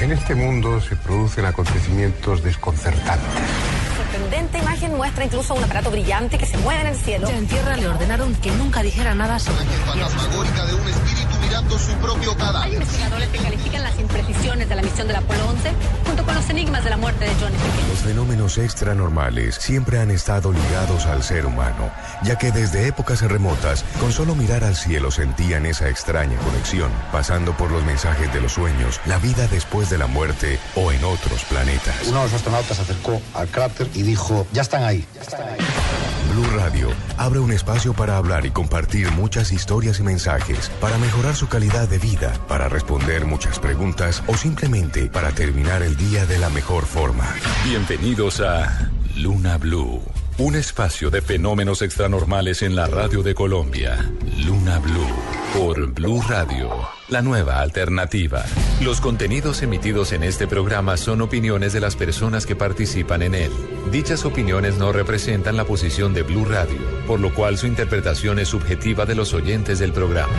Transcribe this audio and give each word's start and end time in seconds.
En 0.00 0.12
este 0.12 0.34
mundo 0.34 0.80
se 0.80 0.94
producen 0.94 1.46
acontecimientos 1.46 2.42
desconcertantes. 2.42 3.75
Sorprendente 4.06 4.58
imagen 4.58 4.94
muestra 4.96 5.24
incluso 5.24 5.54
un 5.54 5.64
aparato 5.64 5.90
brillante 5.90 6.38
que 6.38 6.46
se 6.46 6.56
mueve 6.58 6.82
en 6.82 6.86
el 6.86 6.96
cielo. 6.96 7.28
Ya 7.28 7.36
en 7.36 7.46
tierra 7.48 7.76
le 7.76 7.88
ordenaron 7.88 8.34
que 8.36 8.52
nunca 8.52 8.80
dijera 8.82 9.16
nada 9.16 9.40
sobre 9.40 9.64
fantasmagórica 9.64 10.64
de 10.64 10.74
un 10.74 10.88
espíritu 10.88 11.36
mirando 11.42 11.76
su 11.76 11.92
propio 11.94 12.36
cadáver. 12.36 12.62
Hay 12.62 12.74
investigadores 12.74 13.28
que 13.30 13.38
califican 13.38 13.82
las 13.82 13.98
imprecisiones 13.98 14.68
de 14.68 14.74
la 14.76 14.82
misión 14.82 15.08
del 15.08 15.16
Apolo 15.16 15.48
11 15.48 15.72
junto 16.06 16.24
con 16.24 16.34
los 16.36 16.50
enigmas 16.50 16.84
de 16.84 16.90
la 16.90 16.96
muerte 16.96 17.24
de 17.24 17.32
John 17.40 17.52
F. 17.52 17.64
Kennedy. 17.64 17.90
Los 17.90 17.98
fenómenos 17.98 18.58
extranormales 18.58 19.56
siempre 19.56 19.98
han 19.98 20.12
estado 20.12 20.52
ligados 20.52 21.06
al 21.06 21.24
ser 21.24 21.44
humano, 21.46 21.90
ya 22.22 22.38
que 22.38 22.52
desde 22.52 22.86
épocas 22.86 23.22
remotas, 23.22 23.84
con 23.98 24.12
solo 24.12 24.36
mirar 24.36 24.62
al 24.62 24.76
cielo 24.76 25.10
sentían 25.10 25.66
esa 25.66 25.88
extraña 25.88 26.38
conexión, 26.38 26.92
pasando 27.10 27.56
por 27.56 27.72
los 27.72 27.84
mensajes 27.84 28.32
de 28.32 28.40
los 28.40 28.52
sueños, 28.52 29.00
la 29.06 29.18
vida 29.18 29.48
después 29.48 29.90
de 29.90 29.98
la 29.98 30.06
muerte 30.06 30.60
o 30.76 30.92
en 30.92 31.02
otros 31.02 31.42
planetas. 31.48 32.06
Uno 32.06 32.18
de 32.18 32.24
los 32.26 32.34
astronautas 32.34 32.76
se 32.76 32.82
acercó 32.84 33.20
al 33.34 33.48
cráter 33.48 33.88
y 33.96 34.02
dijo, 34.02 34.46
ya 34.52 34.62
están 34.62 34.84
ahí. 34.84 35.04
Ya 35.14 35.22
están 35.22 35.48
ahí. 35.48 35.58
Blue 36.32 36.46
Radio 36.54 36.90
abre 37.16 37.38
un 37.38 37.50
espacio 37.50 37.94
para 37.94 38.18
hablar 38.18 38.44
y 38.44 38.50
compartir 38.50 39.10
muchas 39.12 39.52
historias 39.52 40.00
y 40.00 40.02
mensajes, 40.02 40.70
para 40.80 40.98
mejorar 40.98 41.34
su 41.34 41.48
calidad 41.48 41.88
de 41.88 41.98
vida, 41.98 42.34
para 42.46 42.68
responder 42.68 43.24
muchas 43.24 43.58
preguntas 43.58 44.22
o 44.26 44.36
simplemente 44.36 45.06
para 45.06 45.32
terminar 45.32 45.82
el 45.82 45.96
día 45.96 46.26
de 46.26 46.38
la 46.38 46.50
mejor 46.50 46.84
forma. 46.84 47.26
Bienvenidos 47.64 48.40
a 48.40 48.90
Luna 49.16 49.56
Blue, 49.56 50.02
un 50.38 50.54
espacio 50.54 51.10
de 51.10 51.22
fenómenos 51.22 51.80
extranormales 51.80 52.62
en 52.62 52.76
la 52.76 52.86
radio 52.86 53.22
de 53.22 53.34
Colombia. 53.34 54.10
Luna 54.44 54.78
Blue 54.78 55.36
por 55.54 55.86
Blue 55.92 56.20
Radio, 56.28 56.70
la 57.08 57.22
nueva 57.22 57.60
alternativa. 57.60 58.44
Los 58.82 59.00
contenidos 59.00 59.62
emitidos 59.62 60.12
en 60.12 60.22
este 60.22 60.46
programa 60.46 60.98
son 60.98 61.22
opiniones 61.22 61.72
de 61.72 61.80
las 61.80 61.96
personas 61.96 62.44
que 62.44 62.54
participan 62.54 63.22
en 63.22 63.34
él. 63.34 63.52
Dichas 63.90 64.26
opiniones 64.26 64.76
no 64.76 64.92
representan 64.92 65.56
la 65.56 65.64
posición 65.64 66.12
de 66.12 66.22
Blue 66.22 66.44
Radio, 66.44 66.78
por 67.06 67.20
lo 67.20 67.32
cual 67.32 67.56
su 67.56 67.66
interpretación 67.66 68.38
es 68.38 68.48
subjetiva 68.48 69.06
de 69.06 69.14
los 69.14 69.32
oyentes 69.32 69.78
del 69.78 69.92
programa. 69.92 70.34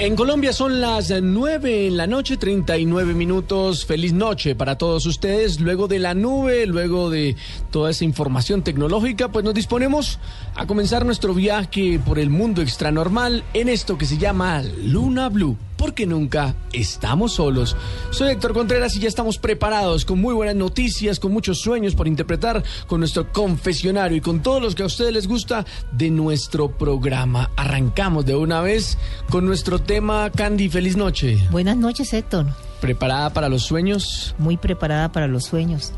En 0.00 0.14
Colombia 0.14 0.52
son 0.52 0.80
las 0.80 1.10
9 1.10 1.88
en 1.88 1.96
la 1.96 2.06
noche, 2.06 2.36
39 2.36 3.14
minutos. 3.14 3.84
Feliz 3.84 4.12
noche 4.12 4.54
para 4.54 4.78
todos 4.78 5.04
ustedes. 5.06 5.58
Luego 5.58 5.88
de 5.88 5.98
la 5.98 6.14
nube, 6.14 6.66
luego 6.66 7.10
de 7.10 7.34
toda 7.72 7.90
esa 7.90 8.04
información 8.04 8.62
tecnológica, 8.62 9.32
pues 9.32 9.44
nos 9.44 9.54
disponemos 9.54 10.20
a 10.54 10.68
comenzar 10.68 11.04
nuestro 11.04 11.34
viaje 11.34 11.98
por 11.98 12.20
el 12.20 12.30
mundo 12.30 12.62
extranormal 12.62 13.42
en 13.54 13.68
esto 13.68 13.98
que 13.98 14.06
se 14.06 14.18
llama 14.18 14.62
Luna 14.62 15.30
Blue 15.30 15.56
porque 15.78 16.06
nunca 16.06 16.54
estamos 16.72 17.32
solos. 17.34 17.76
Soy 18.10 18.32
Héctor 18.32 18.52
Contreras 18.52 18.94
y 18.96 19.00
ya 19.00 19.08
estamos 19.08 19.38
preparados 19.38 20.04
con 20.04 20.20
muy 20.20 20.34
buenas 20.34 20.56
noticias, 20.56 21.18
con 21.18 21.32
muchos 21.32 21.60
sueños 21.60 21.94
por 21.94 22.06
interpretar, 22.06 22.62
con 22.86 23.00
nuestro 23.00 23.32
confesionario 23.32 24.18
y 24.18 24.20
con 24.20 24.42
todos 24.42 24.60
los 24.60 24.74
que 24.74 24.82
a 24.82 24.86
ustedes 24.86 25.12
les 25.14 25.26
gusta 25.26 25.64
de 25.92 26.10
nuestro 26.10 26.76
programa. 26.76 27.50
Arrancamos 27.56 28.26
de 28.26 28.34
una 28.34 28.60
vez 28.60 28.98
con 29.30 29.46
nuestro 29.46 29.78
tema 29.78 30.30
Candy. 30.30 30.68
Feliz 30.68 30.96
noche. 30.96 31.38
Buenas 31.50 31.76
noches, 31.76 32.12
Héctor. 32.12 32.46
¿Preparada 32.80 33.30
para 33.32 33.48
los 33.48 33.62
sueños? 33.62 34.34
Muy 34.38 34.56
preparada 34.56 35.10
para 35.12 35.26
los 35.26 35.44
sueños. 35.44 35.92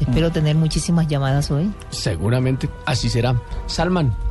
Espero 0.00 0.30
tener 0.32 0.56
muchísimas 0.56 1.08
llamadas 1.08 1.50
hoy. 1.50 1.70
Seguramente, 1.90 2.68
así 2.86 3.08
será. 3.08 3.40
Salman. 3.66 4.29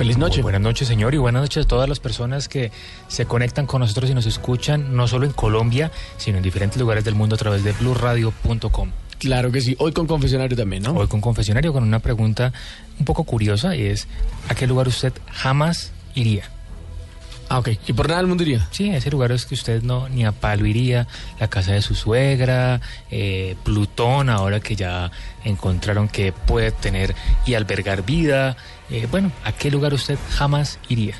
Feliz 0.00 0.16
noche. 0.16 0.36
Muy 0.36 0.44
buenas 0.44 0.62
noches, 0.62 0.88
señor, 0.88 1.12
y 1.12 1.18
buenas 1.18 1.42
noches 1.42 1.66
a 1.66 1.68
todas 1.68 1.86
las 1.86 2.00
personas 2.00 2.48
que 2.48 2.72
se 3.06 3.26
conectan 3.26 3.66
con 3.66 3.80
nosotros 3.82 4.08
y 4.08 4.14
nos 4.14 4.24
escuchan, 4.24 4.96
no 4.96 5.06
solo 5.06 5.26
en 5.26 5.32
Colombia, 5.32 5.92
sino 6.16 6.38
en 6.38 6.42
diferentes 6.42 6.80
lugares 6.80 7.04
del 7.04 7.14
mundo 7.14 7.34
a 7.34 7.38
través 7.38 7.64
de 7.64 7.72
blueradio.com. 7.72 8.92
Claro 9.18 9.52
que 9.52 9.60
sí. 9.60 9.76
Hoy 9.78 9.92
con 9.92 10.06
confesionario 10.06 10.56
también, 10.56 10.84
¿no? 10.84 10.94
Hoy 10.94 11.06
con 11.06 11.20
confesionario 11.20 11.74
con 11.74 11.82
una 11.82 11.98
pregunta 11.98 12.50
un 12.98 13.04
poco 13.04 13.24
curiosa 13.24 13.76
y 13.76 13.82
es, 13.82 14.08
¿a 14.48 14.54
qué 14.54 14.66
lugar 14.66 14.88
usted 14.88 15.12
jamás 15.26 15.92
iría? 16.14 16.50
Ah, 17.50 17.58
ok. 17.58 17.70
¿Y 17.88 17.92
por 17.94 18.06
nada 18.06 18.20
del 18.20 18.28
mundo 18.28 18.44
iría? 18.44 18.68
Sí, 18.70 18.90
ese 18.90 19.10
lugar 19.10 19.32
es 19.32 19.44
que 19.44 19.56
usted 19.56 19.82
no 19.82 20.08
ni 20.08 20.24
a 20.24 20.30
palo 20.30 20.66
iría, 20.66 21.08
la 21.40 21.48
casa 21.48 21.72
de 21.72 21.82
su 21.82 21.96
suegra, 21.96 22.80
eh, 23.10 23.56
Plutón, 23.64 24.30
ahora 24.30 24.60
que 24.60 24.76
ya 24.76 25.10
encontraron 25.42 26.06
que 26.06 26.30
puede 26.30 26.70
tener 26.70 27.12
y 27.44 27.54
albergar 27.54 28.04
vida. 28.04 28.56
Eh, 28.88 29.08
bueno, 29.10 29.32
¿a 29.42 29.50
qué 29.50 29.68
lugar 29.68 29.92
usted 29.92 30.16
jamás 30.30 30.78
iría? 30.88 31.16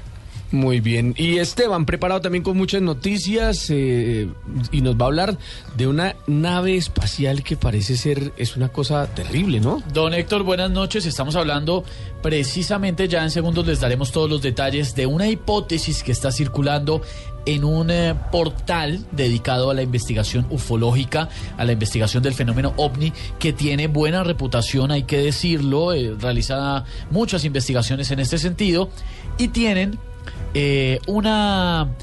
Muy 0.52 0.80
bien. 0.80 1.14
Y 1.16 1.38
Esteban, 1.38 1.86
preparado 1.86 2.20
también 2.20 2.42
con 2.42 2.56
muchas 2.56 2.82
noticias 2.82 3.70
eh, 3.70 4.28
y 4.72 4.80
nos 4.80 4.96
va 4.96 5.04
a 5.04 5.06
hablar 5.06 5.38
de 5.76 5.86
una 5.86 6.16
nave 6.26 6.76
espacial 6.76 7.44
que 7.44 7.56
parece 7.56 7.96
ser, 7.96 8.32
es 8.36 8.56
una 8.56 8.68
cosa 8.68 9.06
terrible, 9.14 9.60
¿no? 9.60 9.80
Don 9.92 10.12
Héctor, 10.12 10.42
buenas 10.42 10.70
noches. 10.70 11.06
Estamos 11.06 11.36
hablando 11.36 11.84
precisamente, 12.20 13.06
ya 13.06 13.22
en 13.22 13.30
segundos 13.30 13.64
les 13.64 13.80
daremos 13.80 14.10
todos 14.10 14.28
los 14.28 14.42
detalles 14.42 14.96
de 14.96 15.06
una 15.06 15.28
hipótesis 15.28 16.02
que 16.02 16.10
está 16.10 16.32
circulando 16.32 17.00
en 17.46 17.64
un 17.64 17.90
eh, 17.90 18.14
portal 18.32 19.06
dedicado 19.12 19.70
a 19.70 19.74
la 19.74 19.82
investigación 19.82 20.46
ufológica, 20.50 21.28
a 21.56 21.64
la 21.64 21.72
investigación 21.72 22.24
del 22.24 22.34
fenómeno 22.34 22.74
ovni, 22.76 23.12
que 23.38 23.52
tiene 23.52 23.86
buena 23.86 24.24
reputación, 24.24 24.90
hay 24.90 25.04
que 25.04 25.18
decirlo, 25.18 25.92
eh, 25.92 26.14
realiza 26.18 26.84
muchas 27.10 27.44
investigaciones 27.44 28.10
en 28.10 28.18
este 28.18 28.36
sentido, 28.36 28.90
y 29.38 29.48
tienen 29.48 29.98
eh, 30.54 30.98
una, 31.06 31.94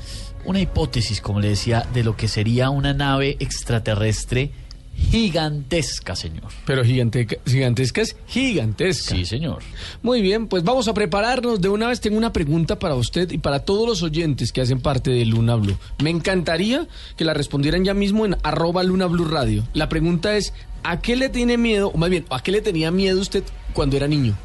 una 0.45 0.59
hipótesis, 0.59 1.21
como 1.21 1.39
le 1.39 1.49
decía, 1.49 1.85
de 1.93 2.03
lo 2.03 2.15
que 2.15 2.27
sería 2.27 2.69
una 2.69 2.93
nave 2.93 3.37
extraterrestre 3.39 4.51
gigantesca, 4.97 6.15
señor. 6.15 6.47
Pero 6.65 6.83
gigante, 6.83 7.27
gigantesca 7.45 8.01
es 8.01 8.15
gigantesca. 8.27 9.15
Sí, 9.15 9.25
señor. 9.25 9.59
Muy 10.01 10.21
bien, 10.21 10.47
pues 10.47 10.63
vamos 10.63 10.87
a 10.87 10.93
prepararnos. 10.93 11.61
De 11.61 11.69
una 11.69 11.87
vez 11.87 12.01
tengo 12.01 12.17
una 12.17 12.33
pregunta 12.33 12.79
para 12.79 12.95
usted 12.95 13.31
y 13.31 13.37
para 13.37 13.59
todos 13.59 13.87
los 13.87 14.03
oyentes 14.03 14.51
que 14.51 14.61
hacen 14.61 14.81
parte 14.81 15.11
de 15.11 15.25
Luna 15.25 15.55
Blue. 15.55 15.77
Me 16.03 16.09
encantaría 16.09 16.87
que 17.15 17.25
la 17.25 17.33
respondieran 17.33 17.85
ya 17.85 17.93
mismo 17.93 18.25
en 18.25 18.37
arroba 18.43 18.83
Luna 18.83 19.05
Blue 19.05 19.25
Radio. 19.25 19.63
La 19.73 19.87
pregunta 19.87 20.35
es, 20.35 20.53
¿a 20.83 20.99
qué 20.99 21.15
le 21.15 21.29
tiene 21.29 21.57
miedo, 21.57 21.89
o 21.93 21.97
más 21.97 22.09
bien, 22.09 22.25
¿a 22.29 22.41
qué 22.41 22.51
le 22.51 22.61
tenía 22.61 22.91
miedo 22.91 23.21
usted 23.21 23.43
cuando 23.73 23.97
era 23.97 24.07
niño? 24.07 24.35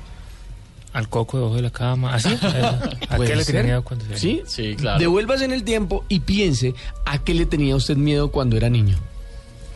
Al 0.92 1.08
coco 1.08 1.38
debajo 1.38 1.56
de 1.56 1.62
la 1.62 1.70
cama, 1.70 2.14
¿así? 2.14 2.28
¿A 3.08 3.16
¿Puede 3.16 3.30
qué 3.30 3.36
le 3.36 3.44
tenía 3.44 3.62
miedo 3.62 3.82
cuando 3.84 4.04
era 4.04 4.16
¿Sí? 4.18 4.34
niño? 4.34 4.44
Sí, 4.46 4.76
claro. 4.76 4.98
Devuélvase 4.98 5.44
en 5.44 5.52
el 5.52 5.64
tiempo 5.64 6.04
y 6.08 6.20
piense 6.20 6.74
a 7.04 7.18
qué 7.18 7.34
le 7.34 7.46
tenía 7.46 7.76
usted 7.76 7.96
miedo 7.96 8.30
cuando 8.30 8.56
era 8.56 8.68
niño. 8.68 8.98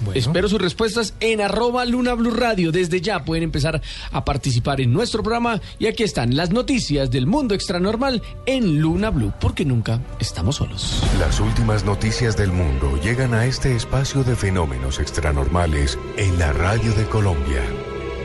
Bueno. 0.00 0.18
Espero 0.18 0.46
sus 0.46 0.60
respuestas 0.60 1.14
en 1.20 1.40
arroba 1.40 1.86
Luna 1.86 2.12
Blue 2.12 2.30
Radio. 2.30 2.70
Desde 2.70 3.00
ya 3.00 3.24
pueden 3.24 3.44
empezar 3.44 3.80
a 4.12 4.24
participar 4.26 4.80
en 4.82 4.92
nuestro 4.92 5.22
programa. 5.22 5.58
Y 5.78 5.86
aquí 5.86 6.02
están 6.02 6.36
las 6.36 6.50
noticias 6.50 7.10
del 7.10 7.26
mundo 7.26 7.54
extranormal 7.54 8.22
en 8.44 8.78
Luna 8.78 9.08
Blue, 9.08 9.32
porque 9.40 9.64
nunca 9.64 10.00
estamos 10.18 10.56
solos. 10.56 11.02
Las 11.18 11.40
últimas 11.40 11.84
noticias 11.86 12.36
del 12.36 12.52
mundo 12.52 13.00
llegan 13.02 13.32
a 13.32 13.46
este 13.46 13.74
espacio 13.74 14.22
de 14.22 14.36
fenómenos 14.36 15.00
extranormales 15.00 15.98
en 16.18 16.38
la 16.38 16.52
radio 16.52 16.92
de 16.92 17.06
Colombia. 17.06 17.62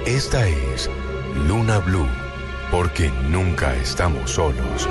Esta 0.05 0.45
es 0.49 0.89
Luna 1.47 1.77
Blue, 1.79 2.07
porque 2.71 3.11
nunca 3.29 3.75
estamos 3.75 4.31
solos. 4.31 4.87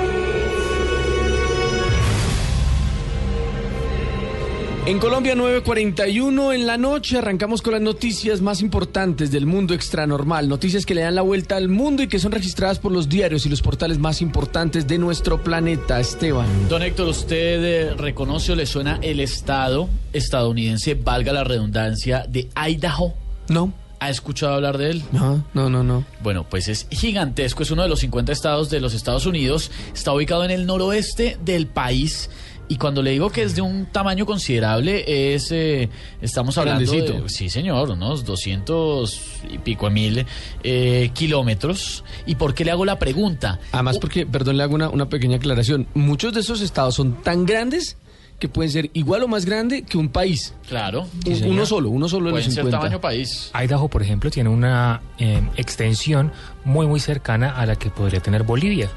En 4.83 4.97
Colombia 4.97 5.35
9.41 5.35 6.55
en 6.55 6.65
la 6.65 6.75
noche 6.75 7.19
arrancamos 7.19 7.61
con 7.61 7.73
las 7.73 7.81
noticias 7.83 8.41
más 8.41 8.61
importantes 8.61 9.29
del 9.29 9.45
mundo 9.45 9.75
extranormal, 9.75 10.49
noticias 10.49 10.87
que 10.87 10.95
le 10.95 11.01
dan 11.01 11.13
la 11.13 11.21
vuelta 11.21 11.55
al 11.55 11.69
mundo 11.69 12.01
y 12.01 12.07
que 12.07 12.17
son 12.17 12.31
registradas 12.31 12.79
por 12.79 12.91
los 12.91 13.07
diarios 13.07 13.45
y 13.45 13.49
los 13.49 13.61
portales 13.61 13.99
más 13.99 14.23
importantes 14.23 14.87
de 14.87 14.97
nuestro 14.97 15.43
planeta, 15.43 15.99
Esteban. 15.99 16.47
Don 16.67 16.81
Héctor, 16.81 17.09
¿usted 17.09 17.63
eh, 17.63 17.93
reconoce 17.93 18.53
o 18.53 18.55
le 18.55 18.65
suena 18.65 18.97
el 19.03 19.19
estado 19.19 19.87
estadounidense, 20.13 20.95
valga 20.95 21.31
la 21.31 21.43
redundancia, 21.43 22.25
de 22.27 22.49
Idaho? 22.55 23.13
No, 23.49 23.71
¿Ha 24.01 24.09
escuchado 24.09 24.55
hablar 24.55 24.79
de 24.79 24.89
él? 24.89 25.03
no, 25.11 25.45
no, 25.53 25.69
no, 25.69 25.83
no. 25.83 26.03
Bueno, 26.23 26.43
pues 26.49 26.67
es 26.67 26.87
gigantesco, 26.89 27.61
es 27.61 27.69
uno 27.69 27.83
de 27.83 27.87
los 27.87 27.99
50 27.99 28.31
estados 28.31 28.71
de 28.71 28.79
los 28.79 28.95
Estados 28.95 29.27
Unidos, 29.27 29.69
está 29.93 30.11
ubicado 30.11 30.43
en 30.43 30.49
el 30.49 30.65
noroeste 30.65 31.37
del 31.45 31.67
país. 31.67 32.27
Y 32.67 32.77
cuando 32.77 33.03
le 33.03 33.11
digo 33.11 33.29
que 33.29 33.43
es 33.43 33.53
de 33.55 33.61
un 33.61 33.85
tamaño 33.85 34.25
considerable, 34.25 35.35
es 35.35 35.51
eh, 35.51 35.87
estamos 36.19 36.57
hablando 36.57 36.89
Grandecito. 36.89 37.23
de, 37.23 37.29
sí 37.29 37.49
señor, 37.49 37.91
unos 37.91 38.25
200 38.25 39.21
y 39.51 39.57
pico 39.59 39.85
de 39.85 39.91
mil 39.91 40.25
eh, 40.63 41.11
kilómetros. 41.13 42.03
¿Y 42.25 42.35
por 42.35 42.55
qué 42.55 42.65
le 42.65 42.71
hago 42.71 42.85
la 42.85 42.97
pregunta? 42.97 43.59
Además, 43.71 43.99
porque, 43.99 44.25
perdón, 44.25 44.57
le 44.57 44.63
hago 44.63 44.73
una, 44.73 44.89
una 44.89 45.09
pequeña 45.09 45.37
aclaración. 45.37 45.85
Muchos 45.93 46.33
de 46.33 46.39
esos 46.39 46.61
estados 46.61 46.95
son 46.95 47.21
tan 47.21 47.45
grandes 47.45 47.97
que 48.41 48.49
pueden 48.49 48.71
ser 48.71 48.89
igual 48.93 49.23
o 49.23 49.27
más 49.29 49.45
grande 49.45 49.83
que 49.83 49.97
un 49.97 50.09
país. 50.09 50.53
Claro. 50.67 51.07
Señor. 51.23 51.47
uno 51.49 51.65
solo, 51.65 51.89
uno 51.89 52.09
solo 52.09 52.25
de 52.25 52.31
los 52.31 52.39
Pueden 52.41 52.51
ser 52.51 52.63
50. 52.63 52.77
tamaño 52.79 52.99
país. 52.99 53.51
Idaho, 53.53 53.87
por 53.87 54.01
ejemplo, 54.01 54.29
tiene 54.31 54.49
una 54.49 55.01
eh, 55.19 55.41
extensión 55.57 56.31
muy, 56.65 56.87
muy 56.87 56.99
cercana 56.99 57.51
a 57.51 57.65
la 57.65 57.75
que 57.77 57.89
podría 57.91 58.19
tener 58.19 58.43
Bolivia. 58.43 58.89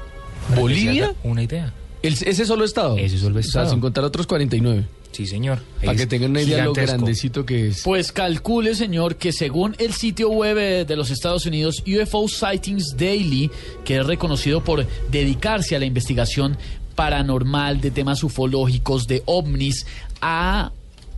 ¿Bolivia? 0.55 1.13
Una 1.23 1.43
idea. 1.43 1.71
El- 2.01 2.13
ese 2.13 2.45
solo 2.45 2.65
estado. 2.65 2.97
Ese 2.97 3.17
solo 3.17 3.39
O 3.39 3.41
sea, 3.41 3.47
estado. 3.47 3.69
sin 3.69 3.79
contar 3.79 4.03
otros 4.03 4.27
49. 4.27 4.85
Sí, 5.11 5.25
señor. 5.27 5.59
Para 5.79 5.93
Es 5.93 5.97
que 5.99 6.07
tengan 6.07 6.31
una 6.31 6.41
idea 6.41 6.57
de 6.57 6.63
lo 6.63 6.71
gigantesco. 6.73 6.97
grandecito 6.97 7.45
que 7.45 7.67
es. 7.69 7.83
Pues 7.83 8.11
calcule, 8.11 8.75
señor, 8.75 9.15
que 9.15 9.31
según 9.31 9.73
el 9.79 9.93
sitio 9.93 10.29
web 10.29 10.57
eh, 10.57 10.85
de 10.85 10.95
los 10.97 11.09
Estados 11.09 11.45
Unidos, 11.45 11.81
UFO 11.87 12.27
Sightings 12.27 12.97
Daily, 12.97 13.49
que 13.85 13.97
es 13.99 14.05
reconocido 14.05 14.61
por 14.61 14.85
dedicarse 15.09 15.75
a 15.75 15.79
la 15.79 15.85
investigación 15.85 16.57
paranormal 16.95 17.81
de 17.81 17.91
temas 17.91 18.23
ufológicos, 18.23 19.07
de 19.07 19.23
ovnis, 19.25 19.85
ha 20.21 20.71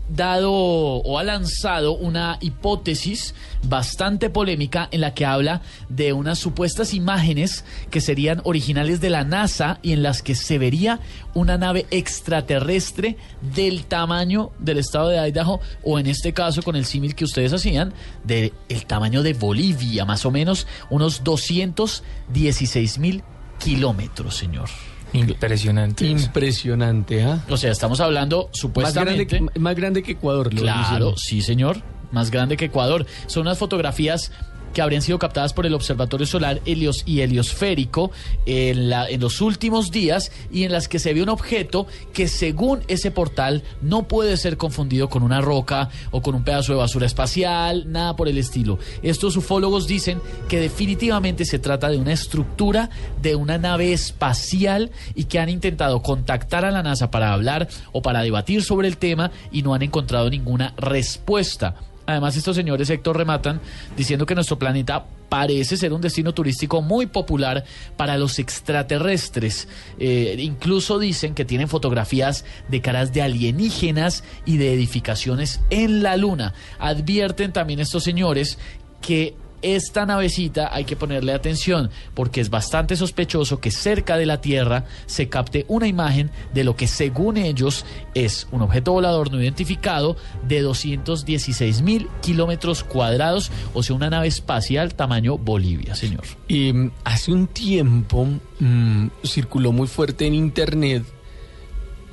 dado 0.10 0.54
o 0.54 1.20
ha 1.20 1.24
lanzado 1.24 1.94
una 1.94 2.38
hipótesis 2.42 3.34
bastante 3.64 4.30
polémica 4.30 4.88
en 4.92 5.02
la 5.02 5.14
que 5.14 5.26
habla 5.26 5.62
de 5.90 6.14
unas 6.14 6.40
supuestas 6.40 6.94
imágenes 6.94 7.66
que 7.90 8.02
serían 8.02 8.42
originales 8.44 9.02
de 9.02 9.10
la 9.10 9.24
NASA 9.24 9.80
y 9.82 9.92
en 9.92 10.04
las 10.04 10.22
que 10.22 10.36
se 10.36 10.58
vería 10.58 11.00
una 11.34 11.58
nave 11.58 11.86
extraterrestre 11.92 13.18
del 13.54 13.86
tamaño 13.86 14.52
del 14.60 14.78
estado 14.78 15.10
de 15.10 15.28
Idaho 15.28 15.60
o 15.84 16.00
en 16.00 16.08
este 16.08 16.34
caso 16.34 16.62
con 16.64 16.76
el 16.76 16.86
símil 16.86 17.16
que 17.16 17.26
ustedes 17.26 17.54
hacían 17.54 17.94
del 18.24 18.54
tamaño 18.88 19.24
de 19.24 19.34
Bolivia, 19.34 20.06
más 20.06 20.26
o 20.26 20.32
menos 20.32 20.68
unos 20.90 21.24
216 21.24 22.98
mil 23.00 23.24
kilómetros, 23.60 24.36
señor. 24.36 24.70
Impresionante. 25.14 26.06
Impresionante, 26.06 27.24
¿ah? 27.24 27.44
O 27.50 27.58
sea, 27.58 27.72
estamos 27.72 28.00
hablando 28.02 28.50
Más 28.52 28.58
supuestamente... 28.60 29.26
grande, 29.26 29.52
que- 29.54 29.60
más 29.60 29.76
grande 29.76 30.04
que 30.04 30.12
Ecuador. 30.14 30.54
lo 30.54 30.62
Claro, 30.62 31.12
dicen. 31.12 31.18
sí, 31.18 31.42
señor. 31.42 31.82
Más 32.12 32.32
grande 32.32 32.56
que 32.58 32.66
Ecuador. 32.66 33.06
Son 33.26 33.42
unas 33.42 33.58
fotografías 33.58 34.32
que 34.78 34.84
habrían 34.84 35.02
sido 35.02 35.18
captadas 35.18 35.54
por 35.54 35.66
el 35.66 35.74
Observatorio 35.74 36.28
Solar 36.28 36.62
Helios 36.64 37.02
y 37.08 37.22
Heliosférico 37.22 38.12
en, 38.46 38.92
la- 38.92 39.10
en 39.10 39.20
los 39.22 39.42
últimos 39.42 39.90
días 39.90 40.32
y 40.52 40.66
en 40.66 40.72
las 40.72 40.88
que 40.88 41.00
se 41.00 41.16
ve 41.16 41.24
un 41.24 41.30
objeto 41.30 41.88
que 42.14 42.28
según 42.28 42.82
ese 42.88 43.10
portal 43.10 43.64
no 43.82 44.08
puede 44.08 44.38
ser 44.38 44.56
confundido 44.56 45.10
con 45.10 45.24
una 45.24 45.42
roca 45.42 45.90
o 46.12 46.22
con 46.22 46.36
un 46.36 46.44
pedazo 46.44 46.74
de 46.74 46.78
basura 46.78 47.08
espacial, 47.08 47.92
nada 47.92 48.16
por 48.16 48.28
el 48.28 48.38
estilo. 48.38 48.78
Estos 49.02 49.36
ufólogos 49.36 49.88
dicen 49.88 50.22
que 50.48 50.60
definitivamente 50.60 51.44
se 51.46 51.58
trata 51.58 51.90
de 51.90 51.98
una 51.98 52.14
estructura 52.14 52.92
de 53.20 53.34
una 53.36 53.58
nave 53.58 53.94
espacial 53.94 54.92
y 55.16 55.24
que 55.24 55.40
han 55.40 55.50
intentado 55.50 56.04
contactar 56.04 56.66
a 56.66 56.70
la 56.72 56.84
NASA 56.84 57.10
para 57.10 57.34
hablar 57.34 57.68
o 57.94 58.04
para 58.04 58.22
debatir 58.22 58.62
sobre 58.64 58.88
el 58.90 58.98
tema 58.98 59.32
y 59.52 59.64
no 59.64 59.74
han 59.74 59.82
encontrado 59.82 60.30
ninguna 60.30 60.76
respuesta. 60.78 61.74
Además, 62.08 62.38
estos 62.38 62.56
señores 62.56 62.90
Héctor 62.90 63.18
rematan 63.18 63.60
diciendo 63.96 64.26
que 64.26 64.34
nuestro 64.34 64.58
planeta 64.58 65.06
parece 65.28 65.76
ser 65.76 65.92
un 65.92 66.00
destino 66.00 66.34
turístico 66.34 66.82
muy 66.82 67.06
popular 67.06 67.66
para 67.98 68.18
los 68.18 68.40
extraterrestres. 68.40 69.68
Eh, 70.00 70.38
incluso 70.40 71.00
dicen 71.00 71.36
que 71.36 71.44
tienen 71.44 71.68
fotografías 71.68 72.46
de 72.70 72.82
caras 72.82 73.14
de 73.14 73.22
alienígenas 73.22 74.24
y 74.46 74.56
de 74.56 74.74
edificaciones 74.74 75.60
en 75.70 76.02
la 76.02 76.16
Luna. 76.16 76.54
Advierten 76.80 77.52
también 77.52 77.82
estos 77.82 78.06
señores 78.06 78.58
que 79.02 79.36
esta 79.62 80.06
navecita 80.06 80.74
hay 80.74 80.86
que 80.86 80.96
ponerle 80.96 81.34
atención 81.34 81.90
porque 82.14 82.42
es 82.42 82.50
bastante 82.50 82.96
sospechoso 82.96 83.60
que 83.60 83.72
cerca 83.72 84.18
de 84.18 84.26
la 84.26 84.42
Tierra 84.42 84.86
se 85.06 85.30
capte 85.30 85.66
una 85.68 85.88
imagen 85.88 86.32
de 86.54 86.64
lo 86.64 86.76
que 86.76 86.88
según 86.88 87.38
ellos 87.38 87.86
es 88.14 88.48
un 88.52 88.62
objeto 88.62 88.94
volador 88.94 89.32
no 89.32 89.42
identificado 89.42 90.16
de 90.48 90.62
216 90.62 91.82
mil 91.82 92.08
kilómetros 92.22 92.84
cuadrados, 92.84 93.52
o 93.74 93.84
sea, 93.84 93.96
una 93.96 94.10
nave 94.10 94.28
espacial 94.28 94.96
tamaño 94.96 95.38
Bolivia, 95.38 95.96
señor. 95.96 96.24
Y 96.48 96.74
mm, 96.74 96.92
hace 97.04 97.32
un 97.32 97.48
tiempo 97.48 98.28
mm, 98.60 99.08
circuló 99.24 99.72
muy 99.72 99.88
fuerte 99.88 100.28
en 100.28 100.34
internet 100.34 101.04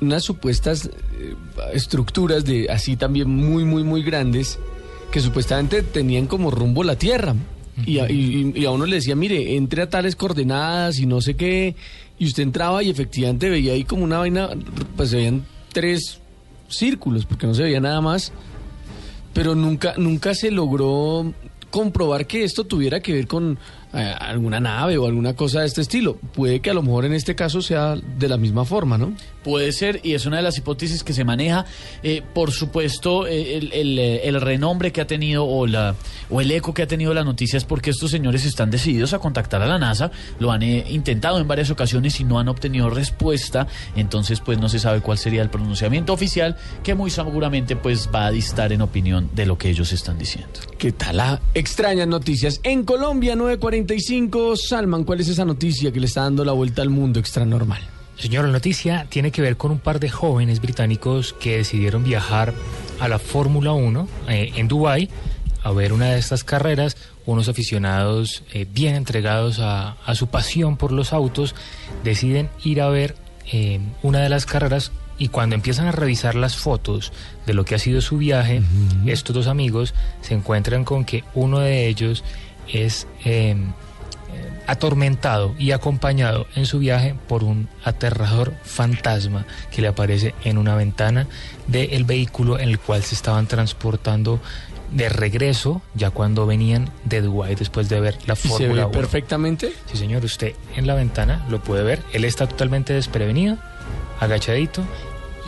unas 0.01 0.23
supuestas 0.23 0.87
eh, 0.87 1.35
estructuras 1.73 2.45
de 2.45 2.69
así 2.69 2.97
también 2.97 3.29
muy, 3.29 3.63
muy, 3.63 3.83
muy 3.83 4.03
grandes 4.03 4.59
que 5.15 5.21
supuestamente 5.21 5.81
tenían 5.81 6.27
como 6.27 6.51
rumbo 6.51 6.83
la 6.83 6.97
Tierra. 6.97 7.33
Y 7.85 7.99
a, 7.99 8.11
y- 8.11 8.51
y 8.53 8.65
a 8.65 8.71
uno 8.71 8.85
le 8.85 8.97
decía, 8.97 9.15
mire, 9.15 9.55
entre 9.55 9.81
a 9.81 9.89
tales 9.89 10.13
coordenadas 10.17 10.99
y 10.99 11.05
no 11.05 11.21
sé 11.21 11.35
qué. 11.37 11.73
Y 12.19 12.25
usted 12.25 12.43
entraba 12.43 12.83
y 12.83 12.89
efectivamente 12.89 13.49
veía 13.49 13.71
ahí 13.71 13.85
como 13.85 14.03
una 14.03 14.17
vaina, 14.17 14.49
pues 14.97 15.11
se 15.11 15.15
veían 15.15 15.45
tres 15.71 16.19
círculos, 16.67 17.25
porque 17.25 17.47
no 17.47 17.53
se 17.53 17.63
veía 17.63 17.79
nada 17.79 18.01
más. 18.01 18.33
Pero 19.33 19.55
nunca, 19.55 19.93
nunca 19.97 20.35
se 20.35 20.51
logró 20.51 21.31
comprobar 21.71 22.27
que 22.27 22.43
esto 22.43 22.65
tuviera 22.65 22.99
que 22.99 23.13
ver 23.13 23.27
con 23.27 23.57
eh, 23.95 24.13
alguna 24.19 24.59
nave 24.59 24.97
o 24.97 25.07
alguna 25.07 25.35
cosa 25.35 25.61
de 25.61 25.67
este 25.67 25.81
estilo. 25.81 26.17
Puede 26.33 26.59
que 26.59 26.69
a 26.69 26.73
lo 26.73 26.83
mejor 26.83 27.05
en 27.05 27.13
este 27.13 27.33
caso 27.35 27.61
sea 27.61 27.95
de 27.95 28.27
la 28.27 28.37
misma 28.37 28.65
forma, 28.65 28.97
¿no? 28.97 29.13
Puede 29.43 29.71
ser, 29.71 30.01
y 30.03 30.13
es 30.13 30.25
una 30.25 30.37
de 30.37 30.43
las 30.43 30.57
hipótesis 30.57 31.03
que 31.03 31.13
se 31.13 31.23
maneja. 31.23 31.65
Eh, 32.03 32.21
por 32.33 32.51
supuesto, 32.51 33.27
eh, 33.27 33.57
el, 33.57 33.71
el, 33.73 33.99
el 33.99 34.41
renombre 34.41 34.91
que 34.91 35.01
ha 35.01 35.07
tenido 35.07 35.45
o, 35.45 35.67
la, 35.67 35.95
o 36.29 36.41
el 36.41 36.51
eco 36.51 36.73
que 36.73 36.81
ha 36.81 36.87
tenido 36.87 37.13
la 37.13 37.23
noticia 37.23 37.57
es 37.57 37.63
porque 37.63 37.91
estos 37.91 38.11
señores 38.11 38.45
están 38.45 38.71
decididos 38.71 39.13
a 39.13 39.19
contactar 39.19 39.61
a 39.61 39.67
la 39.67 39.77
NASA. 39.77 40.11
Lo 40.39 40.51
han 40.51 40.63
eh, 40.63 40.85
intentado 40.89 41.39
en 41.39 41.47
varias 41.47 41.69
ocasiones 41.69 42.19
y 42.19 42.23
no 42.23 42.39
han 42.39 42.47
obtenido 42.47 42.89
respuesta. 42.89 43.67
Entonces, 43.95 44.41
pues 44.41 44.59
no 44.59 44.67
se 44.67 44.79
sabe 44.79 45.01
cuál 45.01 45.17
sería 45.17 45.41
el 45.41 45.49
pronunciamiento 45.49 46.11
oficial, 46.11 46.57
que 46.83 46.95
muy 46.95 47.11
seguramente 47.11 47.75
pues 47.75 48.09
va 48.13 48.25
a 48.25 48.31
distar 48.31 48.73
en 48.73 48.81
opinión 48.81 49.29
de 49.33 49.45
lo 49.45 49.57
que 49.57 49.69
ellos 49.69 49.93
están 49.93 50.17
diciendo. 50.17 50.59
¿Qué 50.77 50.91
tal? 50.91 51.19
Ah, 51.19 51.39
extrañas 51.53 52.07
noticias. 52.07 52.59
En 52.63 52.83
Colombia, 52.83 53.35
945. 53.85 54.57
Salman, 54.57 55.03
¿cuál 55.03 55.21
es 55.21 55.27
esa 55.27 55.45
noticia 55.45 55.91
que 55.91 55.99
le 55.99 56.07
está 56.07 56.21
dando 56.21 56.43
la 56.43 56.53
vuelta 56.53 56.81
al 56.81 56.89
mundo 56.89 57.19
extra 57.19 57.45
normal? 57.45 57.81
Señor, 58.17 58.45
la 58.45 58.51
noticia 58.51 59.05
tiene 59.09 59.31
que 59.31 59.43
ver 59.43 59.57
con 59.57 59.71
un 59.71 59.79
par 59.79 59.99
de 59.99 60.09
jóvenes 60.09 60.59
británicos 60.59 61.33
que 61.33 61.57
decidieron 61.57 62.03
viajar 62.03 62.53
a 62.99 63.07
la 63.07 63.19
Fórmula 63.19 63.73
1 63.73 64.07
eh, 64.27 64.53
en 64.55 64.67
Dubái 64.67 65.09
a 65.61 65.71
ver 65.71 65.93
una 65.93 66.11
de 66.11 66.19
estas 66.19 66.43
carreras. 66.43 66.97
Unos 67.27 67.47
aficionados 67.47 68.43
eh, 68.53 68.65
bien 68.71 68.95
entregados 68.95 69.59
a, 69.59 69.91
a 70.03 70.15
su 70.15 70.27
pasión 70.27 70.77
por 70.77 70.91
los 70.91 71.13
autos 71.13 71.53
deciden 72.03 72.49
ir 72.63 72.81
a 72.81 72.89
ver 72.89 73.15
eh, 73.51 73.79
una 74.01 74.19
de 74.21 74.29
las 74.29 74.47
carreras 74.47 74.91
y 75.17 75.29
cuando 75.29 75.55
empiezan 75.55 75.85
a 75.87 75.91
revisar 75.91 76.35
las 76.35 76.57
fotos 76.57 77.13
de 77.45 77.53
lo 77.53 77.65
que 77.65 77.75
ha 77.75 77.79
sido 77.79 78.01
su 78.01 78.17
viaje, 78.17 78.61
estos 79.05 79.33
dos 79.35 79.47
amigos 79.47 79.93
se 80.21 80.33
encuentran 80.33 80.83
con 80.83 81.05
que 81.05 81.23
uno 81.35 81.59
de 81.59 81.87
ellos 81.87 82.23
es... 82.71 83.07
eh, 83.23 83.55
atormentado 84.67 85.53
y 85.59 85.71
acompañado 85.71 86.47
en 86.55 86.65
su 86.65 86.79
viaje 86.79 87.15
por 87.27 87.43
un 87.43 87.69
aterrador 87.83 88.53
fantasma 88.63 89.45
que 89.71 89.81
le 89.81 89.87
aparece 89.87 90.33
en 90.43 90.57
una 90.57 90.75
ventana 90.75 91.27
del 91.67 92.03
vehículo 92.03 92.59
en 92.59 92.69
el 92.69 92.79
cual 92.79 93.03
se 93.03 93.15
estaban 93.15 93.47
transportando 93.47 94.39
de 94.91 95.09
regreso, 95.09 95.81
ya 95.93 96.09
cuando 96.09 96.45
venían 96.45 96.89
de 97.03 97.21
Dubái 97.21 97.55
después 97.55 97.89
de 97.89 97.99
ver 97.99 98.17
la 98.27 98.33
¿Y 98.33 98.37
se 98.37 98.47
ve 98.47 98.53
Fórmula 98.57 98.87
1. 98.87 98.91
perfectamente? 98.91 99.73
Sí, 99.91 99.97
señor, 99.97 100.23
usted 100.23 100.53
en 100.75 100.87
la 100.87 100.95
ventana 100.95 101.45
lo 101.49 101.61
puede 101.61 101.83
ver. 101.83 102.01
Él 102.13 102.23
está 102.23 102.47
totalmente 102.47 102.93
desprevenido, 102.93 103.57
agachadito, 104.19 104.83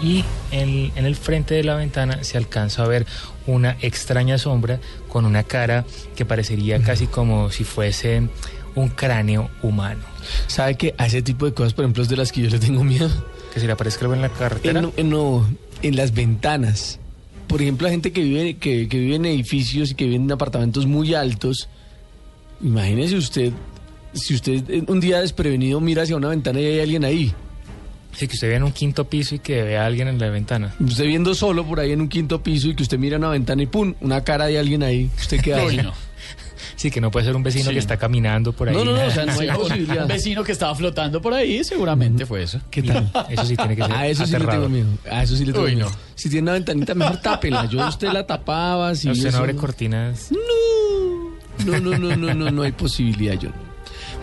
y 0.01 0.23
en, 0.51 0.91
en 0.95 1.05
el 1.05 1.15
frente 1.15 1.55
de 1.55 1.63
la 1.63 1.75
ventana 1.75 2.23
se 2.23 2.37
alcanza 2.37 2.83
a 2.83 2.87
ver 2.87 3.05
una 3.47 3.77
extraña 3.81 4.37
sombra 4.37 4.79
con 5.09 5.25
una 5.25 5.43
cara 5.43 5.85
que 6.15 6.25
parecería 6.25 6.79
casi 6.81 7.07
como 7.07 7.49
si 7.51 7.63
fuese 7.63 8.27
un 8.75 8.89
cráneo 8.89 9.49
humano. 9.63 10.01
¿Sabe 10.47 10.75
que 10.75 10.93
a 10.97 11.07
ese 11.07 11.21
tipo 11.21 11.45
de 11.45 11.53
cosas, 11.53 11.73
por 11.73 11.83
ejemplo, 11.85 12.03
es 12.03 12.09
de 12.09 12.17
las 12.17 12.31
que 12.31 12.41
yo 12.41 12.49
le 12.49 12.59
tengo 12.59 12.83
miedo? 12.83 13.09
Que 13.53 13.59
se 13.59 13.65
le 13.65 13.71
aparezca 13.71 14.01
algo 14.01 14.13
en 14.13 14.21
la 14.21 14.29
carretera. 14.29 14.79
En, 14.79 14.91
en- 14.97 15.09
no, 15.09 15.47
en 15.81 15.95
las 15.95 16.13
ventanas. 16.13 16.99
Por 17.47 17.61
ejemplo, 17.61 17.87
la 17.87 17.91
gente 17.91 18.11
que 18.11 18.21
vive, 18.21 18.57
que, 18.57 18.87
que 18.89 18.99
vive 18.99 19.15
en 19.15 19.25
edificios 19.25 19.91
y 19.91 19.95
que 19.95 20.03
vive 20.03 20.17
en 20.17 20.31
apartamentos 20.31 20.85
muy 20.85 21.15
altos. 21.15 21.69
Imagínese 22.61 23.15
usted, 23.15 23.53
si 24.13 24.35
usted 24.35 24.83
un 24.87 24.99
día 24.99 25.21
desprevenido 25.21 25.79
mira 25.79 26.03
hacia 26.03 26.15
una 26.17 26.27
ventana 26.27 26.59
y 26.59 26.65
hay 26.65 26.79
alguien 26.81 27.05
ahí. 27.05 27.33
Sí, 28.17 28.27
que 28.27 28.33
usted 28.33 28.47
vea 28.47 28.57
en 28.57 28.63
un 28.63 28.71
quinto 28.71 29.05
piso 29.07 29.35
y 29.35 29.39
que 29.39 29.61
vea 29.61 29.83
a 29.83 29.85
alguien 29.85 30.07
en 30.07 30.17
la 30.17 30.29
ventana. 30.29 30.73
Usted 30.79 31.05
viendo 31.05 31.35
solo 31.35 31.63
por 31.65 31.79
ahí 31.79 31.91
en 31.91 32.01
un 32.01 32.09
quinto 32.09 32.41
piso 32.41 32.67
y 32.69 32.75
que 32.75 32.81
usted 32.81 32.97
mira 32.97 33.17
una 33.17 33.29
ventana 33.29 33.61
y 33.61 33.67
¡pum! 33.67 33.93
Una 34.01 34.23
cara 34.23 34.47
de 34.47 34.57
alguien 34.57 34.81
ahí. 34.81 35.09
¿Usted? 35.19 35.39
Uy, 35.67 35.77
no. 35.77 35.93
Sí, 36.75 36.89
que 36.91 36.99
no 36.99 37.11
puede 37.11 37.25
ser 37.27 37.35
un 37.35 37.43
vecino 37.43 37.65
Sí. 37.65 37.73
que 37.73 37.79
está 37.79 37.97
caminando 37.97 38.53
por 38.53 38.69
ahí. 38.69 38.75
No, 38.75 38.83
no, 38.83 38.91
no, 38.97 39.03
o 39.05 39.11
sea, 39.11 39.25
no 39.27 39.39
hay 39.39 39.49
posibilidad. 39.49 40.01
Un 40.03 40.07
vecino 40.07 40.43
que 40.43 40.51
estaba 40.51 40.73
flotando 40.73 41.21
por 41.21 41.33
ahí, 41.33 41.63
seguramente 41.63 42.25
fue 42.25 42.41
eso. 42.43 42.59
¿Qué 42.71 42.81
tal? 42.83 43.11
Eso 43.29 43.45
sí 43.45 43.55
tiene 43.55 43.75
que 43.75 43.83
ser 43.83 43.91
A 43.93 44.07
eso 44.07 44.25
sí 44.25 44.33
le 44.37 44.45
tengo 44.45 44.69
miedo. 44.69 44.87
A 45.11 45.21
eso 45.23 45.35
sí 45.35 45.45
le 45.45 45.53
tengo 45.53 45.65
Uy, 45.65 45.75
miedo. 45.75 45.89
no. 45.89 45.95
Si 46.15 46.27
tiene 46.29 46.43
una 46.43 46.53
ventanita, 46.53 46.95
mejor 46.95 47.17
tápela. 47.17 47.65
Yo 47.65 47.87
usted 47.87 48.11
la 48.11 48.25
tapaba. 48.25 48.95
Si 48.95 49.09
usted 49.11 49.27
eso- 49.27 49.37
no 49.37 49.43
abre 49.43 49.55
cortinas. 49.55 50.31
No, 51.65 51.79
no, 51.79 51.97
no, 51.97 52.15
no, 52.15 52.33
no, 52.33 52.51
no 52.51 52.61
hay 52.63 52.71
posibilidad, 52.71 53.33
yo 53.35 53.49
no. 53.49 53.55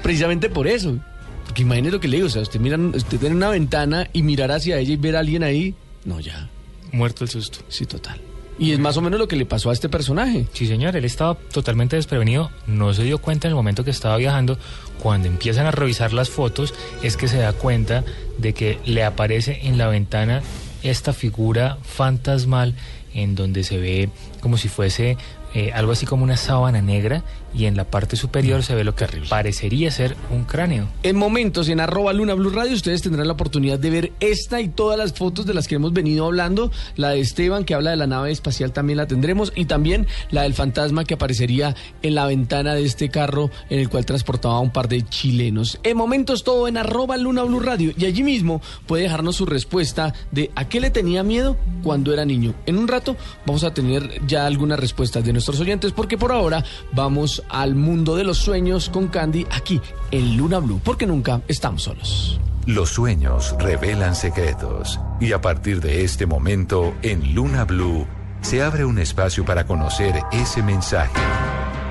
Precisamente 0.03 0.49
por 0.49 0.67
eso. 0.67 0.99
Porque 1.55 1.63
imagínese 1.63 1.93
lo 1.93 2.01
que 2.01 2.09
le 2.09 2.17
digo, 2.17 2.27
o 2.27 2.31
sea, 2.31 2.43
usted 2.43 2.59
mira, 2.59 2.77
usted 2.77 3.17
tiene 3.17 3.37
una 3.37 3.49
ventana 3.49 4.09
y 4.13 4.25
mirar 4.25 4.51
hacia 4.51 4.77
ella 4.77 4.93
y 4.93 4.97
ver 4.97 5.15
a 5.15 5.21
alguien 5.21 5.45
ahí. 5.45 5.73
No, 6.05 6.19
ya. 6.19 6.51
Muerto 6.91 7.23
el 7.23 7.31
susto. 7.31 7.61
Sí, 7.69 7.87
total. 7.87 8.21
Y 8.59 8.73
es 8.73 8.81
más 8.81 8.97
o 8.97 9.01
menos 9.01 9.21
lo 9.21 9.29
que 9.29 9.37
le 9.37 9.47
pasó 9.47 9.71
a 9.71 9.73
este 9.73 9.89
personaje. 9.89 10.49
Sí, 10.53 10.67
señor, 10.67 10.97
él 10.97 11.05
estaba 11.05 11.37
totalmente 11.37 11.95
desprevenido, 11.95 12.51
no 12.67 12.93
se 12.93 13.05
dio 13.05 13.19
cuenta 13.19 13.47
en 13.47 13.51
el 13.53 13.55
momento 13.55 13.85
que 13.85 13.93
estaba 13.93 14.17
viajando. 14.17 14.59
Cuando 15.01 15.29
empiezan 15.29 15.67
a 15.67 15.71
revisar 15.71 16.13
las 16.13 16.29
fotos, 16.29 16.75
es 17.05 17.17
que 17.17 17.29
se 17.29 17.39
da 17.39 17.53
cuenta 17.53 18.03
de 18.37 18.53
que 18.53 18.81
le 18.85 19.05
aparece 19.05 19.61
en 19.63 19.79
la 19.79 19.87
ventana 19.87 20.43
esta 20.83 21.13
figura 21.13 21.79
fantasmal 21.85 22.75
en 23.15 23.37
donde 23.37 23.63
se 23.63 23.79
ve 23.79 24.09
como 24.41 24.57
si 24.57 24.69
fuese 24.69 25.17
eh, 25.55 25.71
algo 25.73 25.93
así 25.93 26.05
como 26.05 26.25
una 26.25 26.37
sábana 26.37 26.83
negra 26.83 27.23
y 27.55 27.67
en 27.67 27.77
la 27.77 27.85
parte 27.85 28.17
superior 28.17 28.63
se 28.63 28.75
ve 28.75 28.85
lo 28.85 28.95
que 28.95 29.07
parecería 29.29 29.91
ser 29.91 30.17
un 30.31 30.45
cráneo. 30.45 30.89
En 31.03 31.17
momentos, 31.17 31.69
en 31.69 31.81
arroba 31.81 32.13
Luna 32.13 32.35
Blue 32.35 32.51
Radio, 32.51 32.75
ustedes 32.75 33.03
tendrán 33.03 33.27
la 33.27 33.35
oportunidad 33.35 33.79
de 33.79 33.91
ver 33.91 34.13
esta 34.21 34.61
y 34.61 34.69
todas 34.69 34.99
las 34.99 35.13
fotos 35.13 35.47
de 35.47 35.55
las 35.55 35.69
que 35.69 35.77
hemos 35.77 35.93
venido 35.93 36.27
hablando. 36.27 36.71
La 36.97 37.11
de 37.11 37.21
Esteban, 37.21 37.65
que 37.65 37.75
habla 37.75 37.91
de 37.91 37.97
la 37.97 38.07
nave 38.07 38.31
espacial, 38.31 38.73
también 38.73 38.97
la 38.97 39.07
tendremos. 39.07 39.53
Y 39.55 39.67
también 39.67 40.07
la 40.31 40.43
del 40.43 40.55
fantasma 40.55 41.05
que 41.05 41.15
aparecería 41.15 41.75
en 42.03 42.15
la 42.15 42.27
ventana 42.27 42.75
de 42.75 42.85
este 42.85 43.09
carro 43.09 43.51
en 43.71 43.79
el 43.79 43.89
cual 43.89 44.05
transportaba 44.05 44.57
a 44.57 44.61
un 44.61 44.71
par 44.71 44.89
de 44.89 45.03
chilenos. 45.03 45.79
En 45.83 45.97
momentos, 45.97 46.45
todo 46.45 46.67
en 46.69 46.77
arroba 46.77 47.17
Luna 47.17 47.43
Blue 47.45 47.61
Radio. 47.61 47.93
Y 47.97 48.07
allí 48.07 48.23
mismo 48.23 48.61
puede 48.87 49.05
dejarnos 49.05 49.37
su 49.37 49.47
respuesta 49.47 50.15
de 50.31 50.51
a 50.57 50.69
qué 50.69 50.81
le 50.81 50.91
tenía 50.91 51.23
miedo 51.23 51.57
cuando 51.83 52.13
era 52.13 52.25
niño. 52.25 52.55
En 52.67 52.79
un 52.79 52.89
rato 52.89 53.17
vamos 53.47 53.65
a 53.65 53.73
tener 53.73 54.27
ya 54.27 54.47
algunas 54.47 54.81
respuestas 54.81 55.25
de 55.25 55.33
nuestros 55.33 55.61
oyentes, 55.61 55.93
porque 55.93 56.19
por 56.19 56.33
ahora 56.33 56.65
vamos 56.93 57.43
al 57.49 57.75
mundo 57.75 58.17
de 58.17 58.25
los 58.25 58.39
sueños 58.39 58.89
con 58.89 59.09
Candy 59.09 59.47
aquí 59.51 59.81
en 60.11 60.37
Luna 60.37 60.59
Blue, 60.59 60.81
porque 60.83 61.07
nunca 61.07 61.43
estamos 61.49 61.83
solos. 61.83 62.41
Los 62.67 62.91
sueños 62.91 63.55
revelan 63.59 64.15
secretos 64.15 65.01
y 65.21 65.33
a 65.33 65.41
partir 65.41 65.81
de 65.81 66.05
este 66.05 66.27
momento 66.27 66.95
en 67.03 67.35
Luna 67.35 67.65
Blue 67.65 68.07
se 68.41 68.63
abre 68.63 68.85
un 68.85 68.99
espacio 68.99 69.45
para 69.45 69.67
conocer 69.67 70.23
ese 70.33 70.63
mensaje. 70.63 71.21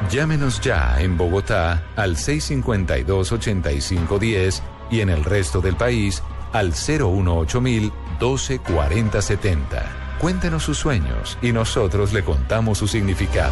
Llámenos 0.10 0.62
ya 0.62 1.00
en 1.00 1.17
Bogotá 1.17 1.83
al 1.95 2.15
652-8510 2.15 4.62
y 4.91 5.01
en 5.01 5.10
el 5.10 5.24
resto 5.24 5.62
del 5.62 5.75
país 5.75 6.24
al 6.53 6.74
018 6.74 7.62
124070. 7.62 10.17
Cuéntenos 10.19 10.63
sus 10.63 10.77
sueños 10.77 11.38
y 11.41 11.51
nosotros 11.51 12.13
le 12.13 12.24
contamos 12.24 12.77
su 12.77 12.88
significado. 12.88 13.51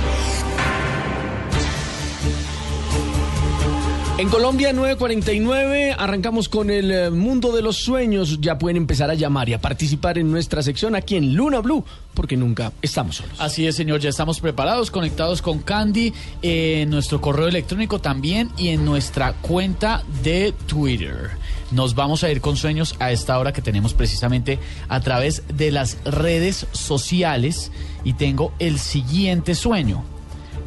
En 4.21 4.29
Colombia 4.29 4.71
949 4.71 5.95
arrancamos 5.97 6.47
con 6.47 6.69
el 6.69 6.91
eh, 6.91 7.09
mundo 7.09 7.51
de 7.51 7.63
los 7.63 7.77
sueños. 7.77 8.39
Ya 8.39 8.59
pueden 8.59 8.77
empezar 8.77 9.09
a 9.09 9.15
llamar 9.15 9.49
y 9.49 9.53
a 9.53 9.59
participar 9.59 10.19
en 10.19 10.29
nuestra 10.29 10.61
sección 10.61 10.93
aquí 10.95 11.15
en 11.15 11.33
Luna 11.33 11.57
Blue, 11.57 11.83
porque 12.13 12.37
nunca 12.37 12.71
estamos 12.83 13.15
solos. 13.15 13.33
Así 13.39 13.65
es, 13.65 13.75
señor, 13.75 13.99
ya 13.99 14.09
estamos 14.09 14.39
preparados, 14.39 14.91
conectados 14.91 15.41
con 15.41 15.57
Candy, 15.57 16.13
en 16.43 16.91
nuestro 16.91 17.19
correo 17.19 17.47
electrónico 17.47 17.99
también 17.99 18.51
y 18.59 18.67
en 18.67 18.85
nuestra 18.85 19.33
cuenta 19.33 20.03
de 20.21 20.53
Twitter. 20.67 21.31
Nos 21.71 21.95
vamos 21.95 22.23
a 22.23 22.29
ir 22.29 22.41
con 22.41 22.57
sueños 22.57 22.95
a 22.99 23.11
esta 23.11 23.39
hora 23.39 23.53
que 23.53 23.63
tenemos 23.63 23.95
precisamente 23.95 24.59
a 24.87 24.99
través 24.99 25.41
de 25.51 25.71
las 25.71 25.97
redes 26.05 26.67
sociales 26.73 27.71
y 28.03 28.13
tengo 28.13 28.53
el 28.59 28.77
siguiente 28.77 29.55
sueño. 29.55 30.03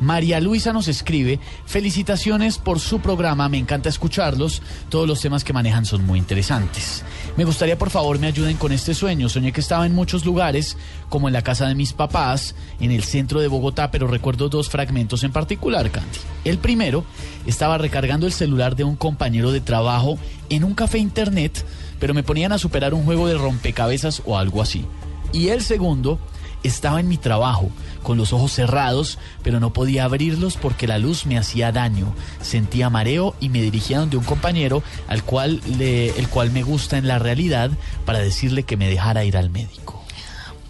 María 0.00 0.40
Luisa 0.40 0.72
nos 0.72 0.88
escribe, 0.88 1.40
felicitaciones 1.66 2.58
por 2.58 2.80
su 2.80 3.00
programa, 3.00 3.48
me 3.48 3.58
encanta 3.58 3.88
escucharlos, 3.88 4.62
todos 4.88 5.08
los 5.08 5.20
temas 5.20 5.44
que 5.44 5.52
manejan 5.52 5.84
son 5.84 6.04
muy 6.04 6.18
interesantes. 6.18 7.04
Me 7.36 7.44
gustaría 7.44 7.78
por 7.78 7.90
favor 7.90 8.18
me 8.18 8.26
ayuden 8.26 8.56
con 8.56 8.72
este 8.72 8.94
sueño, 8.94 9.28
soñé 9.28 9.52
que 9.52 9.60
estaba 9.60 9.86
en 9.86 9.94
muchos 9.94 10.24
lugares, 10.24 10.76
como 11.08 11.28
en 11.28 11.34
la 11.34 11.42
casa 11.42 11.66
de 11.66 11.74
mis 11.74 11.92
papás, 11.92 12.54
en 12.80 12.90
el 12.90 13.04
centro 13.04 13.40
de 13.40 13.48
Bogotá, 13.48 13.90
pero 13.90 14.06
recuerdo 14.06 14.48
dos 14.48 14.68
fragmentos 14.68 15.24
en 15.24 15.32
particular, 15.32 15.90
Candy. 15.90 16.18
El 16.44 16.58
primero, 16.58 17.04
estaba 17.46 17.78
recargando 17.78 18.26
el 18.26 18.32
celular 18.32 18.76
de 18.76 18.84
un 18.84 18.96
compañero 18.96 19.52
de 19.52 19.60
trabajo 19.60 20.18
en 20.50 20.64
un 20.64 20.74
café 20.74 20.98
internet, 20.98 21.64
pero 21.98 22.14
me 22.14 22.22
ponían 22.22 22.52
a 22.52 22.58
superar 22.58 22.94
un 22.94 23.04
juego 23.04 23.26
de 23.26 23.38
rompecabezas 23.38 24.22
o 24.26 24.36
algo 24.38 24.60
así. 24.60 24.84
Y 25.32 25.48
el 25.48 25.62
segundo, 25.62 26.18
estaba 26.64 26.98
en 26.98 27.08
mi 27.08 27.18
trabajo, 27.18 27.70
con 28.04 28.16
los 28.16 28.32
ojos 28.32 28.52
cerrados, 28.52 29.18
pero 29.42 29.58
no 29.58 29.72
podía 29.72 30.04
abrirlos 30.04 30.56
porque 30.56 30.86
la 30.86 30.98
luz 30.98 31.26
me 31.26 31.36
hacía 31.36 31.72
daño. 31.72 32.14
Sentía 32.40 32.90
mareo 32.90 33.34
y 33.40 33.48
me 33.48 33.60
dirigía 33.60 33.98
donde 33.98 34.16
un 34.16 34.24
compañero 34.24 34.84
al 35.08 35.24
cual 35.24 35.60
le, 35.76 36.10
el 36.10 36.28
cual 36.28 36.52
me 36.52 36.62
gusta 36.62 36.98
en 36.98 37.08
la 37.08 37.18
realidad 37.18 37.72
para 38.04 38.20
decirle 38.20 38.62
que 38.62 38.76
me 38.76 38.88
dejara 38.88 39.24
ir 39.24 39.36
al 39.36 39.50
médico. 39.50 40.04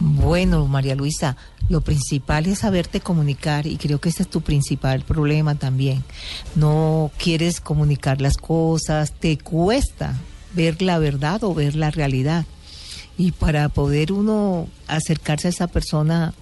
Bueno, 0.00 0.66
María 0.66 0.94
Luisa, 0.94 1.36
lo 1.68 1.80
principal 1.80 2.46
es 2.46 2.58
saberte 2.60 3.00
comunicar 3.00 3.66
y 3.66 3.76
creo 3.76 4.00
que 4.00 4.10
ese 4.10 4.24
es 4.24 4.28
tu 4.28 4.42
principal 4.42 5.02
problema 5.02 5.54
también. 5.54 6.04
No 6.54 7.10
quieres 7.16 7.60
comunicar 7.60 8.20
las 8.20 8.36
cosas, 8.36 9.12
te 9.12 9.38
cuesta 9.38 10.14
ver 10.54 10.82
la 10.82 10.98
verdad 10.98 11.42
o 11.44 11.54
ver 11.54 11.74
la 11.74 11.90
realidad. 11.90 12.44
Y 13.16 13.32
para 13.32 13.68
poder 13.68 14.12
uno 14.12 14.68
acercarse 14.88 15.48
a 15.48 15.50
esa 15.50 15.66
persona 15.68 16.34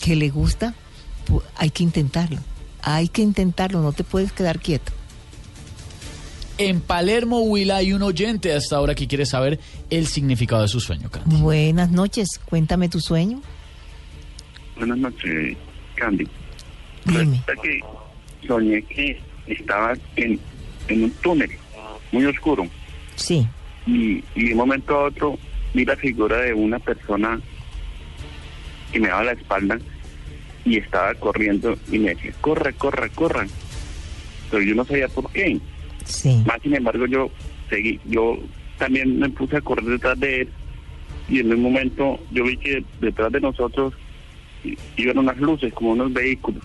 que 0.00 0.16
le 0.16 0.30
gusta, 0.30 0.74
hay 1.56 1.70
que 1.70 1.82
intentarlo. 1.82 2.38
Hay 2.82 3.08
que 3.08 3.22
intentarlo, 3.22 3.82
no 3.82 3.92
te 3.92 4.04
puedes 4.04 4.32
quedar 4.32 4.58
quieto. 4.58 4.92
En 6.58 6.80
Palermo, 6.80 7.40
Huila, 7.40 7.76
hay 7.76 7.92
un 7.92 8.02
oyente 8.02 8.52
hasta 8.52 8.76
ahora 8.76 8.94
que 8.94 9.06
quiere 9.06 9.24
saber 9.24 9.58
el 9.88 10.06
significado 10.06 10.62
de 10.62 10.68
su 10.68 10.80
sueño, 10.80 11.10
Candy. 11.10 11.36
Buenas 11.36 11.90
noches, 11.90 12.40
cuéntame 12.44 12.88
tu 12.88 13.00
sueño. 13.00 13.40
Buenas 14.76 14.98
noches, 14.98 15.56
Candy. 15.94 16.28
Dime. 17.04 17.42
que 17.62 17.80
soñé 18.46 18.82
que 18.82 19.18
estaba 19.46 19.94
en, 20.16 20.38
en 20.88 21.04
un 21.04 21.10
túnel 21.22 21.50
muy 22.12 22.26
oscuro. 22.26 22.66
Sí. 23.16 23.46
Y, 23.86 24.22
y 24.34 24.46
de 24.46 24.52
un 24.52 24.58
momento 24.58 24.94
a 24.94 25.04
otro 25.04 25.38
vi 25.72 25.84
la 25.84 25.96
figura 25.96 26.42
de 26.42 26.52
una 26.54 26.78
persona 26.78 27.40
que 28.92 29.00
me 29.00 29.08
daba 29.08 29.24
la 29.24 29.32
espalda 29.32 29.78
y 30.64 30.76
estaba 30.76 31.14
corriendo 31.14 31.76
y 31.90 31.98
me 31.98 32.10
decía, 32.10 32.32
corre, 32.40 32.72
corre, 32.74 33.10
corre. 33.10 33.46
Pero 34.50 34.62
yo 34.62 34.74
no 34.74 34.84
sabía 34.84 35.08
por 35.08 35.30
qué. 35.32 35.58
Sí. 36.04 36.42
Más 36.46 36.60
sin 36.62 36.74
embargo, 36.74 37.06
yo 37.06 37.30
seguí, 37.68 38.00
yo 38.04 38.38
también 38.78 39.18
me 39.18 39.28
puse 39.30 39.56
a 39.56 39.60
correr 39.60 39.84
detrás 39.84 40.18
de 40.18 40.42
él 40.42 40.48
y 41.28 41.40
en 41.40 41.52
un 41.52 41.62
momento 41.62 42.18
yo 42.32 42.44
vi 42.44 42.56
que 42.56 42.84
detrás 43.00 43.30
de 43.32 43.40
nosotros 43.40 43.94
iban 44.96 45.18
unas 45.18 45.38
luces, 45.38 45.72
como 45.72 45.92
unos 45.92 46.12
vehículos, 46.12 46.62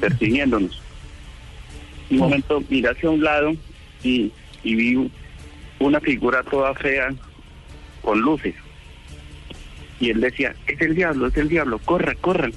persiguiéndonos. 0.00 0.82
Un 2.10 2.18
momento 2.18 2.62
miré 2.68 2.90
hacia 2.90 3.10
un 3.10 3.22
lado 3.22 3.52
y, 4.02 4.30
y 4.62 4.74
vi 4.74 5.10
una 5.78 6.00
figura 6.00 6.42
toda 6.42 6.74
fea 6.74 7.14
con 8.02 8.20
luces. 8.20 8.54
Y 10.04 10.10
él 10.10 10.20
decía, 10.20 10.54
es 10.66 10.78
el 10.82 10.94
diablo, 10.94 11.28
es 11.28 11.36
el 11.38 11.48
diablo, 11.48 11.78
corre. 11.78 12.52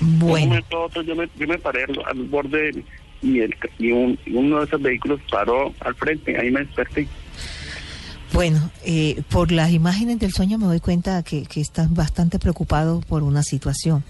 Un 0.00 0.18
Bueno, 0.18 0.58
otro 0.84 1.02
yo 1.02 1.14
me, 1.14 1.28
yo 1.38 1.46
me 1.46 1.58
paré 1.58 1.84
al, 1.84 1.98
al 2.06 2.24
borde 2.28 2.84
y, 3.20 3.40
el, 3.40 3.54
y 3.78 3.92
un- 3.92 4.18
uno 4.32 4.60
de 4.60 4.64
esos 4.64 4.80
vehículos 4.80 5.20
paró 5.30 5.74
al 5.80 5.94
frente, 5.94 6.38
ahí 6.38 6.50
me 6.50 6.60
desperté. 6.60 7.06
bueno, 8.32 8.70
eh, 8.84 9.22
por 9.28 9.52
las 9.52 9.72
imágenes 9.72 10.18
del 10.20 10.32
sueño 10.32 10.56
me 10.56 10.64
doy 10.66 10.80
cuenta 10.80 11.22
que, 11.22 11.42
que 11.42 11.60
estás 11.60 11.92
bastante 11.92 12.38
preocupado 12.38 13.00
por 13.02 13.22
una 13.22 13.42
situación, 13.42 14.02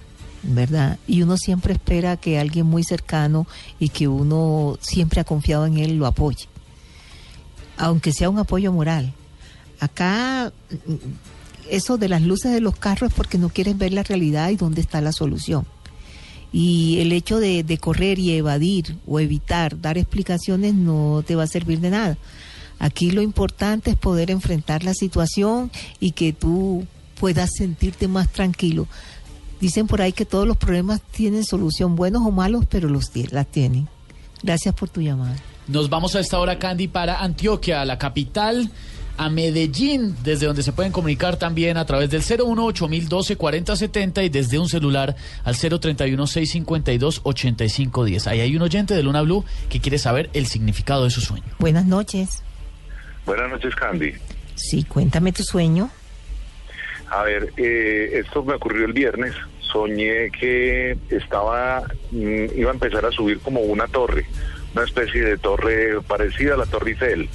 ¿verdad? 0.44 0.98
Y 1.08 1.22
uno 1.22 1.36
siempre 1.36 1.72
espera 1.72 2.16
que 2.16 2.38
alguien 2.38 2.66
muy 2.66 2.84
cercano 2.84 3.48
y 3.80 3.88
que 3.88 4.06
uno 4.06 4.78
siempre 4.80 5.20
ha 5.20 5.24
confiado 5.24 5.66
en 5.66 5.76
él 5.78 5.96
lo 5.96 6.06
apoye, 6.06 6.46
aunque 7.76 8.12
sea 8.12 8.30
un 8.30 8.38
apoyo 8.38 8.72
moral. 8.72 9.12
Acá 9.80 10.52
eso 11.72 11.96
de 11.96 12.08
las 12.08 12.20
luces 12.20 12.52
de 12.52 12.60
los 12.60 12.76
carros 12.76 13.10
es 13.10 13.14
porque 13.16 13.38
no 13.38 13.48
quieres 13.48 13.78
ver 13.78 13.94
la 13.94 14.02
realidad 14.02 14.50
y 14.50 14.56
dónde 14.56 14.82
está 14.82 15.00
la 15.00 15.12
solución. 15.12 15.66
Y 16.52 16.98
el 17.00 17.12
hecho 17.12 17.40
de, 17.40 17.78
correr 17.80 18.18
y 18.18 18.32
evadir 18.32 18.98
o 19.06 19.20
evitar 19.20 19.80
dar 19.80 19.96
explicaciones 19.96 20.74
no 20.74 21.24
te 21.26 21.34
va 21.34 21.44
a 21.44 21.46
servir 21.46 21.80
de 21.80 21.88
nada. 21.88 22.18
Aquí 22.78 23.10
lo 23.10 23.22
importante 23.22 23.90
es 23.90 23.96
poder 23.96 24.30
enfrentar 24.30 24.84
la 24.84 24.92
situación 24.92 25.70
y 25.98 26.10
que 26.10 26.34
tú 26.34 26.86
puedas 27.18 27.50
sentirte 27.56 28.06
más 28.06 28.28
tranquilo. 28.28 28.86
Dicen 29.58 29.86
por 29.86 30.02
ahí 30.02 30.12
que 30.12 30.26
todos 30.26 30.46
los 30.46 30.58
problemas 30.58 31.00
tienen 31.00 31.44
solución, 31.44 31.96
buenos 31.96 32.22
o 32.26 32.30
malos, 32.30 32.66
pero 32.68 32.88
los 32.90 33.10
las 33.30 33.46
tienen. 33.46 33.88
Gracias 34.42 34.74
por 34.74 34.90
tu 34.90 35.00
llamada. 35.00 35.36
Nos 35.68 35.88
vamos 35.88 36.16
a 36.16 36.20
esta 36.20 36.38
hora, 36.38 36.58
Candy, 36.58 36.88
para 36.88 37.20
Antioquia, 37.20 37.84
la 37.86 37.96
capital, 37.96 38.70
a 39.16 39.28
Medellín, 39.28 40.16
desde 40.22 40.46
donde 40.46 40.62
se 40.62 40.72
pueden 40.72 40.92
comunicar 40.92 41.36
también 41.36 41.76
a 41.76 41.84
través 41.84 42.10
del 42.10 42.22
018 42.22 42.88
12 43.08 43.36
40 43.36 43.76
70 43.76 44.22
y 44.22 44.28
desde 44.28 44.58
un 44.58 44.68
celular 44.68 45.14
al 45.44 45.56
031 45.56 46.26
652 46.26 47.20
8510. 47.22 48.26
Ahí 48.26 48.40
hay 48.40 48.56
un 48.56 48.62
oyente 48.62 48.94
de 48.94 49.02
Luna 49.02 49.22
Blue 49.22 49.44
que 49.68 49.80
quiere 49.80 49.98
saber 49.98 50.30
el 50.32 50.46
significado 50.46 51.04
de 51.04 51.10
su 51.10 51.20
sueño. 51.20 51.44
Buenas 51.58 51.86
noches. 51.86 52.42
Buenas 53.24 53.50
noches, 53.50 53.74
Candy. 53.74 54.14
Sí, 54.54 54.84
cuéntame 54.84 55.32
tu 55.32 55.42
sueño. 55.42 55.90
A 57.10 57.22
ver, 57.24 57.52
eh, 57.56 58.20
esto 58.24 58.42
me 58.42 58.54
ocurrió 58.54 58.86
el 58.86 58.92
viernes. 58.92 59.34
Soñé 59.60 60.30
que 60.30 60.96
estaba, 61.10 61.82
mm, 62.10 62.56
iba 62.56 62.70
a 62.70 62.74
empezar 62.74 63.04
a 63.04 63.10
subir 63.10 63.38
como 63.40 63.60
una 63.60 63.86
torre, 63.86 64.26
una 64.74 64.84
especie 64.84 65.22
de 65.22 65.38
torre 65.38 66.00
parecida 66.06 66.54
a 66.54 66.56
la 66.56 66.66
Torre 66.66 66.90
Eiffel. 66.90 67.28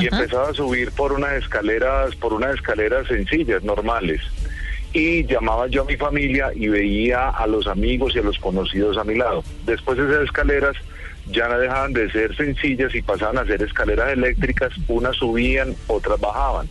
Y 0.00 0.06
empezaba 0.06 0.48
a 0.48 0.54
subir 0.54 0.90
por 0.92 1.12
unas 1.12 1.34
escaleras, 1.34 2.14
por 2.16 2.32
unas 2.32 2.54
escaleras 2.54 3.06
sencillas, 3.06 3.62
normales. 3.62 4.20
Y 4.92 5.24
llamaba 5.24 5.66
yo 5.68 5.82
a 5.82 5.86
mi 5.86 5.96
familia 5.96 6.50
y 6.54 6.68
veía 6.68 7.28
a 7.30 7.46
los 7.46 7.66
amigos 7.66 8.14
y 8.14 8.18
a 8.18 8.22
los 8.22 8.38
conocidos 8.38 8.96
a 8.98 9.04
mi 9.04 9.14
lado. 9.14 9.42
Después 9.64 9.98
de 9.98 10.04
esas 10.04 10.24
escaleras 10.24 10.76
ya 11.30 11.48
no 11.48 11.58
dejaban 11.58 11.92
de 11.92 12.10
ser 12.10 12.36
sencillas 12.36 12.94
y 12.94 13.02
pasaban 13.02 13.38
a 13.38 13.46
ser 13.46 13.62
escaleras 13.62 14.12
eléctricas, 14.12 14.72
unas 14.88 15.16
subían, 15.16 15.74
otras 15.86 16.20
bajaban. 16.20 16.68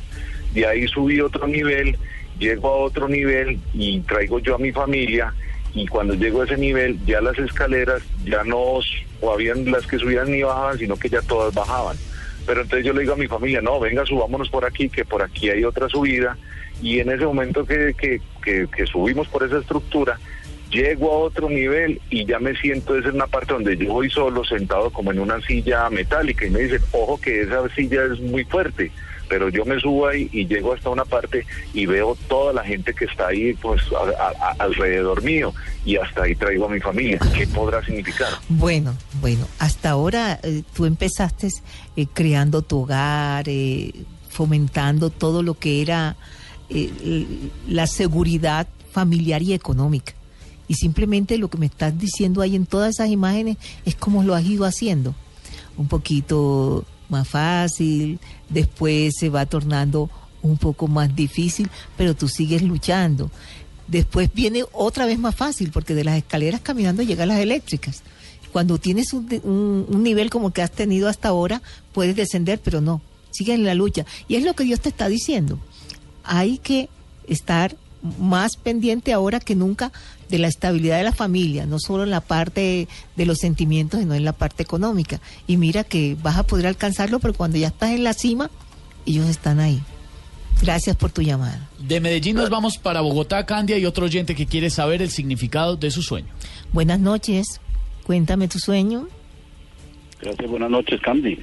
De 0.54 0.68
ahí 0.68 0.88
subí 0.88 1.22
otro 1.22 1.48
nivel 1.48 1.98
llego 2.42 2.68
a 2.68 2.76
otro 2.78 3.08
nivel 3.08 3.60
y 3.74 4.00
traigo 4.02 4.40
yo 4.40 4.56
a 4.56 4.58
mi 4.58 4.72
familia 4.72 5.34
y 5.74 5.88
cuando 5.88 6.16
llego 6.16 6.42
a 6.42 6.46
ese 6.46 6.58
nivel 6.58 7.00
ya 7.06 7.22
las 7.22 7.38
escaleras 7.38 8.02
ya 8.26 8.44
no 8.44 8.80
o 9.22 9.32
habían 9.32 9.72
las 9.72 9.86
que 9.86 10.00
subían 10.00 10.32
ni 10.32 10.42
bajaban, 10.42 10.78
sino 10.78 10.98
que 10.98 11.08
ya 11.08 11.22
todas 11.22 11.54
bajaban. 11.54 11.96
Pero 12.46 12.62
entonces 12.62 12.86
yo 12.86 12.94
le 12.94 13.02
digo 13.02 13.14
a 13.14 13.18
mi 13.18 13.28
familia, 13.28 13.62
no, 13.62 13.80
venga, 13.80 14.06
subámonos 14.06 14.50
por 14.50 14.66
aquí, 14.66 14.90
que 14.90 15.06
por 15.06 15.22
aquí 15.22 15.50
hay 15.50 15.64
otra 15.64 15.88
subida. 15.90 16.38
Y 16.82 17.00
en 17.00 17.12
ese 17.12 17.26
momento 17.26 17.66
que, 17.66 17.94
que, 17.94 18.22
que, 18.44 18.86
subimos 18.88 19.28
por 19.28 19.44
esa 19.44 19.60
estructura, 19.60 20.20
llego 20.72 21.12
a 21.12 21.18
otro 21.18 21.50
nivel 21.50 22.02
y 22.10 22.26
ya 22.26 22.40
me 22.40 22.56
siento 22.56 22.98
es 22.98 23.06
en 23.06 23.16
una 23.16 23.28
parte 23.28 23.54
donde 23.54 23.78
yo 23.78 23.94
voy 23.94 24.10
solo 24.10 24.44
sentado 24.44 24.90
como 24.90 25.12
en 25.12 25.20
una 25.20 25.40
silla 25.42 25.90
metálica 25.90 26.46
y 26.46 26.50
me 26.50 26.62
dicen, 26.62 26.82
ojo 26.92 27.20
que 27.20 27.42
esa 27.42 27.68
silla 27.76 28.06
es 28.06 28.20
muy 28.20 28.46
fuerte 28.46 28.92
pero 29.32 29.48
yo 29.48 29.64
me 29.64 29.80
subo 29.80 30.08
ahí 30.08 30.30
y 30.34 30.46
llego 30.46 30.74
hasta 30.74 30.90
una 30.90 31.06
parte 31.06 31.46
y 31.74 31.86
veo 31.86 32.18
toda 32.28 32.52
la 32.52 32.66
gente 32.66 32.94
que 32.94 33.06
está 33.06 33.28
ahí 33.28 33.54
pues 33.54 33.82
alrededor 34.60 35.24
mío 35.24 35.54
y 35.86 35.96
hasta 35.96 36.24
ahí 36.24 36.36
traigo 36.36 36.66
a 36.66 36.70
mi 36.70 36.82
familia. 36.82 37.18
¿Qué 37.34 37.48
podrá 37.48 37.82
significar? 37.86 38.28
Bueno, 38.50 38.94
bueno, 39.22 39.48
hasta 39.58 39.92
ahora 39.92 40.38
eh, 40.44 40.64
tú 40.74 40.86
empezaste 40.86 41.48
eh, 41.96 42.08
creando 42.14 42.62
tu 42.62 42.80
hogar, 42.80 43.46
eh, 43.48 43.94
fomentando 44.28 45.10
todo 45.10 45.44
lo 45.44 45.54
que 45.54 45.82
era 45.82 46.18
la 47.68 47.88
seguridad 47.88 48.68
familiar 48.92 49.42
y 49.42 49.54
económica. 49.54 50.14
Y 50.68 50.74
simplemente 50.74 51.38
lo 51.38 51.50
que 51.50 51.58
me 51.58 51.68
estás 51.68 51.98
diciendo 51.98 52.42
ahí 52.42 52.58
en 52.58 52.66
todas 52.66 52.96
esas 52.96 53.10
imágenes 53.10 53.56
es 53.86 53.96
cómo 53.96 54.24
lo 54.24 54.36
has 54.36 54.44
ido 54.44 54.66
haciendo. 54.66 55.16
Un 55.78 55.88
poquito 55.88 56.86
más 57.12 57.28
fácil, 57.28 58.20
después 58.50 59.14
se 59.20 59.30
va 59.30 59.46
tornando 59.46 60.10
un 60.42 60.58
poco 60.58 60.88
más 60.88 61.16
difícil, 61.16 61.70
pero 61.98 62.16
tú 62.16 62.28
sigues 62.28 62.62
luchando. 62.62 63.30
Después 63.88 64.34
viene 64.34 64.64
otra 64.72 65.06
vez 65.06 65.20
más 65.20 65.36
fácil, 65.36 65.72
porque 65.72 65.94
de 65.94 66.04
las 66.04 66.18
escaleras 66.18 66.62
caminando 66.62 67.04
llegan 67.04 67.28
las 67.28 67.40
eléctricas. 67.40 68.04
Cuando 68.52 68.78
tienes 68.78 69.14
un, 69.14 69.88
nivel 70.04 70.30
como 70.30 70.52
que 70.52 70.62
has 70.62 70.72
tenido 70.72 71.08
hasta 71.08 71.30
ahora, 71.30 71.62
puedes 71.94 72.16
descender, 72.16 72.60
pero 72.60 72.82
no, 72.82 73.02
sigue 73.32 73.54
en 73.54 73.64
la 73.64 73.76
lucha. 73.76 74.06
Y 74.28 74.36
es 74.36 74.44
lo 74.44 74.54
que 74.54 74.64
Dios 74.64 74.82
te 74.82 74.90
está 74.90 75.08
diciendo. 75.08 75.60
Hay 76.24 76.58
que 76.58 76.90
estar 77.28 77.76
más 78.20 78.56
pendiente 78.58 79.14
ahora 79.14 79.40
que 79.40 79.56
nunca 79.56 79.92
de 80.32 80.40
la 80.40 80.48
estabilidad 80.48 80.98
de 80.98 81.04
la 81.04 81.12
familia, 81.12 81.66
no 81.66 81.78
solo 81.78 82.04
en 82.04 82.10
la 82.10 82.22
parte 82.22 82.88
de 83.16 83.26
los 83.26 83.38
sentimientos, 83.38 84.00
sino 84.00 84.16
en 84.16 84.26
la 84.26 84.34
parte 84.34 84.64
económica. 84.64 85.20
Y 85.46 85.58
mira 85.58 85.84
que 85.84 86.16
vas 86.24 86.38
a 86.38 86.48
poder 86.48 86.66
alcanzarlo, 86.66 87.20
pero 87.20 87.34
cuando 87.34 87.58
ya 87.58 87.68
estás 87.68 87.92
en 87.92 88.04
la 88.04 88.14
cima, 88.14 88.50
ellos 89.06 89.28
están 89.28 89.60
ahí. 89.60 89.82
Gracias 90.62 90.96
por 90.96 91.12
tu 91.12 91.22
llamada. 91.22 91.70
De 91.80 92.00
Medellín 92.00 92.36
nos 92.36 92.50
vamos 92.50 92.78
para 92.78 93.02
Bogotá, 93.02 93.46
Candia, 93.46 93.78
y 93.78 93.86
otro 93.86 94.06
oyente 94.06 94.36
que 94.36 94.46
quiere 94.46 94.70
saber 94.70 95.02
el 95.02 95.10
significado 95.10 95.76
de 95.76 95.92
su 95.92 96.02
sueño. 96.02 96.28
Buenas 96.72 97.00
noches. 97.00 97.60
Cuéntame 98.04 98.48
tu 98.48 98.60
sueño. 98.60 99.08
Gracias, 100.22 100.50
buenas 100.50 100.70
noches, 100.70 101.02
Candy. 101.02 101.40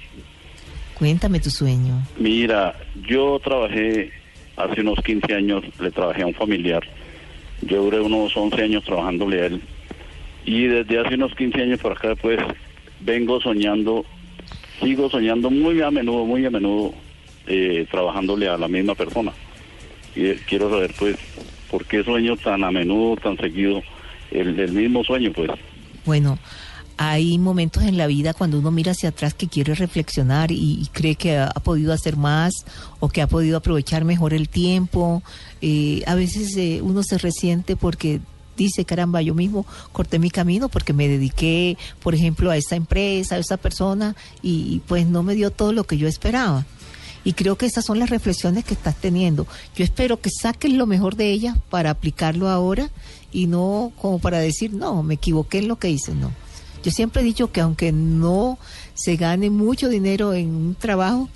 Cuéntame 0.95 1.40
tu 1.40 1.50
sueño. 1.50 2.02
Mira, 2.18 2.75
yo 3.09 3.38
trabajé 3.42 4.12
hace 4.57 4.81
unos 4.81 4.98
15 5.05 5.35
años, 5.35 5.64
le 5.81 5.90
trabajé 5.90 6.22
a 6.22 6.27
un 6.27 6.35
familiar 6.35 6.83
yo 7.62 7.83
duré 7.83 8.01
unos 8.01 8.37
11 8.37 8.62
años 8.62 8.85
trabajándole 8.85 9.42
a 9.42 9.47
él. 9.47 9.62
Y 10.44 10.66
desde 10.66 10.99
hace 10.99 11.14
unos 11.14 11.35
15 11.35 11.62
años 11.62 11.81
por 11.81 11.92
acá, 11.92 12.14
pues, 12.14 12.38
vengo 13.01 13.40
soñando, 13.40 14.05
sigo 14.81 15.11
soñando 15.11 15.51
muy 15.51 15.81
a 15.83 15.90
menudo, 15.90 16.25
muy 16.25 16.44
a 16.47 16.51
menudo, 16.51 16.94
eh, 17.47 17.87
trabajándole 17.90 18.49
a 18.49 18.57
la 18.57 18.68
misma 18.68 18.94
persona. 18.94 19.33
Y 20.14 20.27
eh, 20.27 20.40
quiero 20.47 20.71
saber, 20.71 20.94
pues, 20.99 21.16
por 21.71 21.85
qué 21.85 22.03
sueño 22.03 22.37
tan 22.37 22.64
a 22.64 22.71
menudo, 22.71 23.16
tan 23.16 23.37
seguido, 23.37 23.83
el, 24.31 24.59
el 24.59 24.73
mismo 24.73 25.05
sueño, 25.05 25.33
pues. 25.33 25.51
Bueno, 26.07 26.38
hay 26.99 27.39
momentos 27.39 27.85
en 27.85 27.97
la 27.97 28.09
vida 28.09 28.35
cuando 28.35 28.59
uno 28.59 28.73
mira 28.73 28.91
hacia 28.91 29.11
atrás 29.11 29.33
que 29.33 29.47
quiere 29.47 29.75
reflexionar 29.77 30.51
y, 30.51 30.89
cree 30.93 31.15
que 31.15 31.39
ha, 31.39 31.51
podido 31.51 31.93
hacer 31.93 32.17
más 32.17 32.53
o 32.99 33.09
que 33.09 33.23
ha 33.23 33.29
podido 33.29 33.57
aprovechar 33.57 34.05
mejor 34.05 34.35
el 34.35 34.49
tiempo. 34.49 35.23
Eh, 35.63 36.03
a 36.07 36.17
veces 36.17 36.57
eh, 36.57 36.81
uno 36.83 37.05
se 37.05 37.17
resiente 37.17 37.77
porque 37.77 38.21
dice, 38.57 38.85
caramba, 38.85 39.23
yo 39.23 39.35
mismo 39.35 39.65
corté 39.93 40.19
mi 40.19 40.29
camino 40.29 40.69
porque 40.69 40.93
me 40.93 41.07
dediqué, 41.07 41.79
por 42.03 42.17
ejemplo, 42.17 42.51
a 42.51 42.57
esa 42.57 42.75
empresa, 42.75 43.37
a 43.37 43.39
esa 43.39 43.57
persona 43.57 44.17
y 44.43 44.81
pues 44.89 45.07
no 45.07 45.23
me 45.23 45.37
dio 45.37 45.53
todo 45.53 45.73
lo 45.73 45.85
que 45.85 45.99
yo 45.99 46.09
esperaba. 46.09 46.67
Y 47.23 47.35
creo 47.35 47.57
que 47.57 47.67
esas 47.67 47.85
son 47.85 48.01
las 48.01 48.11
reflexiones 48.11 48.65
que 48.65 48.75
estás 48.75 48.97
teniendo. 48.97 49.47
Yo 49.77 49.85
espero 49.85 50.21
que 50.21 50.31
saques 50.31 50.73
lo 50.73 50.87
mejor 50.87 51.15
de 51.15 51.31
ellas 51.31 51.57
para 51.71 51.91
aplicarlo 51.91 52.49
ahora 52.49 52.91
y 53.31 53.47
no 53.47 53.93
como 54.01 54.19
para 54.19 54.39
decir, 54.39 54.73
no, 54.73 55.05
me 55.05 55.15
equivoqué 55.15 55.59
en 55.59 55.69
lo 55.69 55.79
que 55.79 55.91
hice, 55.91 56.13
no. 56.15 56.33
Yo 56.83 56.91
siempre 56.91 57.23
he 57.23 57.25
dicho 57.25 57.53
que 57.53 57.61
aunque 57.61 57.93
no 57.93 58.59
se 58.95 59.17
gane 59.17 59.51
mucho 59.51 59.88
dinero 59.88 60.35
en 60.35 60.55
un 60.55 60.75
trabajo, 60.75 61.29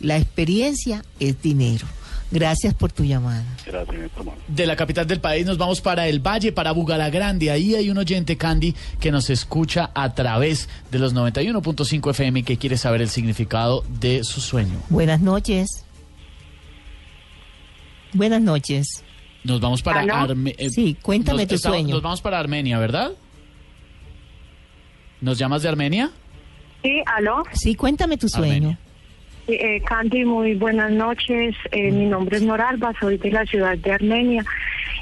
la 0.00 0.16
experiencia 0.16 1.04
es 1.20 1.40
dinero. 1.42 1.86
Gracias 2.30 2.74
por 2.74 2.92
tu 2.92 3.04
llamada. 3.04 3.42
Gracias, 3.64 4.10
De 4.48 4.66
la 4.66 4.76
capital 4.76 5.06
del 5.06 5.20
país 5.20 5.46
nos 5.46 5.56
vamos 5.56 5.80
para 5.80 6.08
el 6.08 6.20
Valle, 6.20 6.52
para 6.52 6.72
Bugalagrande. 6.72 7.50
Ahí 7.50 7.74
hay 7.74 7.88
un 7.88 7.96
oyente, 7.96 8.36
Candy, 8.36 8.74
que 9.00 9.10
nos 9.10 9.30
escucha 9.30 9.90
a 9.94 10.14
través 10.14 10.68
de 10.90 10.98
los 10.98 11.14
91.5 11.14 12.10
FM 12.10 12.40
y 12.40 12.42
que 12.42 12.58
quiere 12.58 12.76
saber 12.76 13.00
el 13.00 13.08
significado 13.08 13.82
de 13.88 14.24
su 14.24 14.42
sueño. 14.42 14.78
Buenas 14.90 15.22
noches. 15.22 15.84
Buenas 18.12 18.42
noches. 18.42 19.02
Nos 19.44 19.60
vamos 19.60 19.80
para 19.80 20.00
Armenia. 20.00 20.54
Eh, 20.58 20.68
sí, 20.68 20.98
cuéntame 21.00 21.46
tu 21.46 21.56
sueño. 21.56 21.94
Nos 21.94 22.02
vamos 22.02 22.20
para 22.20 22.38
Armenia, 22.38 22.78
¿verdad? 22.78 23.12
¿Nos 25.20 25.38
llamas 25.38 25.62
de 25.62 25.68
Armenia? 25.68 26.10
Sí, 26.82 27.02
aló. 27.06 27.42
Sí, 27.52 27.74
cuéntame 27.74 28.16
tu 28.16 28.28
sueño. 28.28 28.76
Eh, 29.48 29.80
Candy, 29.86 30.24
muy 30.24 30.54
buenas 30.54 30.92
noches. 30.92 31.56
Eh, 31.72 31.90
mi 31.90 32.04
nombre 32.04 32.36
es 32.36 32.42
Noralba, 32.42 32.92
soy 33.00 33.16
de 33.16 33.30
la 33.30 33.46
ciudad 33.46 33.76
de 33.78 33.92
Armenia 33.92 34.44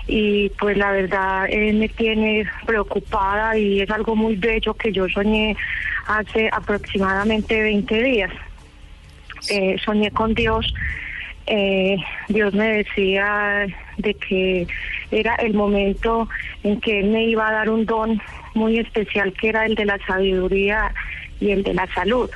y 0.06 0.50
pues 0.50 0.76
la 0.78 0.92
verdad 0.92 1.46
eh, 1.48 1.72
me 1.72 1.88
tiene 1.88 2.48
preocupada 2.64 3.58
y 3.58 3.80
es 3.80 3.90
algo 3.90 4.14
muy 4.14 4.36
bello 4.36 4.72
que 4.74 4.92
yo 4.92 5.08
soñé 5.08 5.56
hace 6.06 6.48
aproximadamente 6.52 7.60
20 7.60 8.02
días. 8.04 8.30
Eh, 9.50 9.76
soñé 9.84 10.12
con 10.12 10.32
Dios. 10.34 10.72
Dios 12.28 12.54
me 12.54 12.78
decía 12.78 13.66
de 13.98 14.14
que 14.14 14.66
era 15.10 15.34
el 15.36 15.54
momento 15.54 16.28
en 16.64 16.80
que 16.80 17.00
Él 17.00 17.10
me 17.10 17.24
iba 17.24 17.48
a 17.48 17.52
dar 17.52 17.70
un 17.70 17.84
don 17.84 18.20
muy 18.56 18.78
especial 18.78 19.32
que 19.32 19.50
era 19.50 19.66
el 19.66 19.74
de 19.74 19.84
la 19.84 19.98
sabiduría 20.06 20.92
y 21.40 21.50
el 21.50 21.62
de 21.62 21.74
la 21.74 21.86
salud. 21.94 22.30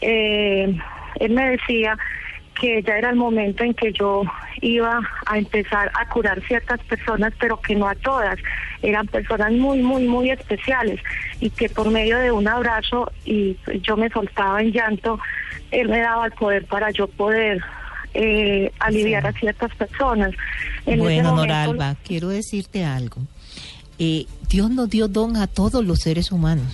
Eh, 0.00 0.78
él 1.18 1.30
me 1.32 1.50
decía 1.50 1.98
que 2.60 2.82
ya 2.82 2.98
era 2.98 3.10
el 3.10 3.16
momento 3.16 3.64
en 3.64 3.74
que 3.74 3.92
yo 3.92 4.22
iba 4.60 5.00
a 5.26 5.38
empezar 5.38 5.90
a 5.94 6.08
curar 6.08 6.42
ciertas 6.46 6.80
personas, 6.80 7.32
pero 7.38 7.60
que 7.60 7.74
no 7.74 7.88
a 7.88 7.94
todas. 7.94 8.38
Eran 8.82 9.06
personas 9.06 9.52
muy, 9.52 9.80
muy, 9.80 10.06
muy 10.06 10.30
especiales 10.30 11.00
y 11.40 11.50
que 11.50 11.68
por 11.68 11.90
medio 11.90 12.18
de 12.18 12.32
un 12.32 12.48
abrazo 12.48 13.10
y 13.24 13.56
yo 13.82 13.96
me 13.96 14.08
soltaba 14.10 14.60
en 14.60 14.72
llanto, 14.72 15.18
él 15.70 15.88
me 15.88 16.00
daba 16.00 16.26
el 16.26 16.32
poder 16.32 16.64
para 16.66 16.90
yo 16.90 17.06
poder 17.06 17.62
eh, 18.14 18.72
aliviar 18.80 19.26
a 19.26 19.32
ciertas 19.32 19.74
personas. 19.74 20.32
bueno, 20.84 21.36
Noralba, 21.36 21.96
quiero 22.04 22.28
decirte 22.28 22.84
algo. 22.84 23.22
Eh, 23.98 24.26
Dios 24.48 24.70
nos 24.70 24.88
dio 24.88 25.08
don 25.08 25.36
a 25.36 25.46
todos 25.46 25.84
los 25.84 26.00
seres 26.00 26.30
humanos 26.30 26.66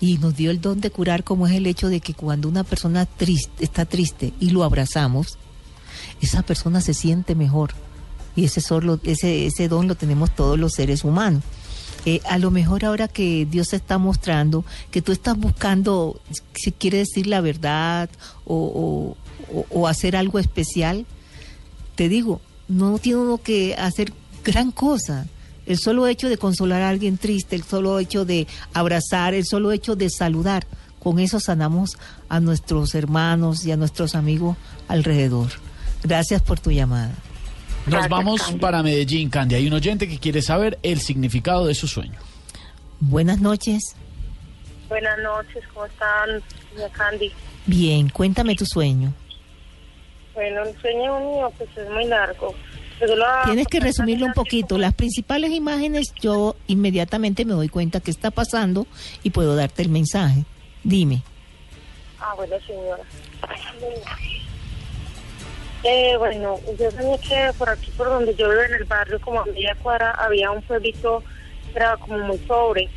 y 0.00 0.18
nos 0.18 0.36
dio 0.36 0.50
el 0.50 0.60
don 0.60 0.80
de 0.80 0.90
curar 0.90 1.24
como 1.24 1.46
es 1.46 1.54
el 1.54 1.66
hecho 1.66 1.88
de 1.88 2.00
que 2.00 2.14
cuando 2.14 2.48
una 2.48 2.64
persona 2.64 3.06
triste, 3.06 3.64
está 3.64 3.86
triste 3.86 4.32
y 4.38 4.50
lo 4.50 4.62
abrazamos, 4.62 5.38
esa 6.20 6.42
persona 6.42 6.80
se 6.80 6.94
siente 6.94 7.34
mejor 7.34 7.72
y 8.34 8.44
ese, 8.44 8.60
solo, 8.60 9.00
ese, 9.04 9.46
ese 9.46 9.68
don 9.68 9.88
lo 9.88 9.94
tenemos 9.94 10.34
todos 10.34 10.58
los 10.58 10.74
seres 10.74 11.04
humanos. 11.04 11.42
Eh, 12.04 12.20
a 12.28 12.38
lo 12.38 12.50
mejor 12.50 12.84
ahora 12.84 13.08
que 13.08 13.48
Dios 13.50 13.72
está 13.72 13.98
mostrando 13.98 14.64
que 14.90 15.02
tú 15.02 15.10
estás 15.10 15.36
buscando, 15.36 16.20
si 16.54 16.70
quiere 16.70 16.98
decir 16.98 17.26
la 17.26 17.40
verdad 17.40 18.10
o, 18.44 19.16
o 19.70 19.88
hacer 19.88 20.14
algo 20.14 20.38
especial, 20.38 21.06
te 21.96 22.08
digo, 22.08 22.40
no 22.68 22.98
tiene 22.98 23.20
uno 23.20 23.38
que 23.38 23.74
hacer 23.74 24.12
gran 24.44 24.70
cosa. 24.70 25.26
El 25.66 25.78
solo 25.78 26.06
hecho 26.06 26.28
de 26.28 26.38
consolar 26.38 26.82
a 26.82 26.88
alguien 26.88 27.18
triste, 27.18 27.56
el 27.56 27.64
solo 27.64 27.98
hecho 27.98 28.24
de 28.24 28.46
abrazar, 28.72 29.34
el 29.34 29.44
solo 29.44 29.72
hecho 29.72 29.96
de 29.96 30.10
saludar, 30.10 30.66
con 30.98 31.18
eso 31.18 31.38
sanamos 31.40 31.98
a 32.28 32.40
nuestros 32.40 32.94
hermanos 32.94 33.64
y 33.66 33.72
a 33.72 33.76
nuestros 33.76 34.14
amigos 34.14 34.56
alrededor. 34.88 35.50
Gracias 36.02 36.42
por 36.42 36.60
tu 36.60 36.70
llamada. 36.70 37.12
Nos 37.86 38.08
vamos 38.08 38.42
para 38.60 38.82
Medellín, 38.82 39.30
Candy. 39.30 39.54
Hay 39.54 39.66
un 39.66 39.72
oyente 39.72 40.08
que 40.08 40.18
quiere 40.18 40.42
saber 40.42 40.78
el 40.82 41.00
significado 41.00 41.66
de 41.66 41.74
su 41.74 41.86
sueño. 41.86 42.18
Buenas 42.98 43.40
noches. 43.40 43.94
Buenas 44.88 45.18
noches, 45.18 45.64
¿cómo 45.72 45.86
están, 45.86 46.42
señora 46.70 46.92
Candy? 46.92 47.32
Bien, 47.66 48.08
cuéntame 48.08 48.54
tu 48.54 48.64
sueño. 48.66 49.12
Bueno, 50.34 50.62
el 50.64 50.80
sueño 50.80 51.20
mío 51.20 51.52
pues 51.56 51.70
es 51.76 51.90
muy 51.90 52.04
largo. 52.06 52.54
Tienes 53.44 53.66
que 53.68 53.80
resumirlo 53.80 54.26
un 54.26 54.32
poquito. 54.32 54.78
Las 54.78 54.94
principales 54.94 55.50
imágenes 55.50 56.12
yo 56.20 56.56
inmediatamente 56.66 57.44
me 57.44 57.52
doy 57.52 57.68
cuenta 57.68 58.00
que 58.00 58.10
está 58.10 58.30
pasando 58.30 58.86
y 59.22 59.30
puedo 59.30 59.54
darte 59.54 59.82
el 59.82 59.90
mensaje. 59.90 60.44
Dime. 60.82 61.22
Ah, 62.18 62.34
bueno, 62.36 62.56
señora. 62.66 63.02
Eh, 65.82 66.16
bueno, 66.18 66.58
yo 66.78 66.90
soñé 66.90 67.18
que 67.18 67.50
por 67.58 67.68
aquí, 67.68 67.90
por 67.96 68.08
donde 68.08 68.34
yo 68.34 68.48
vivo 68.48 68.62
en 68.62 68.74
el 68.74 68.84
barrio, 68.84 69.20
como 69.20 69.40
a 69.40 69.44
media 69.44 69.76
cuadra, 69.82 70.12
había 70.12 70.50
un 70.50 70.62
pueblito 70.62 71.22
que 71.72 71.78
era 71.78 71.96
como 71.96 72.18
muy 72.18 72.38
pobre. 72.38 72.88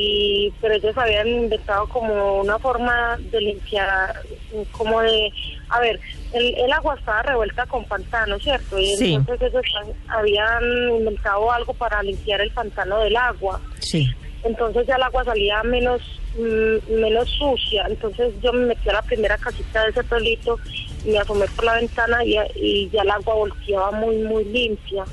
Y, 0.00 0.52
pero 0.60 0.74
ellos 0.74 0.96
habían 0.96 1.26
inventado 1.26 1.88
como 1.88 2.40
una 2.40 2.56
forma 2.58 3.18
de 3.32 3.40
limpiar, 3.40 4.22
como 4.70 5.00
de, 5.00 5.32
a 5.70 5.80
ver, 5.80 5.98
el, 6.32 6.72
agua 6.72 6.94
estaba 6.96 7.22
revuelta 7.22 7.66
con 7.66 7.84
pantano, 7.84 8.38
¿cierto? 8.38 8.78
Y 8.78 8.92
entonces 9.14 9.50
ellos 9.52 9.64
habían 10.06 10.62
inventado 10.98 11.50
algo 11.50 11.74
para 11.74 12.00
limpiar 12.04 12.40
el 12.40 12.50
pantano 12.52 13.00
del 13.00 13.16
agua. 13.16 13.60
Sí. 13.80 14.08
Entonces 14.44 14.86
ya 14.86 14.94
el 14.94 15.02
agua 15.02 15.24
salía 15.24 15.64
menos 15.64 16.00
mm, 16.38 16.92
menos 17.00 17.28
sucia. 17.30 17.86
Entonces 17.88 18.32
yo 18.40 18.52
me 18.52 18.66
metí 18.66 18.88
a 18.90 18.92
la 18.92 19.02
primera 19.02 19.36
casita 19.36 19.82
de 19.82 19.90
ese 19.90 20.04
pueblito 20.04 20.60
y 21.04 21.10
me 21.10 21.18
asomé 21.18 21.46
por 21.48 21.64
la 21.64 21.74
ventana 21.74 22.24
y, 22.24 22.38
y 22.54 22.88
ya 22.90 23.02
el 23.02 23.10
agua 23.10 23.34
volteaba 23.34 23.90
muy, 23.90 24.18
muy 24.18 24.44
limpia. 24.44 25.04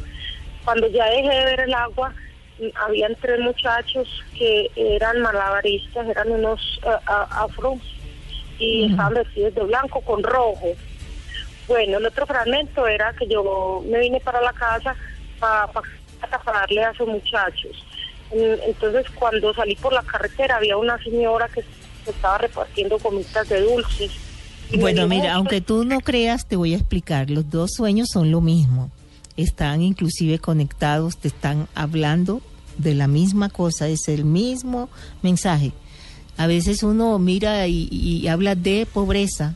Cuando 0.64 0.88
ya 0.90 1.06
dejé 1.06 1.30
de 1.30 1.46
ver 1.46 1.60
el 1.62 1.74
agua, 1.74 2.14
habían 2.76 3.16
tres 3.16 3.40
muchachos 3.40 4.08
que 4.38 4.72
eran 4.76 5.22
malabaristas, 5.22 6.08
eran 6.08 6.32
unos 6.32 6.80
uh, 6.84 7.10
afros 7.32 7.80
y 8.60 8.90
estaban 8.90 9.16
vestidos 9.16 9.56
de 9.56 9.64
blanco 9.64 10.02
con 10.02 10.24
rojo. 10.24 10.74
Bueno, 11.68 11.98
el 11.98 12.06
otro 12.06 12.26
fragmento 12.26 12.88
era 12.88 13.14
que 13.14 13.28
yo 13.28 13.84
me 13.88 14.00
vine 14.00 14.20
para 14.20 14.42
la 14.42 14.54
casa 14.54 14.96
para 16.20 16.60
darle 16.60 16.84
a 16.84 16.92
esos 16.92 17.08
muchachos. 17.08 17.84
Entonces, 18.32 19.06
cuando 19.12 19.54
salí 19.54 19.76
por 19.76 19.94
la 19.94 20.04
carretera, 20.04 20.58
había 20.58 20.78
una 20.78 20.98
señora 21.04 21.48
que 21.48 21.64
estaba 22.06 22.38
repartiendo 22.38 22.98
comidas 23.00 23.48
de 23.50 23.62
dulces. 23.62 24.12
Bueno, 24.80 25.08
mira, 25.08 25.34
aunque 25.34 25.62
tú 25.62 25.86
no 25.86 26.00
creas, 26.02 26.46
te 26.46 26.56
voy 26.56 26.74
a 26.74 26.78
explicar. 26.78 27.30
Los 27.30 27.50
dos 27.50 27.72
sueños 27.74 28.10
son 28.12 28.32
lo 28.32 28.42
mismo. 28.42 28.90
Están 29.38 29.82
inclusive 29.82 30.40
conectados, 30.40 31.18
te 31.18 31.28
están 31.28 31.68
hablando 31.76 32.42
de 32.78 32.96
la 32.96 33.08
misma 33.08 33.50
cosa, 33.50 33.88
es 33.88 34.08
el 34.08 34.26
mismo 34.26 34.90
mensaje. 35.22 35.74
A 36.38 36.48
veces 36.48 36.84
uno 36.84 37.18
mira 37.20 37.68
y 37.68 38.28
habla 38.28 38.56
de 38.56 38.86
pobreza, 38.86 39.56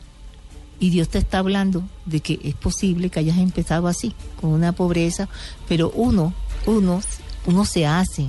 y 0.80 0.88
Dios 0.88 1.10
te 1.10 1.18
está 1.18 1.38
hablando 1.38 1.84
de 2.06 2.20
que 2.20 2.40
es 2.42 2.54
posible 2.54 3.10
que 3.10 3.20
hayas 3.20 3.36
empezado 3.36 3.86
así, 3.86 4.14
con 4.40 4.50
una 4.50 4.72
pobreza, 4.72 5.28
pero 5.68 5.92
uno, 5.94 6.32
uno, 6.66 7.02
uno 7.46 7.64
se 7.66 7.86
hace. 7.86 8.28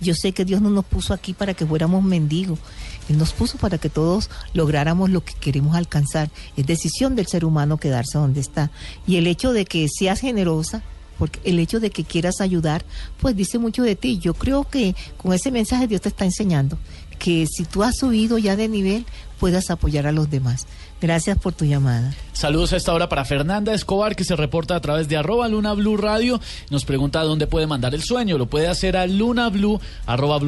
Yo 0.00 0.14
sé 0.14 0.32
que 0.32 0.44
Dios 0.44 0.60
no 0.60 0.68
nos 0.68 0.84
puso 0.84 1.14
aquí 1.14 1.32
para 1.32 1.54
que 1.54 1.64
fuéramos 1.64 2.02
mendigos. 2.02 2.58
Él 3.08 3.18
nos 3.18 3.32
puso 3.32 3.58
para 3.58 3.78
que 3.78 3.88
todos 3.88 4.30
lográramos 4.54 5.10
lo 5.10 5.24
que 5.24 5.34
queremos 5.34 5.76
alcanzar. 5.76 6.30
Es 6.56 6.66
decisión 6.66 7.16
del 7.16 7.26
ser 7.26 7.44
humano 7.44 7.78
quedarse 7.78 8.18
donde 8.18 8.40
está. 8.40 8.70
Y 9.06 9.16
el 9.16 9.26
hecho 9.26 9.52
de 9.52 9.64
que 9.64 9.88
seas 9.88 10.20
generosa, 10.20 10.82
porque 11.18 11.40
el 11.44 11.58
hecho 11.58 11.80
de 11.80 11.90
que 11.90 12.04
quieras 12.04 12.40
ayudar, 12.40 12.84
pues 13.20 13.36
dice 13.36 13.58
mucho 13.58 13.82
de 13.82 13.96
ti. 13.96 14.18
Yo 14.18 14.34
creo 14.34 14.64
que 14.64 14.94
con 15.16 15.32
ese 15.32 15.50
mensaje 15.50 15.86
Dios 15.86 16.00
te 16.00 16.08
está 16.08 16.24
enseñando 16.24 16.78
que 17.18 17.46
si 17.46 17.64
tú 17.64 17.84
has 17.84 17.96
subido 17.96 18.38
ya 18.38 18.56
de 18.56 18.68
nivel, 18.68 19.06
puedas 19.38 19.70
apoyar 19.70 20.06
a 20.06 20.12
los 20.12 20.30
demás. 20.30 20.66
Gracias 21.02 21.36
por 21.36 21.52
tu 21.52 21.64
llamada. 21.64 22.14
Saludos 22.32 22.72
a 22.72 22.76
esta 22.76 22.94
hora 22.94 23.08
para 23.08 23.24
Fernanda 23.24 23.74
Escobar, 23.74 24.14
que 24.14 24.22
se 24.22 24.36
reporta 24.36 24.76
a 24.76 24.80
través 24.80 25.08
de 25.08 25.16
arroba 25.16 25.48
Luna 25.48 25.72
Blue 25.72 25.96
Radio. 25.96 26.40
Nos 26.70 26.84
pregunta 26.84 27.24
dónde 27.24 27.48
puede 27.48 27.66
mandar 27.66 27.92
el 27.92 28.04
sueño. 28.04 28.38
Lo 28.38 28.46
puede 28.46 28.68
hacer 28.68 28.96
a 28.96 29.08
lunablue, 29.08 29.80
arroba 30.06 30.38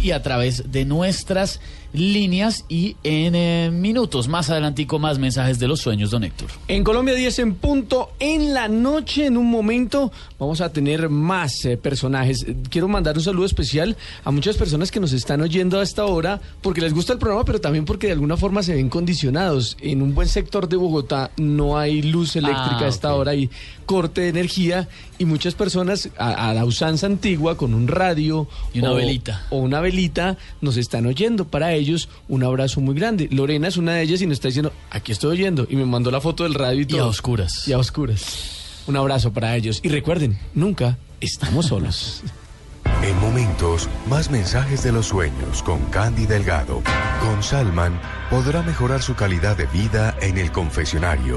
y 0.00 0.10
a 0.10 0.22
través 0.22 0.70
de 0.70 0.84
nuestras 0.84 1.60
líneas 1.94 2.64
y 2.68 2.96
en 3.04 3.34
eh, 3.36 3.70
minutos 3.72 4.26
más 4.26 4.50
adelantico 4.50 4.98
más 4.98 5.18
mensajes 5.18 5.58
de 5.58 5.68
los 5.68 5.80
sueños, 5.80 6.10
don 6.10 6.24
Héctor. 6.24 6.48
En 6.66 6.82
Colombia 6.82 7.14
10 7.14 7.38
en 7.38 7.54
punto, 7.54 8.10
en 8.18 8.52
la 8.52 8.68
noche, 8.68 9.26
en 9.26 9.36
un 9.36 9.48
momento, 9.48 10.12
vamos 10.38 10.60
a 10.60 10.70
tener 10.70 11.08
más 11.08 11.64
eh, 11.64 11.76
personajes. 11.76 12.44
Quiero 12.68 12.88
mandar 12.88 13.16
un 13.16 13.22
saludo 13.22 13.46
especial 13.46 13.96
a 14.24 14.30
muchas 14.32 14.56
personas 14.56 14.90
que 14.90 14.98
nos 14.98 15.12
están 15.12 15.40
oyendo 15.40 15.78
a 15.78 15.82
esta 15.84 16.04
hora 16.04 16.40
porque 16.60 16.80
les 16.80 16.92
gusta 16.92 17.12
el 17.12 17.20
programa, 17.20 17.44
pero 17.44 17.60
también 17.60 17.84
porque 17.84 18.08
de 18.08 18.14
alguna 18.14 18.36
forma 18.36 18.62
se 18.64 18.74
ven 18.74 18.88
condicionados. 18.88 19.76
En 19.80 20.02
un 20.02 20.14
buen 20.14 20.28
sector 20.28 20.68
de 20.68 20.76
Bogotá 20.76 21.30
no 21.36 21.78
hay 21.78 22.02
luz 22.02 22.34
eléctrica 22.34 22.80
a 22.80 22.84
ah, 22.86 22.88
esta 22.88 23.14
hora 23.14 23.34
y 23.34 23.48
corte 23.86 24.22
de 24.22 24.28
energía 24.28 24.88
y 25.18 25.26
muchas 25.26 25.54
personas 25.54 26.08
a, 26.16 26.52
la 26.54 26.64
usanza 26.64 27.06
antigua 27.06 27.56
con 27.56 27.74
un 27.74 27.86
radio 27.86 28.48
y 28.72 28.80
una 28.80 28.92
velita 28.92 29.46
o 29.50 29.58
una 29.58 29.80
velita 29.80 30.36
nos 30.60 30.76
están 30.76 31.06
oyendo. 31.06 31.44
Para 31.44 31.72
ellos 31.72 31.83
un 32.28 32.44
abrazo 32.44 32.80
muy 32.80 32.94
grande. 32.94 33.28
Lorena 33.30 33.68
es 33.68 33.76
una 33.76 33.94
de 33.94 34.02
ellas 34.02 34.22
y 34.22 34.26
nos 34.26 34.34
está 34.34 34.48
diciendo, 34.48 34.72
aquí 34.90 35.12
estoy 35.12 35.32
oyendo 35.32 35.66
y 35.68 35.76
me 35.76 35.84
mandó 35.84 36.10
la 36.10 36.20
foto 36.20 36.44
del 36.44 36.54
radio 36.54 36.82
y 36.82 36.86
todo. 36.86 36.98
Y 36.98 37.00
a 37.00 37.06
oscuras. 37.06 37.68
Y 37.68 37.72
a 37.72 37.78
oscuras. 37.78 38.82
Un 38.86 38.96
abrazo 38.96 39.32
para 39.32 39.56
ellos 39.56 39.80
y 39.82 39.88
recuerden, 39.88 40.38
nunca 40.54 40.98
estamos 41.20 41.66
solos. 41.66 42.22
En 43.04 43.20
momentos, 43.20 43.90
más 44.08 44.30
mensajes 44.30 44.82
de 44.82 44.90
los 44.90 45.08
sueños 45.08 45.62
con 45.62 45.78
Candy 45.90 46.24
Delgado. 46.24 46.82
Con 47.20 47.42
Salman 47.42 48.00
podrá 48.30 48.62
mejorar 48.62 49.02
su 49.02 49.14
calidad 49.14 49.58
de 49.58 49.66
vida 49.66 50.16
en 50.22 50.38
el 50.38 50.50
confesionario. 50.50 51.36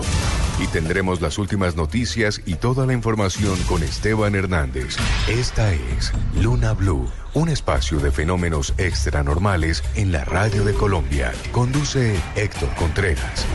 Y 0.64 0.68
tendremos 0.68 1.20
las 1.20 1.38
últimas 1.38 1.76
noticias 1.76 2.42
y 2.46 2.56
toda 2.56 2.86
la 2.86 2.94
información 2.94 3.60
con 3.68 3.84
Esteban 3.84 4.36
Hernández. 4.36 4.96
Esta 5.28 5.74
es 5.74 6.14
Luna 6.42 6.72
Blue, 6.72 7.10
un 7.34 7.50
espacio 7.50 8.00
de 8.00 8.12
fenómenos 8.12 8.74
extranormales 8.78 9.84
en 9.96 10.14
la 10.14 10.24
radio 10.24 10.64
de 10.64 10.74
Colombia. 10.74 11.34
Conduce 11.52 12.16
Héctor 12.38 12.70
Contreras. 12.76 13.46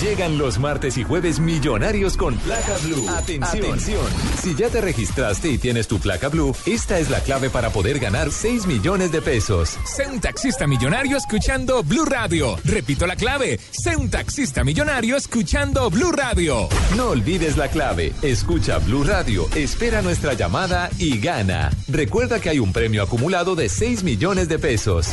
Llegan 0.00 0.36
los 0.36 0.58
martes 0.58 0.98
y 0.98 1.04
jueves 1.04 1.40
millonarios 1.40 2.18
con 2.18 2.36
placa 2.36 2.76
blue. 2.84 3.08
Atención. 3.08 4.04
Si 4.42 4.54
ya 4.54 4.68
te 4.68 4.82
registraste 4.82 5.48
y 5.48 5.56
tienes 5.56 5.88
tu 5.88 5.98
placa 5.98 6.28
blue, 6.28 6.54
esta 6.66 6.98
es 6.98 7.08
la 7.08 7.20
clave 7.20 7.48
para 7.48 7.70
poder 7.70 7.98
ganar 7.98 8.30
6 8.30 8.66
millones 8.66 9.10
de 9.10 9.22
pesos. 9.22 9.78
Sé 9.86 10.06
un 10.06 10.20
taxista 10.20 10.66
millonario 10.66 11.16
escuchando 11.16 11.82
Blue 11.82 12.04
Radio. 12.04 12.58
Repito 12.64 13.06
la 13.06 13.16
clave. 13.16 13.58
Sé 13.70 13.96
un 13.96 14.10
taxista 14.10 14.64
millonario 14.64 15.16
escuchando 15.16 15.88
Blue 15.88 16.12
Radio. 16.12 16.68
No 16.94 17.08
olvides 17.08 17.56
la 17.56 17.68
clave. 17.68 18.12
Escucha 18.20 18.78
Blue 18.78 19.02
Radio, 19.02 19.48
espera 19.54 20.02
nuestra 20.02 20.34
llamada 20.34 20.90
y 20.98 21.18
gana. 21.20 21.70
Recuerda 21.88 22.38
que 22.38 22.50
hay 22.50 22.58
un 22.58 22.74
premio 22.74 23.02
acumulado 23.02 23.54
de 23.54 23.70
6 23.70 24.02
millones 24.02 24.48
de 24.50 24.58
pesos. 24.58 25.08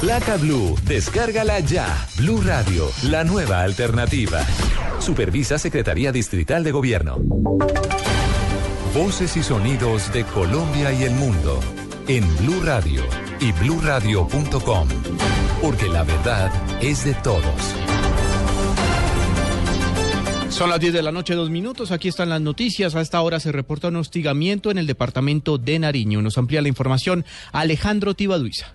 Placa 0.00 0.36
Blue, 0.36 0.76
descárgala 0.84 1.58
ya. 1.60 2.06
Blue 2.18 2.42
Radio, 2.42 2.88
la 3.04 3.24
nueva 3.24 3.62
alternativa. 4.02 4.44
Supervisa 5.00 5.58
Secretaría 5.58 6.12
Distrital 6.12 6.64
de 6.64 6.72
Gobierno. 6.72 7.16
Voces 8.94 9.36
y 9.36 9.42
sonidos 9.42 10.12
de 10.12 10.24
Colombia 10.24 10.92
y 10.92 11.04
el 11.04 11.12
mundo 11.12 11.60
en 12.08 12.24
Blue 12.38 12.62
Radio 12.62 13.02
y 13.40 13.52
bluradio.com, 13.52 14.88
porque 15.60 15.88
la 15.88 16.04
verdad 16.04 16.50
es 16.82 17.04
de 17.04 17.14
todos. 17.14 17.42
Son 20.48 20.70
las 20.70 20.80
10 20.80 20.94
de 20.94 21.02
la 21.02 21.12
noche, 21.12 21.34
dos 21.34 21.50
minutos. 21.50 21.90
Aquí 21.90 22.08
están 22.08 22.30
las 22.30 22.40
noticias. 22.40 22.94
A 22.94 23.02
esta 23.02 23.20
hora 23.20 23.40
se 23.40 23.52
reporta 23.52 23.88
un 23.88 23.96
hostigamiento 23.96 24.70
en 24.70 24.78
el 24.78 24.86
departamento 24.86 25.58
de 25.58 25.78
Nariño. 25.78 26.22
Nos 26.22 26.38
amplía 26.38 26.62
la 26.62 26.68
información 26.68 27.26
Alejandro 27.52 28.14
Tibaduiza. 28.14 28.74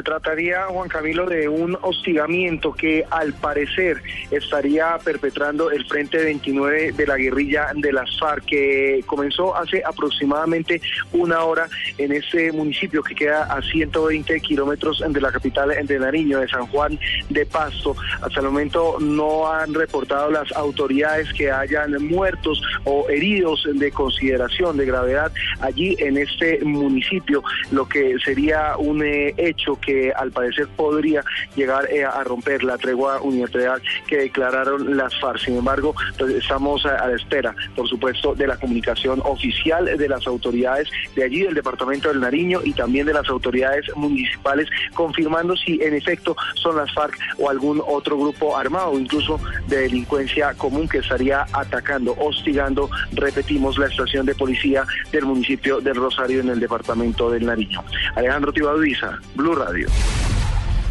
Se 0.00 0.04
trataría, 0.04 0.64
Juan 0.68 0.88
Camilo, 0.88 1.26
de 1.26 1.46
un 1.46 1.76
hostigamiento 1.82 2.72
que 2.72 3.04
al 3.10 3.34
parecer 3.34 4.02
estaría 4.30 4.96
perpetrando 5.04 5.70
el 5.70 5.84
Frente 5.84 6.24
29 6.24 6.92
de 6.92 7.06
la 7.06 7.18
guerrilla 7.18 7.66
de 7.74 7.92
las 7.92 8.08
FARC, 8.18 8.46
que 8.46 9.04
comenzó 9.04 9.54
hace 9.54 9.82
aproximadamente 9.84 10.80
una 11.12 11.44
hora 11.44 11.68
en 11.98 12.12
este 12.12 12.50
municipio 12.50 13.02
que 13.02 13.14
queda 13.14 13.42
a 13.44 13.60
120 13.60 14.40
kilómetros 14.40 15.04
de 15.06 15.20
la 15.20 15.30
capital 15.30 15.68
de 15.86 15.98
Nariño, 15.98 16.40
de 16.40 16.48
San 16.48 16.66
Juan 16.68 16.98
de 17.28 17.44
Pasto. 17.44 17.94
Hasta 18.22 18.40
el 18.40 18.46
momento 18.46 18.96
no 19.00 19.52
han 19.52 19.74
reportado 19.74 20.30
las 20.30 20.50
autoridades 20.52 21.30
que 21.34 21.50
hayan 21.50 21.92
muertos 22.06 22.62
o 22.84 23.06
heridos 23.10 23.68
de 23.70 23.90
consideración 23.90 24.78
de 24.78 24.86
gravedad 24.86 25.30
allí 25.60 25.94
en 25.98 26.16
este 26.16 26.60
municipio, 26.64 27.42
lo 27.70 27.86
que 27.86 28.16
sería 28.24 28.76
un 28.78 29.04
eh, 29.04 29.34
hecho 29.36 29.78
que 29.78 29.89
al 30.16 30.30
parecer 30.30 30.68
podría 30.76 31.22
llegar 31.54 31.90
eh, 31.90 32.04
a 32.04 32.22
romper 32.24 32.62
la 32.62 32.78
tregua 32.78 33.20
unilateral 33.20 33.82
que 34.06 34.18
declararon 34.18 34.96
las 34.96 35.18
FARC. 35.20 35.40
Sin 35.40 35.56
embargo, 35.56 35.94
pues, 36.18 36.34
estamos 36.34 36.84
a, 36.86 37.08
la 37.08 37.16
espera, 37.16 37.54
por 37.74 37.88
supuesto, 37.88 38.34
de 38.34 38.46
la 38.46 38.56
comunicación 38.56 39.20
oficial 39.24 39.84
de 39.84 40.08
las 40.08 40.26
autoridades 40.26 40.88
de 41.14 41.24
allí, 41.24 41.42
del 41.42 41.54
departamento 41.54 42.08
del 42.08 42.20
Nariño 42.20 42.60
y 42.64 42.72
también 42.72 43.06
de 43.06 43.14
las 43.14 43.28
autoridades 43.28 43.84
municipales, 43.96 44.68
confirmando 44.94 45.56
si 45.56 45.82
en 45.82 45.94
efecto 45.94 46.36
son 46.54 46.76
las 46.76 46.92
FARC 46.92 47.18
o 47.38 47.50
algún 47.50 47.82
otro 47.86 48.18
grupo 48.18 48.56
armado, 48.56 48.98
incluso 48.98 49.40
de 49.68 49.78
delincuencia 49.82 50.54
común 50.54 50.88
que 50.88 50.98
estaría 50.98 51.46
atacando, 51.52 52.14
hostigando, 52.18 52.90
repetimos, 53.12 53.78
la 53.78 53.86
estación 53.86 54.26
de 54.26 54.34
policía 54.34 54.84
del 55.12 55.24
municipio 55.24 55.80
del 55.80 55.96
Rosario 55.96 56.40
en 56.40 56.48
el 56.48 56.60
departamento 56.60 57.30
del 57.30 57.46
Nariño. 57.46 57.82
Alejandro 58.14 58.52
Tibaduiza, 58.52 59.18
Blue 59.34 59.54
Radio. 59.54 59.79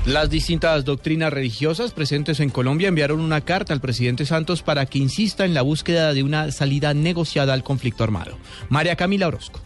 Las 0.06 0.30
distintas 0.30 0.86
doctrinas 0.86 1.32
religiosas 1.32 1.92
presentes 1.92 2.40
en 2.40 2.50
Colombia 2.50 2.88
enviaron 2.88 3.20
una 3.20 3.42
carta 3.42 3.74
al 3.74 3.82
presidente 3.82 4.26
Santos 4.26 4.64
para 4.64 4.86
que 4.86 4.98
insista 4.98 5.46
en 5.46 5.54
la 5.54 5.62
búsqueda 5.62 6.14
de 6.14 6.24
una 6.24 6.52
salida 6.52 6.94
negociada 6.94 7.54
al 7.54 7.64
conflicto 7.64 8.04
armado. 8.04 8.38
María 8.70 8.96
Camila 8.96 9.28
Orozco. 9.28 9.62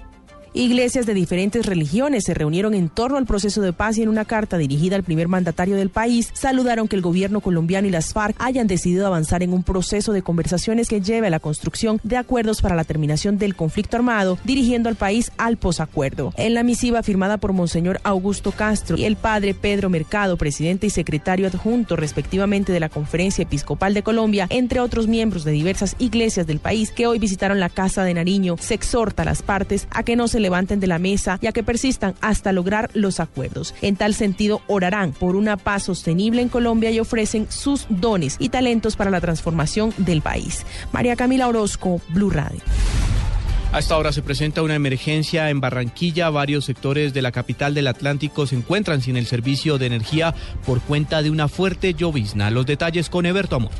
Iglesias 0.55 1.07
de 1.07 1.15
diferentes 1.15 1.65
religiones 1.65 2.25
se 2.25 2.35
reunieron 2.35 2.75
en 2.75 2.87
torno 2.87 3.17
al 3.17 3.25
proceso 3.25 3.61
de 3.61 3.73
paz 3.73 3.97
y 3.97 4.03
en 4.03 4.09
una 4.09 4.23
carta 4.23 4.59
dirigida 4.59 4.95
al 4.95 5.01
primer 5.01 5.27
mandatario 5.27 5.75
del 5.75 5.89
país 5.89 6.29
saludaron 6.33 6.87
que 6.87 6.95
el 6.95 7.01
gobierno 7.01 7.41
colombiano 7.41 7.87
y 7.87 7.91
las 7.91 8.13
FARC 8.13 8.35
hayan 8.37 8.67
decidido 8.67 9.07
avanzar 9.07 9.41
en 9.41 9.51
un 9.51 9.63
proceso 9.63 10.13
de 10.13 10.21
conversaciones 10.21 10.89
que 10.89 11.01
lleve 11.01 11.25
a 11.25 11.31
la 11.31 11.39
construcción 11.39 11.99
de 12.03 12.17
acuerdos 12.17 12.61
para 12.61 12.75
la 12.75 12.83
terminación 12.83 13.39
del 13.39 13.55
conflicto 13.55 13.97
armado, 13.97 14.37
dirigiendo 14.43 14.89
al 14.89 14.95
país 14.95 15.31
al 15.37 15.57
posacuerdo. 15.57 16.33
En 16.37 16.53
la 16.53 16.61
misiva 16.61 17.01
firmada 17.01 17.37
por 17.37 17.53
Monseñor 17.53 17.99
Augusto 18.03 18.51
Castro 18.51 18.95
y 18.95 19.05
el 19.05 19.15
padre 19.15 19.55
Pedro 19.55 19.89
Mercado, 19.89 20.37
presidente 20.37 20.85
y 20.85 20.91
secretario 20.91 21.47
adjunto 21.47 21.95
respectivamente 21.95 22.71
de 22.71 22.79
la 22.79 22.89
Conferencia 22.89 23.41
Episcopal 23.41 23.95
de 23.95 24.03
Colombia, 24.03 24.45
entre 24.51 24.81
otros 24.81 25.07
miembros 25.07 25.45
de 25.45 25.51
diversas 25.51 25.95
iglesias 25.97 26.45
del 26.45 26.59
país 26.59 26.91
que 26.91 27.07
hoy 27.07 27.17
visitaron 27.17 27.59
la 27.59 27.69
Casa 27.69 28.03
de 28.03 28.13
Nariño, 28.13 28.55
se 28.59 28.75
exhorta 28.75 29.23
a 29.23 29.25
las 29.25 29.41
partes 29.41 29.87
a 29.89 30.03
que 30.03 30.15
no 30.15 30.27
se 30.27 30.42
levanten 30.43 30.79
de 30.79 30.85
la 30.85 30.99
mesa 30.99 31.39
y 31.41 31.47
a 31.47 31.51
que 31.51 31.63
persistan 31.63 32.13
hasta 32.21 32.51
lograr 32.51 32.91
los 32.93 33.19
acuerdos. 33.19 33.73
En 33.81 33.95
tal 33.95 34.13
sentido, 34.13 34.61
orarán 34.67 35.13
por 35.13 35.35
una 35.35 35.57
paz 35.57 35.83
sostenible 35.83 36.43
en 36.43 36.49
Colombia 36.49 36.91
y 36.91 36.99
ofrecen 36.99 37.47
sus 37.49 37.87
dones 37.89 38.35
y 38.37 38.49
talentos 38.49 38.95
para 38.95 39.09
la 39.09 39.21
transformación 39.21 39.91
del 39.97 40.21
país. 40.21 40.65
María 40.91 41.15
Camila 41.15 41.47
Orozco, 41.47 41.99
Blue 42.09 42.29
Radio. 42.29 42.61
A 43.73 43.79
esta 43.79 43.97
hora 43.97 44.11
se 44.11 44.21
presenta 44.21 44.61
una 44.61 44.75
emergencia 44.75 45.49
en 45.49 45.59
Barranquilla. 45.59 46.29
Varios 46.29 46.65
sectores 46.65 47.11
de 47.11 47.23
la 47.23 47.31
capital 47.31 47.73
del 47.73 47.87
Atlántico 47.87 48.45
se 48.45 48.55
encuentran 48.55 49.01
sin 49.01 49.17
el 49.17 49.25
servicio 49.25 49.79
de 49.79 49.87
energía 49.87 50.35
por 50.63 50.79
cuenta 50.79 51.23
de 51.23 51.31
una 51.31 51.47
fuerte 51.47 51.95
llovizna. 51.95 52.51
Los 52.51 52.67
detalles 52.67 53.09
con 53.09 53.25
Eberto 53.25 53.55
Amor. 53.55 53.71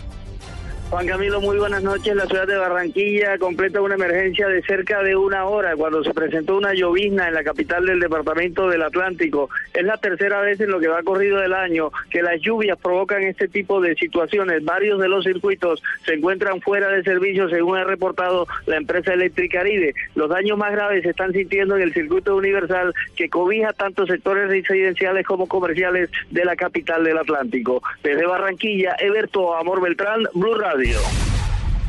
Juan 0.93 1.07
Camilo, 1.07 1.41
muy 1.41 1.57
buenas 1.57 1.81
noches. 1.81 2.15
La 2.15 2.27
ciudad 2.27 2.45
de 2.45 2.55
Barranquilla 2.55 3.39
completa 3.39 3.81
una 3.81 3.95
emergencia 3.95 4.47
de 4.47 4.61
cerca 4.61 5.01
de 5.01 5.15
una 5.15 5.45
hora 5.45 5.75
cuando 5.75 6.03
se 6.03 6.13
presentó 6.13 6.55
una 6.55 6.75
llovizna 6.75 7.27
en 7.29 7.33
la 7.33 7.43
capital 7.43 7.83
del 7.87 7.99
departamento 7.99 8.69
del 8.69 8.83
Atlántico. 8.83 9.49
Es 9.73 9.83
la 9.85 9.97
tercera 9.97 10.41
vez 10.41 10.61
en 10.61 10.69
lo 10.69 10.79
que 10.79 10.89
va 10.89 11.01
corrido 11.01 11.39
del 11.39 11.53
año 11.53 11.91
que 12.11 12.21
las 12.21 12.39
lluvias 12.41 12.77
provocan 12.77 13.23
este 13.23 13.47
tipo 13.47 13.81
de 13.81 13.95
situaciones. 13.95 14.63
Varios 14.63 14.99
de 14.99 15.07
los 15.07 15.23
circuitos 15.23 15.81
se 16.05 16.13
encuentran 16.13 16.61
fuera 16.61 16.89
de 16.89 17.01
servicio, 17.01 17.49
según 17.49 17.77
ha 17.77 17.85
reportado 17.85 18.45
la 18.67 18.77
empresa 18.77 19.13
eléctrica 19.13 19.61
Aride. 19.61 19.95
Los 20.13 20.29
daños 20.29 20.59
más 20.59 20.73
graves 20.73 21.01
se 21.01 21.09
están 21.09 21.33
sintiendo 21.33 21.75
en 21.75 21.81
el 21.81 21.93
circuito 21.95 22.35
universal 22.35 22.93
que 23.15 23.31
cobija 23.31 23.73
tanto 23.73 24.05
sectores 24.05 24.47
residenciales 24.47 25.25
como 25.25 25.47
comerciales 25.47 26.11
de 26.29 26.45
la 26.45 26.55
capital 26.55 27.03
del 27.03 27.17
Atlántico. 27.17 27.81
Desde 28.03 28.27
Barranquilla, 28.27 28.95
Eberto 28.99 29.55
Amor 29.55 29.81
Beltrán, 29.81 30.21
Blue 30.35 30.53
Radio. 30.53 30.82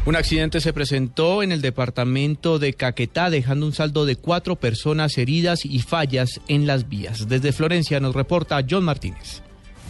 Un 0.07 0.16
accidente 0.16 0.61
se 0.61 0.74
presentó 0.74 1.42
en 1.42 1.50
el 1.50 1.62
departamento 1.62 2.59
de 2.59 2.74
Caquetá, 2.74 3.30
dejando 3.30 3.64
un 3.64 3.72
saldo 3.72 4.04
de 4.04 4.16
cuatro 4.16 4.57
personas 4.57 5.16
heridas 5.16 5.64
y 5.64 5.80
fallas 5.80 6.40
en 6.46 6.66
las 6.66 6.88
vías. 6.90 7.26
Desde 7.26 7.52
Florencia 7.52 8.00
nos 8.00 8.14
reporta 8.14 8.62
John 8.68 8.85
Martínez. 8.85 9.42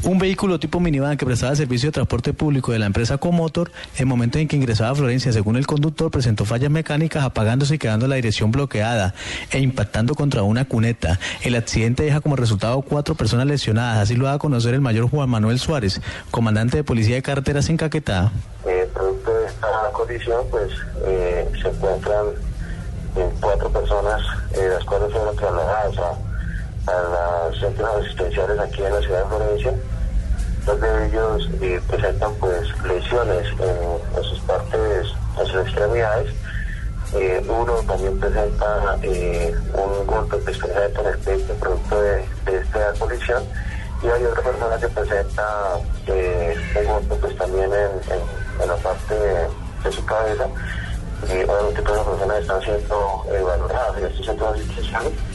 Un 0.07 0.19
vehículo 0.19 0.61
tipo 0.61 0.81
minivan 0.81 1.17
que 1.17 1.25
prestaba 1.25 1.57
servicio 1.57 1.89
de 1.89 1.93
transporte 1.93 2.35
público 2.35 2.73
de 2.73 2.79
la 2.79 2.85
empresa 2.85 3.17
Comotor, 3.17 3.73
en 3.97 4.07
momento 4.07 4.39
en 4.39 4.49
que 4.49 4.55
ingresaba 4.55 4.91
a 4.91 4.95
Florencia, 4.95 5.33
según 5.33 5.57
el 5.57 5.67
conductor, 5.67 6.11
presentó 6.11 6.45
fallas 6.45 6.71
mecánicas 6.71 7.25
apagándose 7.25 7.77
y 7.77 7.79
quedando 7.79 8.07
la 8.07 8.17
dirección 8.17 8.51
bloqueada 8.51 9.15
e 9.51 9.61
impactando 9.61 10.15
contra 10.15 10.43
una 10.43 10.67
cuneta. 10.67 11.19
El 11.41 11.55
accidente 11.55 12.03
deja 12.03 12.21
como 12.21 12.37
resultado 12.37 12.83
cuatro 12.83 13.15
personas 13.15 13.47
lesionadas, 13.47 13.97
así 13.97 14.15
lo 14.15 14.27
va 14.27 14.35
a 14.35 14.39
conocer 14.39 14.75
el 14.75 14.83
mayor 14.83 15.09
Juan 15.09 15.31
Manuel 15.31 15.59
Suárez, 15.59 16.03
comandante 16.31 16.77
de 16.77 16.85
Policía 16.85 17.15
de 17.15 17.23
Carreteras 17.23 17.71
en 17.71 17.79
Caquetá. 17.79 18.31
Eh, 18.67 18.87
producto 18.93 19.35
de 19.35 19.47
esta 19.47 19.69
condición, 19.95 20.45
pues 20.51 20.71
eh, 21.07 21.49
se 21.63 21.69
encuentran 21.71 22.27
eh, 23.17 23.31
cuatro 23.41 23.71
personas, 23.71 24.21
las 24.53 24.85
cuales 24.85 25.11
fueron 25.11 25.35
trasladadas 25.35 25.97
a, 25.97 26.93
a 26.93 27.49
las 27.49 27.59
centros 27.59 27.89
asistenciales 28.03 28.59
aquí 28.59 28.83
en 28.83 28.93
la 28.93 29.01
ciudad 29.01 29.23
de 29.23 29.29
Florencia 29.31 29.75
Dos 30.67 30.81
de 30.81 31.07
ellos 31.07 31.49
eh, 31.61 31.81
presentan 31.89 32.33
pues 32.41 32.69
lesiones 32.85 33.47
en, 33.61 34.25
sus 34.25 34.39
partes, 34.41 35.09
en 35.39 35.47
sus 35.47 35.61
extremidades. 35.67 36.33
Eh, 37.15 37.45
uno 37.49 37.75
también 37.87 38.19
presenta 38.19 38.99
eh, 39.03 39.55
un 39.75 40.07
golpe 40.07 40.39
que 40.39 40.53
en 40.53 41.07
el 41.07 41.19
pecho 41.19 41.55
producto 41.61 42.01
de, 42.01 42.25
esta 42.47 42.93
colisión 42.99 43.43
y 44.03 44.07
hay 44.09 44.25
otra 44.25 44.43
persona 44.43 44.77
que 44.79 44.89
presenta 44.89 45.77
un 45.77 46.87
golpe 46.87 47.15
pues 47.21 47.37
también 47.37 47.71
en, 47.73 48.63
en, 48.63 48.69
la 48.69 48.77
parte 48.77 49.15
de 49.15 49.93
su 49.93 50.05
cabeza 50.05 50.49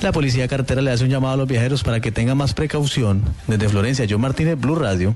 la 0.01 0.11
policía 0.11 0.47
cartera 0.47 0.81
le 0.81 0.91
hace 0.91 1.03
un 1.03 1.09
llamado 1.09 1.33
a 1.33 1.37
los 1.37 1.47
viajeros 1.47 1.83
para 1.83 1.99
que 1.99 2.11
tengan 2.11 2.37
más 2.37 2.53
precaución. 2.53 3.23
Desde 3.47 3.69
Florencia, 3.69 4.05
John 4.09 4.21
Martínez, 4.21 4.59
Blue 4.59 4.75
Radio. 4.75 5.15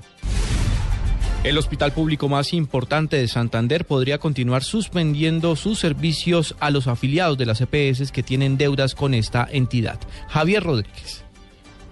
El 1.44 1.58
hospital 1.58 1.92
público 1.92 2.30
más 2.30 2.54
importante 2.54 3.18
de 3.18 3.28
Santander 3.28 3.86
podría 3.86 4.18
continuar 4.18 4.64
suspendiendo 4.64 5.58
sus 5.58 5.78
servicios 5.78 6.56
a 6.62 6.70
los 6.70 6.88
afiliados 6.88 7.38
de 7.38 7.46
las 7.46 7.60
EPS 7.60 8.14
que 8.14 8.24
tienen 8.24 8.58
deudas 8.58 8.96
con 8.96 9.14
esta 9.14 9.46
entidad. 9.52 10.00
Javier 10.30 10.64
Rodríguez. 10.64 11.23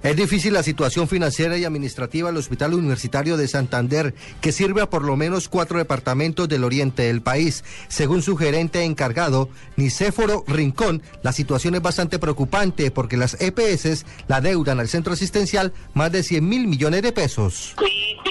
Es 0.03 0.15
difícil 0.15 0.53
la 0.53 0.63
situación 0.63 1.07
financiera 1.07 1.57
y 1.57 1.63
administrativa 1.63 2.29
del 2.29 2.37
Hospital 2.37 2.73
Universitario 2.73 3.37
de 3.37 3.47
Santander, 3.47 4.15
que 4.41 4.51
sirve 4.51 4.81
a 4.81 4.89
por 4.89 5.03
lo 5.03 5.15
menos 5.15 5.47
cuatro 5.47 5.77
departamentos 5.77 6.49
del 6.49 6.63
oriente 6.63 7.03
del 7.03 7.21
país. 7.21 7.63
Según 7.87 8.23
su 8.23 8.35
gerente 8.35 8.83
encargado, 8.83 9.49
Nicéforo 9.75 10.43
Rincón, 10.47 11.03
la 11.21 11.33
situación 11.33 11.75
es 11.75 11.83
bastante 11.83 12.17
preocupante 12.17 12.89
porque 12.89 13.15
las 13.15 13.37
EPS 13.39 14.05
la 14.27 14.41
deudan 14.41 14.79
al 14.79 14.89
centro 14.89 15.13
asistencial 15.13 15.71
más 15.93 16.11
de 16.11 16.23
100 16.23 16.49
mil 16.49 16.67
millones 16.67 17.03
de 17.03 17.11
pesos. 17.11 17.75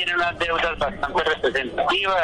Tiene 0.05 0.15
unas 0.15 0.39
deudas 0.39 0.79
bastante 0.79 1.25
representativas, 1.25 2.17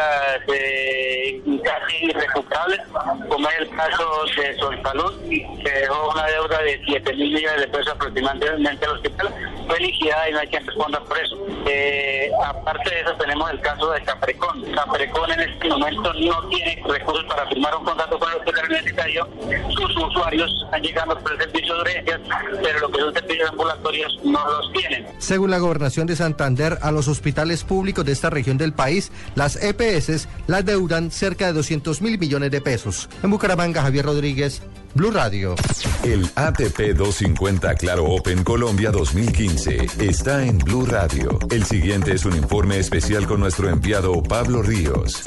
eh, 0.49 1.43
casi 1.63 2.07
irrecuperables, 2.07 2.81
como 3.29 3.49
es 3.51 3.59
el 3.59 3.71
caso 3.71 4.25
de 4.35 4.57
Solsalud, 4.57 5.21
que 5.29 5.71
dejó 5.71 6.11
una 6.11 6.25
deuda 6.27 6.59
de 6.63 6.81
7 6.87 7.13
mil 7.13 7.35
millones 7.35 7.61
de 7.61 7.69
pesos 7.69 7.89
aproximadamente 7.89 8.87
al 8.87 8.93
hospital 8.93 9.35
fue 9.67 9.81
liquidada 9.81 10.29
y 10.29 10.33
no 10.33 10.39
hay 10.39 10.49
quien 10.49 10.67
responda 10.67 11.01
por 11.01 11.19
eso. 11.19 11.37
Eh, 11.67 12.31
aparte 12.45 12.91
de 12.91 13.01
eso 13.01 13.15
tenemos 13.17 13.51
el 13.51 13.61
caso 13.61 13.91
de 13.91 14.03
Caprecón. 14.03 14.63
Caprecón 14.73 15.33
en 15.33 15.41
este 15.41 15.69
momento 15.69 16.13
no 16.15 16.49
tiene 16.49 16.83
recursos 16.89 17.25
para 17.25 17.47
firmar 17.49 17.77
un 17.77 17.85
contrato 17.85 18.19
con 18.19 18.31
el 18.31 18.37
hospital 18.39 18.65
universitario. 18.67 19.29
Sus 19.71 19.97
usuarios 19.97 20.51
están 20.65 20.83
llegando 20.83 21.19
por 21.19 21.33
el 21.33 21.39
servicio 21.39 21.75
de 21.75 21.81
urgencias, 21.81 22.21
pero 22.63 22.81
lo 22.81 22.89
que 22.91 23.01
son 23.01 23.15
servicios 23.15 23.51
ambulatorios 23.51 24.21
no 24.25 24.47
los 24.49 24.73
tienen. 24.73 25.07
Según 25.19 25.51
la 25.51 25.59
gobernación 25.59 26.07
de 26.07 26.17
Santander, 26.17 26.79
a 26.83 26.91
los 26.93 27.09
hospitales 27.09 27.65
públicos 27.67 28.05
de 28.05 28.13
esta 28.13 28.31
región 28.31 28.57
del 28.59 28.73
país, 28.73 29.11
las 29.35 29.57
EPS 29.57 30.29
las 30.47 30.65
deudan 30.65 31.11
cerca 31.11 31.47
de 31.47 31.53
200 31.53 32.01
mil 32.03 32.19
millones 32.19 32.51
de 32.51 32.61
pesos. 32.61 33.09
En 33.23 33.31
Bucaramanga, 33.31 33.83
Javier 33.83 34.07
Rodríguez, 34.07 34.63
Blue 34.95 35.11
Radio. 35.11 35.55
El 36.03 36.25
ATP 36.35 36.97
250 36.97 37.75
Claro 37.75 38.07
Open 38.07 38.43
Colombia 38.45 38.91
2015 38.91 39.87
está 39.99 40.45
en 40.45 40.59
Blue 40.59 40.87
Radio. 40.87 41.39
El 41.51 41.65
siguiente 41.65 42.15
es 42.15 42.25
un 42.25 42.35
informe 42.35 42.79
especial 42.79 43.27
con 43.27 43.41
nuestro 43.41 43.69
enviado 43.69 44.23
Pablo 44.23 44.63
Ríos. 44.63 45.23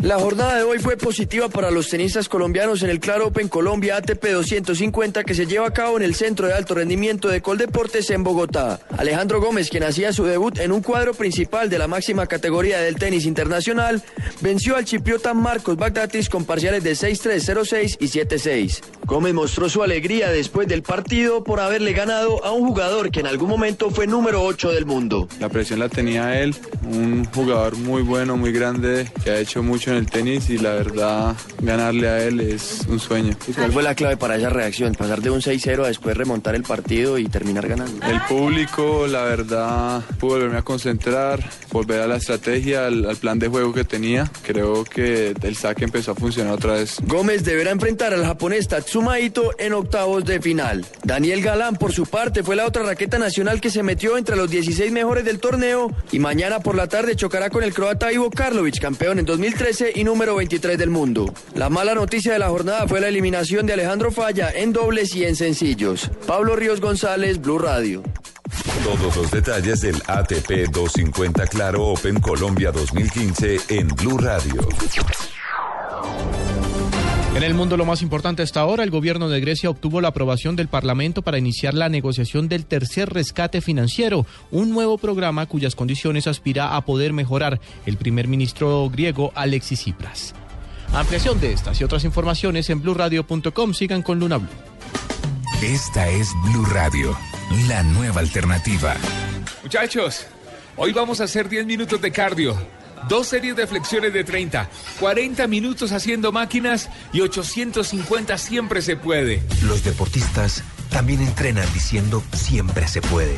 La 0.00 0.16
jornada 0.16 0.54
de 0.54 0.62
hoy 0.62 0.78
fue 0.78 0.96
positiva 0.96 1.48
para 1.48 1.72
los 1.72 1.88
tenistas 1.88 2.28
colombianos 2.28 2.84
en 2.84 2.90
el 2.90 3.00
Claro 3.00 3.26
Open 3.26 3.48
Colombia 3.48 3.96
ATP 3.96 4.26
250 4.26 5.24
que 5.24 5.34
se 5.34 5.44
lleva 5.44 5.66
a 5.66 5.72
cabo 5.72 5.96
en 5.96 6.04
el 6.04 6.14
Centro 6.14 6.46
de 6.46 6.52
Alto 6.52 6.76
Rendimiento 6.76 7.26
de 7.26 7.42
Coldeportes 7.42 8.08
en 8.10 8.22
Bogotá. 8.22 8.78
Alejandro 8.96 9.40
Gómez, 9.40 9.70
quien 9.70 9.82
hacía 9.82 10.12
su 10.12 10.24
debut 10.24 10.56
en 10.60 10.70
un 10.70 10.82
cuadro 10.82 11.14
principal 11.14 11.68
de 11.68 11.80
la 11.80 11.88
máxima 11.88 12.28
categoría 12.28 12.78
del 12.78 12.94
tenis 12.94 13.26
internacional, 13.26 14.00
venció 14.40 14.76
al 14.76 14.84
chipriota 14.84 15.34
Marcos 15.34 15.76
Bagdatis 15.76 16.28
con 16.28 16.44
parciales 16.44 16.84
de 16.84 16.92
6-3, 16.92 17.40
0-6 17.40 17.96
y 17.98 18.06
7-6. 18.06 18.80
Gómez 19.04 19.34
mostró 19.34 19.68
su 19.68 19.82
alegría 19.82 20.30
después 20.30 20.68
del 20.68 20.82
partido 20.82 21.42
por 21.42 21.58
haberle 21.58 21.92
ganado 21.92 22.44
a 22.44 22.52
un 22.52 22.68
jugador 22.68 23.10
que 23.10 23.18
en 23.18 23.26
algún 23.26 23.48
momento 23.48 23.90
fue 23.90 24.06
número 24.06 24.44
8 24.44 24.70
del 24.70 24.86
mundo. 24.86 25.26
La 25.40 25.48
presión 25.48 25.80
la 25.80 25.88
tenía 25.88 26.40
él, 26.40 26.54
un 26.84 27.24
jugador 27.24 27.76
muy 27.76 28.02
bueno, 28.02 28.36
muy 28.36 28.52
grande, 28.52 29.10
que 29.24 29.30
ha 29.30 29.40
hecho 29.40 29.62
mucho 29.62 29.87
en 29.88 29.96
el 29.96 30.06
tenis 30.06 30.50
y 30.50 30.58
la 30.58 30.72
verdad 30.72 31.36
ganarle 31.60 32.08
a 32.08 32.24
él 32.24 32.40
es 32.40 32.82
un 32.88 32.98
sueño. 32.98 33.36
¿Y 33.46 33.52
cuál 33.52 33.72
fue 33.72 33.82
la 33.82 33.94
clave 33.94 34.16
para 34.16 34.36
esa 34.36 34.50
reacción? 34.50 34.94
Pasar 34.94 35.20
de 35.20 35.30
un 35.30 35.40
6-0 35.40 35.84
a 35.84 35.88
después 35.88 36.16
remontar 36.16 36.54
el 36.54 36.62
partido 36.62 37.18
y 37.18 37.26
terminar 37.26 37.66
ganando. 37.68 38.06
El 38.06 38.20
público, 38.22 39.06
la 39.06 39.24
verdad, 39.24 40.02
pudo 40.18 40.38
volverme 40.38 40.58
a 40.58 40.62
concentrar, 40.62 41.42
volver 41.72 42.00
a 42.00 42.06
la 42.06 42.16
estrategia, 42.16 42.86
al, 42.86 43.06
al 43.06 43.16
plan 43.16 43.38
de 43.38 43.48
juego 43.48 43.72
que 43.72 43.84
tenía. 43.84 44.30
Creo 44.42 44.84
que 44.84 45.34
el 45.42 45.56
saque 45.56 45.84
empezó 45.84 46.12
a 46.12 46.14
funcionar 46.14 46.54
otra 46.54 46.74
vez. 46.74 46.96
Gómez 47.02 47.44
deberá 47.44 47.70
enfrentar 47.70 48.12
al 48.14 48.24
japonés 48.24 48.68
Tatsuma 48.68 49.18
Ito 49.20 49.52
en 49.58 49.72
octavos 49.72 50.24
de 50.24 50.40
final. 50.40 50.84
Daniel 51.02 51.42
Galán, 51.42 51.76
por 51.76 51.92
su 51.92 52.06
parte, 52.06 52.42
fue 52.42 52.56
la 52.56 52.66
otra 52.66 52.82
raqueta 52.82 53.18
nacional 53.18 53.60
que 53.60 53.70
se 53.70 53.82
metió 53.82 54.18
entre 54.18 54.36
los 54.36 54.50
16 54.50 54.92
mejores 54.92 55.24
del 55.24 55.40
torneo 55.40 55.90
y 56.12 56.18
mañana 56.18 56.60
por 56.60 56.74
la 56.74 56.86
tarde 56.86 57.16
chocará 57.16 57.50
con 57.50 57.62
el 57.62 57.74
croata 57.74 58.12
Ivo 58.12 58.30
Karlovic, 58.30 58.80
campeón 58.80 59.18
en 59.18 59.24
2013 59.24 59.77
y 59.94 60.04
número 60.04 60.36
23 60.36 60.78
del 60.78 60.90
mundo. 60.90 61.32
La 61.54 61.68
mala 61.68 61.94
noticia 61.94 62.32
de 62.32 62.38
la 62.38 62.48
jornada 62.48 62.86
fue 62.88 63.00
la 63.00 63.08
eliminación 63.08 63.66
de 63.66 63.74
Alejandro 63.74 64.10
Falla 64.10 64.50
en 64.50 64.72
dobles 64.72 65.14
y 65.14 65.24
en 65.24 65.36
sencillos. 65.36 66.10
Pablo 66.26 66.56
Ríos 66.56 66.80
González, 66.80 67.40
Blue 67.40 67.58
Radio. 67.58 68.02
Todos 68.84 69.16
los 69.16 69.30
detalles 69.30 69.80
del 69.82 69.96
ATP 70.06 70.70
250 70.70 71.46
Claro 71.46 71.86
Open 71.86 72.20
Colombia 72.20 72.72
2015 72.72 73.58
en 73.68 73.88
Blue 73.88 74.18
Radio. 74.18 74.66
En 77.38 77.44
el 77.44 77.54
mundo 77.54 77.76
lo 77.76 77.84
más 77.84 78.02
importante 78.02 78.42
hasta 78.42 78.58
ahora, 78.58 78.82
el 78.82 78.90
gobierno 78.90 79.28
de 79.28 79.38
Grecia 79.38 79.70
obtuvo 79.70 80.00
la 80.00 80.08
aprobación 80.08 80.56
del 80.56 80.66
Parlamento 80.66 81.22
para 81.22 81.38
iniciar 81.38 81.72
la 81.72 81.88
negociación 81.88 82.48
del 82.48 82.66
tercer 82.66 83.10
rescate 83.10 83.60
financiero, 83.60 84.26
un 84.50 84.70
nuevo 84.70 84.98
programa 84.98 85.46
cuyas 85.46 85.76
condiciones 85.76 86.26
aspira 86.26 86.74
a 86.74 86.84
poder 86.84 87.12
mejorar 87.12 87.60
el 87.86 87.96
primer 87.96 88.26
ministro 88.26 88.90
griego 88.90 89.30
Alexis 89.36 89.78
Tsipras. 89.78 90.34
Ampliación 90.92 91.40
de 91.40 91.52
estas 91.52 91.80
y 91.80 91.84
otras 91.84 92.02
informaciones 92.02 92.70
en 92.70 92.82
blurradio.com. 92.82 93.72
Sigan 93.72 94.02
con 94.02 94.18
Luna 94.18 94.38
Blue. 94.38 94.48
Esta 95.62 96.08
es 96.08 96.32
Blue 96.50 96.64
Radio, 96.64 97.16
la 97.68 97.84
nueva 97.84 98.18
alternativa. 98.18 98.96
Muchachos, 99.62 100.26
hoy 100.76 100.92
vamos 100.92 101.20
a 101.20 101.24
hacer 101.24 101.48
10 101.48 101.66
minutos 101.66 102.00
de 102.00 102.10
cardio. 102.10 102.56
Dos 103.08 103.28
series 103.28 103.56
de 103.56 103.66
flexiones 103.66 104.12
de 104.12 104.24
30, 104.24 104.68
40 105.00 105.46
minutos 105.46 105.92
haciendo 105.92 106.32
máquinas 106.32 106.88
y 107.12 107.20
850 107.20 108.38
siempre 108.38 108.82
se 108.82 108.96
puede. 108.96 109.42
Los 109.62 109.84
deportistas 109.84 110.62
también 110.90 111.20
entrenan 111.20 111.66
diciendo 111.74 112.22
siempre 112.32 112.88
se 112.88 113.00
puede. 113.00 113.36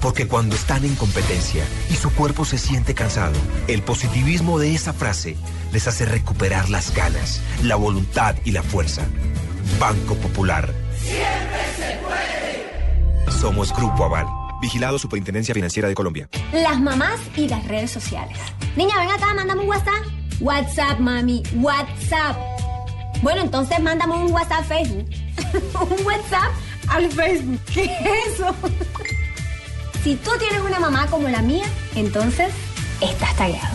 Porque 0.00 0.28
cuando 0.28 0.54
están 0.54 0.84
en 0.84 0.94
competencia 0.96 1.64
y 1.90 1.94
su 1.94 2.12
cuerpo 2.12 2.44
se 2.44 2.58
siente 2.58 2.94
cansado, 2.94 3.38
el 3.68 3.82
positivismo 3.82 4.58
de 4.58 4.74
esa 4.74 4.92
frase 4.92 5.36
les 5.72 5.88
hace 5.88 6.04
recuperar 6.04 6.68
las 6.68 6.94
ganas, 6.94 7.40
la 7.62 7.76
voluntad 7.76 8.36
y 8.44 8.52
la 8.52 8.62
fuerza. 8.62 9.02
Banco 9.80 10.14
Popular. 10.16 10.72
Siempre 11.02 11.64
se 11.76 11.98
puede. 12.02 13.32
Somos 13.40 13.74
Grupo 13.74 14.04
Aval. 14.04 14.43
Vigilado 14.60 14.98
Superintendencia 14.98 15.54
Financiera 15.54 15.88
de 15.88 15.94
Colombia. 15.94 16.28
Las 16.52 16.80
mamás 16.80 17.20
y 17.36 17.48
las 17.48 17.66
redes 17.66 17.90
sociales. 17.90 18.38
Niña, 18.76 18.98
ven 18.98 19.10
acá, 19.10 19.34
mándame 19.34 19.62
un 19.62 19.68
WhatsApp. 19.68 20.04
WhatsApp, 20.40 20.98
mami, 20.98 21.42
WhatsApp. 21.56 22.36
Bueno, 23.22 23.42
entonces 23.42 23.80
mándame 23.80 24.14
un 24.14 24.32
WhatsApp 24.32 24.64
Facebook. 24.66 25.08
un 25.80 26.06
WhatsApp 26.06 26.52
al 26.88 27.10
Facebook. 27.10 27.60
¿Qué 27.72 27.84
es 27.84 28.34
eso? 28.34 28.54
si 30.02 30.16
tú 30.16 30.30
tienes 30.38 30.60
una 30.60 30.78
mamá 30.78 31.06
como 31.06 31.28
la 31.28 31.40
mía, 31.40 31.64
entonces 31.94 32.52
estás 33.00 33.34
tallado. 33.36 33.74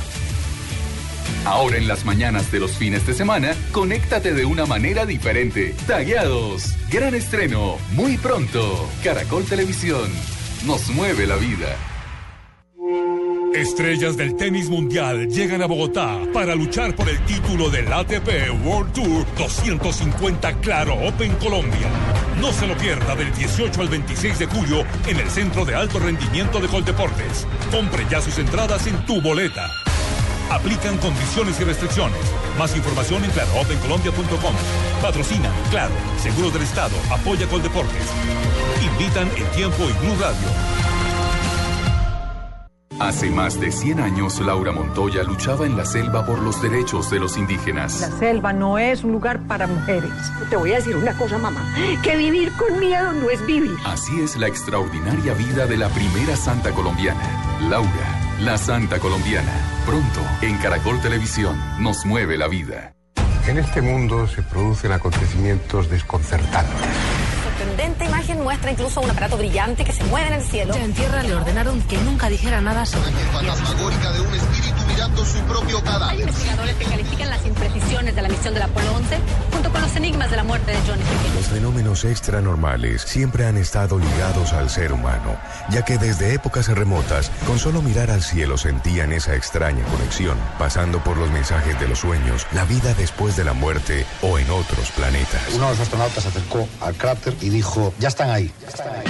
Ahora 1.45 1.77
en 1.77 1.87
las 1.87 2.05
mañanas 2.05 2.51
de 2.51 2.59
los 2.59 2.77
fines 2.77 3.07
de 3.07 3.13
semana, 3.13 3.55
conéctate 3.71 4.33
de 4.33 4.45
una 4.45 4.65
manera 4.65 5.05
diferente. 5.05 5.73
Tagueados. 5.87 6.75
Gran 6.91 7.15
estreno. 7.15 7.77
Muy 7.91 8.17
pronto. 8.17 8.89
Caracol 9.03 9.45
Televisión. 9.45 10.11
Nos 10.65 10.89
mueve 10.89 11.25
la 11.25 11.37
vida. 11.37 11.75
Estrellas 13.53 14.17
del 14.17 14.35
tenis 14.35 14.69
mundial 14.69 15.27
llegan 15.29 15.61
a 15.61 15.67
Bogotá 15.67 16.19
para 16.33 16.53
luchar 16.53 16.95
por 16.95 17.07
el 17.07 17.17
título 17.25 17.69
del 17.69 17.91
ATP 17.91 18.51
World 18.65 18.93
Tour 18.93 19.25
250 19.37 20.53
Claro 20.59 20.95
Open 20.95 21.33
Colombia. 21.35 21.87
No 22.41 22.51
se 22.51 22.67
lo 22.67 22.75
pierda 22.77 23.15
del 23.15 23.33
18 23.33 23.81
al 23.81 23.87
26 23.87 24.39
de 24.39 24.45
julio 24.47 24.85
en 25.07 25.17
el 25.17 25.29
Centro 25.29 25.63
de 25.63 25.75
Alto 25.75 25.97
Rendimiento 25.97 26.59
de 26.59 26.67
Coldeportes. 26.67 27.47
Compre 27.71 28.05
ya 28.09 28.21
sus 28.21 28.37
entradas 28.37 28.85
en 28.85 28.97
tu 29.05 29.21
boleta. 29.21 29.88
Aplican 30.49 30.97
condiciones 30.97 31.59
y 31.59 31.63
restricciones. 31.63 32.19
Más 32.57 32.75
información 32.75 33.23
en 33.23 33.31
claroopencolombia.com. 33.31 34.53
Patrocina, 35.01 35.51
claro, 35.69 35.93
Seguros 36.17 36.53
del 36.53 36.63
Estado, 36.63 36.95
apoya 37.12 37.47
Coldeportes. 37.47 38.07
Invitan 38.83 39.29
el 39.38 39.45
tiempo 39.51 39.83
y 39.83 40.05
Blue 40.05 40.15
Radio. 40.19 40.89
Hace 42.99 43.29
más 43.29 43.57
de 43.62 43.71
100 43.71 44.01
años, 44.01 44.41
Laura 44.41 44.73
Montoya 44.73 45.23
luchaba 45.23 45.65
en 45.65 45.77
la 45.77 45.85
selva 45.85 46.25
por 46.25 46.39
los 46.39 46.62
derechos 46.62 47.09
de 47.09 47.21
los 47.21 47.38
indígenas. 47.38 48.01
La 48.01 48.12
selva 48.12 48.51
no 48.51 48.77
es 48.77 49.05
un 49.05 49.13
lugar 49.13 49.39
para 49.47 49.67
mujeres. 49.67 50.12
Te 50.49 50.57
voy 50.57 50.73
a 50.73 50.75
decir 50.75 50.97
una 50.97 51.17
cosa, 51.17 51.38
mamá, 51.38 51.63
que 52.03 52.17
vivir 52.17 52.51
con 52.57 52.77
miedo 52.77 53.13
no 53.13 53.29
es 53.29 53.45
vivir. 53.45 53.77
Así 53.85 54.19
es 54.19 54.35
la 54.35 54.47
extraordinaria 54.47 55.33
vida 55.33 55.65
de 55.65 55.77
la 55.77 55.88
primera 55.88 56.35
santa 56.35 56.71
colombiana, 56.71 57.21
Laura, 57.69 58.18
la 58.41 58.58
santa 58.58 58.99
colombiana. 58.99 59.52
Pronto, 59.86 60.21
en 60.41 60.58
Caracol 60.58 61.02
Televisión, 61.02 61.60
nos 61.80 62.06
mueve 62.06 62.38
la 62.38 62.47
vida. 62.47 62.93
En 63.47 63.58
este 63.58 63.82
mundo 63.82 64.28
se 64.28 64.41
producen 64.43 64.91
acontecimientos 64.91 65.89
desconcertantes 65.89 67.19
sorprendente 67.60 68.08
imagen 68.29 68.43
muestra 68.43 68.71
incluso 68.71 69.01
un 69.01 69.09
aparato 69.09 69.37
brillante 69.37 69.83
que 69.83 69.91
se 69.91 70.03
mueve 70.05 70.27
en 70.27 70.33
el 70.33 70.41
cielo. 70.41 70.73
Ya 70.73 70.83
en 70.83 70.93
tierra 70.93 71.23
le 71.23 71.33
ordenaron 71.33 71.81
que 71.83 71.97
nunca 71.99 72.29
dijera 72.29 72.61
nada 72.61 72.85
sobre 72.85 73.11
la 73.11 73.19
fantasmagórica 73.19 74.11
de 74.11 74.21
un 74.21 74.33
espíritu 74.33 74.81
mirando 74.87 75.25
su 75.25 75.39
propio 75.39 75.83
cadáver. 75.83 76.09
Hay 76.09 76.21
investigadores 76.21 76.75
que 76.75 76.85
califican 76.85 77.29
las 77.29 77.45
imprecisiones 77.45 78.15
de 78.15 78.21
la 78.21 78.29
misión 78.29 78.53
del 78.53 78.63
Apolo 78.63 78.93
11 78.95 79.17
junto 79.51 79.71
con 79.71 79.81
los 79.81 79.95
enigmas 79.95 80.29
de 80.31 80.37
la 80.37 80.43
muerte 80.43 80.71
de 80.71 80.77
John 80.87 80.99
F. 80.99 81.35
Los 81.35 81.47
fenómenos 81.47 82.05
extranormales 82.05 83.01
siempre 83.01 83.45
han 83.45 83.57
estado 83.57 83.97
ligados 83.97 84.53
al 84.53 84.69
ser 84.69 84.93
humano, 84.93 85.37
ya 85.69 85.83
que 85.83 85.97
desde 85.97 86.33
épocas 86.33 86.67
remotas, 86.67 87.31
con 87.47 87.59
solo 87.59 87.81
mirar 87.81 88.11
al 88.11 88.21
cielo 88.21 88.57
sentían 88.57 89.11
esa 89.11 89.35
extraña 89.35 89.83
conexión, 89.85 90.37
pasando 90.57 91.03
por 91.03 91.17
los 91.17 91.31
mensajes 91.31 91.79
de 91.79 91.87
los 91.87 91.99
sueños, 91.99 92.45
la 92.51 92.65
vida 92.65 92.93
después 92.93 93.35
de 93.35 93.43
la 93.43 93.53
muerte 93.53 94.05
o 94.21 94.37
en 94.37 94.49
otros 94.51 94.91
planetas. 94.91 95.41
Uno 95.55 95.65
de 95.65 95.71
los 95.71 95.79
astronautas 95.79 96.23
se 96.23 96.29
acercó 96.29 96.67
al 96.81 96.95
cráter 96.95 97.35
y 97.41 97.49
dijo, 97.49 97.93
ya 97.99 98.09
están 98.19 98.36
ahí. 98.36 98.51
Ya 98.62 98.67
están 98.67 98.88
ahí. 98.89 99.05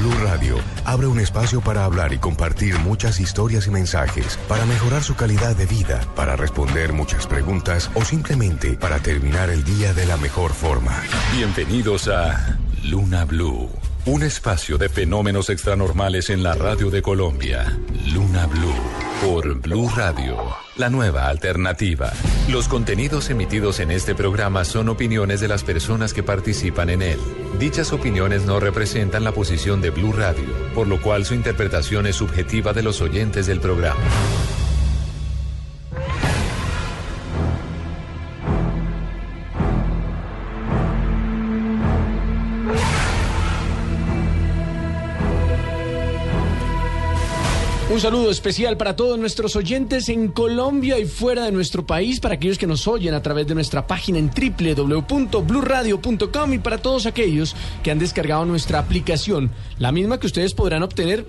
Blue 0.00 0.14
Radio 0.24 0.56
abre 0.86 1.06
un 1.06 1.20
espacio 1.20 1.60
para 1.60 1.84
hablar 1.84 2.14
y 2.14 2.18
compartir 2.18 2.78
muchas 2.78 3.20
historias 3.20 3.66
y 3.66 3.70
mensajes, 3.70 4.38
para 4.48 4.64
mejorar 4.64 5.02
su 5.02 5.14
calidad 5.14 5.54
de 5.54 5.66
vida, 5.66 6.00
para 6.16 6.36
responder 6.36 6.94
muchas 6.94 7.26
preguntas 7.26 7.90
o 7.94 8.02
simplemente 8.02 8.78
para 8.78 8.98
terminar 9.00 9.50
el 9.50 9.62
día 9.62 9.92
de 9.92 10.06
la 10.06 10.16
mejor 10.16 10.52
forma. 10.52 11.02
Bienvenidos 11.36 12.08
a 12.08 12.58
Luna 12.82 13.26
Blue, 13.26 13.68
un 14.06 14.22
espacio 14.22 14.78
de 14.78 14.88
fenómenos 14.88 15.50
extranormales 15.50 16.30
en 16.30 16.42
la 16.42 16.54
radio 16.54 16.90
de 16.90 17.02
Colombia. 17.02 17.78
Luna 18.12 18.46
Blue 18.46 18.74
por 19.20 19.54
Blue 19.60 19.90
Radio, 19.94 20.38
la 20.76 20.88
nueva 20.88 21.28
alternativa. 21.28 22.10
Los 22.48 22.68
contenidos 22.68 23.28
emitidos 23.28 23.78
en 23.80 23.90
este 23.90 24.14
programa 24.14 24.64
son 24.64 24.88
opiniones 24.88 25.40
de 25.40 25.48
las 25.48 25.62
personas 25.62 26.14
que 26.14 26.22
participan 26.22 26.88
en 26.88 27.02
él. 27.02 27.18
Dichas 27.58 27.92
opiniones 27.92 28.46
no 28.46 28.60
representan 28.60 29.22
la 29.22 29.32
posición 29.32 29.82
de 29.82 29.90
Blue 29.90 30.12
Radio, 30.12 30.48
por 30.74 30.88
lo 30.88 31.02
cual 31.02 31.26
su 31.26 31.34
interpretación 31.34 32.06
es 32.06 32.16
subjetiva 32.16 32.72
de 32.72 32.82
los 32.82 33.02
oyentes 33.02 33.46
del 33.46 33.60
programa. 33.60 34.00
Un 48.00 48.04
saludo 48.04 48.30
especial 48.30 48.78
para 48.78 48.96
todos 48.96 49.18
nuestros 49.18 49.56
oyentes 49.56 50.08
en 50.08 50.28
Colombia 50.28 50.98
y 50.98 51.04
fuera 51.04 51.44
de 51.44 51.52
nuestro 51.52 51.84
país, 51.84 52.18
para 52.18 52.36
aquellos 52.36 52.56
que 52.56 52.66
nos 52.66 52.88
oyen 52.88 53.12
a 53.12 53.20
través 53.20 53.46
de 53.46 53.54
nuestra 53.54 53.86
página 53.86 54.18
en 54.18 54.30
www.bluradio.com 54.30 56.52
y 56.54 56.58
para 56.58 56.78
todos 56.78 57.04
aquellos 57.04 57.54
que 57.82 57.90
han 57.90 57.98
descargado 57.98 58.46
nuestra 58.46 58.78
aplicación, 58.78 59.50
la 59.78 59.92
misma 59.92 60.18
que 60.18 60.28
ustedes 60.28 60.54
podrán 60.54 60.82
obtener 60.82 61.26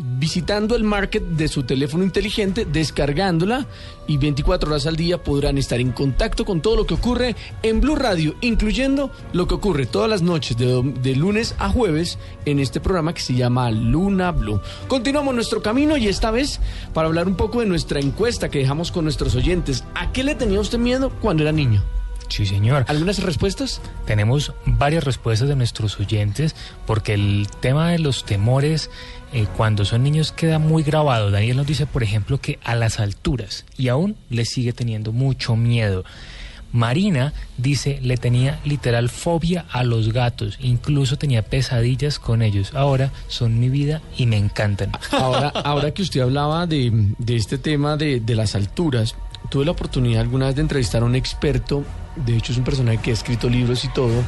visitando 0.00 0.76
el 0.76 0.84
market 0.84 1.22
de 1.22 1.48
su 1.48 1.64
teléfono 1.64 2.02
inteligente, 2.02 2.64
descargándola 2.64 3.66
y 4.06 4.16
24 4.16 4.70
horas 4.70 4.86
al 4.86 4.96
día 4.96 5.22
podrán 5.22 5.58
estar 5.58 5.78
en 5.78 5.92
contacto 5.92 6.44
con 6.44 6.62
todo 6.62 6.76
lo 6.76 6.86
que 6.86 6.94
ocurre 6.94 7.36
en 7.62 7.80
Blue 7.80 7.96
Radio, 7.96 8.34
incluyendo 8.40 9.10
lo 9.32 9.46
que 9.46 9.54
ocurre 9.54 9.86
todas 9.86 10.08
las 10.08 10.22
noches 10.22 10.56
de, 10.56 10.82
de 11.02 11.16
lunes 11.16 11.54
a 11.58 11.68
jueves 11.68 12.18
en 12.46 12.60
este 12.60 12.80
programa 12.80 13.12
que 13.12 13.20
se 13.20 13.34
llama 13.34 13.70
Luna 13.70 14.32
Blue. 14.32 14.60
Continuamos 14.88 15.34
nuestro 15.34 15.62
camino 15.62 15.96
y 15.96 16.08
esta 16.08 16.30
vez 16.30 16.60
para 16.94 17.08
hablar 17.08 17.28
un 17.28 17.36
poco 17.36 17.60
de 17.60 17.66
nuestra 17.66 18.00
encuesta 18.00 18.48
que 18.48 18.58
dejamos 18.58 18.90
con 18.90 19.04
nuestros 19.04 19.34
oyentes. 19.36 19.84
¿A 19.94 20.12
qué 20.12 20.24
le 20.24 20.34
tenía 20.34 20.60
usted 20.60 20.78
miedo 20.78 21.10
cuando 21.20 21.42
era 21.42 21.52
niño? 21.52 21.82
Sí, 22.30 22.46
señor. 22.46 22.84
¿Algunas 22.86 23.20
respuestas? 23.20 23.82
Tenemos 24.06 24.52
varias 24.64 25.02
respuestas 25.02 25.48
de 25.48 25.56
nuestros 25.56 25.98
oyentes 25.98 26.54
porque 26.86 27.14
el 27.14 27.48
tema 27.58 27.90
de 27.90 27.98
los 27.98 28.24
temores 28.24 28.88
eh, 29.32 29.46
cuando 29.56 29.84
son 29.84 30.02
niños 30.02 30.32
queda 30.32 30.58
muy 30.58 30.82
grabado. 30.82 31.30
Daniel 31.30 31.56
nos 31.56 31.66
dice, 31.66 31.86
por 31.86 32.02
ejemplo, 32.02 32.40
que 32.40 32.58
a 32.64 32.74
las 32.74 33.00
alturas 33.00 33.64
y 33.76 33.88
aún 33.88 34.16
le 34.28 34.44
sigue 34.44 34.72
teniendo 34.72 35.12
mucho 35.12 35.56
miedo. 35.56 36.04
Marina 36.72 37.32
dice, 37.56 37.98
le 38.02 38.16
tenía 38.16 38.60
literal 38.64 39.08
fobia 39.08 39.66
a 39.70 39.82
los 39.82 40.12
gatos, 40.12 40.56
incluso 40.60 41.18
tenía 41.18 41.42
pesadillas 41.42 42.18
con 42.18 42.42
ellos. 42.42 42.74
Ahora 42.74 43.12
son 43.28 43.58
mi 43.58 43.68
vida 43.68 44.02
y 44.16 44.26
me 44.26 44.36
encantan. 44.36 44.92
Ahora, 45.10 45.48
ahora 45.48 45.92
que 45.92 46.02
usted 46.02 46.20
hablaba 46.20 46.66
de, 46.66 46.92
de 47.18 47.36
este 47.36 47.58
tema 47.58 47.96
de, 47.96 48.20
de 48.20 48.34
las 48.36 48.54
alturas, 48.54 49.16
tuve 49.50 49.64
la 49.64 49.72
oportunidad 49.72 50.20
alguna 50.22 50.46
vez 50.46 50.54
de 50.54 50.62
entrevistar 50.62 51.02
a 51.02 51.06
un 51.06 51.16
experto, 51.16 51.84
de 52.24 52.36
hecho 52.36 52.52
es 52.52 52.58
un 52.58 52.64
personaje 52.64 52.98
que 52.98 53.10
ha 53.10 53.14
escrito 53.14 53.48
libros 53.48 53.84
y 53.84 53.88
todo, 53.92 54.22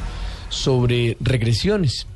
sobre 0.48 1.16
regresiones. 1.20 2.06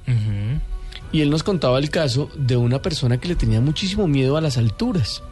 Y 1.17 1.23
él 1.23 1.31
nos 1.31 1.43
contaba 1.43 1.79
el 1.79 1.89
caso 1.89 2.29
de 2.37 2.59
una 2.59 2.83
persona 2.83 3.17
que 3.17 3.29
le 3.29 3.37
tenía 3.37 3.63
muchísimo 3.63 4.07
miedo 4.07 4.37
a 4.37 4.43
las 4.43 4.59
alturas. 4.59 5.23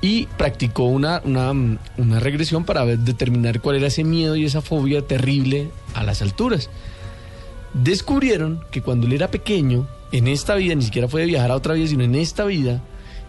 Y 0.00 0.26
practicó 0.26 0.86
una, 0.86 1.22
una, 1.24 2.18
regresión 2.18 2.64
para 2.64 2.84
determinar 2.84 3.60
cuál 3.60 3.76
era 3.76 3.86
ese 3.86 4.02
miedo 4.02 4.34
y 4.34 4.44
esa 4.44 4.60
fobia 4.60 5.06
terrible 5.06 5.70
a 5.94 6.02
las 6.02 6.20
alturas. 6.20 6.68
Descubrieron 7.74 8.64
que 8.72 8.82
cuando 8.82 9.06
él 9.06 9.12
era 9.12 9.30
pequeño, 9.30 9.86
en 10.10 10.26
esta 10.26 10.56
vida, 10.56 10.74
ni 10.74 10.82
siquiera 10.82 11.06
fue 11.06 11.20
de 11.20 11.28
viajar 11.28 11.52
a 11.52 11.56
otra 11.56 11.74
vida, 11.74 11.86
sino 11.86 12.02
en 12.02 12.16
esta 12.16 12.44
vida, 12.44 12.82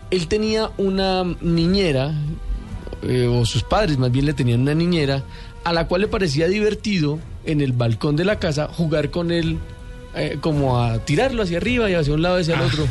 él 0.09 0.27
tenía 0.27 0.71
una 0.79 1.23
niñera, 1.39 2.15
eh, 3.03 3.27
o 3.27 3.45
sus 3.45 3.61
padres 3.61 3.99
más 3.99 4.11
bien 4.11 4.25
le 4.25 4.33
tenían 4.33 4.61
una 4.61 4.73
niñera, 4.73 5.21
a 5.63 5.71
la 5.71 5.87
cual 5.87 6.01
le 6.01 6.07
parecía 6.07 6.47
divertido 6.47 7.19
en 7.45 7.61
el 7.61 7.73
balcón 7.73 8.15
de 8.15 8.25
la 8.25 8.39
casa 8.39 8.69
jugar 8.69 9.11
con 9.11 9.29
él, 9.29 9.59
eh, 10.15 10.37
como 10.41 10.81
a 10.81 10.99
tirarlo 10.99 11.43
hacia 11.43 11.57
arriba 11.57 11.89
y 11.89 11.93
hacia 11.95 12.13
un 12.13 12.21
lado 12.21 12.37
y 12.39 12.41
hacia 12.41 12.55
el 12.55 12.61
Ah, 12.61 12.65
otro. 12.65 12.87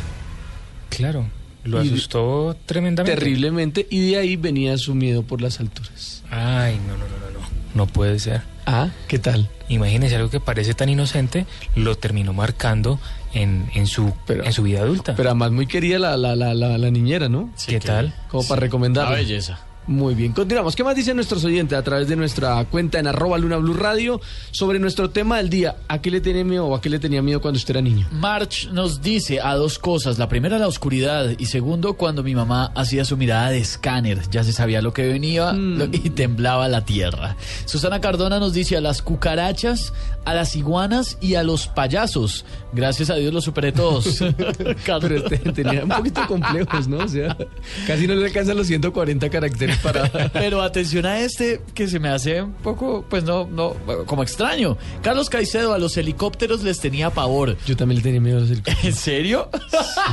Claro, 0.89 1.25
lo 1.63 1.83
Y- 1.83 1.87
asustó 1.87 2.55
tremendamente. 2.65 3.17
Terriblemente, 3.19 3.87
y 3.89 4.09
de 4.11 4.17
ahí 4.17 4.35
venía 4.35 4.77
su 4.77 4.93
miedo 4.95 5.23
por 5.23 5.41
las 5.41 5.59
alturas. 5.59 6.23
Ay, 6.29 6.77
no, 6.87 6.93
no, 6.97 7.05
no, 7.07 7.17
no, 7.31 7.39
no. 7.39 7.45
No 7.75 7.87
puede 7.87 8.19
ser. 8.19 8.41
Ah, 8.65 8.89
¿qué 9.07 9.17
tal? 9.19 9.49
Imagínese 9.67 10.15
algo 10.15 10.29
que 10.29 10.39
parece 10.39 10.73
tan 10.73 10.87
inocente, 10.89 11.45
lo 11.75 11.95
terminó 11.95 12.31
marcando 12.33 12.99
en, 13.33 13.69
en, 13.73 13.87
su, 13.87 14.13
en 14.27 14.53
su 14.53 14.61
vida 14.63 14.81
adulta. 14.81 15.15
Pero 15.15 15.29
además 15.29 15.51
muy 15.51 15.65
querida 15.65 15.97
la, 15.99 16.15
la, 16.17 16.35
la, 16.35 16.53
la, 16.53 16.77
la 16.77 16.91
niñera, 16.91 17.27
¿no? 17.29 17.51
¿Qué 17.65 17.79
tal? 17.79 18.13
Como 18.29 18.47
para 18.47 18.61
recomendar. 18.61 19.07
Una 19.07 19.15
belleza. 19.15 19.59
Muy 19.85 20.15
bien, 20.15 20.31
continuamos. 20.31 20.77
¿Qué 20.77 20.83
más 20.83 20.95
dicen 20.95 21.17
nuestros 21.17 21.43
oyentes 21.43 21.77
a 21.77 21.81
través 21.83 22.07
de 22.07 22.15
nuestra 22.15 22.63
cuenta 22.65 22.99
en 22.99 23.07
arroba 23.07 23.37
Luna 23.37 23.57
Blue 23.57 23.73
Radio 23.73 24.21
sobre 24.51 24.79
nuestro 24.79 25.09
tema 25.09 25.37
del 25.37 25.49
día? 25.49 25.75
¿A 25.89 26.01
qué 26.01 26.09
le 26.09 26.21
tenía 26.21 26.45
miedo 26.45 26.67
o 26.67 26.75
a 26.75 26.79
qué 26.81 26.89
le 26.89 26.99
tenía 26.99 27.21
miedo 27.21 27.41
cuando 27.41 27.57
usted 27.57 27.71
era 27.75 27.81
niño? 27.81 28.07
March 28.11 28.69
nos 28.71 29.01
dice 29.01 29.41
a 29.41 29.55
dos 29.55 29.79
cosas. 29.79 30.17
La 30.17 30.29
primera, 30.29 30.57
la 30.57 30.67
oscuridad. 30.67 31.31
Y 31.37 31.47
segundo, 31.47 31.95
cuando 31.95 32.23
mi 32.23 32.33
mamá 32.33 32.71
hacía 32.75 33.03
su 33.03 33.17
mirada 33.17 33.49
de 33.49 33.57
escáner. 33.57 34.21
Ya 34.31 34.45
se 34.45 34.53
sabía 34.53 34.81
lo 34.81 34.93
que 34.93 35.05
venía 35.05 35.51
lo- 35.51 35.85
y 35.85 36.09
temblaba 36.11 36.69
la 36.69 36.85
tierra. 36.85 37.35
Susana 37.65 37.99
Cardona 37.99 38.39
nos 38.39 38.53
dice 38.53 38.77
a 38.77 38.81
las 38.81 39.01
cucarachas, 39.01 39.93
a 40.23 40.33
las 40.33 40.55
iguanas 40.55 41.17
y 41.19 41.35
a 41.35 41.43
los 41.43 41.67
payasos. 41.67 42.45
Gracias 42.71 43.09
a 43.09 43.15
Dios 43.15 43.33
los 43.33 43.43
superé 43.43 43.73
todos. 43.73 44.23
Pero 44.85 45.15
este, 45.17 45.37
tenía 45.51 45.83
un 45.83 45.89
poquito 45.89 46.21
complejos, 46.25 46.87
¿no? 46.87 46.99
O 46.99 47.07
sea, 47.09 47.35
casi 47.85 48.07
no 48.07 48.15
le 48.15 48.27
alcanzan 48.27 48.55
los 48.55 48.67
140 48.67 49.29
caracteres 49.29 49.72
para... 49.81 50.09
Pero 50.33 50.61
atención 50.61 51.05
a 51.05 51.19
este 51.19 51.61
que 51.73 51.87
se 51.87 51.99
me 51.99 52.09
hace 52.09 52.41
un 52.41 52.53
poco, 52.53 53.05
pues 53.09 53.23
no, 53.23 53.47
no, 53.47 53.75
como 54.05 54.23
extraño. 54.23 54.77
Carlos 55.01 55.29
Caicedo, 55.29 55.73
a 55.73 55.77
los 55.79 55.95
helicópteros 55.97 56.63
les 56.63 56.79
tenía 56.79 57.09
pavor. 57.09 57.57
Yo 57.65 57.75
también 57.75 57.97
le 57.99 58.03
tenía 58.03 58.21
miedo 58.21 58.37
a 58.37 58.41
los 58.41 58.49
helicópteros. 58.51 58.83
¿En 58.85 58.93
serio? 58.93 59.49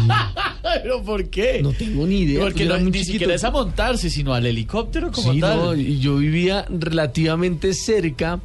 ¿Pero 0.83 1.03
por 1.03 1.29
qué? 1.29 1.61
No 1.63 1.73
tengo 1.73 2.07
ni 2.07 2.21
idea. 2.21 2.41
Porque 2.41 2.65
no, 2.65 2.77
ni 2.79 2.87
chiquito. 2.93 3.13
siquiera 3.13 3.35
es 3.35 3.45
a 3.45 3.51
montarse, 3.51 4.11
sino 4.11 4.35
al 4.35 4.47
helicóptero 4.47 5.11
como 5.11 5.33
Sí, 5.33 5.41
tal. 5.41 5.57
no, 5.59 5.75
y 5.75 5.99
yo 5.99 6.17
vivía 6.17 6.67
relativamente 6.69 7.75
cerca. 7.75 8.41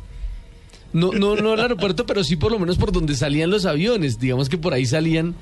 No, 0.94 1.12
no, 1.12 1.36
no 1.36 1.52
al 1.52 1.60
aeropuerto, 1.60 2.06
pero 2.06 2.24
sí 2.24 2.38
por 2.38 2.52
lo 2.54 2.60
menos 2.60 2.78
por 2.78 2.92
donde 2.92 3.16
salían 3.16 3.50
los 3.50 3.66
aviones. 3.66 4.20
Digamos 4.20 4.48
que 4.48 4.58
por 4.58 4.74
ahí 4.74 4.86
salían 4.86 5.36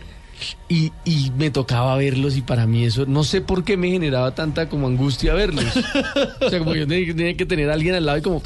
y, 0.69 0.91
y 1.05 1.31
me 1.37 1.49
tocaba 1.51 1.95
verlos 1.95 2.37
y 2.37 2.41
para 2.41 2.65
mí 2.65 2.85
eso, 2.85 3.05
no 3.05 3.23
sé 3.23 3.41
por 3.41 3.63
qué 3.63 3.77
me 3.77 3.89
generaba 3.89 4.35
tanta 4.35 4.69
como 4.69 4.87
angustia 4.87 5.33
verlos. 5.33 5.65
O 6.41 6.49
sea, 6.49 6.59
como 6.59 6.75
yo 6.75 6.87
tenía, 6.87 7.15
tenía 7.15 7.37
que 7.37 7.45
tener 7.45 7.69
a 7.69 7.73
alguien 7.73 7.95
al 7.95 8.05
lado 8.05 8.17
y 8.17 8.21
como... 8.21 8.41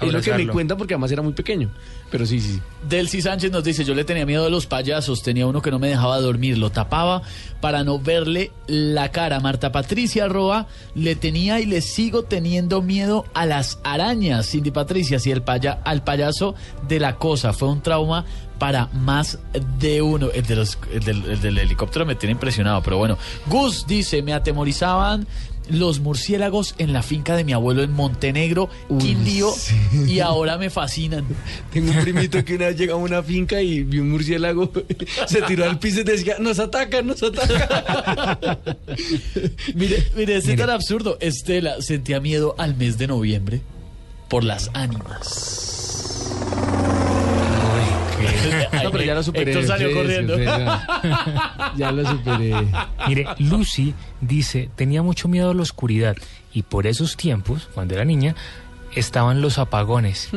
Es 0.00 0.12
lo 0.12 0.20
que 0.20 0.32
me 0.34 0.46
cuenta 0.48 0.76
porque 0.76 0.94
además 0.94 1.10
era 1.10 1.22
muy 1.22 1.32
pequeño. 1.32 1.70
Pero 2.10 2.26
sí, 2.26 2.38
sí. 2.38 2.60
Delcy 2.88 3.22
Sánchez 3.22 3.50
nos 3.50 3.64
dice, 3.64 3.84
yo 3.84 3.94
le 3.94 4.04
tenía 4.04 4.26
miedo 4.26 4.44
a 4.44 4.50
los 4.50 4.66
payasos, 4.66 5.22
tenía 5.22 5.46
uno 5.46 5.62
que 5.62 5.70
no 5.70 5.78
me 5.78 5.88
dejaba 5.88 6.20
dormir, 6.20 6.58
lo 6.58 6.70
tapaba 6.70 7.22
para 7.60 7.82
no 7.82 7.98
verle 7.98 8.52
la 8.66 9.10
cara. 9.10 9.40
Marta 9.40 9.72
Patricia 9.72 10.28
Roa 10.28 10.66
le 10.94 11.16
tenía 11.16 11.60
y 11.60 11.66
le 11.66 11.80
sigo 11.80 12.24
teniendo 12.24 12.82
miedo 12.82 13.24
a 13.32 13.46
las 13.46 13.80
arañas. 13.84 14.50
Cindy 14.50 14.70
Patricia, 14.70 15.18
sí, 15.18 15.30
el 15.30 15.42
paya, 15.42 15.80
al 15.84 16.04
payaso 16.04 16.54
de 16.86 17.00
la 17.00 17.16
cosa, 17.16 17.52
fue 17.54 17.68
un 17.68 17.80
trauma 17.80 18.26
para 18.58 18.86
más 18.86 19.38
de 19.78 20.02
uno. 20.02 20.30
El, 20.32 20.46
de 20.46 20.56
los- 20.56 20.78
el 20.92 21.00
del, 21.04 21.24
el 21.24 21.40
del 21.40 21.58
helicóptero 21.58 22.06
me 22.06 22.14
tiene 22.14 22.32
impresionado, 22.32 22.82
pero 22.82 22.98
bueno. 22.98 23.18
Gus 23.46 23.86
dice, 23.86 24.22
me 24.22 24.32
atemorizaban 24.32 25.26
los 25.68 25.98
murciélagos 25.98 26.76
en 26.78 26.92
la 26.92 27.02
finca 27.02 27.34
de 27.34 27.42
mi 27.42 27.52
abuelo 27.52 27.82
en 27.82 27.90
Montenegro, 27.90 28.70
Quindío, 29.00 29.52
y 30.06 30.20
ahora 30.20 30.58
me 30.58 30.70
fascinan. 30.70 31.24
Tengo 31.72 31.90
un 31.90 31.98
primito 32.02 32.44
que 32.44 32.54
una 32.54 32.66
vez 32.66 32.76
llegó 32.78 32.92
a 32.92 32.96
una 32.98 33.20
finca 33.20 33.60
y 33.60 33.82
vio 33.82 34.02
un 34.02 34.10
murciélago, 34.12 34.70
se 35.26 35.42
tiró 35.42 35.64
al 35.64 35.80
piso 35.80 36.02
y 36.02 36.04
decía, 36.04 36.36
nos 36.38 36.60
atacan, 36.60 37.08
nos 37.08 37.20
atacan. 37.20 38.58
Mire, 39.74 40.06
mire, 40.16 40.36
es 40.36 40.56
tan 40.56 40.70
absurdo. 40.70 41.18
Estela 41.20 41.82
sentía 41.82 42.20
miedo 42.20 42.54
al 42.58 42.76
mes 42.76 42.96
de 42.96 43.08
noviembre 43.08 43.60
por 44.28 44.44
las 44.44 44.70
ánimas. 44.72 46.30
No, 48.84 48.90
pero 48.90 49.04
ya 49.04 49.14
lo 49.14 49.22
superé. 49.22 49.52
Héctor 49.52 49.66
salió 49.66 49.88
Sí, 49.88 49.94
corriendo. 49.94 50.36
sí, 50.36 50.44
ya, 50.44 51.72
ya 51.76 51.92
lo 51.92 52.08
superé. 52.08 52.54
Mire, 53.08 53.26
Lucy 53.38 53.94
dice, 54.20 54.70
tenía 54.76 55.02
mucho 55.02 55.28
miedo 55.28 55.50
a 55.50 55.54
la 55.54 55.62
oscuridad 55.62 56.16
y 56.52 56.62
por 56.62 56.86
esos 56.86 57.16
tiempos, 57.16 57.68
cuando 57.74 57.94
era 57.94 58.04
niña, 58.04 58.34
estaban 58.94 59.40
los 59.42 59.58
apagones 59.58 60.30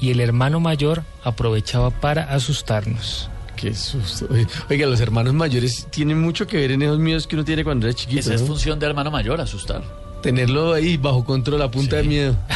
y 0.00 0.10
el 0.10 0.20
hermano 0.20 0.60
mayor 0.60 1.02
aprovechaba 1.24 1.90
para 1.90 2.22
asustarnos. 2.24 3.28
Qué 3.56 3.74
susto. 3.74 4.28
Oiga, 4.70 4.86
los 4.86 5.00
hermanos 5.00 5.34
mayores 5.34 5.88
tienen 5.90 6.20
mucho 6.20 6.46
que 6.46 6.56
ver 6.58 6.70
en 6.70 6.82
esos 6.82 6.98
miedos 6.98 7.26
que 7.26 7.34
uno 7.34 7.44
tiene 7.44 7.64
cuando 7.64 7.86
era 7.88 7.94
chiquito. 7.94 8.20
Esa 8.20 8.34
es 8.34 8.42
¿no? 8.42 8.46
función 8.46 8.78
de 8.78 8.86
hermano 8.86 9.10
mayor, 9.10 9.40
asustar. 9.40 9.82
Tenerlo 10.22 10.72
ahí 10.72 10.96
bajo 10.96 11.24
control, 11.24 11.62
a 11.62 11.70
punta 11.70 11.96
de 11.96 12.02
miedo. 12.04 12.36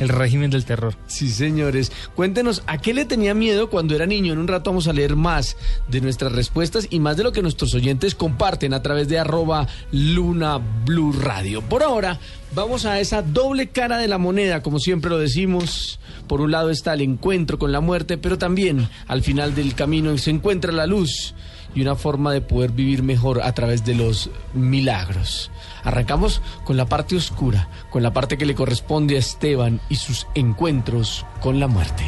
El 0.00 0.08
régimen 0.08 0.50
del 0.50 0.64
terror. 0.64 0.94
Sí, 1.06 1.28
señores. 1.28 1.92
Cuéntenos, 2.14 2.62
¿a 2.66 2.78
qué 2.78 2.94
le 2.94 3.04
tenía 3.04 3.34
miedo 3.34 3.68
cuando 3.68 3.94
era 3.94 4.06
niño? 4.06 4.32
En 4.32 4.38
un 4.38 4.48
rato 4.48 4.70
vamos 4.70 4.88
a 4.88 4.92
leer 4.92 5.16
más 5.16 5.56
de 5.88 6.00
nuestras 6.00 6.32
respuestas 6.32 6.86
y 6.90 7.00
más 7.00 7.16
de 7.16 7.24
lo 7.24 7.32
que 7.32 7.42
nuestros 7.42 7.74
oyentes 7.74 8.14
comparten 8.14 8.74
a 8.74 8.82
través 8.82 9.08
de 9.08 9.18
arroba 9.18 9.66
Luna 9.90 10.60
Blue 10.84 11.12
Radio. 11.12 11.62
Por 11.62 11.82
ahora, 11.82 12.18
vamos 12.54 12.86
a 12.86 13.00
esa 13.00 13.22
doble 13.22 13.70
cara 13.70 13.98
de 13.98 14.08
la 14.08 14.18
moneda, 14.18 14.62
como 14.62 14.78
siempre 14.78 15.10
lo 15.10 15.18
decimos. 15.18 15.98
Por 16.26 16.40
un 16.40 16.52
lado 16.52 16.70
está 16.70 16.94
el 16.94 17.00
encuentro 17.00 17.58
con 17.58 17.72
la 17.72 17.80
muerte, 17.80 18.18
pero 18.18 18.38
también 18.38 18.88
al 19.08 19.22
final 19.22 19.54
del 19.54 19.74
camino 19.74 20.16
se 20.18 20.30
encuentra 20.30 20.72
la 20.72 20.86
luz 20.86 21.34
y 21.74 21.82
una 21.82 21.94
forma 21.94 22.32
de 22.32 22.40
poder 22.40 22.72
vivir 22.72 23.02
mejor 23.02 23.42
a 23.42 23.52
través 23.52 23.84
de 23.84 23.94
los 23.94 24.30
milagros. 24.54 25.50
Arrancamos 25.84 26.42
con 26.64 26.76
la 26.76 26.86
parte 26.86 27.16
oscura, 27.16 27.68
con 27.90 28.02
la 28.02 28.12
parte 28.12 28.38
que 28.38 28.46
le 28.46 28.54
corresponde 28.54 29.16
a 29.16 29.18
Esteban 29.18 29.80
y 29.88 29.96
sus 29.96 30.26
encuentros 30.34 31.26
con 31.40 31.60
la 31.60 31.66
muerte. 31.66 32.04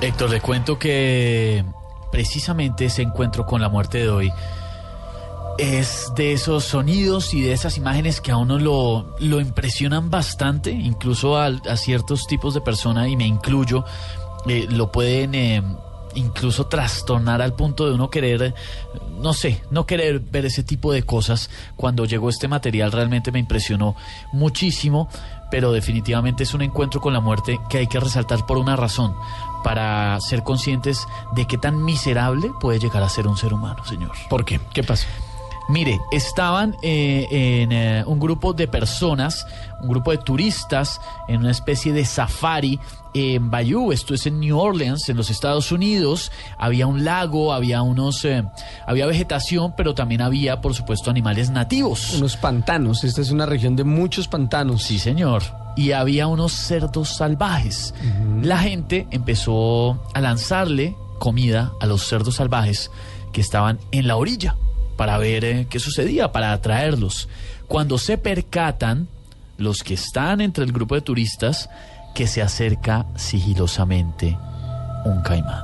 Héctor, 0.00 0.30
le 0.30 0.40
cuento 0.40 0.78
que 0.78 1.64
precisamente 2.10 2.86
ese 2.86 3.02
encuentro 3.02 3.46
con 3.46 3.60
la 3.60 3.68
muerte 3.68 3.98
de 3.98 4.08
hoy 4.08 4.32
es 5.58 6.12
de 6.14 6.32
esos 6.32 6.64
sonidos 6.64 7.34
y 7.34 7.42
de 7.42 7.52
esas 7.52 7.76
imágenes 7.76 8.20
que 8.20 8.30
a 8.30 8.36
uno 8.36 8.58
lo, 8.58 9.16
lo 9.18 9.40
impresionan 9.40 10.08
bastante, 10.08 10.70
incluso 10.70 11.36
a, 11.36 11.50
ciertos 11.76 12.26
tipos 12.28 12.54
de 12.54 12.60
personas, 12.60 13.08
y 13.08 13.16
me 13.16 13.26
incluyo, 13.26 13.84
eh, 14.46 14.66
lo 14.70 14.92
pueden 14.92 15.34
eh, 15.34 15.62
incluso 16.14 16.66
trastornar 16.66 17.42
al 17.42 17.54
punto 17.54 17.86
de 17.86 17.94
uno 17.94 18.10
querer, 18.10 18.54
no 19.20 19.32
sé, 19.32 19.62
no 19.70 19.86
querer 19.86 20.20
ver 20.20 20.46
ese 20.46 20.62
tipo 20.62 20.92
de 20.92 21.02
cosas. 21.02 21.50
Cuando 21.76 22.04
llegó 22.04 22.28
este 22.28 22.48
material 22.48 22.92
realmente 22.92 23.32
me 23.32 23.38
impresionó 23.38 23.96
muchísimo, 24.32 25.08
pero 25.50 25.72
definitivamente 25.72 26.42
es 26.42 26.54
un 26.54 26.62
encuentro 26.62 27.00
con 27.00 27.12
la 27.12 27.20
muerte 27.20 27.58
que 27.68 27.78
hay 27.78 27.86
que 27.86 28.00
resaltar 28.00 28.46
por 28.46 28.58
una 28.58 28.76
razón, 28.76 29.14
para 29.64 30.18
ser 30.20 30.42
conscientes 30.42 31.06
de 31.34 31.46
qué 31.46 31.58
tan 31.58 31.84
miserable 31.84 32.50
puede 32.60 32.78
llegar 32.78 33.02
a 33.02 33.08
ser 33.08 33.26
un 33.26 33.36
ser 33.36 33.52
humano, 33.52 33.84
señor. 33.84 34.12
¿Por 34.28 34.44
qué? 34.44 34.60
¿Qué 34.72 34.82
pasó? 34.82 35.06
Mire, 35.68 36.00
estaban 36.10 36.76
eh, 36.82 37.26
en 37.30 37.72
eh, 37.72 38.02
un 38.06 38.18
grupo 38.18 38.54
de 38.54 38.66
personas, 38.66 39.46
un 39.82 39.88
grupo 39.88 40.12
de 40.12 40.18
turistas, 40.18 40.98
en 41.28 41.40
una 41.40 41.50
especie 41.50 41.92
de 41.92 42.06
safari 42.06 42.80
en 43.12 43.50
Bayou, 43.50 43.92
esto 43.92 44.14
es 44.14 44.26
en 44.26 44.40
New 44.40 44.58
Orleans, 44.58 45.10
en 45.10 45.18
los 45.18 45.28
Estados 45.28 45.70
Unidos. 45.70 46.32
Había 46.56 46.86
un 46.86 47.04
lago, 47.04 47.52
había 47.52 47.82
unos, 47.82 48.24
eh, 48.24 48.44
había 48.86 49.04
vegetación, 49.04 49.74
pero 49.76 49.94
también 49.94 50.22
había, 50.22 50.62
por 50.62 50.74
supuesto, 50.74 51.10
animales 51.10 51.50
nativos. 51.50 52.14
Unos 52.14 52.38
pantanos. 52.38 53.04
Esta 53.04 53.20
es 53.20 53.30
una 53.30 53.44
región 53.44 53.76
de 53.76 53.84
muchos 53.84 54.26
pantanos. 54.26 54.84
Sí, 54.84 54.98
señor. 54.98 55.42
Y 55.76 55.92
había 55.92 56.28
unos 56.28 56.52
cerdos 56.52 57.10
salvajes. 57.16 57.94
La 58.42 58.58
gente 58.58 59.06
empezó 59.10 59.98
a 60.14 60.20
lanzarle 60.22 60.96
comida 61.18 61.72
a 61.78 61.86
los 61.86 62.08
cerdos 62.08 62.36
salvajes 62.36 62.90
que 63.32 63.42
estaban 63.42 63.78
en 63.92 64.08
la 64.08 64.16
orilla 64.16 64.56
para 64.98 65.16
ver 65.16 65.44
eh, 65.44 65.66
qué 65.70 65.78
sucedía, 65.78 66.32
para 66.32 66.52
atraerlos. 66.52 67.28
Cuando 67.68 67.98
se 67.98 68.18
percatan, 68.18 69.06
los 69.56 69.84
que 69.84 69.94
están 69.94 70.40
entre 70.40 70.64
el 70.64 70.72
grupo 70.72 70.96
de 70.96 71.02
turistas, 71.02 71.70
que 72.16 72.26
se 72.26 72.42
acerca 72.42 73.06
sigilosamente 73.14 74.36
un 75.04 75.22
caimán. 75.22 75.62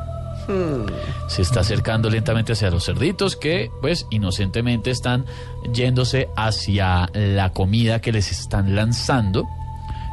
Se 1.27 1.43
está 1.43 1.61
acercando 1.61 2.09
lentamente 2.11 2.53
hacia 2.53 2.71
los 2.71 2.85
cerditos 2.85 3.35
que, 3.35 3.71
pues, 3.81 4.07
inocentemente 4.11 4.91
están 4.91 5.25
yéndose 5.73 6.29
hacia 6.37 7.09
la 7.13 7.51
comida 7.51 8.01
que 8.01 8.13
les 8.13 8.31
están 8.31 8.77
lanzando. 8.77 9.49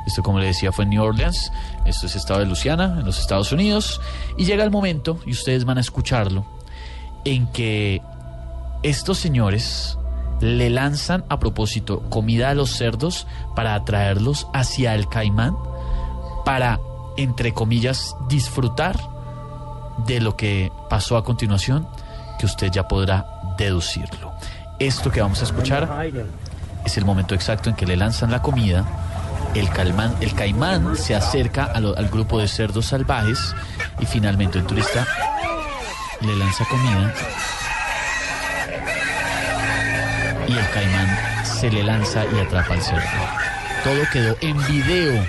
Esto, 0.08 0.24
como 0.24 0.40
le 0.40 0.48
decía, 0.48 0.72
fue 0.72 0.86
en 0.86 0.92
New 0.92 1.04
Orleans. 1.04 1.52
Esto 1.86 2.08
es 2.08 2.16
estado 2.16 2.40
de 2.40 2.48
Luisiana, 2.48 2.96
en 3.00 3.06
los 3.06 3.20
Estados 3.20 3.52
Unidos. 3.52 4.02
Y 4.38 4.46
llega 4.46 4.64
el 4.64 4.72
momento, 4.72 5.20
y 5.28 5.32
ustedes 5.32 5.64
van 5.66 5.78
a 5.78 5.82
escucharlo, 5.82 6.46
en 7.24 7.46
que 7.48 8.02
estos 8.84 9.20
señores 9.20 9.98
le 10.40 10.70
lanzan 10.72 11.24
a 11.30 11.40
propósito 11.40 12.02
comida 12.10 12.50
a 12.50 12.56
los 12.56 12.72
cerdos 12.72 13.28
para 13.56 13.76
atraerlos 13.76 14.48
hacia 14.54 14.96
el 14.96 15.08
caimán, 15.08 15.56
para, 16.46 16.80
entre 17.16 17.54
comillas, 17.54 18.16
disfrutar 18.28 19.00
de 20.08 20.20
lo 20.20 20.36
que 20.36 20.72
pasó 20.90 21.16
a 21.16 21.24
continuación, 21.24 21.88
que 22.40 22.48
usted 22.48 22.72
ya 22.72 22.88
podrá 22.88 23.28
deducirlo. 23.58 24.32
Esto 24.80 25.12
que 25.12 25.22
vamos 25.22 25.42
a 25.42 25.44
escuchar 25.44 26.12
es 26.84 26.98
el 26.98 27.06
momento 27.06 27.36
exacto 27.36 27.70
en 27.70 27.76
que 27.76 27.86
le 27.86 27.96
lanzan 27.96 28.32
la 28.32 28.42
comida. 28.42 28.84
El, 29.54 29.70
el 30.22 30.34
caimán 30.34 30.96
se 30.96 31.14
acerca 31.14 31.66
al 31.66 32.10
grupo 32.10 32.40
de 32.40 32.48
cerdos 32.48 32.88
salvajes 32.88 33.54
y 34.00 34.08
finalmente 34.08 34.58
el 34.58 34.66
turista 34.66 35.06
le 36.22 36.36
lanza 36.36 36.66
comida 36.66 37.14
y 40.52 40.58
el 40.58 40.70
caimán 40.70 41.18
se 41.46 41.70
le 41.70 41.84
lanza 41.84 42.24
y 42.26 42.40
atrapa 42.40 42.74
al 42.74 42.82
cerdo. 42.82 43.02
Todo 43.84 44.02
quedó 44.12 44.38
en 44.42 44.58
video 44.68 45.24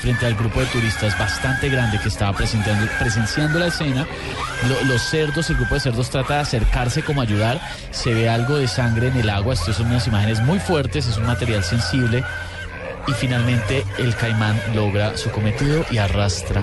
frente 0.00 0.26
al 0.26 0.34
grupo 0.34 0.60
de 0.60 0.66
turistas 0.66 1.18
bastante 1.18 1.68
grande 1.68 1.98
que 1.98 2.08
estaba 2.08 2.36
presenciando, 2.36 3.58
la 3.58 3.66
escena. 3.68 4.06
Lo- 4.68 4.84
los 4.84 5.02
cerdos, 5.02 5.48
el 5.50 5.56
grupo 5.56 5.74
de 5.74 5.80
cerdos 5.80 6.10
trata 6.10 6.34
de 6.34 6.40
acercarse 6.40 7.02
como 7.02 7.22
ayudar. 7.22 7.60
Se 7.90 8.12
ve 8.14 8.28
algo 8.28 8.56
de 8.56 8.68
sangre 8.68 9.08
en 9.08 9.16
el 9.16 9.30
agua. 9.30 9.54
Estas 9.54 9.76
son 9.76 9.86
unas 9.86 10.06
imágenes 10.06 10.40
muy 10.40 10.58
fuertes, 10.58 11.06
es 11.06 11.16
un 11.16 11.26
material 11.26 11.64
sensible. 11.64 12.24
Y 13.08 13.12
finalmente 13.12 13.84
el 13.98 14.14
caimán 14.16 14.60
logra 14.74 15.16
su 15.16 15.30
cometido 15.30 15.84
y 15.90 15.98
arrastra 15.98 16.62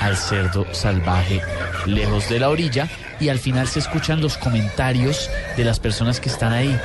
al 0.00 0.16
cerdo 0.16 0.66
salvaje 0.72 1.42
lejos 1.86 2.28
de 2.28 2.40
la 2.40 2.48
orilla. 2.48 2.88
Y 3.20 3.28
al 3.30 3.38
final 3.38 3.68
se 3.68 3.78
escuchan 3.78 4.20
los 4.20 4.36
comentarios 4.38 5.30
de 5.56 5.64
las 5.64 5.78
personas 5.78 6.20
que 6.20 6.28
están 6.28 6.52
ahí, 6.52 6.78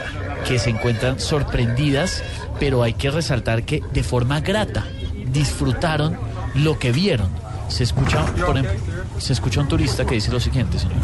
que 0.48 0.60
se 0.60 0.70
encuentran 0.70 1.20
sorprendidas, 1.20 2.24
pero 2.60 2.84
hay 2.84 2.94
que 2.94 3.12
resaltar 3.12 3.64
que 3.64 3.82
de 3.94 4.04
forma 4.04 4.40
grata 4.42 4.86
disfrutaron 5.28 6.18
lo 6.56 6.78
que 6.80 6.92
vieron. 6.92 7.30
Se 7.70 7.84
escucha, 7.84 8.26
por 8.46 8.58
ejemplo, 8.58 8.80
se 9.18 9.32
escucha 9.34 9.62
un 9.62 9.68
turista 9.68 10.06
que 10.06 10.16
dice 10.16 10.32
lo 10.32 10.40
siguiente, 10.40 10.78
señor. 10.78 11.02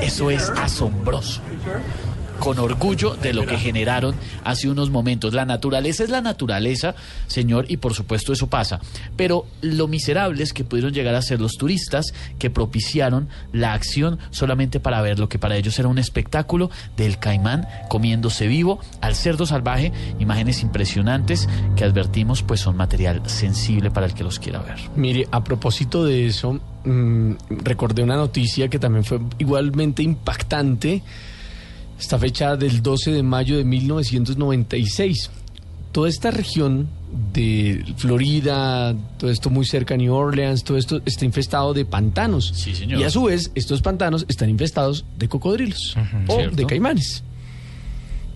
Eso 0.00 0.30
es 0.30 0.48
asombroso. 0.50 1.40
Con 2.40 2.58
orgullo 2.58 3.16
de 3.16 3.34
lo 3.34 3.44
que 3.44 3.58
generaron 3.58 4.14
hace 4.44 4.68
unos 4.68 4.90
momentos. 4.90 5.34
La 5.34 5.44
naturaleza 5.44 6.04
es 6.04 6.10
la 6.10 6.22
naturaleza, 6.22 6.94
señor, 7.26 7.66
y 7.68 7.76
por 7.76 7.94
supuesto 7.94 8.32
eso 8.32 8.48
pasa. 8.48 8.80
Pero 9.14 9.46
lo 9.60 9.88
miserable 9.88 10.42
es 10.42 10.54
que 10.54 10.64
pudieron 10.64 10.94
llegar 10.94 11.14
a 11.14 11.22
ser 11.22 11.40
los 11.40 11.58
turistas 11.58 12.14
que 12.38 12.48
propiciaron 12.48 13.28
la 13.52 13.74
acción 13.74 14.18
solamente 14.30 14.80
para 14.80 15.02
ver 15.02 15.18
lo 15.18 15.28
que 15.28 15.38
para 15.38 15.56
ellos 15.56 15.78
era 15.78 15.88
un 15.88 15.98
espectáculo 15.98 16.70
del 16.96 17.18
caimán 17.18 17.68
comiéndose 17.88 18.46
vivo 18.46 18.80
al 19.02 19.14
cerdo 19.14 19.44
salvaje. 19.44 19.92
Imágenes 20.18 20.62
impresionantes 20.62 21.46
que 21.76 21.84
advertimos 21.84 22.42
pues 22.42 22.60
son 22.60 22.76
material 22.76 23.20
sensible 23.26 23.90
para 23.90 24.06
el 24.06 24.14
que 24.14 24.24
los 24.24 24.38
quiera 24.38 24.60
ver. 24.60 24.78
Mire, 24.96 25.28
a 25.30 25.44
propósito 25.44 26.04
de 26.04 26.26
eso, 26.26 26.58
mm, 26.84 27.32
recordé 27.62 28.02
una 28.02 28.16
noticia 28.16 28.68
que 28.68 28.78
también 28.78 29.04
fue 29.04 29.20
igualmente 29.38 30.02
impactante. 30.02 31.02
Esta 32.00 32.18
fecha 32.18 32.56
del 32.56 32.82
12 32.82 33.12
de 33.12 33.22
mayo 33.22 33.58
de 33.58 33.64
1996. 33.64 35.30
Toda 35.92 36.08
esta 36.08 36.30
región 36.30 36.88
de 37.32 37.84
Florida, 37.98 38.96
todo 39.18 39.30
esto 39.30 39.50
muy 39.50 39.66
cerca 39.66 39.94
a 39.94 39.96
New 39.98 40.14
Orleans, 40.14 40.64
todo 40.64 40.78
esto 40.78 41.02
está 41.04 41.26
infestado 41.26 41.74
de 41.74 41.84
pantanos. 41.84 42.52
Sí, 42.54 42.74
señor. 42.74 43.00
Y 43.00 43.04
a 43.04 43.10
su 43.10 43.24
vez, 43.24 43.50
estos 43.54 43.82
pantanos 43.82 44.24
están 44.28 44.48
infestados 44.48 45.04
de 45.18 45.28
cocodrilos 45.28 45.94
o 46.26 46.36
¿cierto? 46.36 46.56
de 46.56 46.66
caimanes. 46.66 47.22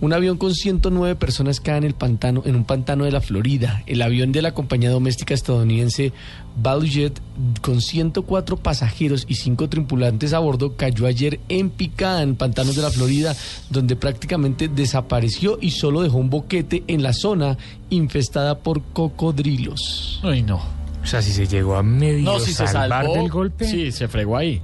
Un 0.01 0.13
avión 0.13 0.37
con 0.37 0.55
109 0.55 1.15
personas 1.17 1.61
cae 1.61 1.79
en 1.79 1.85
el 1.85 1.95
pantano, 1.95 2.43
en 2.45 2.57
un 2.57 2.65
pantano 2.65 3.05
de 3.05 3.13
la 3.13 3.21
Florida. 3.21 3.83
El 3.87 4.03
avión 4.03 4.33
de 4.33 4.43
la 4.43 4.53
compañía 4.53 4.91
doméstica 4.91 5.35
estadounidense 5.35 6.13
Valujet, 6.61 7.21
con 7.63 7.81
104 7.81 8.57
pasajeros 8.57 9.25
y 9.29 9.37
5 9.37 9.69
tripulantes 9.69 10.33
a 10.33 10.41
bordo, 10.41 10.77
cayó 10.77 11.07
ayer 11.07 11.41
en 11.49 11.71
picada 11.71 12.23
en 12.23 12.37
pantanos 12.37 12.77
de 12.77 12.83
la 12.83 12.91
Florida, 12.91 13.35
donde 13.71 13.97
prácticamente 13.97 14.69
desapareció 14.69 15.59
y 15.61 15.71
solo 15.71 16.03
dejó 16.03 16.19
un 16.19 16.31
boquete 16.31 16.85
en 16.87 17.03
la 17.03 17.13
zona 17.13 17.57
infestada 17.91 18.59
por 18.59 18.83
cocodrilos. 18.83 20.21
Ay, 20.23 20.43
no. 20.43 20.61
O 21.03 21.07
sea, 21.07 21.23
si 21.23 21.33
se 21.33 21.47
llegó 21.47 21.77
a 21.77 21.83
medio 21.83 22.25
No, 22.25 22.41
si 22.41 22.53
se 22.53 22.67
salvar 22.67 23.05
salvó, 23.05 23.15
del 23.15 23.31
golpe, 23.31 23.67
sí, 23.67 23.93
se 23.93 24.09
fregó 24.09 24.37
ahí. 24.37 24.61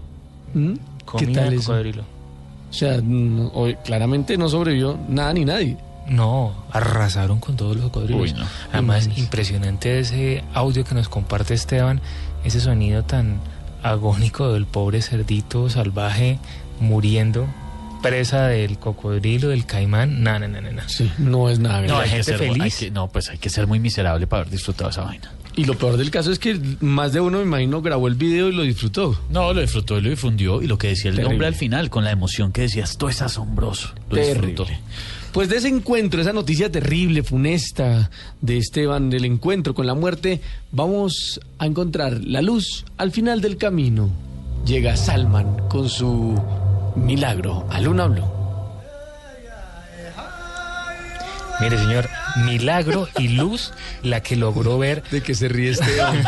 ¿Mm? 0.54 0.72
¿Qué 0.72 0.80
comida 1.04 1.42
tal 1.42 1.50
de 1.50 1.56
eso? 1.56 1.74
O 2.70 2.72
sea, 2.72 3.00
no- 3.02 3.52
claramente 3.84 4.36
no 4.38 4.48
sobrevivió 4.48 4.98
nada 5.08 5.32
ni 5.32 5.44
nadie. 5.44 5.76
No, 6.06 6.54
arrasaron 6.72 7.38
con 7.40 7.56
todos 7.56 7.76
los 7.76 7.84
cocodrilos. 7.90 8.34
No. 8.34 8.46
Además, 8.72 9.08
impresionante 9.16 9.98
ese 10.00 10.42
audio 10.54 10.84
que 10.84 10.94
nos 10.94 11.08
comparte 11.08 11.54
Esteban, 11.54 12.00
ese 12.44 12.60
sonido 12.60 13.02
tan 13.04 13.40
agónico 13.82 14.52
del 14.52 14.66
pobre 14.66 15.02
cerdito 15.02 15.68
salvaje 15.70 16.38
muriendo, 16.80 17.46
presa 18.02 18.46
del 18.48 18.78
cocodrilo, 18.78 19.48
del 19.48 19.66
caimán. 19.66 20.22
No, 20.22 20.38
no, 20.38 20.48
no, 20.48 20.60
no. 20.60 20.70
no. 20.72 20.88
Sí, 20.88 21.10
no 21.18 21.48
es 21.48 21.58
nada 21.58 21.82
No, 21.82 21.98
hay 21.98 22.04
que 22.04 22.10
gente 22.10 22.24
ser, 22.24 22.38
feliz. 22.38 22.62
hay 22.62 22.70
que- 22.70 22.90
no, 22.90 23.08
pues 23.08 23.28
hay 23.30 23.38
que 23.38 23.50
ser 23.50 23.66
muy 23.66 23.78
miserable 23.78 24.26
para 24.26 24.42
haber 24.42 24.52
disfrutado 24.52 24.90
esa 24.90 25.02
vaina. 25.02 25.30
Y 25.60 25.64
lo 25.66 25.76
peor 25.76 25.98
del 25.98 26.10
caso 26.10 26.32
es 26.32 26.38
que 26.38 26.58
más 26.80 27.12
de 27.12 27.20
uno, 27.20 27.36
me 27.36 27.44
imagino, 27.44 27.82
grabó 27.82 28.08
el 28.08 28.14
video 28.14 28.48
y 28.48 28.52
lo 28.52 28.62
disfrutó. 28.62 29.20
No, 29.28 29.52
lo 29.52 29.60
disfrutó 29.60 29.98
y 29.98 30.00
lo 30.00 30.08
difundió. 30.08 30.62
Y 30.62 30.66
lo 30.66 30.78
que 30.78 30.88
decía 30.88 31.10
el 31.10 31.16
Terrible. 31.16 31.34
hombre 31.34 31.46
al 31.48 31.54
final, 31.54 31.90
con 31.90 32.02
la 32.02 32.12
emoción 32.12 32.50
que 32.50 32.62
decía, 32.62 32.84
esto 32.84 33.10
es 33.10 33.20
asombroso. 33.20 33.90
Lo 34.08 34.16
Terrible. 34.16 34.46
disfrutó. 34.46 34.72
Pues 35.32 35.50
de 35.50 35.58
ese 35.58 35.68
encuentro, 35.68 36.18
esa 36.22 36.32
noticia 36.32 36.72
terrible, 36.72 37.22
funesta 37.22 38.10
de 38.40 38.56
Esteban, 38.56 39.10
del 39.10 39.26
encuentro 39.26 39.74
con 39.74 39.86
la 39.86 39.92
muerte, 39.92 40.40
vamos 40.72 41.38
a 41.58 41.66
encontrar 41.66 42.24
la 42.24 42.40
luz 42.40 42.86
al 42.96 43.10
final 43.12 43.42
del 43.42 43.58
camino. 43.58 44.08
Llega 44.64 44.96
Salman 44.96 45.68
con 45.68 45.90
su 45.90 46.40
milagro 46.96 47.66
a 47.68 47.82
Luna 47.82 48.06
Blue. 48.06 48.24
Mire, 51.60 51.76
señor, 51.76 52.08
milagro 52.44 53.08
y 53.18 53.28
luz 53.28 53.72
la 54.02 54.22
que 54.22 54.36
logró 54.36 54.78
ver 54.78 55.02
De 55.10 55.22
que 55.22 55.34
se 55.34 55.48
ríe 55.48 55.70
Esteban. 55.70 56.22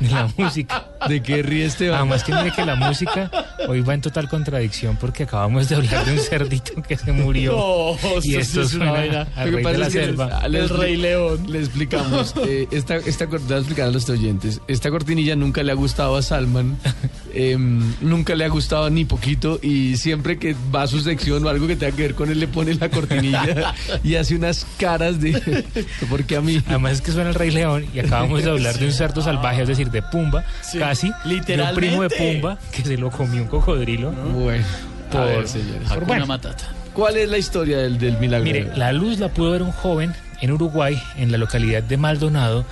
de 0.00 0.08
la 0.10 0.28
música. 0.36 0.86
¿De 1.08 1.22
qué 1.22 1.42
ríe 1.42 1.64
Esteban? 1.66 1.98
Además 1.98 2.22
que 2.24 2.32
mire 2.34 2.52
que 2.52 2.64
la 2.64 2.76
música 2.76 3.30
hoy 3.68 3.80
va 3.80 3.94
en 3.94 4.00
total 4.00 4.28
contradicción 4.28 4.96
porque 4.96 5.24
acabamos 5.24 5.68
de 5.68 5.76
hablar 5.76 6.04
de 6.04 6.12
un 6.12 6.18
cerdito 6.18 6.80
que 6.82 6.96
se 6.96 7.12
murió. 7.12 7.52
No, 7.52 7.96
y 8.22 8.36
esto 8.36 8.62
es 8.62 8.74
una 8.74 8.92
vaina. 8.92 9.26
al 9.36 9.50
Lo 9.50 9.56
rey 9.58 9.64
que 9.64 9.72
de 9.72 9.78
la 9.78 9.86
es 9.88 9.92
que 9.92 10.04
selva. 10.04 10.48
les- 10.48 10.62
El 10.62 10.68
Rey 10.68 10.96
León. 10.96 11.46
Le 11.50 11.58
explicamos. 11.58 12.34
eh, 12.46 12.68
esta, 12.70 12.96
esta, 12.96 13.26
voy 13.26 13.40
a 13.50 13.56
explicar 13.58 13.88
a 13.88 13.90
los 13.90 14.08
oyentes. 14.08 14.60
Esta 14.68 14.90
cortinilla 14.90 15.34
nunca 15.36 15.62
le 15.62 15.72
ha 15.72 15.74
gustado 15.76 16.16
a 16.16 16.22
Salman. 16.22 16.78
em, 17.34 17.80
nunca 18.00 18.34
le 18.34 18.44
ha 18.44 18.48
gustado 18.48 18.88
ni 18.90 19.04
poquito. 19.04 19.58
Y 19.62 19.96
siempre 19.96 20.38
que 20.38 20.54
va 20.74 20.82
a 20.82 20.86
su 20.86 21.00
sección 21.00 21.44
o 21.44 21.48
algo 21.48 21.66
que 21.66 21.76
tenga 21.76 21.94
que 21.96 22.02
ver 22.02 22.14
con 22.14 22.30
él, 22.30 22.40
le 22.40 22.48
pone 22.48 22.74
la 22.74 22.88
cortinilla 22.88 23.74
y 24.04 24.14
hace 24.16 24.34
unas 24.36 24.66
caras 24.78 25.20
de. 25.20 25.64
Porque 26.08 26.36
a 26.36 26.40
mí. 26.40 26.60
Además 26.66 26.92
es 26.92 27.00
que 27.02 27.12
suena 27.12 27.30
el 27.30 27.34
Rey 27.34 27.50
León 27.50 27.86
y 27.94 27.98
acabamos 28.00 28.42
de 28.44 28.50
hablar 28.50 28.78
de 28.78 28.86
un 28.86 28.92
cerdo 28.92 29.22
salvaje, 29.22 29.62
es 29.62 29.68
decir, 29.68 29.90
de 29.90 30.02
Pumba, 30.02 30.44
Sí, 30.62 30.78
casi. 30.78 31.08
De 31.08 31.14
un 31.24 31.30
literalmente. 31.36 31.80
primo 31.80 32.02
de 32.02 32.10
Pumba 32.10 32.58
que 32.72 32.82
se 32.82 32.96
lo 32.96 33.10
comió 33.10 33.42
un 33.42 33.48
cocodrilo. 33.48 34.10
Bueno. 34.12 34.64
A 35.08 35.12
Por- 35.12 35.26
ver, 35.26 35.48
señores. 35.48 35.88
por- 35.88 36.04
bueno. 36.06 36.26
Matata. 36.26 36.72
¿Cuál 36.94 37.16
es 37.16 37.28
la 37.28 37.38
historia 37.38 37.78
del, 37.78 37.98
del 37.98 38.18
milagro? 38.18 38.44
Mire, 38.44 38.70
la 38.76 38.92
luz 38.92 39.18
la 39.18 39.28
pudo 39.28 39.50
ver 39.52 39.62
un 39.62 39.72
joven 39.72 40.12
en 40.42 40.52
Uruguay, 40.52 41.00
en 41.16 41.32
la 41.32 41.38
localidad 41.38 41.82
de 41.82 41.96
Maldonado, 41.96 42.64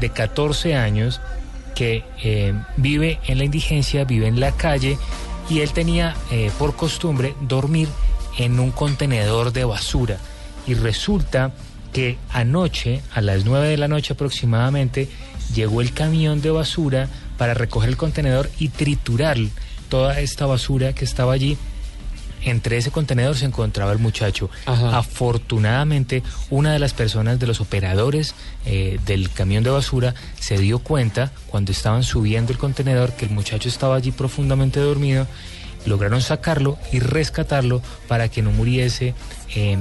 de 0.00 0.08
14 0.10 0.74
años, 0.74 1.20
que 1.78 2.02
eh, 2.24 2.52
vive 2.76 3.20
en 3.28 3.38
la 3.38 3.44
indigencia, 3.44 4.02
vive 4.02 4.26
en 4.26 4.40
la 4.40 4.50
calle, 4.50 4.98
y 5.48 5.60
él 5.60 5.70
tenía 5.70 6.16
eh, 6.32 6.50
por 6.58 6.74
costumbre 6.74 7.36
dormir 7.40 7.86
en 8.36 8.58
un 8.58 8.72
contenedor 8.72 9.52
de 9.52 9.64
basura. 9.64 10.18
Y 10.66 10.74
resulta 10.74 11.52
que 11.92 12.18
anoche, 12.30 13.00
a 13.14 13.20
las 13.20 13.44
9 13.44 13.68
de 13.68 13.76
la 13.76 13.86
noche 13.86 14.14
aproximadamente, 14.14 15.08
llegó 15.54 15.80
el 15.80 15.92
camión 15.92 16.42
de 16.42 16.50
basura 16.50 17.08
para 17.36 17.54
recoger 17.54 17.90
el 17.90 17.96
contenedor 17.96 18.50
y 18.58 18.70
triturar 18.70 19.38
toda 19.88 20.18
esta 20.18 20.46
basura 20.46 20.94
que 20.94 21.04
estaba 21.04 21.32
allí 21.32 21.56
entre 22.42 22.76
ese 22.76 22.90
contenedor 22.90 23.36
se 23.36 23.44
encontraba 23.44 23.92
el 23.92 23.98
muchacho. 23.98 24.50
Afortunadamente, 24.66 26.22
una 26.50 26.72
de 26.72 26.78
las 26.78 26.94
personas 26.94 27.38
de 27.38 27.46
los 27.46 27.60
operadores 27.60 28.34
eh, 28.64 28.98
del 29.06 29.30
camión 29.30 29.64
de 29.64 29.70
basura 29.70 30.14
se 30.38 30.58
dio 30.58 30.78
cuenta 30.78 31.32
cuando 31.48 31.72
estaban 31.72 32.02
subiendo 32.02 32.52
el 32.52 32.58
contenedor 32.58 33.12
que 33.12 33.26
el 33.26 33.30
muchacho 33.30 33.68
estaba 33.68 33.96
allí 33.96 34.12
profundamente 34.12 34.80
dormido. 34.80 35.26
Lograron 35.86 36.20
sacarlo 36.20 36.78
y 36.92 36.98
rescatarlo 36.98 37.82
para 38.08 38.28
que 38.28 38.42
no 38.42 38.50
muriese 38.50 39.14
eh, 39.54 39.78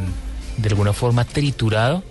de 0.57 0.69
alguna 0.69 0.93
forma 0.93 1.25
triturado 1.25 2.03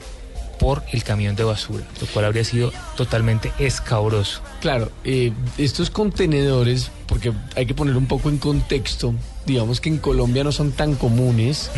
por 0.59 0.83
el 0.93 1.03
camión 1.05 1.37
de 1.37 1.45
basura, 1.45 1.85
lo 2.01 2.07
cual 2.09 2.25
habría 2.27 2.45
sido 2.45 2.73
totalmente 2.97 3.53
escabroso. 3.59 4.41
Claro, 4.61 4.91
eh, 5.05 5.33
estos 5.59 5.91
contenedores, 5.91 6.91
porque 7.07 7.33
hay 7.57 7.67
que 7.67 7.75
poner 7.75 7.97
un 7.97 8.07
poco 8.07 8.29
en 8.29 8.39
contexto, 8.39 9.15
digamos 9.47 9.81
que 9.81 9.89
en 9.89 9.99
Colombia 9.99 10.45
no 10.45 10.53
son 10.53 10.73
tan 10.73 10.95
comunes, 10.95 11.71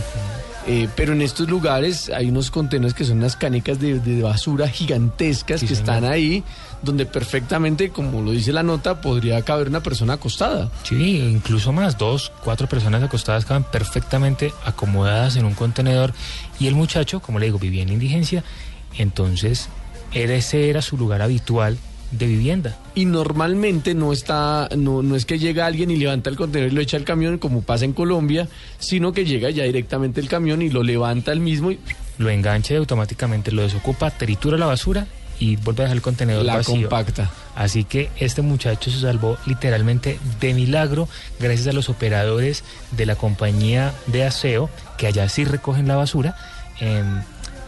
eh, 0.66 0.86
pero 0.96 1.12
en 1.14 1.22
estos 1.22 1.48
lugares 1.48 2.10
hay 2.10 2.28
unos 2.28 2.50
contenedores 2.50 2.94
que 2.94 3.04
son 3.04 3.18
unas 3.18 3.36
canecas 3.36 3.80
de, 3.80 4.00
de 4.00 4.22
basura 4.22 4.68
gigantescas 4.68 5.60
Sí, 5.60 5.66
que 5.66 5.74
señor. 5.74 5.94
están 5.94 6.04
ahí, 6.10 6.44
donde 6.82 7.06
perfectamente, 7.06 7.88
como 7.90 8.20
lo 8.20 8.32
dice 8.32 8.52
la 8.52 8.62
nota, 8.62 9.00
podría 9.00 9.40
caber 9.42 9.68
una 9.68 9.82
persona 9.82 10.14
acostada. 10.14 10.70
Sí, 10.82 11.18
incluso 11.20 11.72
más, 11.72 11.96
dos, 11.96 12.30
cuatro 12.44 12.68
personas 12.68 13.02
acostadas 13.02 13.44
estaban 13.44 13.64
perfectamente 13.64 14.52
acomodadas 14.64 15.36
en 15.36 15.46
un 15.46 15.54
contenedor 15.54 16.12
y 16.60 16.66
el 16.66 16.74
muchacho, 16.74 17.20
como 17.20 17.38
le 17.38 17.46
digo, 17.46 17.58
vivía 17.58 17.82
en 17.82 17.88
indigencia, 17.88 18.44
entonces 18.98 19.68
era, 20.12 20.34
ese 20.34 20.68
era 20.68 20.82
su 20.82 20.96
lugar 20.96 21.22
habitual 21.22 21.78
de 22.10 22.26
vivienda. 22.26 22.76
Y 22.94 23.04
normalmente 23.04 23.94
no 23.94 24.12
está, 24.12 24.68
no, 24.76 25.02
no 25.02 25.16
es 25.16 25.26
que 25.26 25.38
llega 25.38 25.66
alguien 25.66 25.90
y 25.90 25.96
levanta 25.96 26.30
el 26.30 26.36
contenedor 26.36 26.72
y 26.72 26.74
lo 26.74 26.80
echa 26.80 26.96
al 26.96 27.04
camión 27.04 27.38
como 27.38 27.62
pasa 27.62 27.84
en 27.84 27.92
Colombia, 27.92 28.48
sino 28.78 29.12
que 29.12 29.24
llega 29.24 29.50
ya 29.50 29.64
directamente 29.64 30.20
el 30.20 30.28
camión 30.28 30.62
y 30.62 30.70
lo 30.70 30.82
levanta 30.82 31.32
el 31.32 31.40
mismo 31.40 31.70
y 31.70 31.78
Lo 32.16 32.30
engancha 32.30 32.74
y 32.74 32.76
automáticamente 32.78 33.52
lo 33.52 33.62
desocupa, 33.62 34.10
tritura 34.10 34.56
la 34.56 34.66
basura 34.66 35.06
y 35.38 35.56
vuelve 35.56 35.82
a 35.82 35.84
dejar 35.84 35.96
el 35.96 36.02
contenedor 36.02 36.44
la 36.44 36.56
vacío. 36.56 36.88
compacta. 36.88 37.30
Así 37.54 37.84
que 37.84 38.10
este 38.18 38.42
muchacho 38.42 38.90
se 38.90 39.00
salvó 39.00 39.36
literalmente 39.46 40.18
de 40.40 40.54
milagro 40.54 41.08
gracias 41.38 41.68
a 41.68 41.72
los 41.72 41.88
operadores 41.88 42.64
de 42.92 43.06
la 43.06 43.16
compañía 43.16 43.92
de 44.06 44.24
aseo, 44.24 44.70
que 44.96 45.06
allá 45.06 45.28
sí 45.28 45.44
recogen 45.44 45.86
la 45.88 45.96
basura. 45.96 46.36
Em, 46.80 47.22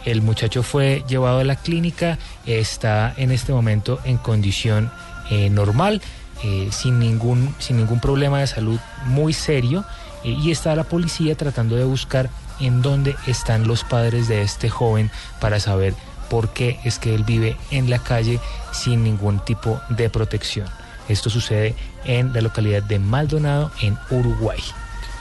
el 0.04 0.22
muchacho 0.22 0.62
fue 0.62 1.04
llevado 1.08 1.40
a 1.40 1.44
la 1.44 1.56
clínica, 1.56 2.18
está 2.46 3.12
en 3.16 3.30
este 3.30 3.52
momento 3.52 4.00
en 4.04 4.16
condición 4.16 4.90
eh, 5.30 5.50
normal, 5.50 6.00
eh, 6.42 6.68
sin, 6.72 6.98
ningún, 6.98 7.54
sin 7.58 7.76
ningún 7.76 8.00
problema 8.00 8.40
de 8.40 8.46
salud 8.46 8.80
muy 9.06 9.32
serio, 9.32 9.84
eh, 10.24 10.30
y 10.30 10.50
está 10.50 10.74
la 10.74 10.84
policía 10.84 11.34
tratando 11.36 11.76
de 11.76 11.84
buscar 11.84 12.30
en 12.60 12.82
dónde 12.82 13.16
están 13.26 13.66
los 13.66 13.84
padres 13.84 14.28
de 14.28 14.42
este 14.42 14.68
joven 14.68 15.10
para 15.40 15.60
saber 15.60 15.94
por 16.28 16.50
qué 16.50 16.78
es 16.84 16.98
que 16.98 17.14
él 17.14 17.24
vive 17.24 17.56
en 17.70 17.90
la 17.90 17.98
calle 17.98 18.38
sin 18.72 19.02
ningún 19.02 19.40
tipo 19.44 19.80
de 19.88 20.08
protección. 20.08 20.68
Esto 21.08 21.28
sucede 21.28 21.74
en 22.04 22.32
la 22.32 22.40
localidad 22.40 22.82
de 22.82 22.98
Maldonado, 22.98 23.72
en 23.82 23.98
Uruguay. 24.10 24.60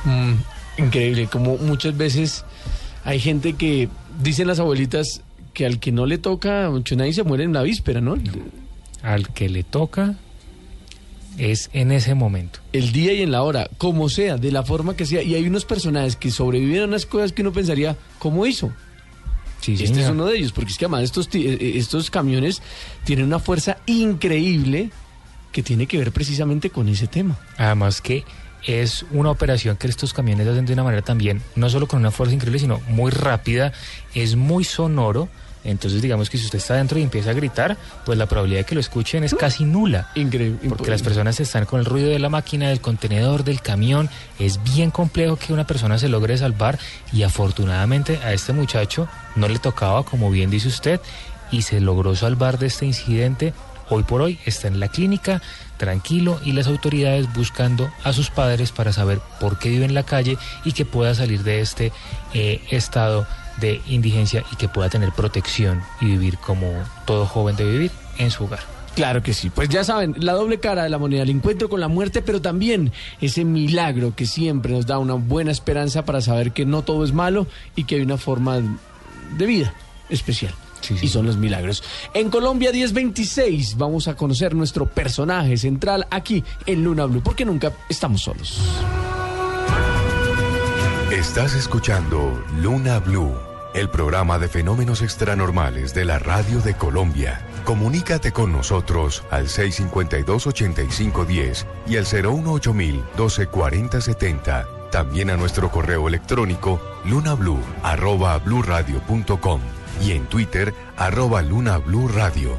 Mm, 0.04 0.34
increíble, 0.78 1.28
como 1.28 1.58
muchas 1.58 1.98
veces 1.98 2.46
hay 3.04 3.20
gente 3.20 3.54
que 3.54 3.90
dicen 4.20 4.47
las 4.47 4.59
abuelitas 4.59 5.22
que 5.53 5.65
al 5.65 5.80
que 5.80 5.91
no 5.91 6.05
le 6.05 6.17
toca, 6.17 6.70
nadie 6.95 7.13
se 7.13 7.24
muere 7.24 7.43
en 7.43 7.53
la 7.53 7.63
víspera, 7.63 8.01
¿no? 8.01 8.15
Al 9.01 9.30
que 9.30 9.49
le 9.49 9.63
toca 9.63 10.15
es 11.38 11.70
en 11.74 11.91
ese 11.91 12.15
momento. 12.15 12.59
El 12.74 12.91
día 12.91 13.13
y 13.13 13.22
en 13.22 13.32
la 13.32 13.43
hora, 13.43 13.70
como 13.78 14.09
sea, 14.09 14.38
de 14.38 14.51
la 14.51 14.63
forma 14.63 14.95
que 14.95 15.05
sea. 15.05 15.24
Y 15.24 15.36
hay 15.36 15.47
unos 15.47 15.65
personajes 15.65 16.15
que 16.15 16.32
sobreviven 16.32 16.82
a 16.82 16.86
unas 16.86 17.05
cosas 17.05 17.32
que 17.32 17.41
uno 17.41 17.53
pensaría, 17.53 17.95
¿cómo 18.20 18.45
hizo? 18.45 18.72
Sí, 19.61 19.74
este 19.74 19.88
señor. 19.88 20.03
es 20.03 20.09
uno 20.09 20.26
de 20.26 20.38
ellos, 20.38 20.51
porque 20.51 20.72
es 20.72 20.78
que 20.78 20.86
además 20.86 21.03
estos, 21.03 21.30
eh, 21.34 21.74
estos 21.76 22.09
camiones 22.09 22.61
tienen 23.03 23.26
una 23.26 23.39
fuerza 23.39 23.78
increíble 23.86 24.91
que 25.51 25.63
tiene 25.63 25.88
que 25.88 25.97
ver 25.97 26.11
precisamente 26.11 26.70
con 26.70 26.88
ese 26.89 27.07
tema. 27.07 27.38
Además 27.57 28.01
que 28.01 28.24
es 28.66 29.05
una 29.12 29.32
operación 29.32 29.78
que 29.78 29.88
estos 29.88 30.14
camiones 30.14 30.47
hacen 30.47 30.66
de 30.66 30.74
una 30.74 30.84
manera 30.84 31.01
también, 31.01 31.41
no 31.55 31.70
solo 31.70 31.88
con 31.88 31.99
una 31.99 32.12
fuerza 32.12 32.36
increíble, 32.36 32.60
sino 32.60 32.82
muy 32.88 33.12
rápida, 33.12 33.72
es 34.14 34.36
muy 34.36 34.64
sonoro. 34.64 35.30
Entonces 35.66 36.01
digamos 36.01 36.30
que 36.30 36.38
si 36.38 36.45
usted 36.45 36.60
está 36.60 36.76
dentro 36.76 36.99
y 36.99 37.03
empieza 37.03 37.32
a 37.32 37.34
gritar, 37.34 37.78
pues 38.05 38.18
la 38.18 38.28
probabilidad 38.28 38.62
de 38.62 38.66
que 38.66 38.76
lo 38.76 38.82
escuchen 38.82 39.26
es 39.26 39.36
casi 39.36 39.66
nula. 39.66 40.10
Increíble. 40.16 40.70
Porque 40.70 40.89
las 40.89 41.01
personas 41.01 41.39
están 41.41 41.66
con 41.66 41.82
el 41.82 41.86
ruido 41.86 42.10
de 42.10 42.20
la 42.20 42.30
máquina, 42.30 42.70
del 42.70 42.80
contenedor, 42.80 43.43
del 43.43 43.62
camión. 43.62 44.10
Es 44.39 44.64
bien 44.64 44.89
complejo 44.89 45.36
que 45.36 45.51
una 45.51 45.68
persona 45.68 45.97
se 45.97 46.07
logre 46.07 46.38
salvar 46.38 46.80
y 47.12 47.24
afortunadamente 47.24 48.20
a 48.24 48.32
este 48.32 48.53
muchacho 48.53 49.10
no 49.36 49.49
le 49.49 49.60
tocaba, 49.60 50.03
como 50.03 50.32
bien 50.32 50.49
dice 50.49 50.70
usted, 50.70 51.01
y 51.51 51.64
se 51.64 51.82
logró 51.82 52.16
salvar 52.16 52.57
de 52.57 52.68
este 52.68 52.86
incidente. 52.86 53.53
Hoy 53.89 54.03
por 54.03 54.22
hoy 54.22 54.39
está 54.45 54.70
en 54.70 54.80
la 54.80 54.88
clínica, 54.88 55.41
tranquilo, 55.80 56.40
y 56.46 56.52
las 56.52 56.68
autoridades 56.68 57.34
buscando 57.34 57.90
a 58.04 58.14
sus 58.14 58.30
padres 58.30 58.72
para 58.72 58.94
saber 58.94 59.20
por 59.40 59.58
qué 59.58 59.70
vive 59.70 59.86
en 59.86 59.96
la 59.96 60.04
calle 60.04 60.38
y 60.64 60.74
que 60.74 60.86
pueda 60.86 61.16
salir 61.16 61.42
de 61.44 61.62
este 61.62 61.92
eh, 62.36 62.62
estado 62.70 63.26
de 63.60 63.82
indigencia 63.88 64.44
y 64.52 64.56
que 64.58 64.70
pueda 64.70 64.90
tener 64.90 65.12
protección 65.12 65.82
y 66.00 66.06
vivir 66.06 66.38
como 66.38 66.72
todo 67.06 67.26
joven 67.26 67.56
debe 67.56 67.72
vivir 67.72 67.92
en 68.20 68.30
su 68.30 68.44
hogar. 68.44 68.60
Claro 68.96 69.24
que 69.24 69.34
sí. 69.34 69.50
Pues 69.50 69.70
ya 69.70 69.84
saben, 69.84 70.16
la 70.18 70.34
doble 70.34 70.60
cara 70.60 70.84
de 70.84 70.90
la 70.90 70.98
moneda, 70.98 71.24
el 71.24 71.30
encuentro 71.30 71.70
con 71.70 71.80
la 71.80 71.88
muerte, 71.88 72.22
pero 72.22 72.42
también 72.42 72.92
ese 73.22 73.46
milagro 73.46 74.14
que 74.16 74.26
siempre 74.26 74.74
nos 74.74 74.86
da 74.86 74.98
una 74.98 75.14
buena 75.14 75.52
esperanza 75.52 76.04
para 76.04 76.22
saber 76.22 76.52
que 76.52 76.66
no 76.66 76.82
todo 76.82 77.06
es 77.06 77.14
malo 77.14 77.48
y 77.76 77.86
que 77.86 77.96
hay 77.96 78.02
una 78.02 78.18
forma 78.18 78.60
de 79.38 79.46
vida 79.46 79.74
especial. 80.10 80.54
Y 81.02 81.08
son 81.08 81.26
los 81.26 81.38
milagros. 81.38 81.84
En 82.14 82.30
Colombia 82.30 82.72
1026 82.72 83.78
vamos 83.78 84.08
a 84.08 84.16
conocer 84.16 84.56
nuestro 84.56 84.86
personaje 84.86 85.58
central 85.58 86.08
aquí 86.10 86.44
en 86.66 86.84
Luna 86.84 87.06
Blue, 87.06 87.22
porque 87.22 87.46
nunca 87.46 87.72
estamos 87.90 88.22
solos. 88.22 88.60
Estás 91.12 91.56
escuchando 91.56 92.44
Luna 92.62 93.00
Blue, 93.00 93.36
el 93.74 93.90
programa 93.90 94.40
de 94.40 94.48
fenómenos 94.48 95.02
extranormales 95.02 95.94
de 95.94 96.06
la 96.06 96.20
radio 96.20 96.62
de 96.62 96.76
Colombia. 96.76 97.46
Comunícate 97.66 98.32
con 98.32 98.52
nosotros 98.52 99.24
al 99.32 99.48
652-8510 99.48 101.66
y 101.88 101.98
al 101.98 102.06
018-124070. 102.06 104.68
También 104.92 105.30
a 105.30 105.38
nuestro 105.38 105.70
correo 105.72 106.08
electrónico 106.08 106.82
lunablue 107.06 107.60
arroba 107.84 108.38
bluradio.com 108.38 109.62
y 110.02 110.12
en 110.12 110.26
Twitter 110.26 110.74
arroba 110.97 111.41
lunabluradio. 111.41 112.58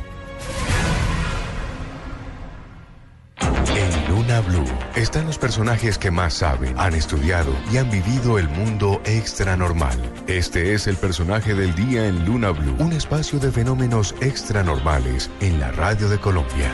En 3.40 4.08
Luna 4.10 4.40
Blue 4.40 4.64
están 4.96 5.26
los 5.26 5.38
personajes 5.38 5.96
que 5.96 6.10
más 6.10 6.34
saben, 6.34 6.78
han 6.78 6.94
estudiado 6.94 7.54
y 7.72 7.78
han 7.78 7.90
vivido 7.90 8.38
el 8.38 8.48
mundo 8.48 9.00
extranormal. 9.04 9.98
Este 10.26 10.74
es 10.74 10.86
el 10.86 10.96
personaje 10.96 11.54
del 11.54 11.74
día 11.74 12.06
en 12.06 12.24
Luna 12.26 12.50
Blue, 12.50 12.76
un 12.78 12.92
espacio 12.92 13.38
de 13.38 13.50
fenómenos 13.50 14.14
extranormales 14.20 15.30
en 15.40 15.60
la 15.60 15.70
radio 15.72 16.08
de 16.08 16.18
Colombia. 16.18 16.70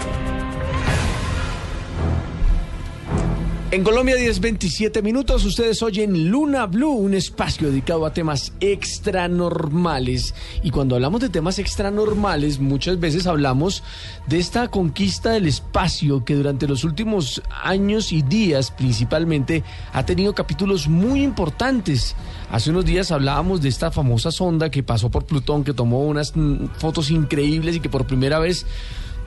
En 3.77 3.85
Colombia 3.85 4.17
10, 4.17 4.41
27 4.41 5.03
minutos, 5.03 5.45
ustedes 5.45 5.83
oyen 5.83 6.31
Luna 6.31 6.65
Blue, 6.65 6.93
un 6.93 7.13
espacio 7.13 7.69
dedicado 7.69 8.07
a 8.07 8.15
temas 8.15 8.55
extranormales. 8.61 10.35
Y 10.63 10.71
cuando 10.71 10.95
hablamos 10.95 11.21
de 11.21 11.29
temas 11.29 11.59
extranormales, 11.59 12.59
muchas 12.59 12.99
veces 12.99 13.27
hablamos 13.27 13.83
de 14.29 14.39
esta 14.39 14.69
conquista 14.69 15.33
del 15.33 15.47
espacio 15.47 16.25
que 16.25 16.35
durante 16.35 16.67
los 16.67 16.85
últimos 16.85 17.43
años 17.51 18.13
y 18.13 18.23
días 18.23 18.71
principalmente 18.71 19.63
ha 19.93 20.07
tenido 20.07 20.35
capítulos 20.35 20.89
muy 20.89 21.23
importantes. 21.23 22.17
Hace 22.51 22.71
unos 22.71 22.87
días 22.87 23.13
hablábamos 23.13 23.61
de 23.61 23.69
esta 23.69 23.91
famosa 23.91 24.31
sonda 24.31 24.71
que 24.71 24.83
pasó 24.83 25.11
por 25.11 25.27
Plutón, 25.27 25.65
que 25.65 25.75
tomó 25.75 26.07
unas 26.07 26.33
fotos 26.79 27.11
increíbles 27.11 27.77
y 27.77 27.81
que 27.81 27.91
por 27.91 28.07
primera 28.07 28.39
vez 28.39 28.65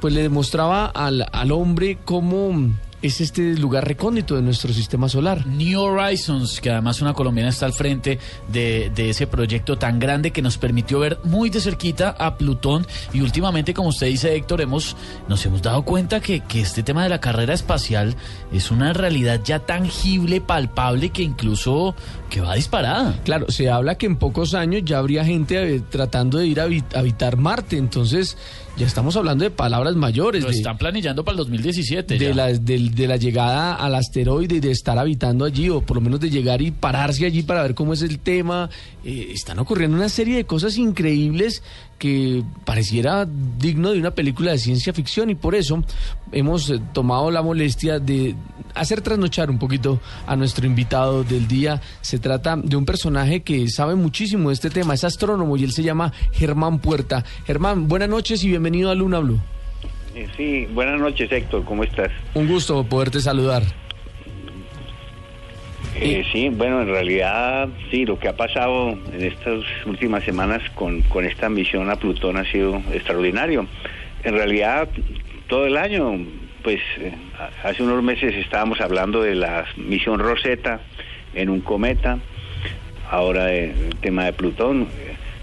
pues 0.01 0.11
le 0.11 0.23
demostraba 0.23 0.87
al, 0.87 1.27
al 1.31 1.51
hombre 1.51 1.99
cómo 2.03 2.51
es 3.01 3.21
este 3.21 3.55
lugar 3.55 3.87
recóndito 3.87 4.35
de 4.35 4.41
nuestro 4.41 4.73
sistema 4.73 5.07
solar. 5.07 5.45
New 5.45 5.79
Horizons, 5.79 6.59
que 6.59 6.69
además 6.69 7.01
una 7.01 7.13
colombiana 7.13 7.49
está 7.49 7.65
al 7.65 7.73
frente 7.73 8.19
de, 8.51 8.91
de, 8.93 9.09
ese 9.09 9.27
proyecto 9.27 9.77
tan 9.77 9.99
grande 9.99 10.31
que 10.31 10.41
nos 10.41 10.57
permitió 10.57 10.99
ver 10.99 11.19
muy 11.23 11.49
de 11.49 11.61
cerquita 11.61 12.15
a 12.17 12.37
Plutón 12.37 12.85
y 13.13 13.21
últimamente, 13.21 13.73
como 13.73 13.89
usted 13.89 14.07
dice 14.07 14.35
Héctor, 14.35 14.61
hemos, 14.61 14.95
nos 15.27 15.45
hemos 15.45 15.61
dado 15.61 15.83
cuenta 15.83 16.19
que, 16.19 16.41
que 16.41 16.61
este 16.61 16.83
tema 16.83 17.03
de 17.03 17.09
la 17.09 17.21
carrera 17.21 17.53
espacial 17.53 18.15
es 18.51 18.71
una 18.71 18.93
realidad 18.93 19.41
ya 19.43 19.59
tangible, 19.59 20.41
palpable, 20.41 21.09
que 21.09 21.23
incluso 21.23 21.95
que 22.29 22.41
va 22.41 22.55
disparada. 22.55 23.19
Claro, 23.23 23.49
se 23.49 23.69
habla 23.69 23.95
que 23.95 24.05
en 24.05 24.17
pocos 24.17 24.53
años 24.53 24.83
ya 24.85 24.97
habría 24.97 25.23
gente 25.25 25.75
eh, 25.75 25.81
tratando 25.89 26.37
de 26.37 26.47
ir 26.47 26.59
a 26.59 26.63
habitar 26.63 27.37
Marte, 27.37 27.77
entonces 27.77 28.37
ya 28.79 28.87
estamos 28.87 29.17
hablando 29.17 29.43
de 29.43 29.51
palabras 29.51 29.95
mayores. 29.95 30.41
Lo 30.41 30.49
de, 30.49 30.55
están 30.55 30.77
planillando 30.77 31.25
para 31.25 31.33
el 31.33 31.37
2017. 31.39 32.17
De 32.17 32.19
ya. 32.19 32.33
la, 32.33 32.47
de, 32.47 32.89
de, 32.89 33.07
la 33.07 33.17
llegada 33.17 33.75
al 33.75 33.93
asteroide 33.93 34.55
y 34.55 34.59
de 34.61 34.71
estar 34.71 34.97
habitando 34.97 35.43
allí, 35.43 35.69
o 35.69 35.81
por 35.81 35.97
lo 35.97 36.01
menos 36.01 36.21
de 36.21 36.29
llegar 36.29 36.61
y 36.61 36.71
pararse 36.71 37.25
allí 37.25 37.43
para 37.43 37.61
ver 37.61 37.75
cómo 37.75 37.91
es 37.91 38.01
el 38.01 38.19
tema. 38.19 38.69
Eh, 39.03 39.31
están 39.33 39.59
ocurriendo 39.59 39.97
una 39.97 40.07
serie 40.07 40.37
de 40.37 40.45
cosas 40.45 40.77
increíbles 40.77 41.61
que 41.99 42.43
pareciera 42.65 43.27
digno 43.27 43.91
de 43.91 43.99
una 43.99 44.11
película 44.11 44.51
de 44.51 44.57
ciencia 44.57 44.93
ficción 44.93 45.29
y 45.29 45.35
por 45.35 45.53
eso 45.53 45.83
hemos 46.31 46.69
eh, 46.69 46.79
tomado 46.93 47.29
la 47.29 47.43
molestia 47.43 47.99
de 47.99 48.35
hacer 48.73 49.01
trasnochar 49.01 49.49
un 49.51 49.59
poquito 49.59 49.99
a 50.25 50.35
nuestro 50.35 50.65
invitado 50.65 51.23
del 51.23 51.47
día. 51.47 51.81
Se 52.01 52.17
trata 52.17 52.55
de 52.55 52.75
un 52.75 52.85
personaje 52.85 53.41
que 53.41 53.67
sabe 53.69 53.95
muchísimo 53.95 54.49
de 54.49 54.55
este 54.55 54.69
tema, 54.69 54.93
es 54.93 55.03
astrónomo 55.03 55.57
y 55.57 55.63
él 55.63 55.71
se 55.71 55.83
llama 55.83 56.13
Germán 56.31 56.79
Puerta. 56.79 57.23
Germán, 57.45 57.87
buenas 57.87 58.09
noches 58.09 58.43
y 58.43 58.47
bienvenido 58.47 58.89
a 58.89 58.95
Luna 58.95 59.19
Blue. 59.19 59.39
Sí, 60.35 60.65
buenas 60.73 60.99
noches 60.99 61.31
Héctor, 61.31 61.63
¿cómo 61.65 61.83
estás? 61.83 62.09
Un 62.33 62.47
gusto 62.47 62.83
poderte 62.83 63.19
saludar. 63.21 63.63
Eh, 66.01 66.23
sí, 66.31 66.49
bueno, 66.49 66.81
en 66.81 66.87
realidad 66.87 67.67
sí, 67.91 68.05
lo 68.05 68.17
que 68.17 68.29
ha 68.29 68.35
pasado 68.35 68.97
en 69.13 69.23
estas 69.23 69.63
últimas 69.85 70.23
semanas 70.23 70.61
con, 70.75 71.01
con 71.01 71.25
esta 71.25 71.49
misión 71.49 71.89
a 71.89 71.97
Plutón 71.97 72.37
ha 72.37 72.45
sido 72.45 72.81
extraordinario. 72.93 73.67
En 74.23 74.33
realidad, 74.33 74.87
todo 75.47 75.65
el 75.65 75.75
año, 75.75 76.25
pues 76.63 76.79
eh, 76.99 77.13
hace 77.63 77.83
unos 77.83 78.01
meses 78.01 78.33
estábamos 78.35 78.79
hablando 78.79 79.21
de 79.21 79.35
la 79.35 79.65
misión 79.75 80.19
Rosetta 80.19 80.79
en 81.33 81.49
un 81.49 81.61
cometa, 81.61 82.19
ahora 83.09 83.51
el 83.51 83.95
tema 84.01 84.25
de 84.25 84.33
Plutón. 84.33 84.87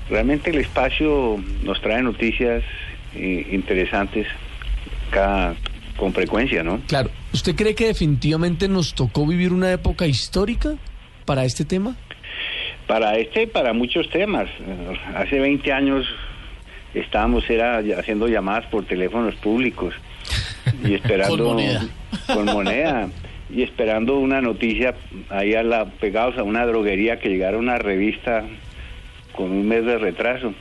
Realmente 0.09 0.51
el 0.51 0.59
espacio 0.59 1.39
nos 1.65 1.81
trae 1.83 2.03
noticias 2.03 2.63
eh, 3.15 3.47
interesantes 3.51 4.27
cada, 5.11 5.55
con 5.97 6.13
frecuencia, 6.13 6.63
¿no? 6.63 6.81
Claro. 6.87 7.11
¿Usted 7.37 7.55
cree 7.55 7.75
que 7.75 7.89
definitivamente 7.89 8.67
nos 8.67 8.95
tocó 8.95 9.27
vivir 9.27 9.53
una 9.53 9.71
época 9.71 10.07
histórica 10.07 10.77
para 11.27 11.45
este 11.45 11.67
tema? 11.67 11.95
Para 12.87 13.19
este 13.19 13.43
y 13.43 13.47
para 13.47 13.75
muchos 13.75 14.09
temas. 14.09 14.49
Hace 15.15 15.39
20 15.39 15.71
años 15.71 16.07
estábamos 16.95 17.49
era 17.51 17.83
haciendo 17.99 18.27
llamadas 18.27 18.65
por 18.71 18.87
teléfonos 18.87 19.35
públicos 19.35 19.95
y 20.83 20.95
esperando 20.95 21.45
con 21.45 21.57
moneda. 21.57 21.87
con 22.27 22.45
moneda 22.47 23.09
y 23.51 23.63
esperando 23.63 24.19
una 24.19 24.41
noticia 24.41 24.95
ahí 25.29 25.53
a 25.53 25.63
la 25.63 25.85
pegados 25.85 26.39
a 26.39 26.43
una 26.43 26.65
droguería 26.65 27.19
que 27.19 27.29
llegara 27.29 27.59
una 27.59 27.77
revista 27.77 28.45
con 29.33 29.51
un 29.51 29.69
mes 29.69 29.85
de 29.85 29.99
retraso. 29.99 30.55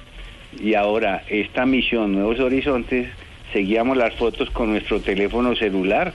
Y 0.61 0.73
ahora 0.73 1.23
esta 1.29 1.65
misión 1.65 2.11
Nuevos 2.11 2.41
Horizontes 2.41 3.07
seguíamos 3.53 3.95
las 3.95 4.13
fotos 4.15 4.49
con 4.49 4.71
nuestro 4.71 4.99
teléfono 4.99 5.55
celular. 5.55 6.13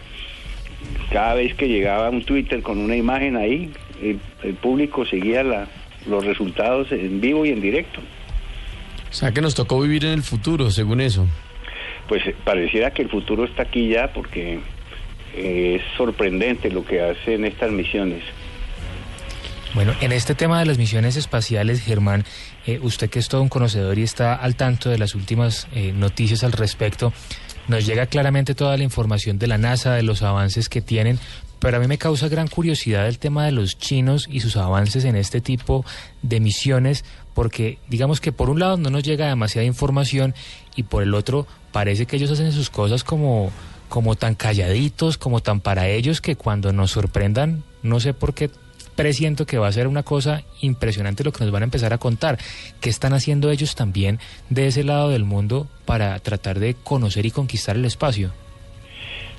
Cada 1.11 1.35
vez 1.35 1.55
que 1.55 1.69
llegaba 1.69 2.11
un 2.11 2.25
Twitter 2.25 2.63
con 2.63 2.79
una 2.79 2.97
imagen 2.97 3.37
ahí, 3.37 3.73
el, 4.01 4.21
el 4.43 4.55
público 4.55 5.05
seguía 5.05 5.43
la, 5.43 5.67
los 6.07 6.25
resultados 6.25 6.93
en 6.93 7.21
vivo 7.21 7.45
y 7.45 7.51
en 7.51 7.61
directo. 7.61 8.01
O 9.11 9.13
sea 9.13 9.33
que 9.33 9.41
nos 9.41 9.55
tocó 9.55 9.81
vivir 9.81 10.05
en 10.05 10.13
el 10.13 10.23
futuro, 10.23 10.71
según 10.71 11.01
eso. 11.01 11.27
Pues 12.09 12.23
pareciera 12.45 12.93
que 12.93 13.03
el 13.03 13.09
futuro 13.09 13.45
está 13.45 13.63
aquí 13.63 13.89
ya 13.89 14.13
porque 14.13 14.61
eh, 15.35 15.77
es 15.81 15.97
sorprendente 15.97 16.71
lo 16.71 16.85
que 16.85 17.01
hacen 17.01 17.45
estas 17.45 17.71
misiones. 17.71 18.23
Bueno, 19.75 19.95
en 20.01 20.11
este 20.11 20.35
tema 20.35 20.59
de 20.59 20.67
las 20.67 20.79
misiones 20.79 21.17
espaciales, 21.17 21.81
Germán, 21.81 22.25
eh, 22.67 22.81
usted 22.83 23.09
que 23.09 23.21
es 23.21 23.29
todo 23.29 23.41
un 23.41 23.49
conocedor 23.49 23.97
y 23.99 24.03
está 24.03 24.35
al 24.35 24.57
tanto 24.57 24.91
de 24.91 24.99
las 24.99 25.15
últimas 25.15 25.69
eh, 25.73 25.93
noticias 25.93 26.43
al 26.43 26.51
respecto, 26.51 27.13
nos 27.71 27.87
llega 27.87 28.07
claramente 28.07 28.55
toda 28.55 28.77
la 28.77 28.83
información 28.83 29.39
de 29.39 29.47
la 29.47 29.57
NASA, 29.57 29.95
de 29.95 30.03
los 30.03 30.23
avances 30.23 30.68
que 30.68 30.83
tienen, 30.83 31.18
pero 31.61 31.77
a 31.77 31.81
mí 31.81 31.87
me 31.87 31.99
causa 31.99 32.29
gran 32.29 32.49
curiosidad 32.49 33.07
el 33.07 33.18
tema 33.18 33.47
de 33.47 33.53
los 33.53 33.79
chinos 33.79 34.27
y 34.31 34.41
sus 34.41 34.57
avances 34.57 35.05
en 35.05 35.14
este 35.14 35.41
tipo 35.41 35.85
de 36.23 36.41
misiones, 36.41 37.05
porque 37.33 37.79
digamos 37.89 38.21
que 38.21 38.33
por 38.33 38.51
un 38.51 38.59
lado 38.59 38.77
no 38.77 38.91
nos 38.91 39.05
llega 39.05 39.29
demasiada 39.29 39.64
información 39.64 40.35
y 40.75 40.83
por 40.83 41.03
el 41.03 41.14
otro 41.14 41.47
parece 41.71 42.07
que 42.07 42.16
ellos 42.16 42.33
hacen 42.33 42.51
sus 42.51 42.71
cosas 42.71 43.05
como, 43.05 43.53
como 43.89 44.16
tan 44.16 44.35
calladitos, 44.35 45.16
como 45.16 45.41
tan 45.41 45.61
para 45.61 45.87
ellos, 45.89 46.21
que 46.21 46.35
cuando 46.35 46.73
nos 46.73 46.91
sorprendan, 46.91 47.62
no 47.83 48.01
sé 48.01 48.14
por 48.14 48.35
qué 48.35 48.51
presiento 49.01 49.47
que 49.47 49.57
va 49.57 49.67
a 49.67 49.73
ser 49.73 49.87
una 49.87 50.03
cosa 50.03 50.43
impresionante 50.61 51.25
lo 51.25 51.33
que 51.33 51.43
nos 51.43 51.53
van 51.53 51.63
a 51.63 51.65
empezar 51.65 51.95
a 51.95 51.99
contar. 51.99 52.37
¿Qué 52.83 52.91
están 52.91 53.15
haciendo 53.15 53.51
ellos 53.51 53.75
también 53.75 54.19
de 54.51 54.67
ese 54.67 54.85
lado 54.85 55.09
del 55.09 55.25
mundo 55.25 55.67
para 55.87 56.19
tratar 56.19 56.59
de 56.59 56.75
conocer 56.75 57.25
y 57.25 57.31
conquistar 57.31 57.77
el 57.77 57.87
espacio? 57.87 58.31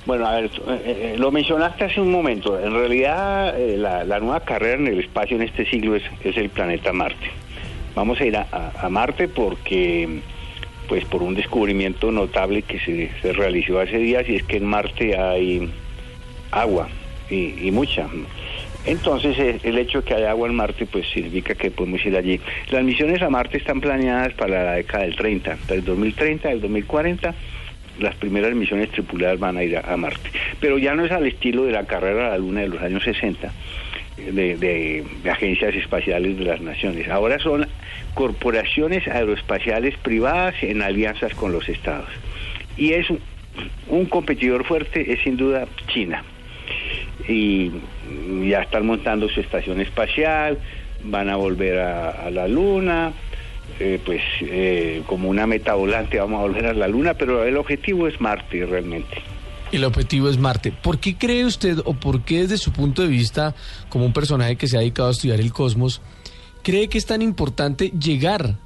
Bueno, 0.04 0.26
a 0.26 0.34
ver, 0.34 0.50
eh, 0.84 1.14
lo 1.16 1.30
mencionaste 1.30 1.84
hace 1.84 2.00
un 2.00 2.10
momento. 2.10 2.58
En 2.58 2.72
realidad, 2.72 3.56
eh, 3.56 3.76
la, 3.76 4.02
la, 4.02 4.18
nueva 4.18 4.40
carrera 4.40 4.74
en 4.74 4.88
el 4.88 4.98
espacio 4.98 5.36
en 5.36 5.42
este 5.42 5.64
siglo 5.66 5.94
es, 5.94 6.02
es 6.24 6.36
el 6.36 6.50
planeta 6.50 6.92
Marte. 6.92 7.30
Vamos 7.94 8.20
a 8.20 8.24
ir 8.24 8.36
a, 8.36 8.48
a, 8.50 8.86
a, 8.86 8.88
Marte 8.88 9.28
porque, 9.28 10.22
pues, 10.88 11.04
por 11.04 11.22
un 11.22 11.36
descubrimiento 11.36 12.10
notable 12.10 12.62
que 12.62 12.80
se, 12.80 13.12
se, 13.22 13.32
realizó 13.32 13.78
hace 13.78 13.98
días 13.98 14.28
y 14.28 14.36
es 14.36 14.42
que 14.42 14.56
en 14.56 14.64
Marte 14.64 15.16
hay 15.16 15.70
agua 16.50 16.88
y, 17.30 17.68
y 17.68 17.70
mucha. 17.70 18.08
Entonces, 18.84 19.60
el 19.62 19.78
hecho 19.78 20.00
de 20.00 20.04
que 20.04 20.14
haya 20.14 20.30
agua 20.30 20.48
en 20.48 20.56
Marte, 20.56 20.86
pues 20.86 21.06
significa 21.08 21.54
que 21.54 21.70
podemos 21.70 22.04
ir 22.04 22.16
allí. 22.16 22.40
Las 22.70 22.82
misiones 22.82 23.22
a 23.22 23.30
Marte 23.30 23.58
están 23.58 23.80
planeadas 23.80 24.34
para 24.34 24.64
la 24.64 24.72
década 24.72 25.04
del 25.04 25.14
30, 25.14 25.56
del 25.68 25.84
2030, 25.84 26.48
del 26.48 26.60
2040 26.60 27.34
las 27.98 28.14
primeras 28.16 28.54
misiones 28.54 28.90
tripuladas 28.90 29.38
van 29.38 29.56
a 29.56 29.62
ir 29.62 29.76
a, 29.76 29.96
Marte. 29.96 30.30
Pero 30.60 30.78
ya 30.78 30.94
no 30.94 31.04
es 31.04 31.12
al 31.12 31.26
estilo 31.26 31.64
de 31.64 31.72
la 31.72 31.84
carrera 31.84 32.28
a 32.28 32.30
la 32.30 32.38
Luna 32.38 32.62
de 32.62 32.68
los 32.68 32.82
años 32.82 33.02
60, 33.04 33.52
de, 34.16 34.56
de, 34.56 35.04
de, 35.22 35.30
agencias 35.30 35.74
espaciales 35.74 36.38
de 36.38 36.44
las 36.44 36.60
naciones. 36.60 37.08
Ahora 37.08 37.38
son 37.38 37.66
corporaciones 38.14 39.06
aeroespaciales 39.08 39.96
privadas 39.98 40.54
en 40.62 40.82
alianzas 40.82 41.34
con 41.34 41.52
los 41.52 41.68
estados. 41.68 42.08
Y 42.76 42.92
es 42.94 43.10
un, 43.10 43.20
un 43.88 44.06
competidor 44.06 44.64
fuerte, 44.64 45.12
es 45.12 45.20
sin 45.22 45.36
duda 45.36 45.66
China. 45.88 46.24
Y 47.28 47.70
ya 48.48 48.62
están 48.62 48.86
montando 48.86 49.28
su 49.28 49.40
estación 49.40 49.80
espacial, 49.80 50.58
van 51.04 51.28
a 51.28 51.36
volver 51.36 51.78
a, 51.78 52.30
la 52.30 52.48
Luna, 52.48 53.12
eh, 53.80 54.00
pues 54.04 54.20
eh, 54.40 55.02
como 55.06 55.28
una 55.28 55.46
meta 55.46 55.74
volante 55.74 56.18
vamos 56.18 56.40
a 56.40 56.42
volver 56.42 56.66
a 56.66 56.74
la 56.74 56.88
Luna, 56.88 57.14
pero 57.14 57.44
el 57.44 57.56
objetivo 57.56 58.06
es 58.06 58.20
Marte 58.20 58.64
realmente. 58.66 59.22
El 59.72 59.84
objetivo 59.84 60.28
es 60.28 60.38
Marte. 60.38 60.70
¿Por 60.70 60.98
qué 60.98 61.16
cree 61.16 61.46
usted, 61.46 61.78
o 61.84 61.94
por 61.94 62.22
qué 62.24 62.42
desde 62.42 62.58
su 62.58 62.72
punto 62.72 63.02
de 63.02 63.08
vista, 63.08 63.54
como 63.88 64.04
un 64.04 64.12
personaje 64.12 64.56
que 64.56 64.68
se 64.68 64.76
ha 64.76 64.80
dedicado 64.80 65.08
a 65.08 65.12
estudiar 65.12 65.40
el 65.40 65.52
cosmos, 65.52 66.02
cree 66.62 66.88
que 66.88 66.98
es 66.98 67.06
tan 67.06 67.22
importante 67.22 67.90
llegar 67.98 68.56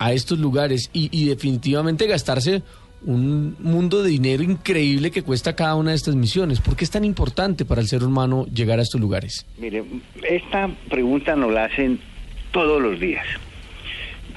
a 0.00 0.12
estos 0.12 0.38
lugares 0.38 0.90
y 0.92 1.26
definitivamente 1.26 2.06
gastarse 2.06 2.62
un 3.04 3.56
mundo 3.60 4.02
de 4.02 4.10
dinero 4.10 4.42
increíble 4.42 5.10
que 5.10 5.22
cuesta 5.22 5.54
cada 5.54 5.74
una 5.76 5.90
de 5.90 5.96
estas 5.96 6.16
misiones. 6.16 6.60
¿Por 6.60 6.76
qué 6.76 6.84
es 6.84 6.90
tan 6.90 7.04
importante 7.04 7.64
para 7.64 7.80
el 7.80 7.86
ser 7.86 8.02
humano 8.02 8.46
llegar 8.46 8.78
a 8.78 8.82
estos 8.82 9.00
lugares? 9.00 9.46
Mire, 9.58 9.84
esta 10.28 10.68
pregunta 10.88 11.36
nos 11.36 11.52
la 11.52 11.64
hacen 11.64 12.00
todos 12.50 12.80
los 12.82 12.98
días. 12.98 13.26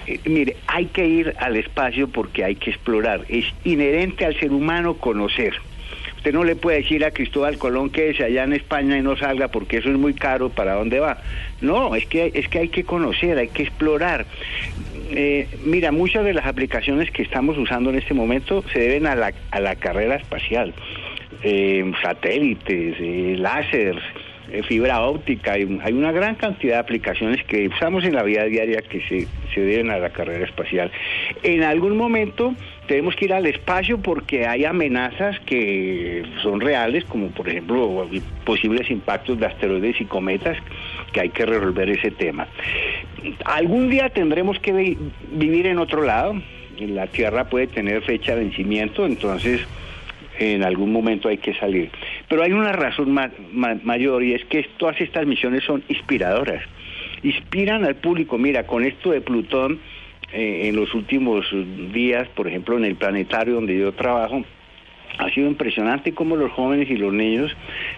Eh, 0.07 0.19
mire, 0.25 0.57
hay 0.67 0.87
que 0.87 1.07
ir 1.07 1.33
al 1.39 1.55
espacio 1.55 2.07
porque 2.07 2.43
hay 2.43 2.55
que 2.55 2.71
explorar. 2.71 3.25
Es 3.29 3.45
inherente 3.63 4.25
al 4.25 4.39
ser 4.39 4.51
humano 4.51 4.95
conocer. 4.95 5.53
Usted 6.17 6.33
no 6.33 6.43
le 6.43 6.55
puede 6.55 6.83
decir 6.83 7.03
a 7.03 7.09
Cristóbal 7.09 7.57
Colón 7.57 7.89
que 7.89 8.13
se 8.13 8.23
allá 8.23 8.43
en 8.43 8.53
España 8.53 8.95
y 8.95 9.01
no 9.01 9.17
salga 9.17 9.47
porque 9.47 9.77
eso 9.77 9.89
es 9.89 9.97
muy 9.97 10.13
caro, 10.13 10.49
¿para 10.49 10.75
dónde 10.75 10.99
va? 10.99 11.17
No, 11.61 11.95
es 11.95 12.05
que, 12.05 12.31
es 12.35 12.47
que 12.47 12.59
hay 12.59 12.69
que 12.69 12.83
conocer, 12.83 13.39
hay 13.39 13.47
que 13.47 13.63
explorar. 13.63 14.27
Eh, 15.13 15.47
mira, 15.65 15.91
muchas 15.91 16.23
de 16.23 16.33
las 16.33 16.45
aplicaciones 16.45 17.11
que 17.11 17.21
estamos 17.21 17.57
usando 17.57 17.89
en 17.89 17.97
este 17.97 18.13
momento 18.13 18.63
se 18.71 18.79
deben 18.79 19.07
a 19.07 19.15
la, 19.15 19.33
a 19.51 19.59
la 19.59 19.75
carrera 19.75 20.15
espacial. 20.15 20.73
Eh, 21.43 21.91
satélites, 22.01 22.95
eh, 22.99 23.35
láseres, 23.37 24.01
eh, 24.51 24.63
fibra 24.63 25.01
óptica, 25.01 25.53
hay, 25.53 25.79
hay 25.83 25.93
una 25.93 26.11
gran 26.11 26.35
cantidad 26.35 26.75
de 26.75 26.79
aplicaciones 26.79 27.43
que 27.45 27.67
usamos 27.67 28.03
en 28.03 28.13
la 28.13 28.23
vida 28.23 28.43
diaria 28.45 28.81
que 28.81 29.01
se, 29.01 29.27
se 29.53 29.61
deben 29.61 29.89
a 29.89 29.97
la 29.97 30.09
carrera 30.09 30.45
espacial. 30.45 30.91
En 31.41 31.63
algún 31.63 31.97
momento 31.97 32.53
tenemos 32.87 33.15
que 33.15 33.25
ir 33.25 33.33
al 33.33 33.45
espacio 33.45 33.99
porque 33.99 34.45
hay 34.45 34.65
amenazas 34.65 35.39
que 35.45 36.23
son 36.43 36.59
reales, 36.59 37.05
como 37.05 37.27
por 37.29 37.47
ejemplo 37.47 38.07
posibles 38.43 38.91
impactos 38.91 39.39
de 39.39 39.45
asteroides 39.45 40.01
y 40.01 40.05
cometas, 40.05 40.57
que 41.11 41.21
hay 41.21 41.29
que 41.29 41.45
resolver 41.45 41.89
ese 41.89 42.11
tema. 42.11 42.47
Algún 43.45 43.89
día 43.89 44.09
tendremos 44.09 44.59
que 44.59 44.71
vi- 44.73 44.97
vivir 45.31 45.67
en 45.67 45.77
otro 45.79 46.03
lado, 46.03 46.35
la 46.79 47.07
Tierra 47.07 47.49
puede 47.49 47.67
tener 47.67 48.01
fecha 48.01 48.35
de 48.35 48.41
vencimiento, 48.43 49.05
entonces 49.05 49.61
en 50.39 50.63
algún 50.63 50.91
momento 50.91 51.27
hay 51.29 51.37
que 51.37 51.53
salir. 51.53 51.91
Pero 52.27 52.41
hay 52.43 52.51
una 52.51 52.71
razón 52.71 53.11
ma- 53.11 53.29
ma- 53.51 53.77
mayor 53.83 54.23
y 54.23 54.33
es 54.33 54.43
que 54.45 54.65
todas 54.77 54.99
estas 54.99 55.27
misiones 55.27 55.63
son 55.63 55.83
inspiradoras. 55.89 56.63
Inspiran 57.21 57.85
al 57.85 57.95
público. 57.95 58.37
Mira, 58.39 58.65
con 58.65 58.83
esto 58.83 59.11
de 59.11 59.21
Plutón, 59.21 59.79
eh, 60.33 60.69
en 60.69 60.75
los 60.75 60.93
últimos 60.95 61.45
días, 61.93 62.27
por 62.29 62.47
ejemplo, 62.47 62.77
en 62.77 62.85
el 62.85 62.95
planetario 62.95 63.55
donde 63.55 63.77
yo 63.77 63.91
trabajo, 63.91 64.43
ha 65.17 65.29
sido 65.29 65.47
impresionante 65.47 66.13
cómo 66.13 66.35
los 66.35 66.51
jóvenes 66.51 66.89
y 66.89 66.97
los 66.97 67.13
niños 67.13 67.55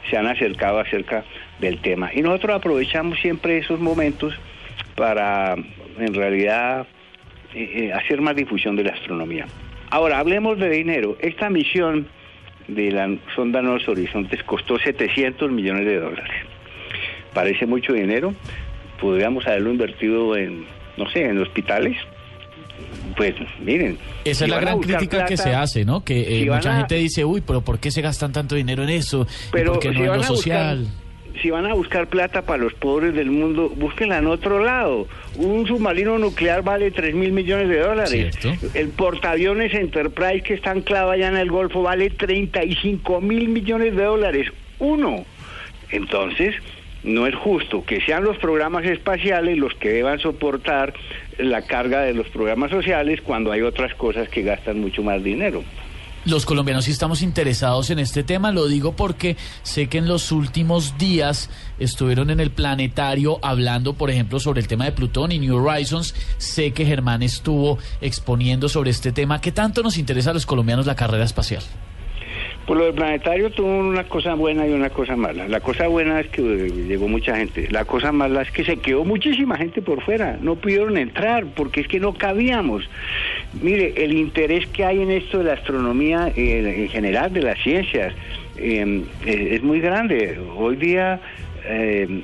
se 0.09 0.18
han 0.18 0.28
acercado 0.28 0.80
acerca 0.80 1.24
del 1.59 1.80
tema. 1.80 2.11
Y 2.14 2.22
nosotros 2.22 2.55
aprovechamos 2.55 3.20
siempre 3.20 3.57
esos 3.57 3.80
momentos 3.80 4.34
para, 4.95 5.55
en 5.55 6.14
realidad, 6.14 6.88
eh, 7.53 7.72
eh, 7.76 7.93
hacer 7.93 8.22
más 8.22 8.36
difusión 8.36 8.76
de 8.76 8.84
la 8.84 8.91
astronomía. 8.91 9.45
Ahora, 9.89 10.20
hablemos 10.20 10.57
de 10.59 10.70
dinero. 10.70 11.18
Esta 11.20 11.49
misión 11.49 12.07
de 12.68 12.91
la 12.91 13.16
sonda 13.36 13.61
Nuevos 13.61 13.88
Horizontes 13.88 14.43
costó 14.43 14.80
700 14.80 15.51
millones 15.51 15.86
de 15.86 15.99
dólares. 15.99 16.34
Parece 17.34 17.66
mucho 17.66 17.93
dinero. 17.93 18.34
Podríamos 18.99 19.45
haberlo 19.45 19.72
invertido 19.72 20.36
en, 20.36 20.66
no 20.97 21.09
sé, 21.09 21.26
en 21.26 21.39
hospitales. 21.39 21.97
Pues 23.16 23.36
miren. 23.62 23.98
Esa 24.26 24.40
si 24.40 24.44
es 24.46 24.50
la 24.50 24.60
gran 24.60 24.80
crítica 24.80 25.26
que 25.26 25.38
se 25.38 25.54
hace, 25.54 25.86
¿no? 25.86 26.04
Que 26.04 26.22
eh, 26.22 26.44
si 26.44 26.50
mucha 26.50 26.74
a- 26.76 26.78
gente 26.80 26.96
dice, 26.96 27.24
uy, 27.26 27.42
pero 27.46 27.62
¿por 27.62 27.80
qué 27.80 27.92
se 27.92 28.02
gastan 28.02 28.32
tanto 28.32 28.56
dinero 28.56 28.84
en 28.84 28.90
eso? 28.90 29.28
¿Y 29.30 29.52
Pero 29.52 29.74
¿Por 29.74 29.82
qué 29.82 29.88
no 29.90 29.94
si 29.94 30.00
en 30.00 30.06
lo 30.08 30.14
a 30.14 30.18
buscar- 30.18 30.36
social? 30.36 30.88
si 31.42 31.50
van 31.50 31.66
a 31.66 31.74
buscar 31.74 32.08
plata 32.08 32.44
para 32.44 32.64
los 32.64 32.74
pobres 32.76 33.14
del 33.16 33.30
mundo, 33.32 33.70
búsquenla 33.76 34.20
en 34.20 34.28
otro 34.28 34.64
lado. 34.64 35.08
Un 35.36 35.66
submarino 35.68 36.18
nuclear 36.20 36.64
vale 36.64 36.92
3 36.92 37.14
mil 37.16 37.32
millones 37.32 37.70
de 37.70 37.80
dólares. 37.80 38.36
Cierto. 38.40 38.68
El 38.78 38.90
portaaviones 38.90 39.74
Enterprise 39.74 40.42
que 40.42 40.54
está 40.54 40.72
anclado 40.72 41.10
allá 41.12 41.28
en 41.30 41.38
el 41.38 41.50
Golfo 41.50 41.82
vale 41.82 42.10
35 42.12 43.20
mil 43.22 43.50
millones 43.50 43.96
de 43.96 44.04
dólares. 44.04 44.48
Uno. 44.80 45.26
Entonces, 45.90 46.56
no 47.04 47.28
es 47.28 47.36
justo 47.36 47.84
que 47.86 48.01
sean 48.01 48.24
los 48.24 48.38
programas 48.38 48.86
espaciales 48.86 49.58
los 49.58 49.74
que 49.76 49.89
deban 49.89 50.20
soportar 50.20 50.93
la 51.38 51.62
carga 51.64 52.01
de 52.01 52.14
los 52.14 52.28
programas 52.30 52.72
sociales 52.72 53.22
cuando 53.22 53.51
hay 53.51 53.62
otras 53.62 53.93
cosas 53.95 54.30
que 54.30 54.43
gastan 54.43 54.80
mucho 54.80 55.04
más 55.04 55.24
dinero. 55.24 55.64
Los 56.26 56.45
colombianos 56.45 56.86
sí 56.86 56.91
estamos 56.91 57.22
interesados 57.22 57.89
en 57.89 57.99
este 57.99 58.24
tema, 58.24 58.54
lo 58.54 58.68
digo 58.68 58.95
porque 58.95 59.36
sé 59.62 59.88
que 59.88 59.97
en 59.97 60.08
los 60.08 60.32
últimos 60.32 60.97
días 60.97 61.49
estuvieron 61.80 62.30
en 62.30 62.39
el 62.39 62.49
planetario 62.49 63.39
hablando, 63.41 63.95
por 63.95 64.10
ejemplo, 64.10 64.39
sobre 64.39 64.62
el 64.62 64.70
tema 64.70 64.86
de 64.86 64.93
Plutón 64.93 65.34
y 65.34 65.39
New 65.39 65.58
Horizons. 65.58 66.16
Sé 66.38 66.72
que 66.72 66.86
Germán 66.86 67.24
estuvo 67.24 67.78
exponiendo 67.99 68.70
sobre 68.70 68.91
este 68.91 69.12
tema. 69.12 69.41
¿Qué 69.41 69.51
tanto 69.51 69.84
nos 69.84 69.97
interesa 69.97 70.30
a 70.30 70.34
los 70.34 70.45
colombianos 70.45 70.86
la 70.86 70.95
carrera 70.95 71.26
espacial? 71.26 71.64
Pues 72.66 72.80
lo 72.80 72.86
del 72.86 72.93
planetario 72.93 73.49
tuvo 73.49 73.78
una 73.78 74.05
cosa 74.05 74.36
buena 74.36 74.66
y 74.66 74.72
una 74.72 74.89
cosa 74.89 75.18
mala. 75.18 75.47
La 75.47 75.59
cosa 75.59 75.88
buena 75.88 76.22
es 76.22 76.28
que 76.28 76.41
eh, 76.41 76.70
llegó 76.88 77.07
mucha 77.07 77.36
gente. 77.36 77.68
La 77.70 77.84
cosa 77.84 78.11
mala 78.11 78.41
es 78.41 78.51
que 78.51 78.64
se 78.64 78.78
quedó 78.78 79.03
muchísima 79.03 79.57
gente 79.57 79.82
por 79.82 80.01
fuera. 80.01 80.38
No 80.41 80.55
pudieron 80.55 80.97
entrar 80.97 81.45
porque 81.55 81.82
es 81.82 81.88
que 81.88 81.99
no 81.99 82.14
cabíamos. 82.14 82.89
Mire, 83.61 83.93
el 84.03 84.14
interés 84.14 84.66
que 84.68 84.86
hay 84.86 85.01
en 85.01 85.11
esto 85.11 85.39
de 85.39 85.45
la 85.45 85.53
astronomía 85.53 86.32
eh, 86.36 86.84
en 86.84 86.89
general, 86.89 87.34
de 87.34 87.41
las 87.41 87.59
ciencias, 87.59 88.14
eh, 88.57 89.03
eh, 89.26 89.47
es 89.51 89.64
muy 89.64 89.80
grande. 89.80 90.39
Hoy 90.55 90.76
día 90.76 91.20
eh, 91.66 92.24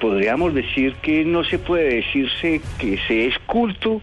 podríamos 0.00 0.54
decir 0.54 0.94
que 1.02 1.24
no 1.24 1.44
se 1.44 1.58
puede 1.58 1.94
decirse 1.96 2.60
que 2.78 2.98
se 3.06 3.26
es 3.26 3.38
culto 3.40 4.00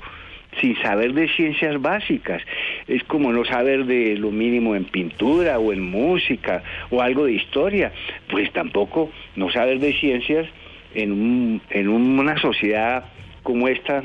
sin 0.62 0.76
saber 0.82 1.14
de 1.14 1.28
ciencias 1.30 1.82
básicas. 1.82 2.41
Es 2.88 3.03
como 3.03 3.32
no 3.32 3.45
saber 3.45 3.86
de 3.86 4.16
lo 4.18 4.32
mínimo 4.32 4.76
en 4.76 4.86
pintura 4.86 5.60
o 5.60 5.72
en 5.74 5.82
música 5.82 6.64
o 6.89 7.01
algo 7.01 7.26
de 7.26 7.34
historia. 7.34 7.91
Pues 8.30 8.51
tampoco 8.53 9.12
no 9.36 9.49
saber 9.51 9.80
de 9.80 9.93
ciencias 9.93 10.47
en, 10.95 11.12
un- 11.12 11.62
en 11.70 11.88
una 11.89 12.38
sociedad 12.39 13.05
como 13.43 13.68
esta, 13.68 14.03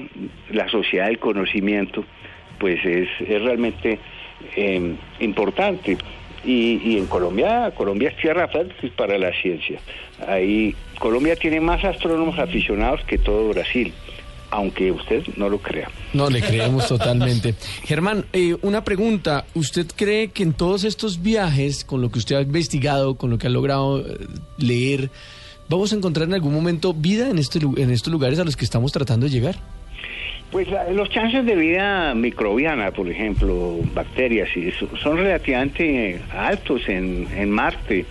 la 0.51 0.69
sociedad 0.69 1.07
del 1.07 1.19
conocimiento, 1.19 2.05
pues 2.59 2.85
es, 2.85 3.09
es 3.21 3.43
realmente 3.43 3.99
eh, 4.57 4.95
importante. 5.21 5.97
Y, 6.45 6.81
y 6.85 6.99
en 6.99 7.07
Colombia, 7.07 7.71
Colombia 7.75 8.09
es 8.11 8.17
tierra 8.17 8.49
fértil 8.49 8.91
para 8.91 9.17
la 9.17 9.33
ciencia. 9.33 9.79
Ahí 10.27 10.75
Colombia 10.99 11.37
tiene 11.37 11.61
más 11.61 11.85
astrónomos 11.85 12.37
aficionados 12.39 13.03
que 13.05 13.19
todo 13.19 13.49
Brasil, 13.51 13.93
aunque 14.53 14.93
usted 14.93 15.25
no 15.37 15.49
lo 15.49 15.59
crea. 15.59 15.89
No, 16.13 16.31
le 16.31 16.41
creemos 16.41 16.87
totalmente. 16.87 17.55
Germán, 17.85 18.27
eh, 18.33 18.57
una 18.63 18.85
pregunta. 18.85 19.45
¿Usted 19.55 19.87
cree 19.97 20.29
que 20.29 20.43
en 20.45 20.53
todos 20.53 20.85
estos 20.85 21.23
viajes, 21.23 21.85
con 21.85 22.01
lo 22.01 22.11
que 22.11 22.19
usted 22.21 22.37
ha 22.37 22.43
investigado, 22.43 23.17
con 23.17 23.31
lo 23.31 23.39
que 23.39 23.47
ha 23.49 23.51
logrado 23.51 24.01
eh, 24.01 24.19
leer, 24.59 25.11
vamos 25.69 25.93
a 25.93 25.97
encontrar 25.97 26.29
en 26.29 26.35
algún 26.35 26.53
momento 26.55 26.93
vida 26.95 27.29
en, 27.31 27.39
este, 27.39 27.59
en 27.59 27.91
estos 27.91 28.13
lugares 28.13 28.39
a 28.39 28.45
los 28.45 28.57
que 28.57 28.65
estamos 28.65 28.93
tratando 28.93 29.27
de 29.27 29.33
llegar? 29.33 29.57
Pues 30.51 30.69
la- 30.69 30.91
los 30.91 31.09
chances 31.09 31.47
de 31.47 31.57
vida 31.57 32.15
microbiana, 32.15 32.91
por 32.91 33.09
ejemplo, 33.09 33.79
bacterias, 33.95 34.51
y 34.55 34.69
eso, 34.69 34.87
son 35.03 35.17
relativamente 35.17 36.21
altos 36.31 36.83
en, 36.89 37.27
en 37.35 37.51
Marte, 37.51 38.05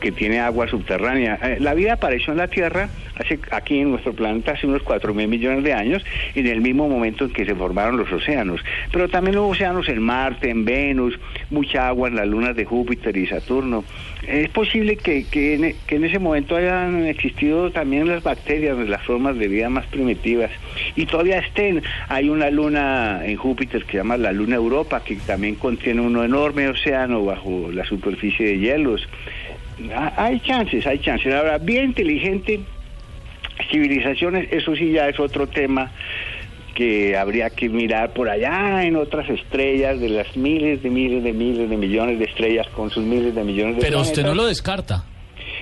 que 0.00 0.12
tiene 0.12 0.40
agua 0.40 0.68
subterránea. 0.68 1.38
Eh, 1.42 1.56
La 1.60 1.74
vida 1.74 1.94
apareció 1.94 2.32
en 2.32 2.38
la 2.38 2.48
Tierra 2.48 2.88
hace, 3.18 3.38
aquí 3.50 3.78
en 3.78 3.90
nuestro 3.90 4.12
planeta 4.12 4.52
hace 4.52 4.66
unos 4.66 4.82
4 4.82 5.14
mil 5.14 5.28
millones 5.28 5.64
de 5.64 5.72
años, 5.72 6.04
en 6.34 6.46
el 6.46 6.60
mismo 6.60 6.88
momento 6.88 7.24
en 7.24 7.32
que 7.32 7.44
se 7.44 7.54
formaron 7.54 7.96
los 7.96 8.10
océanos. 8.12 8.60
Pero 8.90 9.08
también 9.08 9.38
hubo 9.38 9.48
océanos 9.48 9.88
en 9.88 10.00
Marte, 10.00 10.50
en 10.50 10.64
Venus, 10.64 11.18
mucha 11.50 11.88
agua 11.88 12.08
en 12.08 12.16
las 12.16 12.26
lunas 12.26 12.56
de 12.56 12.64
Júpiter 12.64 13.16
y 13.16 13.26
Saturno. 13.26 13.84
Es 14.26 14.48
posible 14.50 14.96
que, 14.96 15.24
que, 15.24 15.54
en, 15.54 15.74
que 15.86 15.96
en 15.96 16.04
ese 16.04 16.20
momento 16.20 16.54
hayan 16.54 17.06
existido 17.06 17.72
también 17.72 18.06
las 18.06 18.22
bacterias, 18.22 18.78
las 18.78 19.02
formas 19.02 19.36
de 19.36 19.48
vida 19.48 19.68
más 19.68 19.84
primitivas, 19.86 20.50
y 20.94 21.06
todavía 21.06 21.38
estén. 21.38 21.82
Hay 22.08 22.28
una 22.28 22.50
luna 22.50 23.22
en 23.24 23.36
Júpiter 23.36 23.84
que 23.84 23.92
se 23.92 23.98
llama 23.98 24.16
la 24.16 24.32
luna 24.32 24.56
Europa, 24.56 25.02
que 25.04 25.16
también 25.16 25.56
contiene 25.56 26.00
un 26.00 26.22
enorme 26.22 26.68
océano 26.68 27.24
bajo 27.24 27.70
la 27.72 27.84
superficie 27.84 28.46
de 28.46 28.58
hielos. 28.58 29.08
Ah, 29.94 30.12
Hay 30.16 30.40
chances, 30.40 30.86
hay 30.86 30.98
chances. 30.98 31.32
Ahora, 31.34 31.58
bien 31.58 31.86
inteligente, 31.86 32.60
civilizaciones, 33.70 34.48
eso 34.52 34.74
sí 34.76 34.92
ya 34.92 35.08
es 35.08 35.18
otro 35.18 35.46
tema 35.46 35.90
que 36.74 37.16
habría 37.16 37.50
que 37.50 37.68
mirar 37.68 38.12
por 38.14 38.28
allá 38.30 38.84
en 38.84 38.96
otras 38.96 39.28
estrellas 39.28 40.00
de 40.00 40.08
las 40.08 40.36
miles 40.36 40.82
de 40.82 40.90
miles 40.90 41.22
de 41.22 41.32
miles 41.32 41.68
de 41.68 41.76
millones 41.76 42.18
de 42.18 42.24
estrellas 42.24 42.66
con 42.68 42.90
sus 42.90 43.04
miles 43.04 43.34
de 43.34 43.44
millones 43.44 43.76
de 43.76 43.82
Pero 43.82 44.00
usted 44.00 44.24
no 44.24 44.34
lo 44.34 44.46
descarta. 44.46 45.04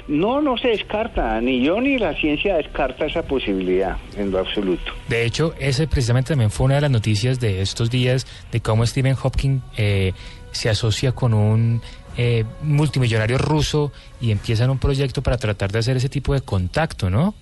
No, 0.08 0.40
no 0.40 0.56
se 0.56 0.68
descarta, 0.68 1.40
ni 1.40 1.64
yo 1.64 1.80
ni 1.80 1.98
la 1.98 2.14
ciencia 2.14 2.56
descarta 2.56 3.06
esa 3.06 3.22
posibilidad 3.22 3.96
en 4.16 4.30
lo 4.30 4.38
absoluto. 4.38 4.92
De 5.08 5.24
hecho, 5.24 5.54
ese 5.58 5.86
precisamente 5.86 6.30
también 6.30 6.50
fue 6.50 6.66
una 6.66 6.76
de 6.76 6.80
las 6.82 6.90
noticias 6.90 7.38
de 7.38 7.60
estos 7.60 7.90
días 7.90 8.26
de 8.50 8.60
cómo 8.60 8.84
Stephen 8.86 9.16
Hopkins 9.22 9.62
eh, 9.76 10.12
se 10.52 10.68
asocia 10.68 11.12
con 11.12 11.34
un 11.34 11.80
eh, 12.16 12.44
multimillonario 12.62 13.38
ruso 13.38 13.92
y 14.20 14.30
empiezan 14.30 14.70
un 14.70 14.78
proyecto 14.78 15.22
para 15.22 15.38
tratar 15.38 15.72
de 15.72 15.78
hacer 15.78 15.96
ese 15.96 16.08
tipo 16.08 16.34
de 16.34 16.40
contacto, 16.40 17.10
¿no? 17.10 17.34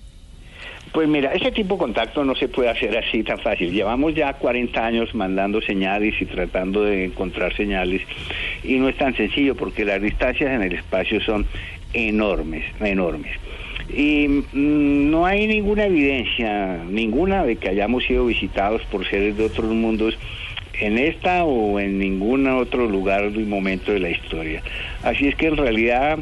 Pues 0.91 1.07
mira, 1.07 1.33
ese 1.33 1.51
tipo 1.51 1.75
de 1.75 1.79
contacto 1.79 2.23
no 2.23 2.35
se 2.35 2.47
puede 2.47 2.69
hacer 2.69 2.97
así 2.97 3.23
tan 3.23 3.37
fácil. 3.39 3.71
Llevamos 3.71 4.15
ya 4.15 4.33
40 4.33 4.83
años 4.83 5.13
mandando 5.13 5.61
señales 5.61 6.19
y 6.19 6.25
tratando 6.25 6.83
de 6.83 7.05
encontrar 7.05 7.55
señales 7.55 8.01
y 8.63 8.77
no 8.77 8.89
es 8.89 8.97
tan 8.97 9.15
sencillo 9.15 9.55
porque 9.55 9.85
las 9.85 10.01
distancias 10.01 10.51
en 10.51 10.63
el 10.63 10.73
espacio 10.73 11.21
son 11.21 11.45
enormes, 11.93 12.63
enormes. 12.79 13.31
Y 13.89 14.27
mm, 14.27 15.09
no 15.11 15.25
hay 15.25 15.47
ninguna 15.47 15.85
evidencia, 15.85 16.83
ninguna 16.89 17.43
de 17.43 17.57
que 17.57 17.69
hayamos 17.69 18.05
sido 18.05 18.25
visitados 18.25 18.81
por 18.91 19.07
seres 19.07 19.37
de 19.37 19.45
otros 19.45 19.69
mundos 19.71 20.17
en 20.79 20.97
esta 20.97 21.43
o 21.43 21.79
en 21.79 21.99
ningún 21.99 22.47
otro 22.47 22.87
lugar 22.87 23.25
y 23.25 23.39
momento 23.39 23.91
de 23.91 23.99
la 23.99 24.09
historia. 24.09 24.63
Así 25.03 25.27
es 25.27 25.35
que 25.35 25.47
en 25.47 25.57
realidad 25.57 26.19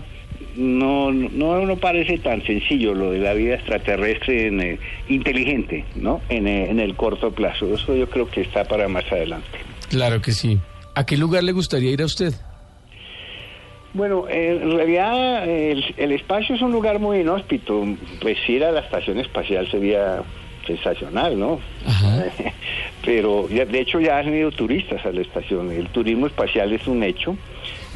no, 0.55 1.11
no, 1.11 1.65
no 1.65 1.77
parece 1.77 2.17
tan 2.17 2.43
sencillo 2.43 2.93
lo 2.93 3.11
de 3.11 3.19
la 3.19 3.33
vida 3.33 3.55
extraterrestre 3.55 4.47
en, 4.47 4.61
eh, 4.61 4.79
inteligente, 5.07 5.85
¿no? 5.95 6.21
En, 6.29 6.47
en 6.47 6.79
el 6.79 6.95
corto 6.95 7.31
plazo. 7.31 7.73
Eso 7.73 7.95
yo 7.95 8.09
creo 8.09 8.29
que 8.29 8.41
está 8.41 8.63
para 8.65 8.87
más 8.87 9.09
adelante. 9.11 9.57
Claro 9.89 10.21
que 10.21 10.31
sí. 10.31 10.57
¿A 10.95 11.05
qué 11.05 11.15
lugar 11.15 11.43
le 11.43 11.51
gustaría 11.51 11.91
ir 11.91 12.01
a 12.01 12.05
usted? 12.05 12.33
Bueno, 13.93 14.27
en 14.29 14.71
realidad 14.71 15.47
el, 15.49 15.83
el 15.97 16.11
espacio 16.11 16.55
es 16.55 16.61
un 16.61 16.71
lugar 16.71 16.99
muy 16.99 17.19
inhóspito. 17.19 17.83
Pues 18.21 18.37
ir 18.47 18.63
a 18.63 18.71
la 18.71 18.81
estación 18.81 19.19
espacial 19.19 19.69
sería 19.71 20.21
sensacional, 20.67 21.39
¿no? 21.39 21.59
Pero 23.05 23.47
ya- 23.49 23.65
de 23.65 23.79
hecho 23.79 23.99
ya 23.99 24.19
han 24.19 24.33
ido 24.35 24.51
turistas 24.51 25.05
a 25.05 25.11
la 25.11 25.21
estación. 25.21 25.71
El 25.71 25.87
turismo 25.87 26.27
espacial 26.27 26.73
es 26.73 26.85
un 26.87 27.03
hecho. 27.03 27.35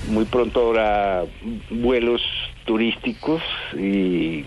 Muy 0.09 0.25
pronto 0.25 0.69
habrá 0.69 1.23
vuelos 1.69 2.21
turísticos 2.65 3.41
y 3.77 4.43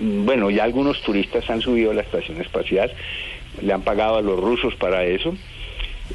bueno, 0.00 0.50
ya 0.50 0.64
algunos 0.64 1.00
turistas 1.02 1.48
han 1.50 1.60
subido 1.62 1.90
a 1.90 1.94
la 1.94 2.02
estación 2.02 2.40
espacial. 2.40 2.92
Le 3.62 3.72
han 3.72 3.82
pagado 3.82 4.16
a 4.18 4.22
los 4.22 4.38
rusos 4.38 4.74
para 4.76 5.04
eso. 5.04 5.34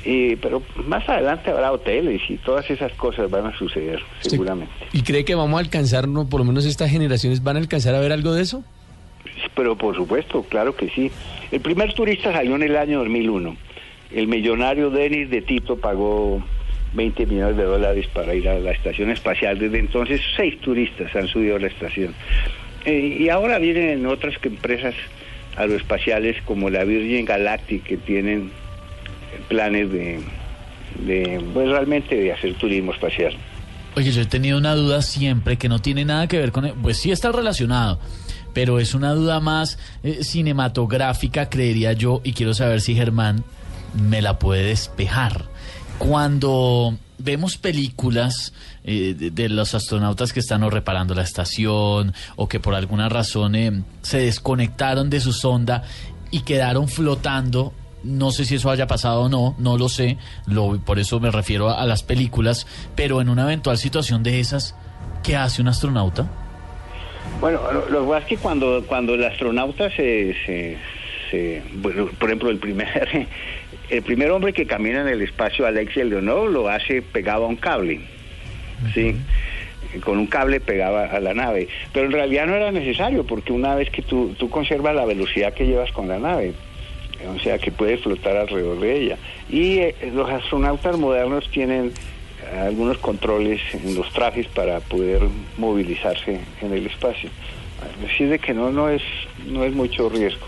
Y, 0.05 0.37
pero 0.37 0.63
más 0.85 1.07
adelante 1.09 1.49
habrá 1.51 1.69
hoteles 1.73 2.21
y 2.29 2.37
todas 2.37 2.69
esas 2.69 2.93
cosas 2.93 3.29
van 3.29 3.47
a 3.47 3.57
suceder, 3.57 3.99
seguramente. 4.21 4.71
¿Y 4.93 5.01
cree 5.01 5.25
que 5.25 5.35
vamos 5.35 5.57
a 5.57 5.59
alcanzar, 5.59 6.07
no, 6.07 6.29
por 6.29 6.39
lo 6.39 6.45
menos 6.45 6.65
estas 6.65 6.89
generaciones 6.89 7.43
van 7.43 7.57
a 7.57 7.59
alcanzar 7.59 7.93
a 7.95 7.99
ver 7.99 8.13
algo 8.13 8.31
de 8.33 8.41
eso? 8.43 8.63
Pero 9.55 9.75
por 9.75 9.95
supuesto, 9.95 10.43
claro 10.43 10.75
que 10.75 10.89
sí. 10.89 11.11
El 11.51 11.61
primer 11.61 11.93
turista 11.93 12.31
salió 12.31 12.55
en 12.55 12.63
el 12.63 12.75
año 12.75 12.99
2001. 12.99 13.55
El 14.13 14.27
millonario 14.27 14.89
Denis 14.89 15.29
de 15.29 15.41
Tito 15.41 15.77
pagó 15.77 16.43
20 16.93 17.25
millones 17.25 17.57
de 17.57 17.63
dólares 17.63 18.07
para 18.13 18.33
ir 18.33 18.47
a 18.49 18.59
la 18.59 18.71
estación 18.71 19.09
espacial. 19.09 19.57
Desde 19.57 19.79
entonces, 19.79 20.21
seis 20.35 20.59
turistas 20.59 21.15
han 21.15 21.27
subido 21.27 21.55
a 21.55 21.59
la 21.59 21.67
estación. 21.67 22.13
Eh, 22.85 23.17
y 23.19 23.29
ahora 23.29 23.59
vienen 23.59 24.05
otras 24.05 24.35
empresas 24.43 24.95
aeroespaciales 25.55 26.41
como 26.43 26.69
la 26.69 26.83
Virgin 26.83 27.25
Galactic 27.25 27.83
que 27.83 27.97
tienen 27.97 28.51
planes 29.47 29.91
de, 29.91 30.19
pues 31.53 31.69
realmente 31.69 32.15
de 32.15 32.31
hacer 32.31 32.55
turismo 32.55 32.93
espacial. 32.93 33.35
Oye, 33.95 34.11
yo 34.11 34.21
he 34.21 34.25
tenido 34.25 34.57
una 34.57 34.73
duda 34.73 35.01
siempre 35.01 35.57
que 35.57 35.67
no 35.67 35.79
tiene 35.79 36.05
nada 36.05 36.27
que 36.27 36.37
ver 36.37 36.51
con... 36.51 36.71
Pues 36.81 36.97
sí 36.97 37.11
está 37.11 37.31
relacionado, 37.31 37.99
pero 38.53 38.79
es 38.79 38.93
una 38.93 39.13
duda 39.13 39.39
más 39.39 39.77
eh, 40.03 40.23
cinematográfica, 40.23 41.49
creería 41.49 41.93
yo, 41.93 42.21
y 42.23 42.33
quiero 42.33 42.53
saber 42.53 42.81
si 42.81 42.95
Germán 42.95 43.43
me 43.93 44.21
la 44.21 44.39
puede 44.39 44.63
despejar. 44.63 45.45
Cuando 45.97 46.97
vemos 47.19 47.57
películas 47.57 48.53
eh, 48.83 49.15
de, 49.31 49.49
los 49.49 49.75
astronautas 49.75 50.33
que 50.33 50.39
están 50.39 50.63
o 50.63 50.69
reparando 50.69 51.13
la 51.13 51.21
estación 51.21 52.13
o 52.35 52.47
que 52.47 52.59
por 52.59 52.73
alguna 52.73 53.09
razón 53.09 53.55
eh, 53.55 53.83
se 54.01 54.17
desconectaron 54.19 55.09
de 55.09 55.19
su 55.19 55.33
sonda 55.33 55.83
y 56.31 56.41
quedaron 56.41 56.87
flotando 56.87 57.73
no 58.03 58.31
sé 58.31 58.45
si 58.45 58.55
eso 58.55 58.71
haya 58.71 58.87
pasado 58.87 59.21
o 59.21 59.29
no, 59.29 59.53
no 59.59 59.77
lo 59.77 59.87
sé, 59.87 60.17
por 60.85 60.97
eso 60.97 61.19
me 61.19 61.29
refiero 61.29 61.69
a, 61.69 61.83
a 61.83 61.85
las 61.85 62.01
películas, 62.01 62.65
pero 62.95 63.21
en 63.21 63.29
una 63.29 63.43
eventual 63.43 63.77
situación 63.77 64.23
de 64.23 64.39
esas, 64.39 64.73
¿qué 65.21 65.37
hace 65.37 65.61
un 65.61 65.67
astronauta? 65.67 66.40
Bueno, 67.39 67.59
lo, 67.89 68.01
que 68.03 68.07
pasa 68.07 68.19
es 68.19 68.25
que 68.25 68.37
cuando, 68.37 68.83
cuando 68.87 69.15
el 69.15 69.23
astronauta 69.23 69.89
se, 69.91 70.35
se, 70.45 70.77
se- 71.31 71.61
bueno, 71.73 72.07
por 72.19 72.29
ejemplo, 72.29 72.49
el 72.49 72.57
primer, 72.57 73.27
el 73.89 74.01
primer 74.03 74.29
hombre 74.31 74.53
que 74.53 74.65
camina 74.67 75.01
en 75.01 75.07
el 75.07 75.21
espacio, 75.21 75.65
Alexia 75.65 76.03
Leonov, 76.03 76.49
lo 76.49 76.69
hace 76.69 77.01
pegado 77.01 77.45
a 77.45 77.47
un 77.47 77.55
cable, 77.55 78.01
¿sí? 78.93 79.15
Con 80.03 80.19
un 80.19 80.27
cable 80.27 80.59
pegaba 80.59 81.05
a 81.05 81.19
la 81.19 81.33
nave. 81.33 81.67
Pero 81.91 82.05
en 82.05 82.11
realidad 82.11 82.45
no 82.47 82.55
era 82.55 82.71
necesario, 82.71 83.25
porque 83.25 83.51
una 83.53 83.75
vez 83.75 83.89
que 83.89 84.01
tú, 84.01 84.35
tú 84.37 84.49
conservas 84.49 84.95
la 84.95 85.05
velocidad 85.05 85.53
que 85.53 85.65
llevas 85.65 85.91
con 85.91 86.07
la 86.07 86.19
nave, 86.19 86.53
o 87.35 87.39
sea, 87.39 87.57
que 87.57 87.71
puedes 87.71 88.01
flotar 88.01 88.37
alrededor 88.37 88.79
de 88.79 88.97
ella. 88.97 89.17
Y 89.49 89.79
eh, 89.79 89.95
los 90.13 90.29
astronautas 90.29 90.97
modernos 90.97 91.49
tienen 91.49 91.91
algunos 92.59 92.97
controles 92.97 93.61
en 93.73 93.95
los 93.95 94.11
trajes 94.11 94.47
para 94.47 94.79
poder 94.79 95.21
movilizarse 95.57 96.39
en 96.61 96.73
el 96.73 96.85
espacio. 96.87 97.29
Así 98.05 98.25
de 98.25 98.39
que 98.39 98.53
no, 98.53 98.71
no 98.71 98.89
es, 98.89 99.01
no 99.47 99.63
es 99.63 99.73
mucho 99.73 100.09
riesgo. 100.09 100.45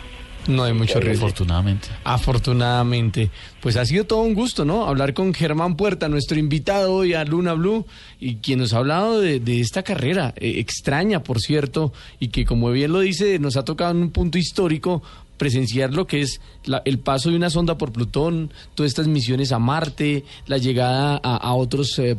No 0.47 0.63
hay 0.63 0.73
mucho 0.73 0.99
riesgo. 0.99 1.25
Afortunadamente. 1.25 1.87
Afortunadamente. 2.03 3.29
Pues 3.61 3.77
ha 3.77 3.85
sido 3.85 4.05
todo 4.05 4.21
un 4.21 4.33
gusto, 4.33 4.65
¿no? 4.65 4.85
Hablar 4.85 5.13
con 5.13 5.33
Germán 5.33 5.77
Puerta, 5.77 6.09
nuestro 6.09 6.37
invitado 6.37 6.93
hoy 6.93 7.13
a 7.13 7.23
Luna 7.23 7.53
Blue, 7.53 7.85
y 8.19 8.35
quien 8.35 8.59
nos 8.59 8.73
ha 8.73 8.79
hablado 8.79 9.21
de, 9.21 9.39
de 9.39 9.61
esta 9.61 9.83
carrera, 9.83 10.33
eh, 10.35 10.55
extraña, 10.57 11.23
por 11.23 11.39
cierto, 11.39 11.93
y 12.19 12.27
que 12.27 12.45
como 12.45 12.71
bien 12.71 12.91
lo 12.91 12.99
dice, 12.99 13.39
nos 13.39 13.55
ha 13.55 13.63
tocado 13.63 13.91
en 13.91 13.97
un 13.97 14.11
punto 14.11 14.37
histórico 14.37 15.01
presenciar 15.43 15.93
lo 15.93 16.07
que 16.07 16.21
es 16.21 16.39
la- 16.63 16.81
el 16.85 16.99
paso 16.99 17.29
de 17.29 17.35
una 17.35 17.49
sonda 17.49 17.77
por 17.77 17.91
Plutón, 17.91 18.49
todas 18.75 18.89
estas 18.91 19.07
misiones 19.07 19.51
a 19.51 19.59
Marte, 19.59 20.23
la 20.47 20.57
llegada 20.57 21.19
a, 21.21 21.35
a 21.35 21.53
otros 21.53 21.99
eh, 21.99 22.15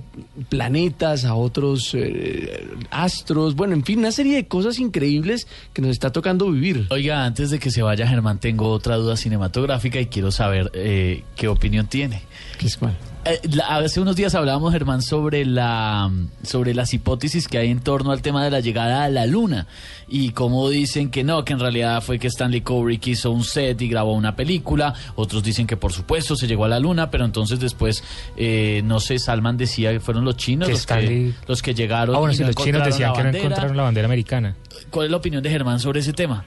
planetas, 0.51 1.25
a 1.25 1.35
otros 1.35 1.95
eh, 1.95 2.67
astros, 2.91 3.55
bueno, 3.55 3.73
en 3.73 3.83
fin, 3.83 3.99
una 4.01 4.13
serie 4.13 4.35
de 4.37 4.47
cosas 4.47 4.79
increíbles 4.79 5.47
que 5.73 5.81
nos 5.81 5.91
está 5.93 6.13
tocando 6.13 6.51
vivir. 6.51 6.87
Oiga, 6.91 7.25
antes 7.25 7.49
de 7.49 7.59
que 7.59 7.71
se 7.71 7.81
vaya 7.81 8.07
Germán, 8.07 8.39
tengo 8.41 8.69
otra 8.69 8.97
duda 8.97 9.17
cinematográfica 9.17 9.99
y 9.99 10.07
quiero 10.07 10.31
saber 10.31 10.71
eh, 10.75 11.25
qué 11.35 11.49
opinión 11.49 11.87
tiene. 11.87 12.21
¿Qué 12.59 12.67
es 12.67 12.77
cuál? 12.77 12.95
Eh, 13.27 13.41
la- 13.55 13.67
hace 13.79 14.01
unos 14.01 14.17
días 14.17 14.35
hablábamos, 14.35 14.73
Germán, 14.73 15.01
sobre 15.01 15.47
la 15.47 16.11
sobre 16.43 16.75
las 16.75 16.93
hipótesis 16.93 17.49
que 17.49 17.57
hay 17.59 17.71
en 17.71 17.81
torno 17.81 18.11
al 18.13 18.21
tema 18.21 18.45
de 18.45 18.51
la 18.51 18.61
llegada 18.61 19.05
a 19.05 19.09
la 19.09 19.25
luna 19.27 19.67
y 20.09 20.31
cómo 20.33 20.69
dicen 20.69 21.11
que 21.11 21.25
no, 21.25 21.43
que 21.45 21.55
en 21.55 21.61
realidad 21.61 22.03
fue 22.03 22.19
que 22.19 22.27
Stanley 22.27 22.61
Kubrick 22.61 23.07
hizo 23.07 23.31
un 23.31 23.43
set 23.43 23.81
y 23.81 23.89
grabó 23.89 24.13
una 24.13 24.37
película. 24.37 24.93
Otros 25.17 25.43
dicen 25.43 25.67
que 25.67 25.77
por 25.79 25.93
supuesto 25.93 26.37
se 26.37 26.47
llegó 26.47 26.67
a 26.67 26.69
la 26.69 26.79
luna, 26.81 27.11
pero 27.11 27.25
entonces 27.25 27.59
después, 27.61 28.05
eh, 28.37 28.83
no 28.85 29.01
sé, 29.01 29.19
Salman 29.19 29.57
decía 29.57 29.91
que 29.93 30.01
fueron 30.01 30.25
los 30.27 30.37
chinos 30.37 30.67
Que 30.69 30.73
los, 30.75 30.81
Stanley- 30.87 31.33
que, 31.33 31.35
los 31.49 31.63
que 31.63 31.75
llegaron. 31.75 32.15
Ah, 32.15 32.19
bueno, 32.19 32.33
y 32.35 32.37
si 32.37 32.43
no 32.43 32.49
los 32.49 32.57
chinos 32.57 32.85
decían 32.85 33.15
que 33.15 33.23
no 33.23 33.29
encontraron 33.31 33.77
la 33.77 33.83
bandera 33.85 34.07
americana. 34.07 34.55
¿Cuál 34.91 35.07
es 35.07 35.11
la 35.11 35.17
opinión 35.17 35.43
de 35.43 35.49
Germán 35.51 35.81
sobre 35.81 36.01
ese 36.01 36.13
tema? 36.13 36.45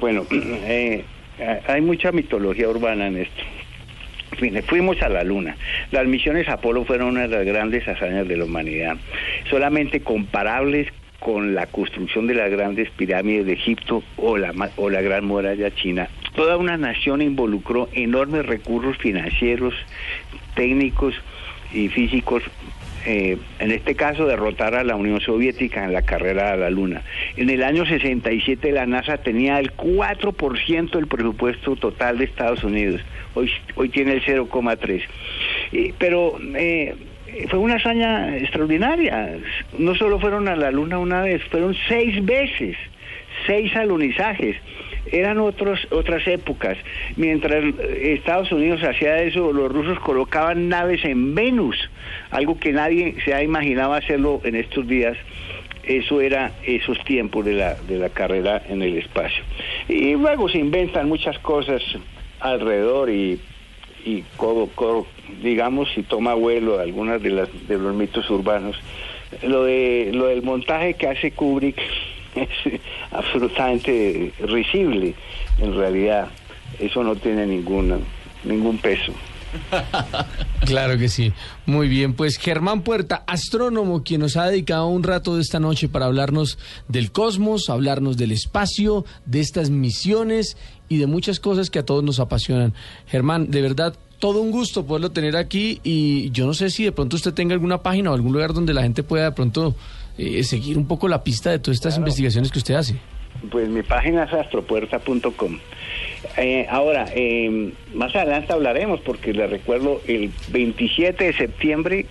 Bueno, 0.00 0.24
eh, 0.32 1.04
hay 1.68 1.80
mucha 1.80 2.10
mitología 2.10 2.68
urbana 2.68 3.06
en 3.06 3.18
esto. 3.18 3.42
Fuimos 4.66 5.00
a 5.02 5.08
la 5.08 5.24
Luna. 5.24 5.56
Las 5.90 6.06
misiones 6.06 6.48
Apolo 6.48 6.84
fueron 6.84 7.08
una 7.08 7.22
de 7.22 7.28
las 7.28 7.46
grandes 7.46 7.86
hazañas 7.86 8.26
de 8.28 8.36
la 8.36 8.44
humanidad, 8.44 8.96
solamente 9.48 10.00
comparables 10.00 10.88
con 11.20 11.54
la 11.54 11.66
construcción 11.66 12.26
de 12.26 12.34
las 12.34 12.50
grandes 12.50 12.90
pirámides 12.90 13.46
de 13.46 13.54
Egipto 13.54 14.02
o 14.16 14.36
la, 14.36 14.52
o 14.76 14.90
la 14.90 15.00
Gran 15.00 15.24
Muralla 15.24 15.74
China. 15.74 16.08
Toda 16.34 16.56
una 16.56 16.76
nación 16.76 17.22
involucró 17.22 17.88
enormes 17.92 18.44
recursos 18.44 18.98
financieros, 18.98 19.74
técnicos 20.54 21.14
y 21.72 21.88
físicos 21.88 22.42
eh, 23.06 23.36
en 23.58 23.70
este 23.70 23.94
caso 23.96 24.24
derrotar 24.24 24.74
a 24.74 24.82
la 24.82 24.96
Unión 24.96 25.20
Soviética 25.20 25.84
en 25.84 25.92
la 25.92 26.02
carrera 26.02 26.52
a 26.52 26.56
la 26.56 26.70
Luna. 26.70 27.02
En 27.36 27.50
el 27.50 27.62
año 27.62 27.84
67 27.84 28.72
la 28.72 28.86
NASA 28.86 29.18
tenía 29.18 29.58
el 29.58 29.76
4% 29.76 30.90
del 30.90 31.06
presupuesto 31.06 31.76
total 31.76 32.16
de 32.16 32.24
Estados 32.24 32.64
Unidos, 32.64 33.02
hoy, 33.34 33.50
hoy 33.76 33.88
tiene 33.88 34.14
el 34.14 34.22
0,3%. 34.22 35.02
Eh, 35.72 35.94
pero 35.98 36.38
fue 37.50 37.58
una 37.58 37.76
hazaña 37.76 38.36
extraordinaria, 38.36 39.38
no 39.78 39.94
solo 39.94 40.20
fueron 40.20 40.48
a 40.48 40.56
la 40.56 40.70
Luna 40.70 40.98
una 40.98 41.22
vez, 41.22 41.42
fueron 41.50 41.76
seis 41.88 42.24
veces, 42.24 42.76
seis 43.46 43.74
alunizajes 43.74 44.56
eran 45.12 45.38
otros, 45.38 45.86
otras 45.90 46.26
épocas. 46.26 46.76
Mientras 47.16 47.64
eh, 47.64 48.14
Estados 48.18 48.50
Unidos 48.52 48.82
hacía 48.82 49.22
eso, 49.22 49.52
los 49.52 49.70
rusos 49.70 49.98
colocaban 50.00 50.68
naves 50.68 51.04
en 51.04 51.34
Venus, 51.34 51.76
algo 52.30 52.58
que 52.58 52.72
nadie 52.72 53.16
se 53.24 53.34
ha 53.34 53.42
imaginado 53.42 53.94
hacerlo 53.94 54.40
en 54.44 54.56
estos 54.56 54.86
días. 54.86 55.16
Eso 55.84 56.22
era 56.22 56.52
esos 56.64 56.98
tiempos 57.04 57.44
de 57.44 57.52
la, 57.52 57.74
de 57.74 57.98
la 57.98 58.08
carrera 58.08 58.62
en 58.68 58.80
el 58.80 58.96
espacio. 58.96 59.44
Y 59.88 60.14
luego 60.14 60.48
se 60.48 60.58
inventan 60.58 61.08
muchas 61.08 61.38
cosas 61.40 61.82
alrededor 62.44 63.10
y, 63.10 63.40
y 64.04 64.22
co- 64.36 64.68
co- 64.74 65.06
digamos, 65.42 65.88
si 65.94 66.02
toma 66.02 66.34
vuelo 66.34 66.78
algunas 66.78 67.22
de, 67.22 67.30
las, 67.30 67.48
de 67.68 67.78
los 67.78 67.94
mitos 67.94 68.28
urbanos. 68.30 68.76
Lo, 69.42 69.64
de, 69.64 70.10
lo 70.12 70.26
del 70.26 70.42
montaje 70.42 70.94
que 70.94 71.08
hace 71.08 71.32
Kubrick 71.32 71.80
es 72.36 72.48
absolutamente 73.10 74.32
risible 74.40 75.14
en 75.60 75.74
realidad 75.74 76.28
eso 76.78 77.02
no 77.02 77.16
tiene 77.16 77.46
ningún 77.46 78.04
ningún 78.44 78.78
peso 78.78 79.12
Claro 80.64 80.96
que 80.96 81.08
sí. 81.08 81.32
Muy 81.66 81.88
bien, 81.88 82.14
pues 82.14 82.38
Germán 82.38 82.82
Puerta, 82.82 83.22
astrónomo, 83.26 84.02
quien 84.02 84.22
nos 84.22 84.36
ha 84.36 84.46
dedicado 84.46 84.86
un 84.86 85.02
rato 85.02 85.36
de 85.36 85.42
esta 85.42 85.60
noche 85.60 85.88
para 85.88 86.06
hablarnos 86.06 86.58
del 86.88 87.12
cosmos, 87.12 87.68
hablarnos 87.68 88.16
del 88.16 88.32
espacio, 88.32 89.04
de 89.26 89.40
estas 89.40 89.68
misiones 89.68 90.56
y 90.88 90.96
de 90.96 91.06
muchas 91.06 91.38
cosas 91.38 91.68
que 91.68 91.80
a 91.80 91.84
todos 91.84 92.02
nos 92.02 92.18
apasionan. 92.18 92.72
Germán, 93.06 93.50
de 93.50 93.60
verdad, 93.60 93.94
todo 94.18 94.40
un 94.40 94.50
gusto 94.50 94.86
poderlo 94.86 95.10
tener 95.10 95.36
aquí 95.36 95.80
y 95.82 96.30
yo 96.30 96.46
no 96.46 96.54
sé 96.54 96.70
si 96.70 96.84
de 96.84 96.92
pronto 96.92 97.16
usted 97.16 97.34
tenga 97.34 97.52
alguna 97.52 97.82
página 97.82 98.10
o 98.10 98.14
algún 98.14 98.32
lugar 98.32 98.54
donde 98.54 98.72
la 98.72 98.82
gente 98.82 99.02
pueda 99.02 99.24
de 99.24 99.32
pronto 99.32 99.74
eh, 100.16 100.42
seguir 100.44 100.78
un 100.78 100.86
poco 100.86 101.08
la 101.08 101.22
pista 101.22 101.50
de 101.50 101.58
todas 101.58 101.76
estas 101.76 101.98
investigaciones 101.98 102.50
que 102.50 102.58
usted 102.58 102.74
hace. 102.74 102.98
Pues 103.50 103.68
mi 103.68 103.82
página 103.82 104.24
es 104.24 104.32
astropuerta.com. 104.32 105.58
Eh, 106.38 106.66
ahora, 106.70 107.06
eh, 107.14 107.72
más 107.94 108.14
adelante 108.16 108.52
hablaremos 108.52 109.00
porque 109.00 109.32
le 109.32 109.46
recuerdo, 109.46 110.00
el 110.06 110.30
27 110.48 111.24
de 111.24 111.32
septiembre 111.34 112.06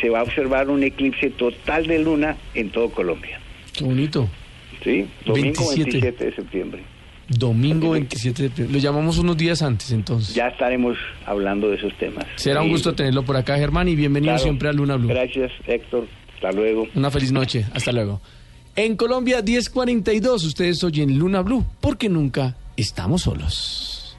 se 0.00 0.08
va 0.08 0.20
a 0.20 0.22
observar 0.22 0.70
un 0.70 0.82
eclipse 0.82 1.30
total 1.30 1.86
de 1.86 1.98
luna 1.98 2.36
en 2.54 2.70
todo 2.70 2.90
Colombia. 2.90 3.38
Qué 3.72 3.84
bonito. 3.84 4.28
¿Sí? 4.82 5.06
Domingo 5.24 5.68
27. 5.68 5.84
27 5.84 6.24
de 6.24 6.34
septiembre. 6.34 6.82
Domingo 7.28 7.90
27 7.90 8.42
de 8.42 8.48
septiembre. 8.48 8.72
Lo 8.74 8.80
llamamos 8.82 9.18
unos 9.18 9.36
días 9.36 9.60
antes 9.62 9.90
entonces. 9.90 10.34
Ya 10.34 10.48
estaremos 10.48 10.96
hablando 11.26 11.68
de 11.68 11.76
esos 11.76 11.92
temas. 11.98 12.24
Será 12.36 12.60
un 12.62 12.68
Sí. 12.68 12.72
gusto 12.72 12.94
tenerlo 12.94 13.24
por 13.24 13.36
acá, 13.36 13.56
Germán, 13.58 13.88
y 13.88 13.96
bienvenido 13.96 14.32
Claro. 14.34 14.44
siempre 14.44 14.68
a 14.68 14.72
Luna 14.72 14.96
Blue. 14.96 15.08
Gracias, 15.08 15.50
Héctor. 15.66 16.06
Hasta 16.36 16.52
luego. 16.52 16.86
Una 16.94 17.10
feliz 17.10 17.32
noche. 17.32 17.64
Hasta 17.74 17.92
luego. 17.92 18.20
En 18.78 18.94
Colombia, 18.94 19.40
1042, 19.40 20.44
ustedes 20.44 20.84
oyen 20.84 21.18
Luna 21.18 21.40
Blue, 21.40 21.64
porque 21.80 22.10
nunca 22.10 22.56
estamos 22.76 23.22
solos. 23.22 24.18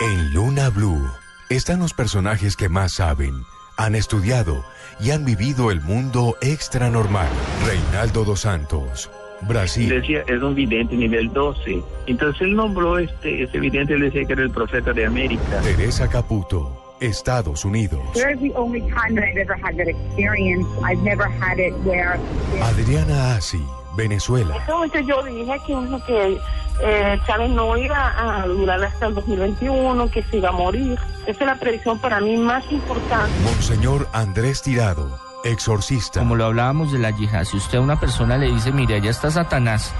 En 0.00 0.32
Luna 0.32 0.70
Blue 0.70 1.06
están 1.50 1.80
los 1.80 1.92
personajes 1.92 2.56
que 2.56 2.70
más 2.70 2.94
saben, 2.94 3.34
han 3.76 3.94
estudiado 3.94 4.64
y 4.98 5.10
han 5.10 5.26
vivido 5.26 5.70
el 5.70 5.82
mundo 5.82 6.36
extra 6.40 6.88
normal. 6.88 7.28
Reinaldo 7.66 8.24
dos 8.24 8.40
Santos, 8.40 9.10
Brasil. 9.42 9.90
Decía, 9.90 10.22
es 10.26 10.42
un 10.42 10.54
vidente 10.54 10.96
nivel 10.96 11.30
12. 11.34 11.82
Entonces 12.06 12.40
él 12.40 12.56
nombró 12.56 12.98
este, 12.98 13.42
este 13.42 13.60
vidente, 13.60 13.92
él 13.92 14.00
decía 14.00 14.24
que 14.24 14.32
era 14.32 14.42
el 14.42 14.50
profeta 14.50 14.94
de 14.94 15.04
América. 15.04 15.60
Teresa 15.62 16.08
Caputo, 16.08 16.85
Estados 17.00 17.64
Unidos. 17.64 18.00
There's 18.14 18.40
the 18.40 18.52
only 18.54 18.80
time 18.90 19.14
that 19.14 19.24
I've 19.24 19.36
ever 19.36 19.54
had 19.54 19.76
that 19.76 19.88
experience. 19.88 20.66
I've 20.82 21.02
never 21.02 21.28
had 21.28 21.58
it 21.58 21.72
where. 21.84 22.18
Adriana 22.62 23.36
Asi, 23.36 23.62
Venezuela. 23.96 24.56
Entonces 24.56 25.06
yo 25.06 25.22
dije 25.22 25.60
que, 25.66 25.74
bueno, 25.74 26.04
que 26.06 26.38
eh, 26.82 27.18
Chávez 27.26 27.50
no 27.50 27.76
iba 27.76 28.40
a 28.40 28.46
durar 28.46 28.82
hasta 28.84 29.06
el 29.06 29.14
2021, 29.14 30.10
que 30.10 30.22
se 30.24 30.38
iba 30.38 30.50
a 30.50 30.52
morir. 30.52 30.98
Esa 31.26 31.40
es 31.40 31.46
la 31.46 31.56
predicción 31.56 31.98
para 31.98 32.20
mí 32.20 32.36
más 32.36 32.64
importante. 32.70 33.32
Monseñor 33.44 34.08
Andrés 34.12 34.62
Tirado, 34.62 35.18
exorcista. 35.44 36.20
Como 36.20 36.36
lo 36.36 36.46
hablábamos 36.46 36.92
de 36.92 36.98
la 36.98 37.10
yihad, 37.10 37.44
si 37.44 37.56
usted 37.56 37.78
a 37.78 37.80
una 37.80 37.98
persona 37.98 38.36
le 38.36 38.52
dice, 38.52 38.72
mire, 38.72 38.96
allá 38.96 39.10
está 39.10 39.30
Satanás, 39.30 39.92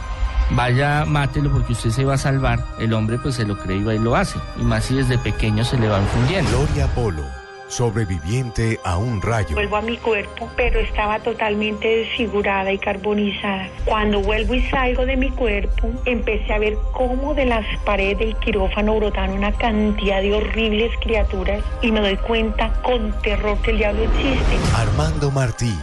vaya, 0.51 1.05
mátelo 1.05 1.51
porque 1.51 1.72
usted 1.72 1.90
se 1.90 2.05
va 2.05 2.14
a 2.14 2.18
salvar, 2.18 2.64
el 2.78 2.92
hombre 2.92 3.18
pues 3.18 3.34
se 3.36 3.44
lo 3.44 3.59
cree 3.59 3.78
y 3.78 3.84
va 3.84 3.94
y 3.94 3.99
lo 3.99 4.16
hace. 4.16 4.38
Y 4.59 4.62
más 4.62 4.84
si 4.84 4.94
desde 4.97 5.18
pequeño 5.18 5.64
se 5.64 5.78
le 5.78 5.88
va 5.88 6.01
infundiendo. 6.01 6.51
Gloria 6.51 6.86
Polo, 6.94 7.24
sobreviviente 7.68 8.78
a 8.84 8.97
un 8.97 9.20
rayo. 9.20 9.55
Vuelvo 9.55 9.76
a 9.76 9.82
mi 9.82 9.97
cuerpo, 9.99 10.49
pero 10.57 10.78
estaba 10.80 11.18
totalmente 11.20 11.88
desfigurada 11.88 12.72
y 12.72 12.78
carbonizada. 12.78 13.68
Cuando 13.84 14.20
vuelvo 14.20 14.55
y 14.55 14.62
salgo 14.62 15.05
de 15.05 15.16
mi 15.16 15.30
cuerpo, 15.30 15.90
empecé 16.05 16.53
a 16.53 16.59
ver 16.59 16.76
cómo 16.92 17.34
de 17.34 17.47
las 17.47 17.66
paredes 17.84 18.18
del 18.18 18.36
quirófano 18.36 18.97
brotaban 18.97 19.32
una 19.32 19.53
cantidad 19.53 20.22
de 20.22 20.34
horribles 20.34 20.92
criaturas 21.01 21.62
y 21.82 21.90
me 21.90 22.01
doy 22.01 22.16
cuenta 22.18 22.72
con 22.82 23.12
terror 23.22 23.59
que 23.62 23.72
el 23.72 23.78
diablo 23.78 24.03
existe. 24.05 24.57
Armando 24.76 25.30
Martí, 25.30 25.76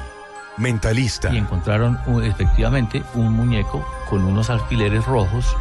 mentalista. 0.58 1.34
y 1.34 1.38
encontraron 1.38 1.99
un- 2.08 2.24
efectivamente 2.24 3.04
un 3.16 3.34
muñeco 3.34 3.86
con 4.10 4.24
unos 4.24 4.49
alfileres 4.49 5.06
rojos 5.06 5.56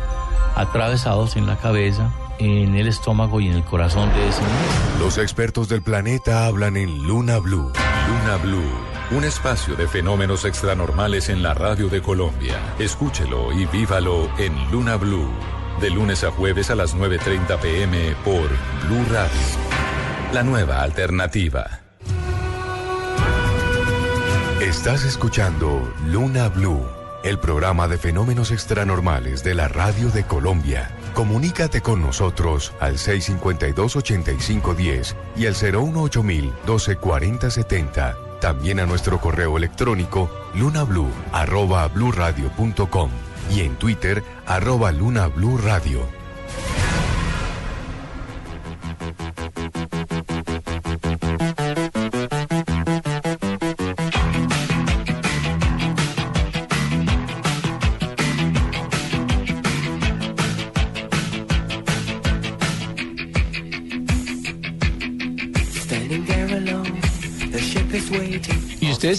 atravesados 0.56 1.36
en 1.36 1.46
la 1.46 1.56
cabeza, 1.56 2.10
en 2.38 2.74
el 2.74 2.86
estómago 2.88 3.40
y 3.40 3.48
en 3.48 3.54
el 3.54 3.64
corazón 3.64 4.10
de 4.14 4.28
ese 4.28 4.40
muñeco. 4.42 4.98
Los 5.04 5.18
expertos 5.18 5.68
del 5.68 5.82
planeta 5.82 6.46
hablan 6.46 6.76
en 6.76 7.06
Luna 7.06 7.38
Blue. 7.38 7.70
Luna 8.08 8.36
Blue, 8.42 9.16
un 9.16 9.24
espacio 9.24 9.74
de 9.76 9.86
fenómenos 9.88 10.44
extranormales 10.44 11.28
en 11.28 11.42
la 11.42 11.54
radio 11.54 11.88
de 11.88 12.02
Colombia. 12.02 12.56
Escúchelo 12.78 13.52
y 13.52 13.64
vívalo 13.66 14.28
en 14.38 14.70
Luna 14.70 14.96
Blue, 14.96 15.30
de 15.80 15.90
lunes 15.90 16.22
a 16.24 16.30
jueves 16.30 16.70
a 16.70 16.74
las 16.74 16.94
9.30 16.94 17.56
pm 17.58 18.14
por 18.24 18.48
Blue 18.86 19.04
Radio. 19.10 19.40
La 20.32 20.42
nueva 20.42 20.82
alternativa. 20.82 21.81
Estás 24.62 25.04
escuchando 25.04 25.92
Luna 26.06 26.48
Blue, 26.48 26.86
el 27.24 27.40
programa 27.40 27.88
de 27.88 27.98
fenómenos 27.98 28.52
extranormales 28.52 29.42
de 29.42 29.56
la 29.56 29.66
radio 29.66 30.08
de 30.10 30.22
Colombia. 30.22 30.96
Comunícate 31.14 31.80
con 31.80 32.00
nosotros 32.00 32.72
al 32.78 32.96
652-8510 32.96 35.16
y 35.34 35.46
al 35.46 35.56
018-124070. 35.56 38.38
También 38.40 38.78
a 38.78 38.86
nuestro 38.86 39.18
correo 39.18 39.56
electrónico 39.56 40.30
bluradio.com 40.54 43.10
y 43.50 43.62
en 43.62 43.74
Twitter 43.74 44.22
arroba 44.46 44.92
Radio. 44.92 46.21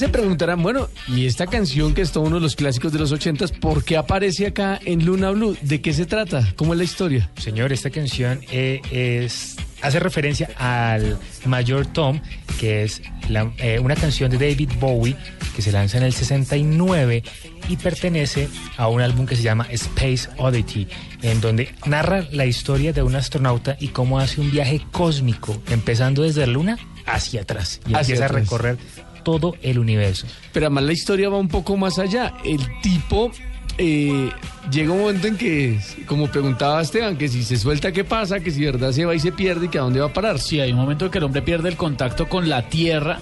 Se 0.04 0.10
preguntarán, 0.10 0.62
bueno, 0.62 0.90
y 1.08 1.26
esta 1.28 1.48
canción 1.48 1.94
que 1.94 2.02
es 2.02 2.12
todo 2.12 2.26
uno 2.26 2.36
de 2.36 2.42
los 2.42 2.56
clásicos 2.58 2.92
de 2.92 3.00
los 3.00 3.12
ochentas, 3.14 3.52
¿por 3.54 3.84
qué 3.86 3.96
aparece 3.96 4.48
acá 4.48 4.78
en 4.84 5.06
Luna 5.06 5.30
Blue? 5.32 5.56
¿De 5.62 5.82
qué 5.82 5.94
se 5.94 6.06
trata? 6.06 6.54
¿Cómo 6.58 6.74
es 6.74 6.78
la 6.78 6.84
historia? 6.84 7.30
Señor, 7.38 7.72
esta 7.72 7.90
canción 7.90 8.42
eh, 8.52 8.82
es 8.92 9.56
hace 9.82 10.00
referencia 10.00 10.50
al 10.58 11.18
Mayor 11.46 11.86
Tom, 11.86 12.20
que 12.60 12.84
es 12.84 13.02
la- 13.30 13.52
eh, 13.60 13.80
una 13.80 13.96
canción 13.96 14.30
de 14.30 14.38
David 14.38 14.72
Bowie 14.80 15.16
que 15.56 15.62
se 15.62 15.72
lanza 15.72 15.98
en 15.98 16.04
el 16.04 16.14
69 16.14 17.24
y 17.70 17.78
pertenece 17.78 18.50
a 18.76 18.88
un 18.90 19.00
álbum 19.02 19.26
que 19.26 19.36
se 19.38 19.44
llama 19.44 19.68
Space 19.72 20.28
Oddity, 20.38 20.88
en 21.22 21.40
donde 21.40 21.74
narra 21.86 22.26
la 22.32 22.46
historia 22.46 22.92
de 22.92 23.04
un 23.04 23.16
astronauta 23.16 23.78
y 23.80 23.90
cómo 23.90 24.20
hace 24.20 24.42
un 24.42 24.52
viaje 24.52 24.82
cósmico, 24.92 25.62
empezando 25.70 26.24
desde 26.24 26.42
la 26.42 26.48
Luna 26.54 26.78
hacia 27.06 27.42
atrás 27.42 27.80
y 27.88 27.94
Hacia 27.94 28.00
empieza 28.16 28.26
atrás. 28.26 28.38
a 28.38 28.44
recorrer 28.44 28.78
todo 29.24 29.56
el 29.62 29.80
universo. 29.80 30.28
Pero 30.52 30.68
además 30.68 30.84
la 30.86 30.94
historia 30.94 31.30
va 31.30 31.38
un 31.38 31.48
poco 31.48 31.76
más 31.78 31.98
allá. 32.00 32.34
El 32.44 32.60
tipo 32.82 33.32
eh, 33.78 34.30
llega 34.72 34.92
un 34.94 35.00
momento 35.02 35.28
en 35.28 35.38
que, 35.38 35.80
como 36.06 36.28
preguntaba 36.28 36.82
Esteban, 36.82 37.18
que 37.18 37.28
si 37.28 37.44
se 37.44 37.58
suelta, 37.58 37.92
¿qué 37.92 38.04
pasa? 38.04 38.40
Que 38.40 38.52
si 38.52 38.60
de 38.62 38.72
verdad 38.72 38.92
se 38.92 39.06
va 39.06 39.16
y 39.16 39.20
se 39.20 39.32
pierde 39.32 39.66
y 39.66 39.70
que 39.70 39.80
a 39.80 39.82
dónde 39.82 40.00
va 40.00 40.08
a 40.08 40.14
parar. 40.14 40.40
Sí, 40.40 40.60
hay 40.60 40.72
un 40.72 40.78
momento 40.78 41.06
en 41.06 41.12
que 41.12 41.18
el 41.18 41.24
hombre 41.24 41.42
pierde 41.42 41.70
el 41.70 41.76
contacto 41.78 42.28
con 42.30 42.50
la 42.50 42.70
Tierra 42.70 43.20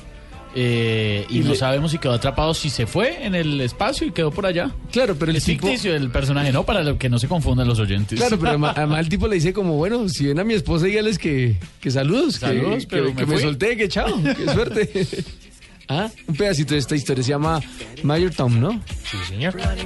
eh, 0.54 1.26
y, 1.30 1.38
Y 1.38 1.40
no 1.44 1.52
le- 1.52 1.56
sabemos 1.56 1.92
si 1.92 1.98
quedó 1.98 2.12
atrapado, 2.12 2.54
si 2.54 2.70
se 2.70 2.86
fue 2.86 3.26
en 3.26 3.36
el 3.36 3.62
espacio 3.62 4.06
y 4.06 4.12
quedó 4.12 4.32
por 4.32 4.46
allá. 4.46 4.70
Claro, 4.92 5.16
pero 5.18 5.32
el 5.32 5.38
es 5.38 5.46
tipo- 5.46 5.66
ficticio 5.66 5.96
el 5.96 6.10
personaje, 6.12 6.52
¿no? 6.52 6.66
Para 6.66 6.84
lo 6.84 6.98
que 6.98 7.08
no 7.08 7.18
se 7.20 7.30
confundan 7.30 7.70
los 7.70 7.80
oyentes. 7.80 8.20
Claro, 8.20 8.38
pero 8.38 8.50
además, 8.50 8.74
además 8.78 9.00
el 9.00 9.08
tipo 9.08 9.30
le 9.30 9.36
dice 9.36 9.54
como, 9.54 9.76
bueno, 9.78 10.10
si 10.10 10.26
ven 10.28 10.38
a 10.40 10.44
mi 10.44 10.54
esposa, 10.54 10.88
dígales 10.88 11.18
que, 11.18 11.56
que 11.80 11.90
saludos, 11.90 12.38
que- 12.38 12.48
Saludos, 12.48 12.86
que, 12.86 12.88
pero 12.90 13.06
que 13.16 13.26
me 13.26 13.26
me, 13.28 13.34
fui. 13.36 13.42
solté, 13.44 13.78
que 13.78 13.88
chao, 13.88 14.14
qué 14.22 14.44
suerte. 14.52 15.08
ah, 15.92 16.10
un 16.28 16.36
pedacito 16.36 16.74
de 16.74 16.80
esta 16.80 16.96
historia 16.96 17.24
se 17.24 17.30
llama 17.30 17.62
Mayor 18.04 18.32
Tom, 18.32 18.60
¿no? 18.60 18.82
Sí, 19.10 19.18
señor. 19.28 19.56
Major. 19.56 19.82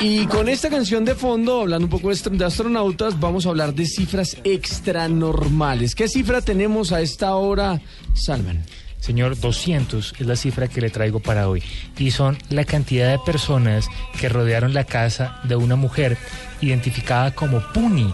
Y 0.00 0.26
con 0.26 0.48
esta 0.48 0.68
canción 0.68 1.04
de 1.04 1.14
fondo, 1.14 1.62
hablando 1.62 1.86
un 1.86 1.90
poco 1.90 2.10
de 2.12 2.44
astronautas, 2.44 3.18
vamos 3.18 3.46
a 3.46 3.48
hablar 3.48 3.74
de 3.74 3.86
cifras 3.86 4.36
extranormales. 4.44 5.94
¿Qué 5.94 6.08
cifra 6.08 6.42
tenemos 6.42 6.92
a 6.92 7.00
esta 7.00 7.34
hora, 7.34 7.80
Salman? 8.14 8.62
Señor, 9.06 9.38
200 9.38 10.14
es 10.18 10.26
la 10.26 10.34
cifra 10.34 10.66
que 10.66 10.80
le 10.80 10.90
traigo 10.90 11.20
para 11.20 11.48
hoy. 11.48 11.62
Y 11.96 12.10
son 12.10 12.36
la 12.48 12.64
cantidad 12.64 13.12
de 13.12 13.20
personas 13.20 13.86
que 14.18 14.28
rodearon 14.28 14.74
la 14.74 14.82
casa 14.82 15.38
de 15.44 15.54
una 15.54 15.76
mujer 15.76 16.18
identificada 16.60 17.32
como 17.32 17.60
Puni, 17.72 18.12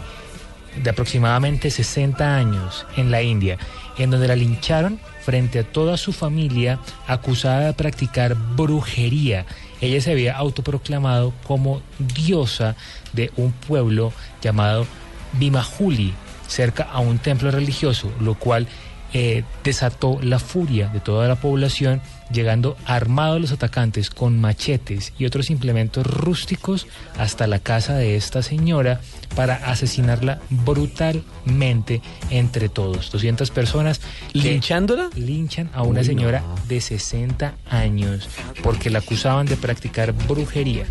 de 0.84 0.90
aproximadamente 0.90 1.70
60 1.70 2.36
años, 2.36 2.84
en 2.94 3.10
la 3.10 3.22
India, 3.22 3.56
en 3.96 4.10
donde 4.10 4.28
la 4.28 4.36
lincharon 4.36 5.00
frente 5.24 5.60
a 5.60 5.64
toda 5.64 5.96
su 5.96 6.12
familia 6.12 6.78
acusada 7.06 7.68
de 7.68 7.72
practicar 7.72 8.34
brujería. 8.34 9.46
Ella 9.80 9.98
se 10.02 10.10
había 10.10 10.36
autoproclamado 10.36 11.32
como 11.44 11.80
diosa 11.98 12.76
de 13.14 13.32
un 13.36 13.52
pueblo 13.52 14.12
llamado 14.42 14.86
Bimahuli 15.32 16.12
cerca 16.48 16.82
a 16.82 17.00
un 17.00 17.18
templo 17.18 17.50
religioso, 17.50 18.12
lo 18.20 18.34
cual 18.34 18.68
eh, 19.12 19.44
desató 19.62 20.18
la 20.22 20.38
furia 20.38 20.88
de 20.88 21.00
toda 21.00 21.28
la 21.28 21.36
población, 21.36 22.00
llegando 22.32 22.76
armados 22.86 23.40
los 23.40 23.52
atacantes 23.52 24.10
con 24.10 24.40
machetes 24.40 25.12
y 25.18 25.26
otros 25.26 25.50
implementos 25.50 26.06
rústicos 26.06 26.86
hasta 27.18 27.46
la 27.46 27.58
casa 27.58 27.94
de 27.94 28.16
esta 28.16 28.42
señora 28.42 29.00
para 29.34 29.56
asesinarla 29.70 30.40
brutalmente 30.50 32.00
entre 32.30 32.68
todos. 32.68 33.10
200 33.10 33.50
personas 33.50 34.00
¿Linchándola? 34.32 35.10
linchan 35.14 35.70
a 35.74 35.82
una 35.82 36.00
Uy, 36.00 36.06
señora 36.06 36.40
no. 36.40 36.54
de 36.68 36.80
60 36.80 37.54
años 37.70 38.28
porque 38.62 38.90
la 38.90 38.98
acusaban 39.00 39.46
de 39.46 39.56
practicar 39.56 40.12
brujería. 40.12 40.84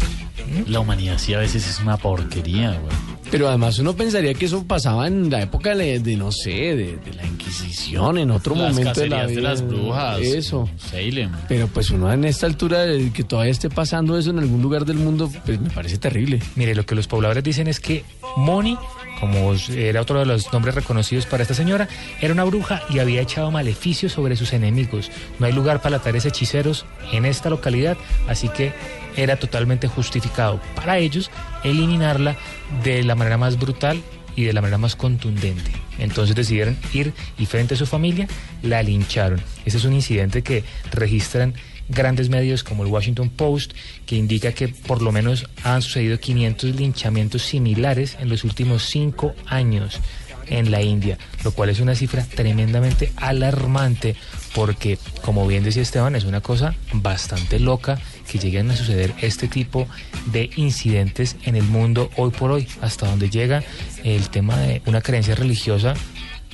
La 0.68 0.80
humanidad 0.80 1.18
sí 1.18 1.34
a 1.34 1.40
veces 1.40 1.68
es 1.70 1.80
una 1.80 1.98
porquería, 1.98 2.72
güey. 2.72 2.94
Pero 3.30 3.48
además 3.48 3.80
uno 3.80 3.96
pensaría 3.96 4.34
que 4.34 4.46
eso 4.46 4.66
pasaba 4.66 5.08
en 5.08 5.30
la 5.30 5.42
época 5.42 5.74
de, 5.76 6.00
de, 6.00 6.18
no 6.18 6.34
sé, 6.34 6.50
de, 6.76 6.98
de 6.98 7.14
la 7.16 7.26
Inquisición, 7.26 8.18
en 8.18 8.32
otro 8.32 8.56
Las 8.56 8.74
momento 8.74 9.00
de 9.00 9.08
la 9.08 9.18
cacerías 9.22 9.30
de 9.30 9.36
vida. 9.40 9.50
las 9.50 9.62
brujas. 9.66 10.20
Eso. 10.20 10.70
Salem. 10.76 11.32
Pero 11.48 11.68
pues 11.68 11.92
uno 11.92 12.12
en 12.12 12.26
esta 12.26 12.48
altura, 12.48 12.80
de 12.82 13.12
que 13.14 13.24
todavía 13.24 13.52
esté 13.52 13.70
pasando 13.70 14.18
eso 14.18 14.32
en 14.32 14.40
algún 14.40 14.62
lugar 14.62 14.84
del 14.84 14.98
mundo, 14.98 15.32
pues 15.46 15.62
me 15.62 15.70
parece 15.70 15.98
terrible. 15.98 16.42
Mire, 16.56 16.76
lo 16.76 16.86
que 16.86 16.96
los 16.96 17.08
pobladores 17.08 17.44
dicen 17.44 17.68
es 17.68 17.80
que 17.80 18.04
Moni, 18.38 18.78
como 19.20 19.53
era 19.70 20.02
otro 20.02 20.20
de 20.20 20.26
los 20.26 20.52
nombres 20.52 20.76
reconocidos 20.76 21.26
para 21.26 21.44
esta 21.44 21.53
señora, 21.53 21.88
era 22.22 22.34
una 22.34 22.44
bruja 22.44 22.82
y 22.90 22.99
había 22.99 23.22
echado 23.22 23.52
maleficios 23.52 24.12
sobre 24.12 24.36
sus 24.36 24.53
enemigos. 24.53 25.12
No 25.40 25.45
hay 25.45 25.53
lugar 25.53 25.82
para 25.82 25.99
tales 25.99 26.26
hechiceros 26.26 26.86
en 27.12 27.26
esta 27.26 27.49
localidad, 27.49 27.98
así 28.28 28.49
que 28.49 28.74
era 29.16 29.38
totalmente 29.38 29.88
justificado 29.88 30.60
para 30.76 30.98
ellos 30.98 31.30
eliminarla 31.64 32.36
de 32.84 33.03
la 33.03 33.16
manera 33.16 33.38
más 33.38 33.60
brutal 33.60 34.02
y 34.36 34.44
de 34.45 34.53
la 34.53 34.62
manera 34.62 34.78
más 34.78 34.95
contundente. 34.95 35.72
Entonces 35.99 36.36
decidieron 36.36 36.78
ir 36.94 37.14
y 37.38 37.45
frente 37.45 37.76
a 37.76 37.78
su 37.78 37.86
familia 37.86 38.28
la 38.64 38.82
lincharon. 38.82 39.41
Ese 39.66 39.78
es 39.78 39.86
un 39.86 39.94
incidente 39.94 40.41
que 40.41 40.64
registran 40.91 41.53
grandes 41.92 42.30
medios 42.30 42.64
como 42.64 42.84
el 42.84 42.90
Washington 42.90 43.30
Post, 43.30 43.74
que 44.06 44.16
indica 44.16 44.54
que 44.54 44.70
por 44.70 45.02
lo 45.02 45.12
menos 45.12 45.48
han 45.64 45.82
sucedido 45.82 46.20
500 46.20 46.76
linchamientos 46.76 47.44
similares 47.44 48.18
en 48.20 48.30
los 48.30 48.44
últimos 48.44 48.84
cinco 48.84 49.36
años 49.46 50.00
en 50.48 50.70
la 50.70 50.82
India, 50.82 51.18
lo 51.44 51.52
cual 51.52 51.70
es 51.70 51.80
una 51.80 51.96
cifra 51.96 52.26
tremendamente 52.26 53.12
alarmante 53.16 54.16
porque, 54.54 55.00
como 55.22 55.48
bien 55.48 55.64
decía 55.64 55.82
Esteban, 55.82 56.16
es 56.16 56.26
una 56.26 56.42
cosa 56.42 56.76
bastante 56.94 57.60
loca 57.60 58.00
que 58.30 58.38
lleguen 58.38 58.70
a 58.70 58.76
suceder 58.76 59.14
este 59.22 59.48
tipo 59.48 59.88
de 60.26 60.50
incidentes 60.58 61.38
en 61.46 61.56
el 61.56 61.64
mundo 61.64 62.10
hoy 62.18 62.32
por 62.32 62.52
hoy, 62.52 62.68
hasta 62.82 63.08
donde 63.08 63.30
llega 63.30 63.64
el 64.04 64.30
tema 64.30 64.58
de 64.58 64.82
una 64.86 65.02
creencia 65.02 65.36
religiosa 65.36 65.94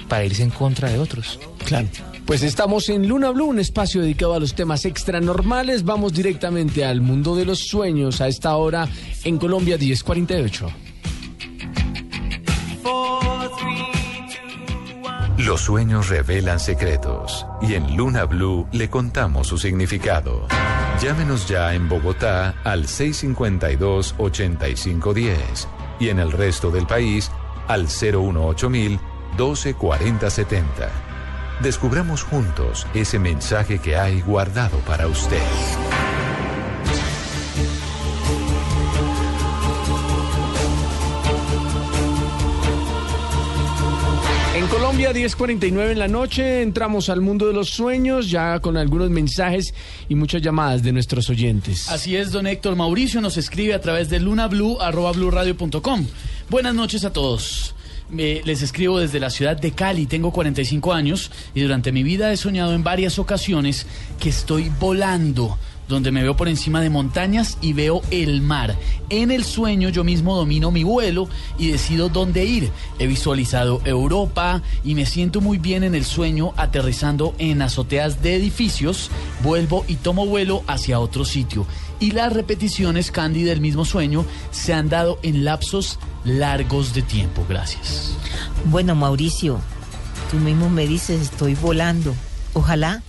para 0.07 0.25
irse 0.25 0.43
en 0.43 0.51
contra 0.51 0.89
de 0.89 0.99
otros. 0.99 1.39
Claro. 1.65 1.87
Pues 2.27 2.43
estamos 2.43 2.87
en 2.89 3.07
Luna 3.07 3.29
Blue, 3.29 3.45
un 3.45 3.57
espacio 3.57 4.01
dedicado 4.01 4.33
a 4.33 4.39
los 4.41 4.53
temas 4.53 4.83
extranormales. 4.83 5.85
Vamos 5.85 6.11
directamente 6.11 6.83
al 6.83 6.99
mundo 6.99 7.37
de 7.37 7.45
los 7.45 7.59
sueños 7.59 8.19
a 8.19 8.27
esta 8.27 8.53
hora 8.57 8.89
en 9.23 9.37
Colombia 9.37 9.77
1048. 9.77 10.69
Los 15.37 15.61
sueños 15.61 16.09
revelan 16.09 16.59
secretos 16.59 17.45
y 17.61 17.75
en 17.75 17.95
Luna 17.95 18.25
Blue 18.25 18.67
le 18.73 18.89
contamos 18.89 19.47
su 19.47 19.57
significado. 19.57 20.47
Llámenos 21.01 21.47
ya 21.47 21.73
en 21.73 21.87
Bogotá 21.87 22.55
al 22.65 22.87
652-8510 22.87 25.37
y 26.01 26.09
en 26.09 26.19
el 26.19 26.33
resto 26.33 26.71
del 26.71 26.87
país 26.87 27.31
al 27.69 27.87
018000 27.87 28.99
124070. 29.37 31.06
Descubramos 31.61 32.21
juntos 32.21 32.85
ese 32.93 33.17
mensaje 33.17 33.79
que 33.79 33.95
hay 33.95 34.21
guardado 34.21 34.77
para 34.79 35.07
usted. 35.07 35.41
En 44.55 44.67
Colombia 44.67 45.13
10:49 45.13 45.91
en 45.91 45.99
la 45.99 46.07
noche 46.07 46.61
entramos 46.61 47.09
al 47.09 47.21
mundo 47.21 47.47
de 47.47 47.53
los 47.53 47.69
sueños 47.69 48.29
ya 48.29 48.59
con 48.59 48.77
algunos 48.77 49.09
mensajes 49.09 49.73
y 50.09 50.15
muchas 50.15 50.43
llamadas 50.43 50.83
de 50.83 50.91
nuestros 50.91 51.27
oyentes. 51.31 51.89
Así 51.89 52.15
es, 52.15 52.31
don 52.31 52.45
Héctor 52.45 52.75
Mauricio 52.75 53.19
nos 53.19 53.35
escribe 53.37 53.73
a 53.73 53.81
través 53.81 54.09
de 54.09 54.19
lunablu.com. 54.19 54.47
Buenas 56.49 56.75
noches 56.75 57.03
a 57.03 57.11
todos. 57.11 57.73
Me- 58.09 58.41
les 58.45 58.61
escribo 58.61 58.99
desde 58.99 59.19
la 59.19 59.29
ciudad 59.29 59.57
de 59.57 59.71
Cali, 59.71 60.05
tengo 60.05 60.31
45 60.31 60.93
años 60.93 61.29
y 61.53 61.61
durante 61.61 61.91
mi 61.91 62.03
vida 62.03 62.31
he 62.31 62.37
soñado 62.37 62.73
en 62.73 62.83
varias 62.83 63.19
ocasiones 63.19 63.85
que 64.19 64.29
estoy 64.29 64.71
volando, 64.79 65.57
donde 65.87 66.11
me 66.11 66.23
veo 66.23 66.35
por 66.35 66.47
encima 66.47 66.81
de 66.81 66.89
montañas 66.89 67.57
y 67.61 67.73
veo 67.73 68.01
el 68.11 68.41
mar. 68.41 68.75
En 69.09 69.31
el 69.31 69.43
sueño 69.43 69.89
yo 69.89 70.03
mismo 70.03 70.35
domino 70.35 70.71
mi 70.71 70.83
vuelo 70.83 71.29
y 71.57 71.71
decido 71.71 72.09
dónde 72.09 72.45
ir. 72.45 72.71
He 72.99 73.07
visualizado 73.07 73.81
Europa 73.85 74.61
y 74.83 74.95
me 74.95 75.05
siento 75.05 75.41
muy 75.41 75.57
bien 75.57 75.83
en 75.83 75.95
el 75.95 76.05
sueño 76.05 76.53
aterrizando 76.57 77.33
en 77.37 77.61
azoteas 77.61 78.21
de 78.21 78.35
edificios, 78.35 79.09
vuelvo 79.43 79.85
y 79.87 79.95
tomo 79.95 80.25
vuelo 80.25 80.63
hacia 80.67 80.99
otro 80.99 81.25
sitio. 81.25 81.65
Y 81.99 82.11
las 82.11 82.33
repeticiones, 82.33 83.11
Candy, 83.11 83.43
del 83.43 83.61
mismo 83.61 83.85
sueño 83.85 84.25
se 84.51 84.73
han 84.73 84.89
dado 84.89 85.19
en 85.23 85.45
lapsos 85.45 85.99
largos 86.23 86.93
de 86.93 87.01
tiempo. 87.01 87.45
Gracias. 87.49 88.15
Bueno, 88.65 88.93
Mauricio, 88.93 89.59
tú 90.29 90.37
mismo 90.37 90.69
me 90.69 90.85
dices, 90.85 91.21
estoy 91.21 91.55
volando. 91.55 92.13
Ojalá, 92.53 93.01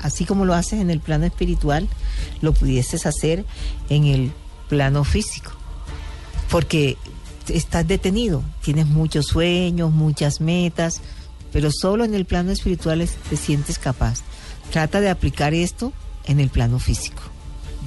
así 0.00 0.24
como 0.24 0.44
lo 0.44 0.54
haces 0.54 0.80
en 0.80 0.90
el 0.90 1.00
plano 1.00 1.24
espiritual, 1.24 1.88
lo 2.40 2.52
pudieses 2.52 3.06
hacer 3.06 3.44
en 3.88 4.06
el 4.06 4.32
plano 4.68 5.04
físico. 5.04 5.52
Porque 6.50 6.96
estás 7.48 7.86
detenido, 7.86 8.42
tienes 8.62 8.86
muchos 8.86 9.26
sueños, 9.26 9.90
muchas 9.92 10.40
metas, 10.40 11.00
pero 11.52 11.70
solo 11.72 12.04
en 12.04 12.14
el 12.14 12.24
plano 12.24 12.50
espiritual 12.52 13.00
es- 13.00 13.14
te 13.28 13.36
sientes 13.36 13.78
capaz. 13.78 14.20
Trata 14.70 15.00
de 15.00 15.10
aplicar 15.10 15.52
esto 15.54 15.92
en 16.26 16.40
el 16.40 16.48
plano 16.48 16.78
físico. 16.78 17.22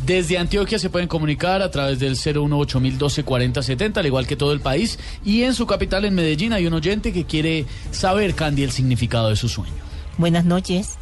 Desde 0.05 0.37
Antioquia 0.37 0.77
se 0.77 0.89
pueden 0.89 1.07
comunicar 1.07 1.61
a 1.61 1.71
través 1.71 1.99
del 1.99 2.15
018-124070, 2.17 3.97
al 4.01 4.05
igual 4.05 4.27
que 4.27 4.35
todo 4.35 4.51
el 4.51 4.59
país. 4.59 4.99
Y 5.23 5.43
en 5.43 5.53
su 5.55 5.65
capital, 5.65 6.05
en 6.05 6.13
Medellín, 6.13 6.53
hay 6.53 6.67
un 6.67 6.73
oyente 6.73 7.11
que 7.13 7.23
quiere 7.25 7.65
saber, 7.91 8.35
Candy, 8.35 8.63
el 8.63 8.71
significado 8.71 9.29
de 9.29 9.35
su 9.35 9.47
sueño. 9.49 9.73
Buenas 10.17 10.45
noches. 10.45 10.97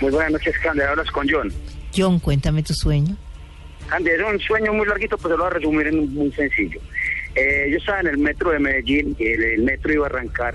Muy 0.00 0.10
buenas 0.10 0.32
noches, 0.32 0.54
Candy. 0.62 0.82
Hablas 0.82 1.10
con 1.10 1.26
John. 1.30 1.52
John, 1.98 2.20
cuéntame 2.20 2.62
tu 2.62 2.72
sueño. 2.74 3.16
Candy, 3.88 4.10
era 4.10 4.26
un 4.26 4.38
sueño 4.38 4.72
muy 4.72 4.86
larguito, 4.86 5.18
pero 5.18 5.36
lo 5.36 5.44
voy 5.44 5.50
a 5.50 5.54
resumir 5.54 5.86
en 5.88 6.14
muy 6.14 6.30
sencillo. 6.32 6.80
Eh, 7.34 7.68
yo 7.70 7.78
estaba 7.78 8.00
en 8.00 8.06
el 8.08 8.18
metro 8.18 8.50
de 8.50 8.58
Medellín 8.58 9.16
el, 9.18 9.42
el 9.42 9.62
metro 9.62 9.92
iba 9.92 10.06
a 10.06 10.08
arrancar, 10.08 10.54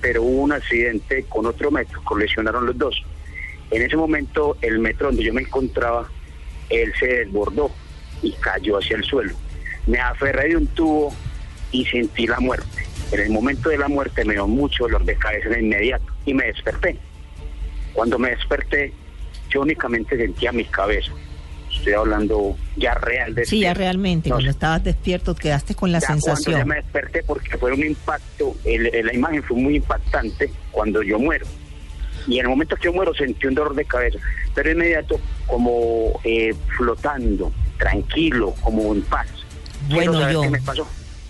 pero 0.00 0.22
hubo 0.22 0.42
un 0.42 0.52
accidente 0.52 1.24
con 1.28 1.46
otro 1.46 1.70
metro, 1.70 2.02
colisionaron 2.04 2.66
los 2.66 2.76
dos. 2.76 3.02
En 3.70 3.82
ese 3.82 3.96
momento, 3.96 4.56
el 4.60 4.78
metro 4.78 5.06
donde 5.06 5.24
yo 5.24 5.32
me 5.32 5.42
encontraba, 5.42 6.08
él 6.68 6.92
se 6.98 7.06
desbordó 7.06 7.70
y 8.22 8.32
cayó 8.32 8.78
hacia 8.78 8.96
el 8.96 9.04
suelo. 9.04 9.34
Me 9.86 9.98
aferré 9.98 10.48
de 10.48 10.56
un 10.56 10.66
tubo 10.66 11.14
y 11.72 11.84
sentí 11.86 12.26
la 12.26 12.40
muerte. 12.40 12.84
En 13.12 13.20
el 13.20 13.30
momento 13.30 13.68
de 13.68 13.78
la 13.78 13.88
muerte 13.88 14.24
me 14.24 14.34
dio 14.34 14.46
mucho 14.46 14.84
dolor 14.84 15.04
de 15.04 15.16
cabeza 15.16 15.48
de 15.48 15.60
inmediato 15.60 16.04
y 16.24 16.34
me 16.34 16.46
desperté. 16.46 16.98
Cuando 17.92 18.18
me 18.18 18.30
desperté, 18.30 18.92
yo 19.50 19.62
únicamente 19.62 20.16
sentía 20.16 20.52
mi 20.52 20.64
cabeza. 20.64 21.12
Estoy 21.72 21.92
hablando 21.94 22.56
ya 22.76 22.94
real 22.94 23.34
de 23.34 23.44
Sí, 23.44 23.60
ya 23.60 23.74
realmente, 23.74 24.28
No, 24.30 24.36
cuando 24.36 24.50
estabas 24.50 24.84
despierto 24.84 25.34
quedaste 25.34 25.74
con 25.74 25.90
la 25.92 25.98
ya 25.98 26.06
Cuando 26.06 26.26
ya 26.28 26.34
sensación. 26.36 26.68
me 26.68 26.76
desperté 26.76 27.22
porque 27.24 27.58
fue 27.58 27.72
un 27.72 27.84
impacto, 27.84 28.54
el- 28.64 28.94
el- 28.94 29.06
la 29.06 29.14
imagen 29.14 29.42
fue 29.42 29.56
muy 29.56 29.76
impactante 29.76 30.50
cuando 30.70 31.02
yo 31.02 31.18
muero. 31.18 31.46
Y 32.26 32.34
en 32.38 32.42
el 32.46 32.48
momento 32.48 32.76
que 32.76 32.84
yo 32.84 32.92
muero 32.92 33.12
sentí 33.14 33.46
un 33.48 33.54
dolor 33.54 33.74
de 33.74 33.84
cabeza, 33.84 34.18
pero 34.54 34.70
inmediato 34.70 35.20
como 35.46 36.18
eh, 36.24 36.54
flotando, 36.76 37.52
tranquilo, 37.78 38.54
como 38.62 38.94
en 38.94 39.02
paz. 39.02 39.26
Bueno. 39.90 40.12
¿Qué 40.42 40.48
me 40.50 40.60
pasó? 40.62 40.86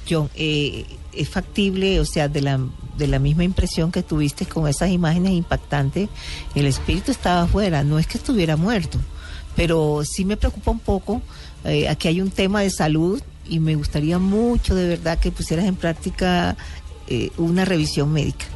John, 0.09 0.29
eh, 0.37 0.85
es 1.17 1.29
factible, 1.29 2.01
o 2.01 2.05
sea, 2.05 2.29
de 2.29 2.41
la, 2.41 2.61
de 2.97 3.07
la 3.07 3.19
misma 3.19 3.45
impresión 3.45 3.93
que 3.93 4.03
tuviste 4.03 4.47
con 4.47 4.69
esas 4.69 4.91
imágenes 4.91 5.33
impactantes, 5.33 6.09
el 6.55 6.67
espíritu 6.67 7.11
estaba 7.11 7.43
afuera, 7.43 7.83
no 7.85 7.99
es 7.99 8.07
que 8.07 8.19
estuviera 8.19 8.57
muerto, 8.57 8.99
pero 9.57 10.03
sí 10.05 10.25
me 10.25 10.37
preocupa 10.37 10.71
un 10.71 10.81
poco, 10.81 11.23
eh, 11.65 11.89
aquí 11.89 12.09
hay 12.09 12.21
un 12.21 12.31
tema 12.31 12.61
de 12.61 12.71
salud 12.71 13.23
y 13.49 13.61
me 13.61 13.75
gustaría 13.75 14.19
mucho 14.19 14.75
de 14.75 14.89
verdad 14.89 15.19
que 15.19 15.31
pusieras 15.31 15.67
en 15.67 15.77
práctica 15.77 16.57
eh, 17.07 17.31
una 17.37 17.65
revisión 17.65 18.13
médica, 18.13 18.47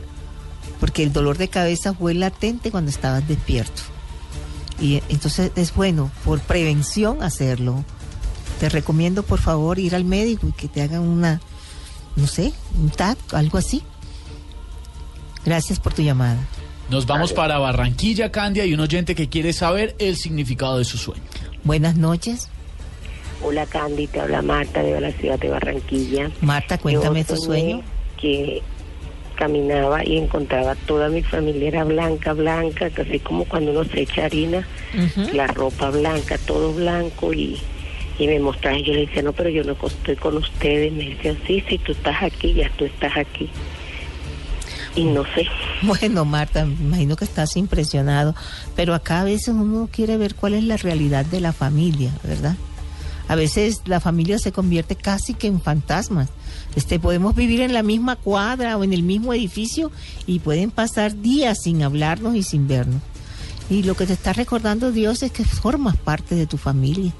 porque 0.81 1.03
el 1.03 1.13
dolor 1.13 1.39
de 1.39 1.49
cabeza 1.49 1.95
fue 1.95 2.15
latente 2.15 2.71
cuando 2.71 2.91
estabas 2.91 3.27
despierto. 3.27 3.83
Y 4.81 4.97
eh, 4.97 5.03
entonces 5.09 5.53
es 5.57 5.75
bueno, 5.75 6.11
por 6.25 6.41
prevención, 6.41 7.23
hacerlo. 7.23 7.85
Te 8.61 8.69
recomiendo, 8.69 9.23
por 9.23 9.39
favor, 9.39 9.79
ir 9.79 9.95
al 9.95 10.05
médico 10.05 10.49
y 10.49 10.53
que 10.53 10.69
te 10.69 10.83
hagan 10.83 11.03
una, 11.03 11.41
no 12.17 12.27
sé, 12.27 12.53
un 12.77 12.91
TAC, 12.91 13.19
algo 13.35 13.59
así. 13.59 13.83
Gracias 15.45 15.81
por 15.81 15.95
tu 15.95 16.03
llamada. 16.03 16.39
Nos 16.91 17.07
vamos 17.07 17.33
para 17.33 17.59
Barranquilla, 17.59 18.33
Candia, 18.33 18.65
y 18.65 18.75
un 18.75 18.81
oyente 18.81 19.15
que 19.15 19.29
quiere 19.29 19.53
saber 19.53 19.95
el 19.99 20.17
significado 20.17 20.79
de 20.79 20.85
su 20.85 20.97
sueño. 20.97 21.23
Buenas 21.65 21.97
noches. 21.97 22.49
Hola 23.43 23.67
Candy, 23.67 24.07
te 24.07 24.21
habla 24.21 24.43
Marta 24.43 24.83
de 24.83 25.01
la 25.01 25.13
ciudad 25.13 25.39
de 25.39 25.49
Barranquilla. 25.49 26.31
Marta, 26.41 26.79
cuéntame 26.79 27.25
tu 27.25 27.37
sueño. 27.37 27.83
Que 28.21 28.63
caminaba 29.37 30.05
y 30.05 30.19
encontraba 30.19 30.75
toda 30.75 31.09
mi 31.09 31.23
familia 31.23 31.69
era 31.69 31.85
blanca, 31.85 32.33
blanca, 32.33 32.91
casi 32.91 33.21
como 33.21 33.45
cuando 33.45 33.71
uno 33.71 33.85
se 33.85 34.01
echa 34.01 34.25
harina, 34.25 34.67
la 35.33 35.47
ropa 35.47 35.91
blanca, 35.91 36.37
todo 36.39 36.73
blanco 36.73 37.33
y, 37.33 37.61
y 38.19 38.27
me 38.27 38.41
mostraba 38.41 38.77
y 38.77 38.83
yo 38.83 38.93
le 38.93 39.07
decía, 39.07 39.23
no, 39.23 39.33
pero 39.33 39.49
yo 39.49 39.63
no 39.63 39.73
estoy 39.73 40.17
con 40.17 40.37
ustedes. 40.37 40.93
Me 40.93 41.11
decían, 41.11 41.39
sí, 41.47 41.63
sí, 41.69 41.79
tú 41.79 41.93
estás 41.93 42.23
aquí, 42.23 42.53
ya 42.53 42.71
tú 42.77 42.85
estás 42.85 43.17
aquí. 43.17 43.49
Y 44.97 45.05
no 45.05 45.23
sé. 45.35 45.47
Bueno, 45.83 46.25
Marta, 46.25 46.65
me 46.65 46.75
imagino 46.75 47.15
que 47.15 47.25
estás 47.25 47.57
impresionado, 47.57 48.35
pero 48.75 48.95
acá 48.95 49.21
a 49.21 49.25
veces 49.25 49.49
uno 49.49 49.89
quiere 49.93 50.17
ver 50.17 50.35
cuál 50.35 50.55
es 50.55 50.65
la 50.65 50.77
realidad 50.77 51.25
de 51.25 51.41
la 51.41 51.53
familia, 51.53 52.11
¿verdad? 52.25 52.57
A 53.29 53.37
veces 53.37 53.83
la 53.85 54.01
familia 54.01 54.41
se 54.41 54.51
convierte 54.51 54.97
casi 54.97 55.35
que 55.35 55.47
en 55.47 55.61
fantasmas. 55.61 56.31
Este, 56.75 56.99
podemos 56.99 57.37
vivir 57.37 57.61
en 57.61 57.73
la 57.73 57.85
misma 57.85 58.17
cuadra 58.17 58.77
o 58.77 58.83
en 58.83 58.93
el 58.93 59.05
mismo 59.05 59.33
edificio 59.33 59.93
y 60.27 60.41
pueden 60.41 60.73
pasar 60.73 61.15
días 61.21 61.59
sin 61.63 61.83
hablarnos 61.83 62.35
y 62.35 62.43
sin 62.43 62.67
vernos. 62.67 63.01
Y 63.71 63.85
lo 63.85 63.95
que 63.95 64.07
te 64.07 64.15
está 64.15 64.33
recordando 64.33 64.91
Dios 64.91 65.23
es 65.23 65.31
que 65.31 65.45
formas 65.45 65.97
parte 65.97 66.35
de 66.35 66.47
tu 66.47 66.57
familia 66.57 67.13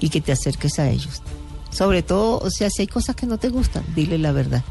y 0.00 0.08
que 0.08 0.20
te 0.20 0.32
acerques 0.32 0.78
a 0.78 0.88
ellos. 0.90 1.22
Sobre 1.70 2.02
todo, 2.02 2.38
o 2.38 2.50
sea, 2.50 2.68
si 2.70 2.82
hay 2.82 2.88
cosas 2.88 3.14
que 3.14 3.26
no 3.26 3.38
te 3.38 3.48
gustan, 3.48 3.84
dile 3.94 4.18
la 4.18 4.32
verdad. 4.32 4.62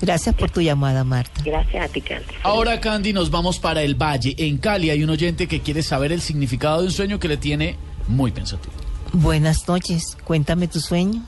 Gracias 0.00 0.34
por 0.34 0.50
tu 0.50 0.60
llamada, 0.60 1.04
Marta. 1.04 1.40
Gracias 1.44 1.84
a 1.84 1.88
ti, 1.88 2.00
Candy. 2.02 2.24
Ahora, 2.42 2.80
Candy, 2.80 3.12
nos 3.12 3.30
vamos 3.30 3.58
para 3.58 3.82
el 3.82 3.94
Valle. 3.94 4.34
En 4.36 4.58
Cali 4.58 4.90
hay 4.90 5.02
un 5.02 5.10
oyente 5.10 5.46
que 5.46 5.60
quiere 5.60 5.82
saber 5.82 6.12
el 6.12 6.20
significado 6.20 6.80
de 6.80 6.86
un 6.88 6.92
sueño 6.92 7.18
que 7.18 7.28
le 7.28 7.36
tiene 7.38 7.76
muy 8.08 8.30
pensativo. 8.32 8.74
Buenas 9.12 9.66
noches, 9.68 10.16
cuéntame 10.24 10.68
tu 10.68 10.80
sueño. 10.80 11.22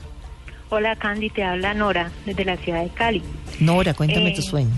Hola 0.69 0.95
Candy, 0.97 1.31
te 1.31 1.43
habla 1.43 1.73
Nora 1.73 2.11
desde 2.27 2.45
la 2.45 2.57
ciudad 2.57 2.83
de 2.83 2.89
Cali. 2.89 3.23
Nora, 3.59 3.95
cuéntame 3.95 4.29
Eh, 4.29 4.35
tu 4.35 4.43
sueño. 4.43 4.69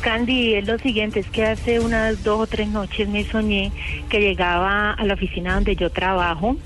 Candy, 0.00 0.54
es 0.54 0.66
lo 0.68 0.78
siguiente, 0.78 1.18
es 1.20 1.26
que 1.26 1.44
hace 1.44 1.80
unas 1.80 2.22
dos 2.22 2.40
o 2.42 2.46
tres 2.46 2.68
noches 2.68 3.08
me 3.08 3.24
soñé 3.28 3.72
que 4.10 4.20
llegaba 4.20 4.92
a 4.92 5.04
la 5.04 5.14
oficina 5.14 5.54
donde 5.54 5.74
yo 5.74 5.90
trabajo 5.90 6.56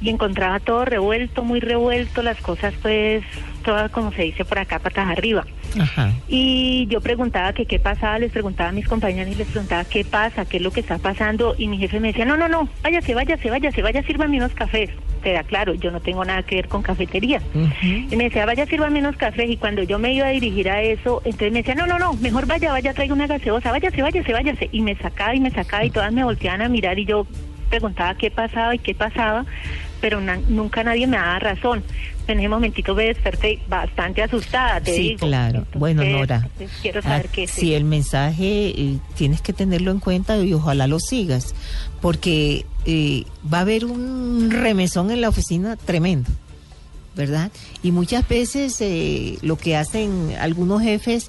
y 0.00 0.08
encontraba 0.08 0.60
todo 0.60 0.84
revuelto, 0.84 1.44
muy 1.44 1.60
revuelto, 1.60 2.22
las 2.22 2.38
cosas 2.38 2.74
pues, 2.80 3.22
todas 3.64 3.90
como 3.90 4.12
se 4.12 4.22
dice 4.22 4.44
por 4.44 4.58
acá, 4.58 4.78
patas 4.78 5.08
arriba. 5.08 5.44
Ajá. 5.78 6.12
Y 6.26 6.86
yo 6.88 7.00
preguntaba 7.00 7.52
que 7.52 7.66
qué 7.66 7.78
pasaba, 7.78 8.18
les 8.18 8.32
preguntaba 8.32 8.70
a 8.70 8.72
mis 8.72 8.88
compañeros 8.88 9.32
y 9.32 9.36
les 9.36 9.46
preguntaba 9.48 9.84
qué 9.84 10.04
pasa, 10.04 10.44
qué 10.44 10.56
es 10.56 10.62
lo 10.62 10.70
que 10.70 10.80
está 10.80 10.98
pasando. 10.98 11.54
Y 11.58 11.68
mi 11.68 11.78
jefe 11.78 12.00
me 12.00 12.08
decía, 12.08 12.24
no, 12.24 12.36
no, 12.36 12.48
no, 12.48 12.68
váyase, 12.82 13.14
váyase, 13.14 13.50
váyase, 13.50 13.82
vaya, 13.82 14.02
sírvame 14.02 14.38
unos 14.38 14.52
cafés. 14.52 14.90
Te 15.22 15.32
da 15.32 15.42
claro, 15.42 15.74
yo 15.74 15.90
no 15.90 16.00
tengo 16.00 16.24
nada 16.24 16.42
que 16.42 16.56
ver 16.56 16.68
con 16.68 16.82
cafetería. 16.82 17.42
Y 17.82 18.16
me 18.16 18.24
decía, 18.24 18.46
vaya, 18.46 18.64
sírvame 18.66 19.00
unos 19.00 19.16
cafés. 19.16 19.50
Y 19.50 19.58
cuando 19.58 19.82
yo 19.82 19.98
me 19.98 20.14
iba 20.14 20.26
a 20.26 20.30
dirigir 20.30 20.70
a 20.70 20.80
eso, 20.82 21.20
entonces 21.24 21.52
me 21.52 21.58
decía, 21.58 21.74
no, 21.74 21.86
no, 21.86 21.98
no, 21.98 22.14
mejor 22.14 22.46
vaya, 22.46 22.72
vaya, 22.72 22.94
traiga 22.94 23.12
una 23.12 23.26
gaseosa, 23.26 23.70
váyase, 23.70 24.00
váyase, 24.00 24.32
váyase. 24.32 24.68
Y 24.72 24.80
me 24.80 24.96
sacaba 24.96 25.34
y 25.34 25.40
me 25.40 25.50
sacaba 25.50 25.84
y 25.84 25.90
todas 25.90 26.10
me 26.12 26.24
volteaban 26.24 26.62
a 26.62 26.68
mirar 26.68 26.98
y 26.98 27.04
yo 27.04 27.26
preguntaba 27.70 28.14
qué 28.16 28.30
pasaba 28.30 28.74
y 28.74 28.78
qué 28.78 28.94
pasaba, 28.94 29.46
pero 30.00 30.20
na- 30.20 30.40
nunca 30.48 30.82
nadie 30.84 31.06
me 31.06 31.16
daba 31.16 31.38
razón. 31.38 31.82
En 32.26 32.38
ese 32.38 32.48
momentito 32.48 32.94
me 32.94 33.04
desperté 33.06 33.58
bastante 33.68 34.22
asustada, 34.22 34.80
te 34.80 34.94
Sí, 34.94 35.02
digo. 35.02 35.26
claro. 35.26 35.66
bueno, 35.74 36.04
Nora. 36.04 36.42
entonces 36.52 36.70
quiero 36.80 37.02
saber 37.02 37.26
ah, 37.28 37.32
qué 37.32 37.42
es 37.44 37.50
Si 37.50 37.68
eso. 37.70 37.76
el 37.78 37.84
mensaje 37.84 38.68
eh, 38.68 38.98
tienes 39.16 39.40
que 39.40 39.52
tenerlo 39.52 39.90
en 39.90 39.98
cuenta 40.00 40.36
y 40.38 40.52
ojalá 40.54 40.86
lo 40.86 41.00
sigas, 41.00 41.54
porque 42.00 42.66
eh, 42.86 43.24
va 43.52 43.58
a 43.58 43.60
haber 43.62 43.84
un 43.84 44.50
remesón 44.50 45.10
en 45.10 45.20
la 45.20 45.28
oficina 45.28 45.76
tremendo, 45.76 46.30
¿verdad? 47.16 47.50
Y 47.82 47.90
muchas 47.90 48.26
veces 48.28 48.76
eh, 48.80 49.36
lo 49.42 49.56
que 49.56 49.76
hacen 49.76 50.34
algunos 50.40 50.82
jefes, 50.82 51.28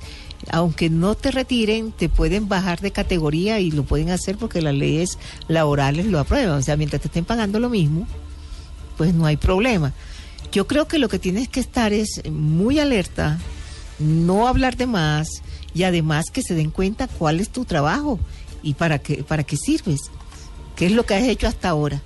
aunque 0.52 0.90
no 0.92 1.16
te 1.16 1.32
retiren, 1.32 1.92
te 1.92 2.10
pueden 2.10 2.48
bajar 2.48 2.80
de 2.80 2.92
categoría 2.92 3.60
y 3.60 3.72
lo 3.72 3.84
pueden 3.84 4.12
hacer 4.12 4.38
porque 4.38 4.62
las 4.62 4.76
leyes 4.76 5.18
laborales 5.48 6.06
lo 6.06 6.20
aprueban. 6.20 6.58
O 6.60 6.62
sea, 6.62 6.78
mientras 6.78 7.02
te 7.02 7.08
estén 7.08 7.26
pagando 7.26 7.60
lo 7.60 7.70
mismo, 7.70 8.08
pues 9.02 9.16
no 9.16 9.26
hay 9.26 9.36
problema. 9.36 9.94
Yo 10.52 10.68
creo 10.68 10.88
que 10.88 11.00
lo 11.00 11.10
que 11.10 11.18
tienes 11.18 11.50
que 11.50 11.60
estar 11.60 11.92
es 11.92 12.22
muy 12.30 12.78
alerta, 12.78 13.40
no 13.98 14.48
hablar 14.48 14.78
de 14.78 14.86
más 14.86 15.42
y 15.74 15.86
además 15.86 16.26
que 16.32 16.44
se 16.44 16.54
den 16.54 16.70
cuenta 16.70 17.08
cuál 17.08 17.40
es 17.40 17.50
tu 17.50 17.66
trabajo 17.66 18.20
y 18.62 18.76
para 18.76 19.00
qué, 19.00 19.24
para 19.24 19.42
qué 19.42 19.58
sirves, 19.58 20.02
qué 20.76 20.86
es 20.86 20.92
lo 20.92 21.04
que 21.04 21.16
has 21.16 21.24
hecho 21.24 21.48
hasta 21.48 21.70
ahora. 21.70 22.00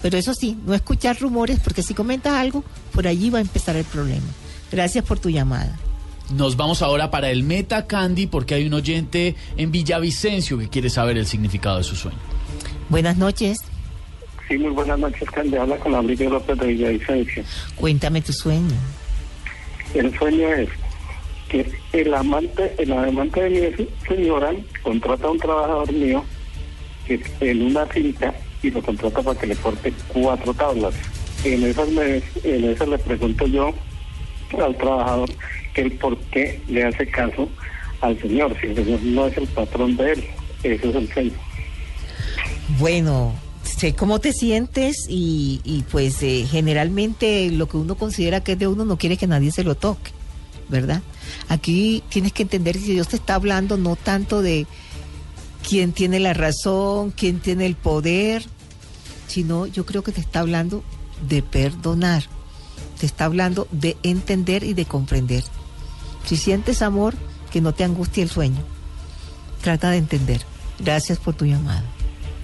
Pero 0.00 0.16
eso 0.16 0.32
sí, 0.32 0.56
no 0.64 0.74
escuchar 0.74 1.18
rumores 1.20 1.58
porque 1.58 1.82
si 1.82 1.92
comentas 1.92 2.34
algo, 2.34 2.62
por 2.92 3.08
allí 3.08 3.30
va 3.30 3.38
a 3.38 3.42
empezar 3.42 3.74
el 3.74 3.84
problema. 3.84 4.28
Gracias 4.70 5.04
por 5.04 5.18
tu 5.18 5.30
llamada. 5.30 5.76
Nos 6.30 6.56
vamos 6.56 6.82
ahora 6.82 7.10
para 7.10 7.30
el 7.30 7.42
Meta 7.42 7.88
Candy 7.88 8.28
porque 8.28 8.54
hay 8.54 8.64
un 8.64 8.74
oyente 8.74 9.34
en 9.56 9.72
Villavicencio 9.72 10.56
que 10.56 10.68
quiere 10.68 10.88
saber 10.88 11.18
el 11.18 11.26
significado 11.26 11.78
de 11.78 11.82
su 11.82 11.96
sueño. 11.96 12.20
Buenas 12.90 13.16
noches, 13.16 13.58
Sí, 14.48 14.56
muy 14.56 14.70
buenas 14.70 14.98
noches, 14.98 15.30
Candy. 15.30 15.56
Habla 15.56 15.76
con 15.76 15.94
Abril 15.94 16.30
López 16.30 16.58
de 16.58 16.66
Villavicencio. 16.66 17.44
cuéntame 17.76 18.22
tu 18.22 18.32
sueño. 18.32 18.74
El 19.94 20.16
sueño 20.18 20.48
es 20.54 20.68
que 21.48 21.70
el 21.92 22.14
amante, 22.14 22.74
el 22.78 22.92
amante 22.92 23.42
de 23.42 23.70
mi 23.70 23.88
señora 24.06 24.52
contrata 24.82 25.26
a 25.26 25.30
un 25.30 25.38
trabajador 25.38 25.92
mío 25.92 26.24
que 27.06 27.20
en 27.40 27.62
una 27.62 27.86
finca 27.86 28.34
y 28.62 28.70
lo 28.70 28.82
contrata 28.82 29.22
para 29.22 29.38
que 29.38 29.46
le 29.46 29.56
corte 29.56 29.92
cuatro 30.08 30.52
tablas. 30.54 30.94
En 31.44 31.64
esas, 31.64 31.88
me, 31.90 32.22
en 32.42 32.64
esas 32.64 32.88
le 32.88 32.98
pregunto 32.98 33.46
yo 33.46 33.72
al 34.62 34.76
trabajador 34.76 35.30
que 35.74 35.82
el 35.82 35.92
por 35.92 36.18
qué 36.30 36.60
le 36.68 36.84
hace 36.84 37.06
caso 37.08 37.48
al 38.00 38.20
señor, 38.20 38.56
si 38.60 38.68
el 38.68 38.76
señor 38.76 39.02
no 39.02 39.26
es 39.26 39.36
el 39.36 39.46
patrón 39.48 39.96
de 39.96 40.12
él. 40.12 40.24
Eso 40.62 40.88
es 40.88 40.94
el 40.96 41.12
sueño. 41.12 41.32
Bueno, 42.78 43.34
sé 43.78 43.94
cómo 43.94 44.18
te 44.18 44.32
sientes 44.32 45.06
y, 45.08 45.84
pues 45.90 46.22
eh, 46.22 46.46
generalmente 46.50 47.50
lo 47.50 47.68
que 47.68 47.76
uno 47.76 47.94
considera 47.94 48.42
que 48.42 48.52
es 48.52 48.58
de 48.58 48.66
uno 48.66 48.84
no 48.84 48.98
quiere 48.98 49.16
que 49.16 49.26
nadie 49.26 49.52
se 49.52 49.64
lo 49.64 49.76
toque, 49.76 50.10
¿verdad? 50.68 51.02
Aquí 51.48 52.02
tienes 52.08 52.32
que 52.32 52.42
entender 52.42 52.76
que 52.76 52.92
Dios 52.92 53.08
te 53.08 53.16
está 53.16 53.36
hablando 53.36 53.76
no 53.76 53.94
tanto 53.96 54.42
de 54.42 54.66
quién 55.66 55.92
tiene 55.92 56.18
la 56.18 56.34
razón, 56.34 57.12
quién 57.12 57.38
tiene 57.38 57.66
el 57.66 57.76
poder, 57.76 58.44
sino 59.28 59.66
yo 59.66 59.86
creo 59.86 60.02
que 60.02 60.12
te 60.12 60.20
está 60.20 60.40
hablando 60.40 60.82
de 61.28 61.42
perdonar, 61.42 62.24
te 62.98 63.06
está 63.06 63.26
hablando 63.26 63.68
de 63.70 63.96
entender 64.02 64.64
y 64.64 64.74
de 64.74 64.86
comprender. 64.86 65.44
Si 66.26 66.36
sientes 66.36 66.82
amor, 66.82 67.14
que 67.52 67.60
no 67.60 67.72
te 67.72 67.84
angustie 67.84 68.22
el 68.22 68.28
sueño. 68.28 68.62
Trata 69.62 69.90
de 69.90 69.98
entender. 69.98 70.42
Gracias 70.78 71.18
por 71.18 71.34
tu 71.34 71.44
llamada. 71.44 71.84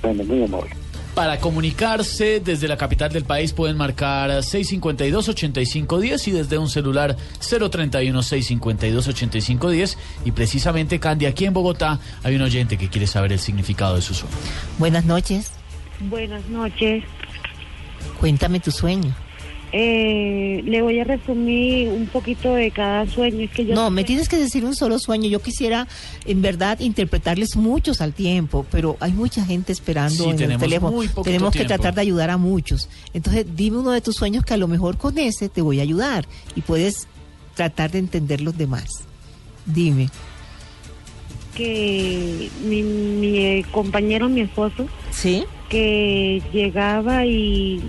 Bueno, 0.03 0.25
muy 0.25 0.43
amable. 0.43 0.84
Para 1.15 1.39
comunicarse 1.39 2.41
desde 2.41 2.67
la 2.67 2.77
capital 2.77 3.13
del 3.13 3.25
país 3.25 3.53
pueden 3.53 3.77
marcar 3.77 4.31
652-8510 4.31 6.27
y 6.27 6.33
desde 6.33 6.59
un 6.59 6.69
celular 6.69 7.17
031-652-8510. 7.39 9.97
Y 10.25 10.33
precisamente, 10.33 10.99
Candy, 10.99 11.27
aquí 11.27 11.45
en 11.45 11.53
Bogotá 11.53 12.01
hay 12.25 12.35
un 12.35 12.43
oyente 12.43 12.77
que 12.77 12.89
quiere 12.89 13.07
saber 13.07 13.33
el 13.33 13.39
significado 13.39 13.95
de 13.95 14.03
su 14.03 14.13
sueño. 14.13 14.35
Buenas 14.79 15.05
noches. 15.05 15.53
Buenas 16.01 16.49
noches. 16.49 17.05
Cuéntame 18.19 18.59
tu 18.59 18.73
sueño. 18.73 19.15
Eh, 19.77 20.63
le 20.67 20.83
voy 20.83 21.01
a 21.01 21.05
resumir 21.05 21.89
un 21.89 22.07
poquito 22.07 22.55
de 22.55 22.71
cada 22.71 23.09
sueño. 23.09 23.41
Es 23.41 23.51
que 23.51 23.67
yo 23.67 23.75
No, 23.75 23.91
me 23.91 24.05
tienes 24.05 24.29
que 24.29 24.37
decir 24.39 24.65
un 24.65 24.77
solo 24.77 25.01
sueño. 25.01 25.29
Yo 25.29 25.41
quisiera, 25.43 25.89
en 26.27 26.43
verdad, 26.43 26.79
interpretarles 26.79 27.57
muchos 27.57 28.01
al 28.01 28.13
tiempo, 28.15 28.65
pero 28.71 28.97
hay 29.01 29.11
mucha 29.13 29.45
gente 29.45 29.73
esperando 29.73 30.15
Sí, 30.15 30.23
en 30.25 30.31
el 30.31 30.37
tenemos 30.37 30.61
teléfono. 30.63 30.93
muy 30.97 31.09
tenemos 31.25 31.51
que 31.53 31.59
tiempo. 31.59 31.75
tratar 31.75 31.95
de 31.97 32.01
ayudar 32.03 32.31
a 32.31 32.37
muchos. 32.37 32.89
Entonces, 33.15 33.47
dime 33.57 33.79
uno 33.79 33.91
de 33.91 34.01
tus 34.01 34.15
sueños 34.15 34.45
que 34.45 34.55
a 34.55 34.59
lo 34.59 34.69
mejor 34.69 34.97
con 34.97 35.19
ese 35.19 35.49
te 35.49 35.61
voy 35.61 35.81
a 35.81 35.83
ayudar 35.83 36.25
y 36.55 36.61
puedes 36.61 37.09
tratar 37.57 37.91
de 37.91 37.99
entender 37.99 38.43
los 38.43 38.57
demás. 38.57 38.89
Dime. 39.67 40.09
que 41.57 42.49
mi, 42.65 42.83
mi 42.83 43.39
eh, 43.39 43.65
compañero, 43.73 44.29
mi 44.29 44.41
esposo, 44.43 44.87
¿Sí? 45.11 45.45
que 45.69 46.43
llegaba 46.53 47.27
y, 47.27 47.81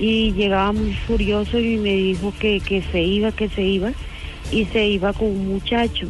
y 0.00 0.32
llegaba 0.32 0.72
muy 0.72 0.94
furioso 0.94 1.58
y 1.58 1.76
me 1.76 1.94
dijo 1.94 2.32
que, 2.40 2.60
que 2.60 2.82
se 2.90 3.02
iba, 3.02 3.32
que 3.32 3.50
se 3.50 3.62
iba, 3.62 3.92
y 4.50 4.64
se 4.64 4.88
iba 4.88 5.12
con 5.12 5.28
un 5.28 5.48
muchacho, 5.48 6.08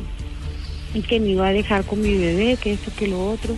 y 0.94 1.02
que 1.02 1.18
me 1.18 1.30
iba 1.30 1.48
a 1.48 1.52
dejar 1.52 1.84
con 1.84 2.00
mi 2.00 2.16
bebé, 2.16 2.56
que 2.56 2.72
esto, 2.72 2.92
que 2.96 3.08
lo 3.08 3.30
otro. 3.30 3.56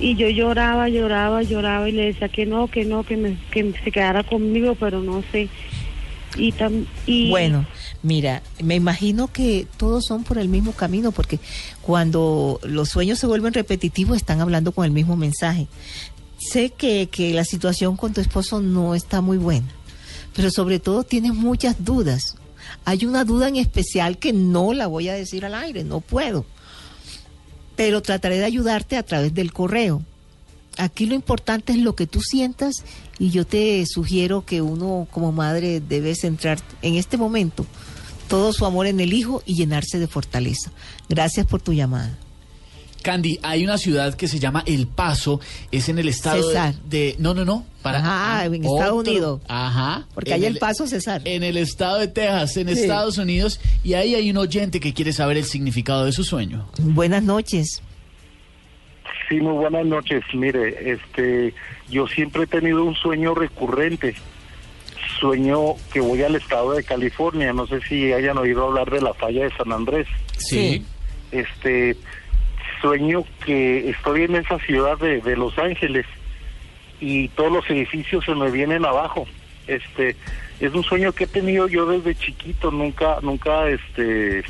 Y 0.00 0.16
yo 0.16 0.30
lloraba, 0.30 0.88
lloraba, 0.88 1.42
lloraba 1.42 1.86
y 1.90 1.92
le 1.92 2.06
decía 2.06 2.30
que 2.30 2.46
no, 2.46 2.68
que 2.68 2.86
no, 2.86 3.04
que, 3.04 3.18
me, 3.18 3.36
que 3.50 3.74
se 3.84 3.92
quedara 3.92 4.24
conmigo, 4.24 4.74
pero 4.74 5.02
no 5.02 5.22
sé. 5.30 5.50
Y, 6.38 6.54
y 7.06 7.28
Bueno, 7.28 7.66
mira, 8.02 8.40
me 8.62 8.76
imagino 8.76 9.26
que 9.26 9.66
todos 9.76 10.06
son 10.06 10.22
por 10.22 10.38
el 10.38 10.48
mismo 10.48 10.72
camino, 10.72 11.10
porque 11.10 11.40
cuando 11.82 12.60
los 12.62 12.88
sueños 12.88 13.18
se 13.18 13.26
vuelven 13.26 13.52
repetitivos 13.52 14.16
están 14.16 14.40
hablando 14.40 14.72
con 14.72 14.84
el 14.84 14.92
mismo 14.92 15.16
mensaje. 15.16 15.66
Sé 16.40 16.70
que, 16.70 17.08
que 17.10 17.34
la 17.34 17.44
situación 17.44 17.96
con 17.96 18.14
tu 18.14 18.20
esposo 18.20 18.60
no 18.60 18.94
está 18.94 19.20
muy 19.20 19.36
buena, 19.36 19.68
pero 20.34 20.50
sobre 20.50 20.78
todo 20.80 21.04
tienes 21.04 21.34
muchas 21.34 21.84
dudas. 21.84 22.36
Hay 22.86 23.04
una 23.04 23.24
duda 23.24 23.48
en 23.48 23.56
especial 23.56 24.18
que 24.18 24.32
no 24.32 24.72
la 24.72 24.86
voy 24.86 25.08
a 25.08 25.14
decir 25.14 25.44
al 25.44 25.54
aire, 25.54 25.84
no 25.84 26.00
puedo, 26.00 26.46
pero 27.76 28.00
trataré 28.00 28.38
de 28.38 28.46
ayudarte 28.46 28.96
a 28.96 29.02
través 29.02 29.34
del 29.34 29.52
correo. 29.52 30.02
Aquí 30.78 31.04
lo 31.04 31.14
importante 31.14 31.72
es 31.72 31.78
lo 31.78 31.94
que 31.94 32.06
tú 32.06 32.22
sientas 32.22 32.84
y 33.18 33.30
yo 33.30 33.46
te 33.46 33.84
sugiero 33.86 34.46
que 34.46 34.62
uno 34.62 35.06
como 35.10 35.32
madre 35.32 35.80
debe 35.80 36.14
centrar 36.14 36.58
en 36.80 36.94
este 36.94 37.18
momento 37.18 37.66
todo 38.28 38.52
su 38.52 38.64
amor 38.64 38.86
en 38.86 39.00
el 39.00 39.12
hijo 39.12 39.42
y 39.44 39.56
llenarse 39.56 39.98
de 39.98 40.06
fortaleza. 40.06 40.70
Gracias 41.08 41.46
por 41.46 41.60
tu 41.60 41.74
llamada. 41.74 42.16
Candy, 43.02 43.38
hay 43.42 43.64
una 43.64 43.78
ciudad 43.78 44.14
que 44.14 44.28
se 44.28 44.38
llama 44.38 44.62
El 44.66 44.86
Paso, 44.86 45.40
es 45.72 45.88
en 45.88 45.98
el 45.98 46.08
estado 46.08 46.36
de- 46.48 46.54
Cesar. 46.54 46.74
de, 46.84 47.16
no, 47.18 47.34
no, 47.34 47.44
no, 47.44 47.64
para 47.82 47.98
Ajá, 47.98 48.38
ah, 48.40 48.44
en 48.46 48.64
Estados. 48.64 49.06
Unidos. 49.08 49.40
Ajá. 49.48 50.06
Porque 50.14 50.34
hay 50.34 50.44
el 50.44 50.58
paso 50.58 50.86
César. 50.86 51.22
En 51.24 51.42
el 51.42 51.56
estado 51.56 51.98
de 51.98 52.08
Texas, 52.08 52.56
en 52.58 52.68
Sí. 52.68 52.80
Estados 52.82 53.16
Unidos, 53.18 53.60
y 53.82 53.94
ahí 53.94 54.14
hay 54.14 54.30
un 54.30 54.36
oyente 54.36 54.80
que 54.80 54.92
quiere 54.92 55.12
saber 55.12 55.36
el 55.38 55.44
significado 55.44 56.04
de 56.04 56.12
su 56.12 56.24
sueño. 56.24 56.68
Buenas 56.78 57.22
noches. 57.22 57.82
Sí, 59.28 59.36
muy 59.36 59.52
buenas 59.54 59.86
noches. 59.86 60.22
Mire, 60.34 60.92
este, 60.92 61.54
yo 61.88 62.06
siempre 62.08 62.42
he 62.42 62.46
tenido 62.46 62.84
un 62.84 62.94
sueño 62.96 63.34
recurrente. 63.34 64.14
Sueño 65.20 65.74
que 65.92 66.00
voy 66.00 66.22
al 66.22 66.34
estado 66.34 66.72
de 66.72 66.82
California. 66.84 67.52
No 67.52 67.66
sé 67.66 67.80
si 67.88 68.12
hayan 68.12 68.38
oído 68.38 68.66
hablar 68.66 68.90
de 68.90 69.00
la 69.00 69.14
falla 69.14 69.44
de 69.44 69.50
San 69.56 69.72
Andrés. 69.72 70.06
Sí. 70.38 70.84
Este, 71.30 71.96
sueño 72.80 73.24
que 73.44 73.90
estoy 73.90 74.22
en 74.24 74.36
esa 74.36 74.58
ciudad 74.60 74.98
de, 74.98 75.20
de 75.20 75.36
Los 75.36 75.56
Ángeles 75.58 76.06
y 77.00 77.28
todos 77.28 77.50
los 77.52 77.68
edificios 77.70 78.24
se 78.24 78.34
me 78.34 78.50
vienen 78.50 78.84
abajo. 78.84 79.26
Este, 79.66 80.16
es 80.60 80.72
un 80.74 80.82
sueño 80.82 81.12
que 81.12 81.24
he 81.24 81.26
tenido 81.26 81.68
yo 81.68 81.86
desde 81.86 82.14
chiquito. 82.14 82.70
Nunca, 82.70 83.18
nunca, 83.22 83.68
este, 83.68 84.40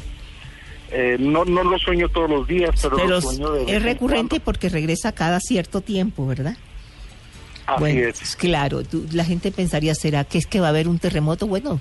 eh, 0.90 1.16
no, 1.20 1.44
no 1.44 1.62
lo 1.64 1.78
sueño 1.78 2.08
todos 2.08 2.28
los 2.30 2.48
días, 2.48 2.70
pero, 2.82 2.96
Pero 2.96 3.08
lo 3.08 3.20
sueño 3.20 3.52
de 3.52 3.62
es 3.64 3.68
en 3.70 3.82
recurrente 3.82 4.40
porque 4.40 4.68
regresa 4.68 5.12
cada 5.12 5.38
cierto 5.40 5.80
tiempo, 5.80 6.26
¿verdad? 6.26 6.56
Así 7.66 7.80
bueno, 7.80 8.08
es. 8.08 8.34
claro, 8.36 8.82
tú- 8.82 9.06
la 9.12 9.24
gente 9.24 9.52
pensaría, 9.52 9.94
¿será 9.94 10.24
que 10.24 10.38
es 10.38 10.46
que 10.46 10.58
va 10.58 10.66
a 10.66 10.70
haber 10.70 10.88
un 10.88 10.98
terremoto? 10.98 11.46
Bueno, 11.46 11.80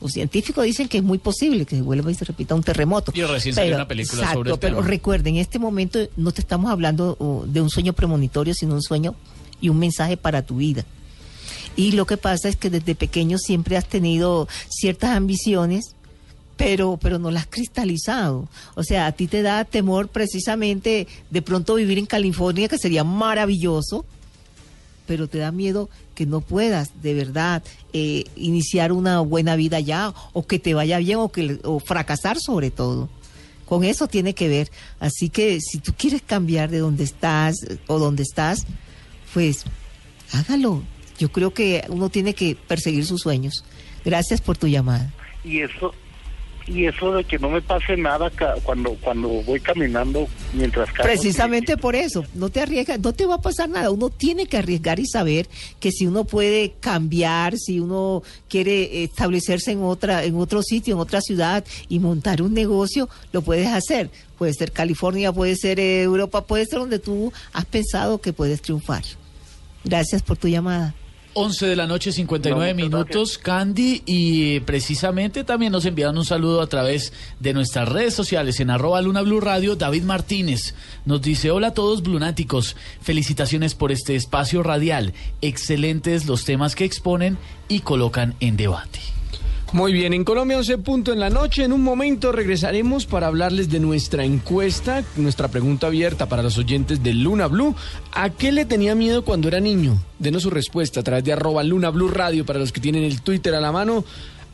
los 0.00 0.12
científicos 0.12 0.64
dicen 0.64 0.88
que 0.88 0.98
es 0.98 1.04
muy 1.04 1.18
posible 1.18 1.66
que 1.66 1.76
se 1.76 1.82
vuelva 1.82 2.10
y 2.10 2.14
se 2.14 2.24
repita 2.24 2.54
un 2.54 2.62
terremoto. 2.62 3.12
Y 3.14 3.22
recién 3.22 3.54
salió 3.54 3.74
una 3.74 3.88
película 3.88 4.22
exacto, 4.22 4.38
sobre 4.38 4.52
el 4.52 4.58
pero 4.58 4.76
tema. 4.76 4.86
recuerden, 4.88 5.34
en 5.34 5.40
este 5.40 5.58
momento 5.58 5.98
no 6.16 6.32
te 6.32 6.40
estamos 6.40 6.70
hablando 6.70 7.44
de 7.48 7.60
un 7.60 7.70
sueño 7.70 7.92
premonitorio, 7.92 8.54
sino 8.54 8.74
un 8.74 8.82
sueño 8.82 9.14
y 9.60 9.68
un 9.68 9.78
mensaje 9.78 10.16
para 10.16 10.42
tu 10.42 10.56
vida. 10.56 10.84
Y 11.76 11.92
lo 11.92 12.06
que 12.06 12.16
pasa 12.16 12.48
es 12.48 12.56
que 12.56 12.70
desde 12.70 12.94
pequeño 12.94 13.38
siempre 13.38 13.76
has 13.76 13.86
tenido 13.86 14.48
ciertas 14.68 15.10
ambiciones, 15.16 15.94
pero, 16.56 16.98
pero 17.00 17.18
no 17.18 17.30
las 17.30 17.44
has 17.44 17.48
cristalizado. 17.50 18.48
O 18.74 18.82
sea, 18.82 19.06
a 19.06 19.12
ti 19.12 19.28
te 19.28 19.42
da 19.42 19.64
temor 19.64 20.08
precisamente 20.08 21.06
de 21.30 21.42
pronto 21.42 21.76
vivir 21.76 21.98
en 21.98 22.06
California, 22.06 22.68
que 22.68 22.78
sería 22.78 23.04
maravilloso, 23.04 24.04
pero 25.06 25.28
te 25.28 25.38
da 25.38 25.52
miedo 25.52 25.88
que 26.18 26.26
no 26.26 26.40
puedas 26.40 27.00
de 27.00 27.14
verdad 27.14 27.62
eh, 27.92 28.24
iniciar 28.34 28.90
una 28.90 29.20
buena 29.20 29.54
vida 29.54 29.76
allá, 29.76 30.12
o 30.32 30.44
que 30.48 30.58
te 30.58 30.74
vaya 30.74 30.98
bien, 30.98 31.18
o, 31.18 31.30
que, 31.30 31.60
o 31.62 31.78
fracasar 31.78 32.40
sobre 32.40 32.72
todo. 32.72 33.08
Con 33.66 33.84
eso 33.84 34.08
tiene 34.08 34.34
que 34.34 34.48
ver. 34.48 34.68
Así 34.98 35.28
que 35.28 35.60
si 35.60 35.78
tú 35.78 35.92
quieres 35.96 36.22
cambiar 36.22 36.70
de 36.70 36.78
donde 36.78 37.04
estás 37.04 37.54
o 37.86 38.00
donde 38.00 38.24
estás, 38.24 38.66
pues 39.32 39.64
hágalo. 40.32 40.82
Yo 41.20 41.30
creo 41.30 41.54
que 41.54 41.84
uno 41.88 42.08
tiene 42.08 42.34
que 42.34 42.56
perseguir 42.66 43.06
sus 43.06 43.20
sueños. 43.20 43.64
Gracias 44.04 44.40
por 44.40 44.58
tu 44.58 44.66
llamada. 44.66 45.14
y 45.44 45.60
eso 45.60 45.94
y 46.68 46.84
eso 46.86 47.12
de 47.14 47.24
que 47.24 47.38
no 47.38 47.48
me 47.50 47.62
pase 47.62 47.96
nada 47.96 48.30
ca- 48.30 48.54
cuando 48.62 48.94
cuando 49.00 49.28
voy 49.28 49.58
caminando 49.60 50.28
mientras 50.52 50.90
cargo 50.92 51.04
Precisamente 51.04 51.76
por 51.76 51.96
eso, 51.96 52.24
no 52.34 52.50
te 52.50 52.60
arriesgas, 52.60 53.00
no 53.00 53.12
te 53.12 53.24
va 53.26 53.36
a 53.36 53.40
pasar 53.40 53.68
nada. 53.68 53.90
Uno 53.90 54.10
tiene 54.10 54.46
que 54.46 54.58
arriesgar 54.58 55.00
y 55.00 55.06
saber 55.06 55.48
que 55.80 55.90
si 55.90 56.06
uno 56.06 56.24
puede 56.24 56.74
cambiar, 56.80 57.56
si 57.56 57.80
uno 57.80 58.22
quiere 58.48 59.04
establecerse 59.04 59.72
en 59.72 59.82
otra, 59.82 60.24
en 60.24 60.36
otro 60.36 60.62
sitio, 60.62 60.94
en 60.94 61.00
otra 61.00 61.20
ciudad 61.20 61.64
y 61.88 61.98
montar 61.98 62.42
un 62.42 62.52
negocio, 62.54 63.08
lo 63.32 63.42
puedes 63.42 63.68
hacer. 63.68 64.10
Puede 64.36 64.52
ser 64.54 64.70
California, 64.72 65.32
puede 65.32 65.56
ser 65.56 65.80
eh, 65.80 66.02
Europa, 66.02 66.42
puede 66.44 66.66
ser 66.66 66.78
donde 66.80 66.98
tú 66.98 67.32
has 67.52 67.64
pensado 67.64 68.18
que 68.20 68.32
puedes 68.32 68.62
triunfar. 68.62 69.02
Gracias 69.84 70.22
por 70.22 70.36
tu 70.36 70.48
llamada. 70.48 70.94
11 71.38 71.66
de 71.66 71.76
la 71.76 71.86
noche, 71.86 72.10
59 72.10 72.74
minutos, 72.74 73.38
Candy, 73.38 74.02
y 74.06 74.58
precisamente 74.60 75.44
también 75.44 75.70
nos 75.70 75.84
enviaron 75.84 76.18
un 76.18 76.24
saludo 76.24 76.60
a 76.60 76.66
través 76.66 77.12
de 77.38 77.52
nuestras 77.52 77.88
redes 77.88 78.12
sociales 78.12 78.58
en 78.58 78.70
arroba 78.70 79.00
Luna 79.00 79.22
Blue 79.22 79.40
Radio. 79.40 79.76
David 79.76 80.02
Martínez 80.02 80.74
nos 81.04 81.22
dice, 81.22 81.52
hola 81.52 81.68
a 81.68 81.74
todos 81.74 82.02
blunáticos, 82.02 82.74
felicitaciones 83.00 83.76
por 83.76 83.92
este 83.92 84.16
espacio 84.16 84.64
radial, 84.64 85.14
excelentes 85.40 86.26
los 86.26 86.44
temas 86.44 86.74
que 86.74 86.84
exponen 86.84 87.38
y 87.68 87.80
colocan 87.80 88.34
en 88.40 88.56
debate. 88.56 89.17
Muy 89.70 89.92
bien, 89.92 90.14
en 90.14 90.24
Colombia 90.24 90.56
11 90.56 90.78
punto 90.78 91.12
en 91.12 91.20
la 91.20 91.28
noche. 91.28 91.62
En 91.62 91.74
un 91.74 91.82
momento 91.82 92.32
regresaremos 92.32 93.04
para 93.04 93.26
hablarles 93.26 93.68
de 93.68 93.80
nuestra 93.80 94.24
encuesta, 94.24 95.04
nuestra 95.16 95.48
pregunta 95.48 95.88
abierta 95.88 96.26
para 96.26 96.42
los 96.42 96.56
oyentes 96.56 97.02
de 97.02 97.12
Luna 97.12 97.48
Blue. 97.48 97.76
¿A 98.12 98.30
qué 98.30 98.50
le 98.50 98.64
tenía 98.64 98.94
miedo 98.94 99.24
cuando 99.24 99.46
era 99.46 99.60
niño? 99.60 100.02
Denos 100.18 100.44
su 100.44 100.50
respuesta 100.50 101.00
a 101.00 101.02
través 101.02 101.22
de 101.24 101.34
arroba 101.34 101.62
Luna 101.64 101.90
Blue 101.90 102.08
Radio 102.08 102.46
para 102.46 102.58
los 102.58 102.72
que 102.72 102.80
tienen 102.80 103.04
el 103.04 103.20
Twitter 103.20 103.54
a 103.54 103.60
la 103.60 103.70
mano. 103.70 104.04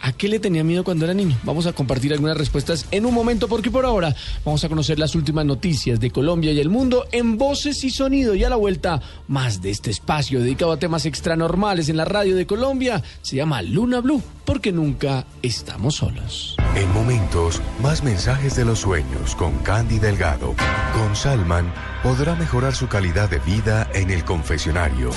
¿A 0.04 0.12
qué 0.12 0.28
le 0.28 0.38
tenía 0.38 0.62
miedo 0.62 0.84
cuando 0.84 1.06
era 1.06 1.14
niño? 1.14 1.34
Vamos 1.44 1.64
a 1.66 1.72
compartir 1.72 2.12
algunas 2.12 2.36
respuestas 2.36 2.86
en 2.90 3.06
un 3.06 3.14
momento 3.14 3.48
porque 3.48 3.70
por 3.70 3.86
ahora 3.86 4.14
vamos 4.44 4.62
a 4.62 4.68
conocer 4.68 4.98
las 4.98 5.14
últimas 5.14 5.46
noticias 5.46 5.98
de 5.98 6.10
Colombia 6.10 6.52
y 6.52 6.60
el 6.60 6.68
mundo 6.68 7.06
en 7.10 7.38
voces 7.38 7.82
y 7.84 7.88
sonido. 7.88 8.34
Y 8.34 8.44
a 8.44 8.50
la 8.50 8.56
vuelta, 8.56 9.00
más 9.28 9.62
de 9.62 9.70
este 9.70 9.90
espacio 9.90 10.40
dedicado 10.40 10.72
a 10.72 10.78
temas 10.78 11.06
extranormales 11.06 11.88
en 11.88 11.96
la 11.96 12.04
radio 12.04 12.36
de 12.36 12.46
Colombia. 12.46 13.02
Se 13.22 13.36
llama 13.36 13.62
Luna 13.62 14.02
Blue 14.02 14.22
porque 14.44 14.72
nunca 14.72 15.24
estamos 15.40 15.94
solos. 15.94 16.54
En 16.74 16.92
momentos, 16.92 17.62
más 17.80 18.04
mensajes 18.04 18.56
de 18.56 18.66
los 18.66 18.80
sueños 18.80 19.34
con 19.34 19.56
Candy 19.60 20.00
Delgado. 20.00 20.54
Con 20.92 21.16
Salman 21.16 21.72
podrá 22.04 22.34
mejorar 22.34 22.74
su 22.74 22.86
calidad 22.86 23.30
de 23.30 23.38
vida 23.38 23.88
en 23.94 24.10
el 24.10 24.26
confesionario. 24.26 25.08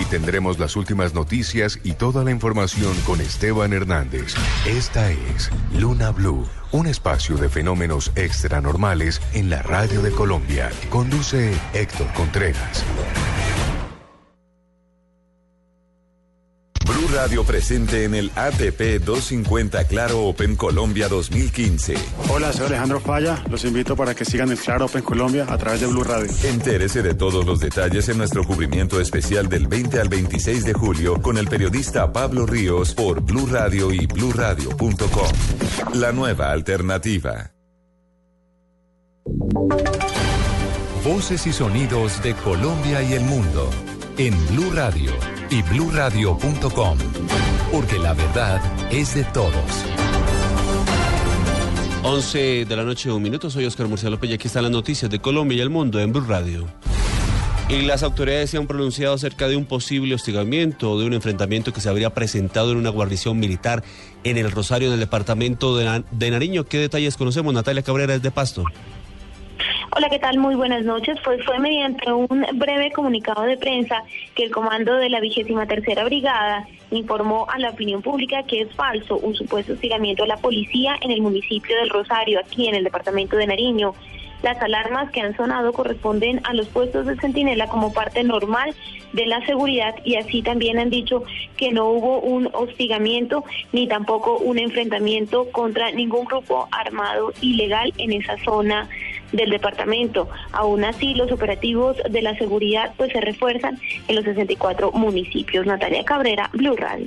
Y 0.00 0.06
tendremos 0.06 0.58
las 0.58 0.76
últimas 0.76 1.12
noticias 1.12 1.78
y 1.84 1.92
toda 1.92 2.24
la 2.24 2.30
información 2.30 2.94
con 3.04 3.20
Esteban 3.20 3.74
Hernández. 3.74 4.34
Esta 4.66 5.10
es 5.10 5.50
Luna 5.78 6.10
Blue, 6.10 6.48
un 6.72 6.86
espacio 6.86 7.36
de 7.36 7.50
fenómenos 7.50 8.12
extranormales 8.16 9.20
en 9.34 9.50
la 9.50 9.60
radio 9.60 10.00
de 10.00 10.10
Colombia. 10.10 10.70
Conduce 10.88 11.52
Héctor 11.74 12.10
Contreras. 12.14 12.82
Blue 16.84 17.08
Radio 17.14 17.44
presente 17.44 18.04
en 18.04 18.14
el 18.14 18.30
ATP 18.34 19.04
250 19.04 19.84
Claro 19.84 20.26
Open 20.26 20.56
Colombia 20.56 21.08
2015. 21.08 21.94
Hola, 22.28 22.52
soy 22.52 22.66
Alejandro 22.66 23.00
Falla. 23.00 23.42
Los 23.50 23.64
invito 23.64 23.96
para 23.96 24.14
que 24.14 24.24
sigan 24.24 24.50
el 24.50 24.58
Claro 24.58 24.86
Open 24.86 25.02
Colombia 25.02 25.46
a 25.48 25.58
través 25.58 25.80
de 25.80 25.86
Blue 25.86 26.04
Radio. 26.04 26.30
Entérese 26.44 27.02
de 27.02 27.14
todos 27.14 27.44
los 27.44 27.60
detalles 27.60 28.08
en 28.08 28.18
nuestro 28.18 28.44
cubrimiento 28.44 29.00
especial 29.00 29.48
del 29.48 29.66
20 29.68 30.00
al 30.00 30.08
26 30.08 30.64
de 30.64 30.72
julio 30.72 31.20
con 31.20 31.38
el 31.38 31.46
periodista 31.48 32.12
Pablo 32.12 32.46
Ríos 32.46 32.94
por 32.94 33.20
Blue 33.20 33.46
Radio 33.46 33.92
y 33.92 34.06
bluradio.com. 34.06 35.32
La 35.94 36.12
nueva 36.12 36.50
alternativa. 36.50 37.52
Voces 41.04 41.46
y 41.46 41.52
sonidos 41.52 42.22
de 42.22 42.34
Colombia 42.34 43.02
y 43.02 43.14
el 43.14 43.22
mundo 43.22 43.70
en 44.18 44.34
Blue 44.48 44.70
Radio 44.72 45.12
y 45.52 45.60
bluradio.com. 45.60 46.98
Porque 47.70 47.98
la 47.98 48.14
verdad 48.14 48.60
es 48.90 49.14
de 49.14 49.24
todos. 49.24 49.52
11 52.02 52.64
de 52.64 52.76
la 52.76 52.84
noche, 52.84 53.12
un 53.12 53.22
minuto. 53.22 53.50
Soy 53.50 53.66
Oscar 53.66 53.86
Murcia 53.86 54.08
López 54.08 54.30
y 54.30 54.32
aquí 54.32 54.46
están 54.46 54.62
las 54.62 54.72
noticias 54.72 55.10
de 55.10 55.18
Colombia 55.18 55.58
y 55.58 55.60
el 55.60 55.68
mundo 55.68 56.00
en 56.00 56.10
Blue 56.10 56.24
Radio. 56.26 56.66
Y 57.68 57.82
las 57.82 58.02
autoridades 58.02 58.50
se 58.50 58.56
han 58.56 58.66
pronunciado 58.66 59.14
acerca 59.14 59.46
de 59.46 59.56
un 59.56 59.66
posible 59.66 60.14
hostigamiento 60.14 60.98
de 60.98 61.06
un 61.06 61.12
enfrentamiento 61.12 61.72
que 61.72 61.82
se 61.82 61.88
habría 61.88 62.10
presentado 62.10 62.72
en 62.72 62.78
una 62.78 62.90
guarnición 62.90 63.38
militar 63.38 63.84
en 64.24 64.38
el 64.38 64.50
Rosario, 64.50 64.88
en 64.88 64.94
el 64.94 65.00
departamento 65.00 65.76
de 65.76 66.30
Nariño. 66.30 66.64
¿Qué 66.64 66.78
detalles 66.78 67.16
conocemos? 67.16 67.52
Natalia 67.52 67.82
Cabrera 67.82 68.14
es 68.14 68.22
de 68.22 68.30
Pasto. 68.30 68.64
Hola, 69.94 70.08
¿qué 70.08 70.18
tal? 70.18 70.38
Muy 70.38 70.54
buenas 70.54 70.84
noches. 70.84 71.18
Pues 71.22 71.44
fue 71.44 71.58
mediante 71.58 72.10
un 72.10 72.46
breve 72.54 72.90
comunicado 72.92 73.42
de 73.42 73.58
prensa 73.58 74.02
que 74.34 74.44
el 74.44 74.50
comando 74.50 74.94
de 74.94 75.10
la 75.10 75.20
vigésima 75.20 75.66
tercera 75.66 76.02
brigada 76.04 76.66
informó 76.90 77.46
a 77.50 77.58
la 77.58 77.70
opinión 77.70 78.00
pública 78.00 78.42
que 78.44 78.62
es 78.62 78.74
falso 78.74 79.18
un 79.18 79.34
supuesto 79.34 79.74
hostigamiento 79.74 80.24
a 80.24 80.28
la 80.28 80.38
policía 80.38 80.96
en 81.02 81.10
el 81.10 81.20
municipio 81.20 81.76
del 81.76 81.90
Rosario, 81.90 82.40
aquí 82.40 82.68
en 82.68 82.76
el 82.76 82.84
departamento 82.84 83.36
de 83.36 83.46
Nariño. 83.46 83.94
Las 84.42 84.60
alarmas 84.60 85.10
que 85.10 85.20
han 85.20 85.36
sonado 85.36 85.72
corresponden 85.72 86.40
a 86.44 86.52
los 86.52 86.68
puestos 86.68 87.06
de 87.06 87.16
centinela 87.16 87.68
como 87.68 87.92
parte 87.92 88.24
normal 88.24 88.74
de 89.12 89.26
la 89.26 89.44
seguridad 89.46 89.94
y 90.04 90.16
así 90.16 90.42
también 90.42 90.78
han 90.78 90.90
dicho 90.90 91.22
que 91.56 91.70
no 91.70 91.88
hubo 91.88 92.20
un 92.20 92.48
hostigamiento 92.52 93.44
ni 93.72 93.86
tampoco 93.86 94.38
un 94.38 94.58
enfrentamiento 94.58 95.50
contra 95.52 95.90
ningún 95.92 96.24
grupo 96.24 96.68
armado 96.72 97.32
ilegal 97.40 97.92
en 97.98 98.12
esa 98.12 98.36
zona 98.44 98.88
del 99.32 99.50
departamento. 99.50 100.28
Aún 100.52 100.84
así, 100.84 101.14
los 101.14 101.30
operativos 101.32 101.96
de 102.08 102.22
la 102.22 102.36
seguridad 102.36 102.92
pues 102.96 103.12
se 103.12 103.20
refuerzan 103.20 103.78
en 104.08 104.16
los 104.16 104.24
64 104.24 104.92
municipios. 104.92 105.66
Natalia 105.66 106.04
Cabrera, 106.04 106.50
Blue 106.52 106.76
Radio. 106.76 107.06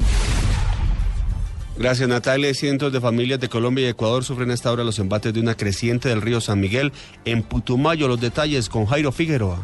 Gracias 1.78 2.08
Natalia. 2.08 2.54
Cientos 2.54 2.94
de 2.94 3.02
familias 3.02 3.40
de 3.40 3.50
Colombia 3.50 3.86
y 3.86 3.90
Ecuador 3.90 4.24
sufren 4.24 4.50
hasta 4.52 4.70
ahora 4.70 4.86
los 4.86 4.98
embates 5.00 5.34
de 5.34 5.42
una 5.42 5.56
creciente 5.56 6.08
del 6.08 6.22
río 6.22 6.40
San 6.40 6.60
Miguel 6.62 6.94
en 7.26 7.44
Putumayo. 7.44 8.08
Los 8.08 8.22
detalles 8.22 8.70
con 8.70 8.86
Jairo 8.86 9.12
Figueroa. 9.12 9.60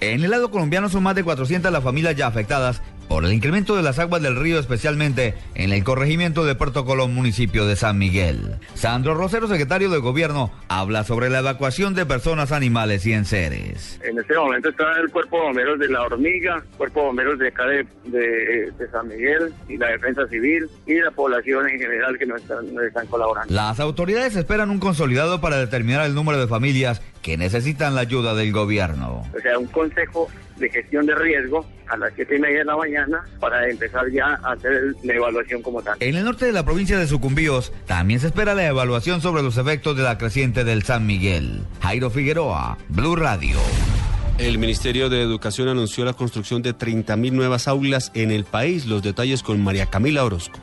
En 0.00 0.24
el 0.24 0.30
lado 0.30 0.50
colombiano 0.50 0.88
son 0.88 1.04
más 1.04 1.14
de 1.14 1.22
400 1.22 1.70
las 1.72 1.82
familias 1.82 2.16
ya 2.16 2.26
afectadas 2.26 2.82
por 3.08 3.24
el 3.24 3.32
incremento 3.32 3.76
de 3.76 3.82
las 3.82 3.98
aguas 3.98 4.22
del 4.22 4.36
río, 4.36 4.58
especialmente 4.58 5.34
en 5.54 5.72
el 5.72 5.84
corregimiento 5.84 6.44
de 6.44 6.54
Puerto 6.54 6.84
Colón, 6.84 7.14
municipio 7.14 7.66
de 7.66 7.76
San 7.76 7.98
Miguel. 7.98 8.56
Sandro 8.74 9.14
Rosero, 9.14 9.46
secretario 9.48 9.90
de 9.90 9.98
Gobierno, 9.98 10.50
habla 10.68 11.04
sobre 11.04 11.30
la 11.30 11.40
evacuación 11.40 11.94
de 11.94 12.06
personas, 12.06 12.52
animales 12.52 13.06
y 13.06 13.12
enseres. 13.12 14.00
En 14.04 14.18
este 14.18 14.34
momento 14.36 14.68
está 14.70 14.84
el 15.02 15.10
Cuerpo 15.10 15.36
de 15.38 15.42
Bomberos 15.44 15.78
de 15.78 15.88
La 15.88 16.02
Hormiga, 16.02 16.62
Cuerpo 16.76 17.00
de 17.00 17.06
Bomberos 17.06 17.38
de 17.38 17.48
acá 17.48 17.64
de, 17.66 17.86
de- 18.04 18.70
de 18.78 18.90
San 18.90 19.08
Miguel 19.08 19.52
y 19.68 19.76
la 19.76 19.88
Defensa 19.88 20.26
Civil 20.28 20.66
y 20.86 20.94
la 21.00 21.10
población 21.10 21.68
en 21.68 21.78
general 21.78 22.18
que 22.18 22.26
nos 22.26 22.40
están, 22.42 22.74
nos 22.74 22.84
están 22.84 23.06
colaborando. 23.06 23.52
Las 23.54 23.80
autoridades 23.80 24.36
esperan 24.36 24.70
un 24.70 24.78
consolidado 24.78 25.40
para 25.40 25.56
determinar 25.58 26.04
el 26.06 26.14
número 26.14 26.38
de 26.38 26.46
familias 26.46 27.02
que 27.22 27.36
necesitan 27.36 27.94
la 27.94 28.02
ayuda 28.02 28.34
del 28.34 28.52
gobierno. 28.52 29.22
O 29.36 29.40
sea, 29.40 29.58
un 29.58 29.66
consejo 29.66 30.28
de 30.56 30.68
gestión 30.68 31.06
de 31.06 31.14
riesgo 31.14 31.66
a 31.88 31.96
las 31.96 32.12
siete 32.14 32.36
y 32.36 32.38
media 32.40 32.58
de 32.58 32.64
la 32.64 32.76
mañana 32.76 33.24
para 33.40 33.68
empezar 33.68 34.10
ya 34.10 34.38
a 34.42 34.52
hacer 34.52 34.94
la 35.02 35.14
evaluación 35.14 35.62
como 35.62 35.82
tal. 35.82 35.96
En 36.00 36.14
el 36.14 36.24
norte 36.24 36.46
de 36.46 36.52
la 36.52 36.64
provincia 36.64 36.98
de 36.98 37.06
Sucumbíos 37.06 37.72
también 37.86 38.20
se 38.20 38.28
espera 38.28 38.54
la 38.54 38.66
evaluación 38.66 39.20
sobre 39.20 39.42
los 39.42 39.58
efectos 39.58 39.96
de 39.96 40.02
la 40.02 40.18
creciente 40.18 40.64
del 40.64 40.82
San 40.82 41.06
Miguel. 41.06 41.62
Jairo 41.82 42.10
Figueroa, 42.10 42.78
Blue 42.88 43.16
Radio. 43.16 43.58
El 44.38 44.58
Ministerio 44.58 45.08
de 45.08 45.22
Educación 45.22 45.68
anunció 45.68 46.04
la 46.04 46.12
construcción 46.12 46.60
de 46.60 46.74
30.000 46.74 47.30
nuevas 47.30 47.68
aulas 47.68 48.10
en 48.14 48.32
el 48.32 48.44
país. 48.44 48.84
Los 48.84 49.02
detalles 49.02 49.44
con 49.44 49.62
María 49.62 49.86
Camila 49.86 50.24
Orozco. 50.24 50.58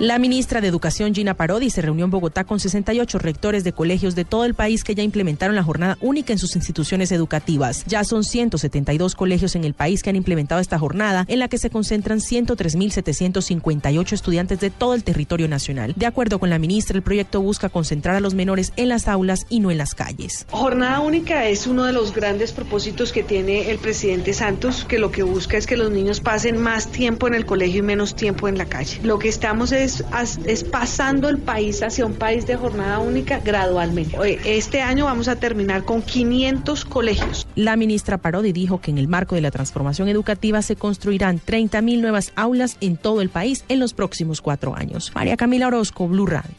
La 0.00 0.18
ministra 0.18 0.62
de 0.62 0.68
Educación, 0.68 1.14
Gina 1.14 1.34
Parodi, 1.34 1.68
se 1.68 1.82
reunió 1.82 2.06
en 2.06 2.10
Bogotá 2.10 2.44
con 2.44 2.58
68 2.58 3.18
rectores 3.18 3.64
de 3.64 3.74
colegios 3.74 4.14
de 4.14 4.24
todo 4.24 4.46
el 4.46 4.54
país 4.54 4.82
que 4.82 4.94
ya 4.94 5.02
implementaron 5.02 5.54
la 5.54 5.62
jornada 5.62 5.98
única 6.00 6.32
en 6.32 6.38
sus 6.38 6.56
instituciones 6.56 7.12
educativas. 7.12 7.84
Ya 7.86 8.02
son 8.04 8.24
172 8.24 9.14
colegios 9.14 9.56
en 9.56 9.64
el 9.64 9.74
país 9.74 10.02
que 10.02 10.08
han 10.08 10.16
implementado 10.16 10.58
esta 10.62 10.78
jornada, 10.78 11.26
en 11.28 11.38
la 11.38 11.48
que 11.48 11.58
se 11.58 11.68
concentran 11.68 12.20
103.758 12.20 14.12
estudiantes 14.14 14.58
de 14.58 14.70
todo 14.70 14.94
el 14.94 15.04
territorio 15.04 15.48
nacional. 15.48 15.92
De 15.94 16.06
acuerdo 16.06 16.38
con 16.38 16.48
la 16.48 16.58
ministra, 16.58 16.96
el 16.96 17.02
proyecto 17.02 17.42
busca 17.42 17.68
concentrar 17.68 18.16
a 18.16 18.20
los 18.20 18.32
menores 18.32 18.72
en 18.76 18.88
las 18.88 19.06
aulas 19.06 19.44
y 19.50 19.60
no 19.60 19.70
en 19.70 19.76
las 19.76 19.94
calles. 19.94 20.46
Jornada 20.50 21.00
única 21.00 21.46
es 21.46 21.66
uno 21.66 21.84
de 21.84 21.92
los 21.92 22.14
grandes 22.14 22.52
propósitos 22.52 23.12
que 23.12 23.22
tiene 23.22 23.70
el 23.70 23.76
presidente 23.76 24.32
Santos, 24.32 24.86
que 24.88 24.98
lo 24.98 25.10
que 25.10 25.24
busca 25.24 25.58
es 25.58 25.66
que 25.66 25.76
los 25.76 25.90
niños 25.90 26.20
pasen 26.20 26.56
más 26.56 26.90
tiempo 26.90 27.28
en 27.28 27.34
el 27.34 27.44
colegio 27.44 27.80
y 27.80 27.82
menos 27.82 28.16
tiempo 28.16 28.48
en 28.48 28.56
la 28.56 28.64
calle. 28.64 28.98
Lo 29.02 29.18
que 29.18 29.28
estamos 29.28 29.72
es, 29.72 29.89
es 30.46 30.64
pasando 30.64 31.28
el 31.28 31.38
país 31.38 31.82
hacia 31.82 32.06
un 32.06 32.14
país 32.14 32.46
de 32.46 32.56
jornada 32.56 32.98
única 32.98 33.40
gradualmente. 33.40 34.16
Este 34.44 34.82
año 34.82 35.06
vamos 35.06 35.28
a 35.28 35.36
terminar 35.36 35.84
con 35.84 36.02
500 36.02 36.84
colegios. 36.84 37.46
La 37.56 37.76
ministra 37.76 38.18
Parodi 38.18 38.52
dijo 38.52 38.80
que 38.80 38.90
en 38.90 38.98
el 38.98 39.08
marco 39.08 39.34
de 39.34 39.40
la 39.40 39.50
transformación 39.50 40.08
educativa 40.08 40.62
se 40.62 40.76
construirán 40.76 41.40
30.000 41.40 42.00
nuevas 42.00 42.32
aulas 42.36 42.76
en 42.80 42.96
todo 42.96 43.20
el 43.20 43.28
país 43.30 43.64
en 43.68 43.80
los 43.80 43.92
próximos 43.94 44.40
cuatro 44.40 44.76
años. 44.76 45.12
María 45.14 45.36
Camila 45.36 45.66
Orozco, 45.68 46.06
Blue 46.08 46.26
Radio. 46.26 46.50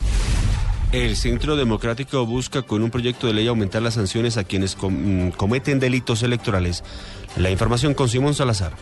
El 0.92 1.16
Centro 1.16 1.56
Democrático 1.56 2.26
busca 2.26 2.64
con 2.64 2.84
un 2.84 2.92
proyecto 2.92 3.28
de 3.28 3.34
ley 3.34 3.48
aumentar 3.48 3.82
las 3.82 3.94
sanciones 3.94 4.36
a 4.38 4.44
quienes 4.44 4.76
com- 4.76 5.28
mm, 5.28 5.32
cometen 5.32 5.80
delitos 5.80 6.22
electorales. 6.22 6.84
La 7.38 7.50
información 7.50 7.94
con 7.94 8.10
Simón 8.10 8.34
Salazar. 8.34 8.74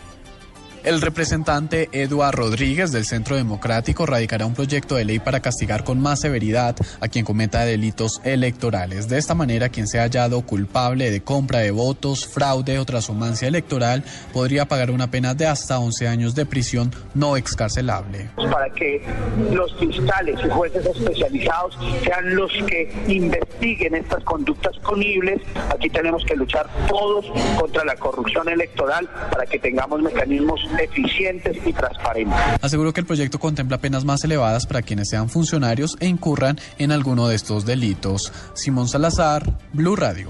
El 0.83 1.01
representante 1.01 1.89
Eduard 1.91 2.35
Rodríguez 2.35 2.93
del 2.93 3.05
Centro 3.05 3.35
Democrático 3.35 4.05
radicará 4.05 4.45
un 4.45 4.53
proyecto 4.53 4.95
de 4.95 5.03
ley 5.03 5.19
para 5.19 5.41
castigar 5.41 5.83
con 5.83 5.99
más 5.99 6.21
severidad 6.21 6.75
a 7.01 7.07
quien 7.09 7.25
cometa 7.25 7.65
delitos 7.65 8.21
electorales. 8.23 9.09
De 9.09 9.17
esta 9.17 9.35
manera, 9.35 9.67
quien 9.67 9.87
sea 9.87 10.03
hallado 10.03 10.41
culpable 10.41 11.11
de 11.11 11.21
compra 11.21 11.59
de 11.59 11.71
votos, 11.71 12.25
fraude 12.25 12.79
o 12.79 12.85
transhumancia 12.85 13.49
electoral 13.49 14.03
podría 14.31 14.65
pagar 14.65 14.89
una 14.91 15.11
pena 15.11 15.33
de 15.33 15.47
hasta 15.47 15.79
11 15.79 16.07
años 16.07 16.33
de 16.33 16.45
prisión 16.45 16.91
no 17.13 17.35
excarcelable. 17.35 18.29
para 18.49 18.69
que 18.73 19.03
los 19.51 19.75
fiscales 19.77 20.39
y 20.43 20.49
jueces 20.49 20.85
especializados 20.85 21.77
sean 22.03 22.35
los 22.35 22.51
que 22.67 22.91
investiguen 23.07 23.95
estas 23.95 24.23
conductas 24.23 24.77
punibles. 24.79 25.41
Aquí 25.69 25.89
tenemos 25.89 26.23
que 26.25 26.35
luchar 26.35 26.67
todos 26.87 27.25
contra 27.59 27.83
la 27.83 27.95
corrupción 27.95 28.47
electoral 28.47 29.09
para 29.29 29.45
que 29.45 29.59
tengamos 29.59 30.01
mecanismos 30.01 30.68
eficientes 30.77 31.57
y 31.65 31.73
transparentes. 31.73 32.37
Aseguró 32.61 32.93
que 32.93 33.01
el 33.01 33.05
proyecto 33.05 33.39
contempla 33.39 33.79
penas 33.79 34.05
más 34.05 34.23
elevadas 34.23 34.65
para 34.65 34.81
quienes 34.81 35.09
sean 35.09 35.29
funcionarios 35.29 35.97
e 35.99 36.07
incurran 36.07 36.59
en 36.77 36.91
alguno 36.91 37.27
de 37.27 37.35
estos 37.35 37.65
delitos. 37.65 38.31
Simón 38.53 38.87
Salazar, 38.87 39.57
Blue 39.73 39.95
Radio. 39.95 40.29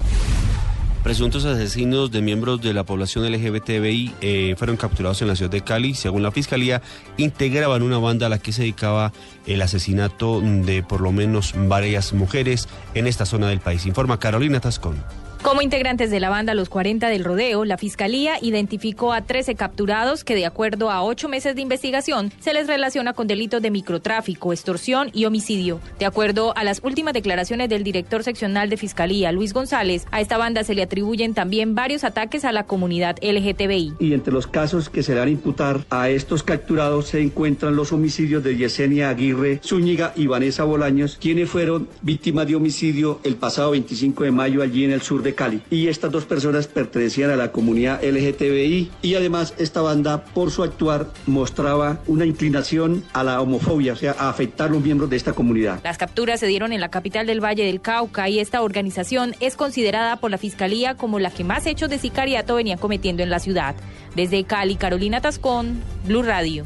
Presuntos 1.02 1.46
asesinos 1.46 2.10
de 2.10 2.20
miembros 2.20 2.60
de 2.60 2.74
la 2.74 2.84
población 2.84 3.24
LGBTBI 3.32 4.14
eh, 4.20 4.54
fueron 4.58 4.76
capturados 4.76 5.22
en 5.22 5.28
la 5.28 5.34
ciudad 5.34 5.50
de 5.50 5.62
Cali. 5.62 5.94
Según 5.94 6.22
la 6.22 6.30
fiscalía, 6.30 6.82
integraban 7.16 7.82
una 7.82 7.96
banda 7.96 8.26
a 8.26 8.28
la 8.28 8.38
que 8.38 8.52
se 8.52 8.62
dedicaba 8.62 9.10
el 9.46 9.62
asesinato 9.62 10.42
de 10.42 10.82
por 10.82 11.00
lo 11.00 11.10
menos 11.10 11.54
varias 11.56 12.12
mujeres 12.12 12.68
en 12.92 13.06
esta 13.06 13.24
zona 13.24 13.48
del 13.48 13.60
país. 13.60 13.86
Informa 13.86 14.18
Carolina 14.18 14.60
Tascón. 14.60 15.02
Como 15.42 15.62
integrantes 15.62 16.10
de 16.10 16.20
la 16.20 16.28
banda 16.28 16.52
Los 16.52 16.68
40 16.68 17.08
del 17.08 17.24
Rodeo, 17.24 17.64
la 17.64 17.78
Fiscalía 17.78 18.34
identificó 18.42 19.14
a 19.14 19.22
13 19.22 19.54
capturados 19.54 20.22
que, 20.22 20.34
de 20.34 20.44
acuerdo 20.44 20.90
a 20.90 21.02
ocho 21.02 21.30
meses 21.30 21.56
de 21.56 21.62
investigación, 21.62 22.30
se 22.40 22.52
les 22.52 22.66
relaciona 22.66 23.14
con 23.14 23.26
delitos 23.26 23.62
de 23.62 23.70
microtráfico, 23.70 24.52
extorsión 24.52 25.08
y 25.14 25.24
homicidio. 25.24 25.80
De 25.98 26.04
acuerdo 26.04 26.54
a 26.58 26.62
las 26.62 26.82
últimas 26.84 27.14
declaraciones 27.14 27.70
del 27.70 27.84
director 27.84 28.22
seccional 28.22 28.68
de 28.68 28.76
Fiscalía, 28.76 29.32
Luis 29.32 29.54
González, 29.54 30.06
a 30.10 30.20
esta 30.20 30.36
banda 30.36 30.62
se 30.62 30.74
le 30.74 30.82
atribuyen 30.82 31.32
también 31.32 31.74
varios 31.74 32.04
ataques 32.04 32.44
a 32.44 32.52
la 32.52 32.64
comunidad 32.64 33.16
LGTBI. 33.22 33.94
Y 33.98 34.12
entre 34.12 34.34
los 34.34 34.46
casos 34.46 34.90
que 34.90 35.02
se 35.02 35.14
van 35.14 35.28
a 35.28 35.30
imputar 35.30 35.86
a 35.88 36.10
estos 36.10 36.42
capturados 36.42 37.08
se 37.08 37.22
encuentran 37.22 37.76
los 37.76 37.92
homicidios 37.94 38.44
de 38.44 38.58
Yesenia 38.58 39.08
Aguirre 39.08 39.60
Zúñiga 39.64 40.12
y 40.16 40.26
Vanessa 40.26 40.64
Bolaños, 40.64 41.16
quienes 41.18 41.48
fueron 41.48 41.88
víctimas 42.02 42.46
de 42.46 42.56
homicidio 42.56 43.20
el 43.24 43.36
pasado 43.36 43.70
25 43.70 44.24
de 44.24 44.32
mayo 44.32 44.62
allí 44.62 44.84
en 44.84 44.90
el 44.90 45.00
sur 45.00 45.22
de 45.22 45.29
Cali. 45.34 45.62
Y 45.70 45.88
estas 45.88 46.10
dos 46.10 46.24
personas 46.24 46.66
pertenecían 46.66 47.30
a 47.30 47.36
la 47.36 47.52
comunidad 47.52 48.02
LGTBI 48.02 48.90
y 49.02 49.14
además 49.14 49.54
esta 49.58 49.80
banda 49.80 50.24
por 50.24 50.50
su 50.50 50.62
actuar 50.62 51.12
mostraba 51.26 52.00
una 52.06 52.24
inclinación 52.24 53.04
a 53.12 53.24
la 53.24 53.40
homofobia, 53.40 53.92
o 53.92 53.96
sea, 53.96 54.14
a 54.18 54.28
afectar 54.28 54.68
a 54.68 54.72
los 54.72 54.82
miembros 54.82 55.10
de 55.10 55.16
esta 55.16 55.32
comunidad. 55.32 55.80
Las 55.84 55.98
capturas 55.98 56.40
se 56.40 56.46
dieron 56.46 56.72
en 56.72 56.80
la 56.80 56.90
capital 56.90 57.26
del 57.26 57.42
Valle 57.42 57.64
del 57.64 57.80
Cauca 57.80 58.28
y 58.28 58.38
esta 58.38 58.62
organización 58.62 59.34
es 59.40 59.56
considerada 59.56 60.16
por 60.16 60.30
la 60.30 60.38
Fiscalía 60.38 60.96
como 60.96 61.18
la 61.18 61.30
que 61.30 61.44
más 61.44 61.66
hechos 61.66 61.90
de 61.90 61.98
sicariato 61.98 62.56
venían 62.56 62.78
cometiendo 62.78 63.22
en 63.22 63.30
la 63.30 63.38
ciudad. 63.38 63.74
Desde 64.14 64.44
Cali, 64.44 64.76
Carolina 64.76 65.20
Tascón, 65.20 65.80
Blue 66.06 66.22
Radio. 66.22 66.64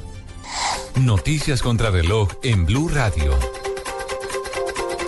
Noticias 1.01 1.63
contra 1.63 1.91
reloj 1.91 2.31
en 2.43 2.67
Blue 2.67 2.89
Radio. 2.89 3.33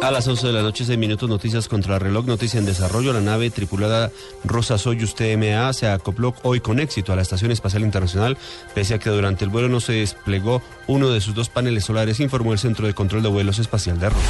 A 0.02 0.10
las 0.10 0.28
11 0.28 0.46
de 0.46 0.52
la 0.52 0.62
noche, 0.62 0.84
6 0.84 0.98
minutos, 0.98 1.28
noticias 1.28 1.68
contra 1.68 1.94
el 1.94 2.00
reloj, 2.00 2.26
noticia 2.26 2.60
en 2.60 2.66
desarrollo. 2.66 3.12
La 3.12 3.20
nave 3.20 3.50
tripulada 3.50 4.12
Rosa 4.44 4.78
Soyuz 4.78 5.14
TMA 5.14 5.72
se 5.72 5.88
acopló 5.88 6.34
hoy 6.42 6.60
con 6.60 6.78
éxito 6.78 7.12
a 7.12 7.16
la 7.16 7.22
Estación 7.22 7.50
Espacial 7.50 7.82
Internacional, 7.82 8.36
pese 8.74 8.94
a 8.94 8.98
que 8.98 9.10
durante 9.10 9.44
el 9.44 9.50
vuelo 9.50 9.68
no 9.68 9.80
se 9.80 9.94
desplegó 9.94 10.62
uno 10.86 11.10
de 11.10 11.20
sus 11.20 11.34
dos 11.34 11.48
paneles 11.48 11.84
solares, 11.84 12.20
informó 12.20 12.52
el 12.52 12.58
Centro 12.58 12.86
de 12.86 12.94
Control 12.94 13.22
de 13.22 13.30
Vuelos 13.30 13.58
Espacial 13.58 13.98
de 13.98 14.10
Rusia. 14.10 14.28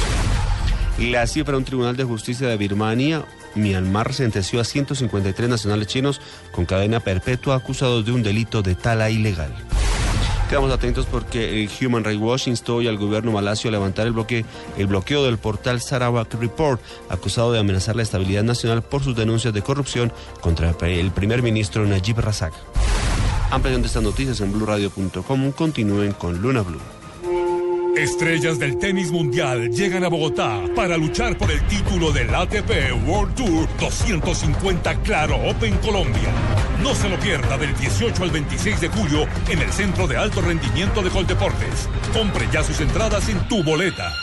La 0.99 1.27
cifra 1.27 1.51
de 1.51 1.57
un 1.59 1.65
tribunal 1.65 1.95
de 1.95 2.05
justicia 2.05 2.47
de 2.47 2.57
Birmania, 2.57 3.25
Myanmar, 3.53 4.13
sentenció 4.13 4.59
a 4.59 4.63
153 4.63 5.47
nacionales 5.47 5.87
chinos 5.87 6.21
con 6.51 6.65
cadena 6.65 7.01
perpetua 7.01 7.55
acusados 7.55 8.03
de 8.03 8.13
un 8.13 8.23
delito 8.23 8.63
de 8.63 8.73
tala 8.73 9.11
ilegal. 9.11 9.53
Quedamos 10.49 10.71
atentos 10.71 11.05
porque 11.05 11.61
el 11.61 11.69
Human 11.85 12.05
Rights 12.05 12.21
Watch 12.21 12.47
instó 12.47 12.77
hoy 12.77 12.87
al 12.87 12.97
gobierno 12.97 13.33
malasio 13.33 13.67
a 13.67 13.71
levantar 13.71 14.07
el, 14.07 14.15
el 14.77 14.87
bloqueo 14.87 15.25
del 15.25 15.37
portal 15.37 15.81
Sarawak 15.81 16.33
Report, 16.35 16.81
acusado 17.09 17.51
de 17.51 17.59
amenazar 17.59 17.97
la 17.97 18.03
estabilidad 18.03 18.43
nacional 18.43 18.81
por 18.81 19.03
sus 19.03 19.13
denuncias 19.15 19.53
de 19.53 19.61
corrupción 19.61 20.13
contra 20.39 20.73
el 20.81 21.11
primer 21.11 21.43
ministro 21.43 21.85
Najib 21.85 22.19
Razak. 22.19 22.53
Ampliación 23.51 23.81
de 23.81 23.87
estas 23.87 24.03
noticias 24.03 24.39
en 24.39 24.53
blurradio.com. 24.53 25.51
Continúen 25.51 26.13
con 26.13 26.41
Luna 26.41 26.61
Blue. 26.61 26.79
Estrellas 27.97 28.59
del 28.59 28.77
tenis 28.77 29.11
mundial 29.11 29.69
llegan 29.71 30.03
a 30.03 30.07
Bogotá 30.07 30.61
para 30.75 30.97
luchar 30.97 31.37
por 31.37 31.49
el 31.49 31.61
título 31.67 32.11
del 32.11 32.33
ATP 32.33 32.93
World 33.07 33.35
Tour 33.35 33.67
250 33.79 35.01
Claro 35.01 35.35
Open 35.49 35.75
Colombia. 35.77 36.56
No 36.81 36.93
se 36.93 37.09
lo 37.09 37.19
pierda 37.19 37.57
del 37.57 37.75
18 37.75 38.23
al 38.23 38.31
26 38.31 38.81
de 38.81 38.87
julio 38.89 39.27
en 39.49 39.59
el 39.59 39.71
Centro 39.71 40.07
de 40.07 40.17
Alto 40.17 40.41
Rendimiento 40.41 41.01
de 41.01 41.09
Coldeportes. 41.09 41.89
Compre 42.13 42.47
ya 42.51 42.63
sus 42.63 42.79
entradas 42.79 43.27
en 43.29 43.39
tu 43.47 43.63
boleta. 43.63 44.13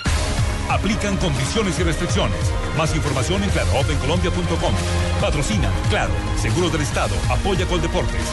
Aplican 0.71 1.17
condiciones 1.19 1.79
y 1.79 1.83
restricciones. 1.83 2.39
Más 2.79 2.95
información 2.95 3.43
en 3.43 3.51
claroopencolombia.com. 3.51 4.73
Patrocina, 5.21 5.71
claro, 5.91 6.13
Seguro 6.41 6.71
del 6.71 6.83
Estado, 6.83 7.15
apoya 7.29 7.67
Coldeportes. 7.67 8.27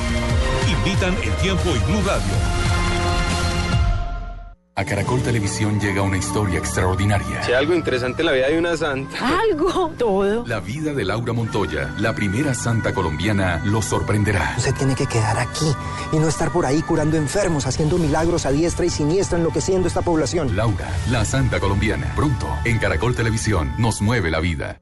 Invitan 0.70 1.16
El 1.24 1.34
Tiempo 1.42 1.76
y 1.76 1.80
Blue 1.80 2.02
Radio. 2.06 2.71
A 4.74 4.86
Caracol 4.86 5.22
Televisión 5.22 5.82
llega 5.82 6.02
una 6.02 6.18
historia 6.18 6.58
extraordinaria. 6.58 7.44
Si 7.44 7.52
algo 7.52 7.74
interesante 7.74 8.22
en 8.22 8.26
la 8.28 8.32
vida 8.32 8.48
de 8.48 8.58
una 8.58 8.78
santa. 8.78 9.18
Algo, 9.42 9.92
todo. 9.98 10.46
La 10.48 10.62
vida 10.62 10.94
de 10.94 11.04
Laura 11.04 11.34
Montoya, 11.34 11.94
la 11.98 12.16
primera 12.16 12.54
santa 12.54 12.94
colombiana, 12.94 13.62
lo 13.66 13.82
sorprenderá. 13.82 14.56
Usted 14.58 14.74
tiene 14.76 14.96
que 14.96 15.08
quedar 15.08 15.38
aquí 15.38 15.76
y 16.14 16.18
no 16.20 16.30
estar 16.30 16.52
por 16.54 16.66
ahí 16.66 16.82
curando 16.84 17.18
enfermos, 17.18 17.68
haciendo 17.68 17.98
milagros 17.98 18.46
a 18.46 18.52
diestra 18.52 18.86
y 18.86 18.90
siniestra, 18.90 19.38
enloqueciendo 19.38 19.90
esta 19.90 20.04
población. 20.04 20.56
Laura, 20.56 20.88
la 21.10 21.26
santa 21.26 21.60
colombiana. 21.60 22.14
Pronto, 22.16 22.48
en 22.64 22.80
Caracol 22.80 23.14
Televisión, 23.14 23.74
nos 23.78 24.02
mueve 24.02 24.32
la 24.32 24.40
vida. 24.40 24.80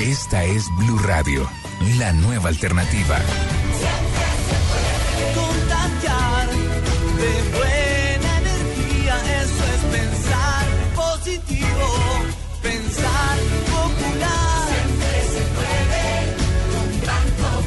Esta 0.00 0.42
es 0.42 0.66
Blue 0.78 0.98
Radio, 0.98 1.48
la 1.96 2.12
nueva 2.12 2.48
alternativa. 2.48 3.18
Pensar 12.66 13.38
popular. 13.70 14.68
Siempre 14.68 15.22
se 15.32 15.42
puede 15.54 16.04
con 17.40 17.64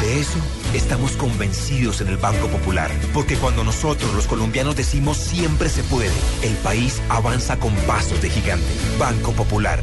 De 0.00 0.20
eso 0.20 0.38
estamos 0.74 1.12
convencidos 1.12 2.00
en 2.00 2.08
el 2.08 2.16
Banco 2.16 2.48
Popular, 2.48 2.90
porque 3.12 3.36
cuando 3.36 3.64
nosotros 3.64 4.14
los 4.14 4.26
colombianos 4.26 4.76
decimos 4.76 5.16
siempre 5.16 5.68
se 5.68 5.82
puede, 5.82 6.12
el 6.42 6.54
país 6.58 7.02
avanza 7.08 7.58
con 7.58 7.74
pasos 7.86 8.22
de 8.22 8.30
gigante. 8.30 8.66
Banco 8.98 9.32
Popular. 9.32 9.80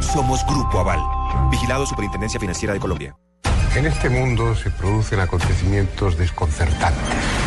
Somos 0.00 0.44
Grupo 0.46 0.80
Aval. 0.80 1.00
Vigilado 1.50 1.86
Superintendencia 1.86 2.38
Financiera 2.38 2.74
de 2.74 2.80
Colombia. 2.80 3.16
En 3.74 3.86
este 3.86 4.08
mundo 4.10 4.54
se 4.54 4.70
producen 4.70 5.20
acontecimientos 5.20 6.16
desconcertantes. 6.18 7.43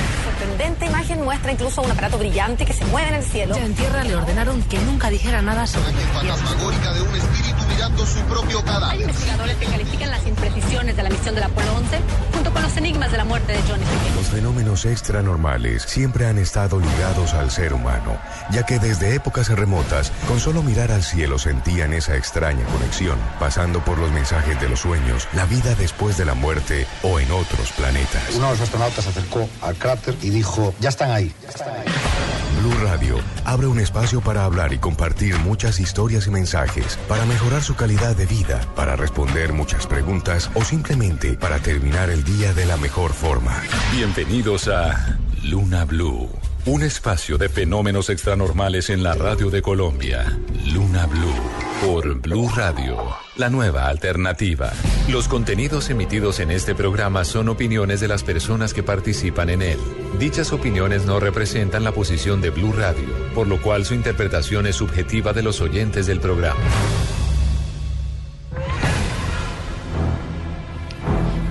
Sorprendente 0.78 0.86
imagen 0.86 1.24
muestra 1.24 1.52
incluso 1.52 1.82
un 1.82 1.92
aparato 1.92 2.18
brillante 2.18 2.66
que 2.66 2.74
se 2.74 2.86
mueve 2.86 3.10
en 3.10 3.16
el 3.16 3.24
cielo. 3.24 3.56
Ya 3.56 3.66
en 3.66 3.74
tierra 3.74 4.04
le 4.04 4.16
ordenaron 4.16 4.62
que 4.64 4.78
nunca 4.80 5.10
dijera 5.10 5.42
nada 5.42 5.66
sobre 5.66 5.92
fantasmagórica 5.92 6.94
de 6.94 7.02
un 7.02 7.16
espíritu 7.16 7.57
mirando 7.98 8.06
su 8.06 8.20
propio 8.26 8.60
Hay 8.60 8.66
cadáver. 8.66 9.02
investigadores 9.02 9.58
que 9.58 9.66
califican 9.66 10.12
las 10.12 10.28
imprecisiones 10.28 10.96
de 10.96 11.04
la 11.04 11.10
misión 11.10 11.36
del 11.36 11.44
Apolo 11.44 11.74
11 11.76 12.00
junto 12.34 12.54
con 12.54 12.62
los 12.62 12.78
enigmas 12.78 13.12
de 13.12 13.18
la 13.18 13.26
muerte 13.26 13.54
de 13.54 13.60
John 13.68 13.82
F. 13.82 13.92
Kennedy. 13.92 14.16
Los 14.16 14.28
fenómenos 14.28 14.86
extranormales 14.86 15.84
siempre 15.84 16.28
han 16.28 16.38
estado 16.38 16.80
ligados 16.80 17.34
al 17.34 17.52
ser 17.52 17.74
humano, 17.74 18.18
ya 18.52 18.64
que 18.64 18.80
desde 18.80 19.16
épocas 19.16 19.50
remotas, 19.50 20.12
con 20.28 20.40
solo 20.40 20.62
mirar 20.64 20.92
al 20.92 21.04
cielo 21.04 21.40
sentían 21.40 21.94
esa 21.94 22.16
extraña 22.16 22.66
conexión, 22.66 23.18
pasando 23.40 23.84
por 23.84 23.98
los 23.98 24.12
mensajes 24.12 24.60
de 24.62 24.70
los 24.70 24.82
sueños, 24.82 25.28
la 25.34 25.46
vida 25.46 25.74
después 25.76 26.18
de 26.18 26.26
la 26.26 26.34
muerte 26.34 26.86
o 27.04 27.20
en 27.20 27.32
otros 27.32 27.72
planetas. 27.72 28.36
Uno 28.36 28.46
de 28.48 28.52
los 28.52 28.62
astronautas 28.62 29.04
se 29.04 29.10
acercó 29.10 29.50
al 29.62 29.76
cráter 29.76 30.16
y 30.22 30.30
dijo, 30.30 30.74
ya 30.80 30.90
están 30.90 31.12
ahí. 31.12 31.34
Blue 32.60 32.74
Radio 32.84 33.18
abre 33.46 33.68
un 33.68 33.80
espacio 33.80 34.20
para 34.20 34.44
hablar 34.44 34.74
y 34.74 34.80
compartir 34.80 35.38
muchas 35.40 35.80
historias 35.80 36.28
y 36.28 36.32
mensajes, 36.32 36.98
para 37.08 37.26
mejorar 37.26 37.62
su 37.64 37.76
calidad 37.76 37.87
de 37.88 38.26
vida, 38.26 38.60
para 38.76 38.98
responder 38.98 39.54
muchas 39.54 39.88
preguntas 39.88 40.52
o 40.56 40.64
simplemente 40.66 41.38
para 41.38 41.60
terminar 41.60 42.10
el 42.10 42.26
día 42.26 42.54
de 42.54 42.66
la 42.66 42.76
mejor 42.76 43.14
forma. 43.14 43.64
Bienvenidos 43.96 44.68
a 44.68 45.18
Luna 45.44 45.86
Blue, 45.86 46.30
un 46.66 46.84
espacio 46.84 47.38
de 47.38 47.48
fenómenos 47.48 48.10
extranormales 48.10 48.90
en 48.90 49.04
la 49.04 49.14
radio 49.14 49.50
de 49.50 49.62
Colombia. 49.62 50.38
Luna 50.66 51.06
Blue 51.06 51.34
por 51.82 52.20
Blue 52.20 52.50
Radio, 52.54 52.98
la 53.38 53.50
nueva 53.50 53.88
alternativa. 53.88 54.74
Los 55.08 55.30
contenidos 55.30 55.90
emitidos 55.90 56.42
en 56.42 56.52
este 56.52 56.76
programa 56.76 57.24
son 57.24 57.48
opiniones 57.48 58.02
de 58.02 58.10
las 58.10 58.24
personas 58.24 58.74
que 58.74 58.84
participan 58.84 59.50
en 59.50 59.62
él. 59.62 59.80
Dichas 60.20 60.52
opiniones 60.52 61.06
no 61.06 61.22
representan 61.22 61.86
la 61.86 61.94
posición 61.94 62.42
de 62.42 62.50
Blue 62.50 62.74
Radio, 62.74 63.08
por 63.34 63.48
lo 63.48 63.62
cual 63.62 63.86
su 63.86 63.94
interpretación 63.94 64.68
es 64.68 64.76
subjetiva 64.76 65.32
de 65.32 65.44
los 65.44 65.62
oyentes 65.62 66.06
del 66.06 66.20
programa. 66.20 66.60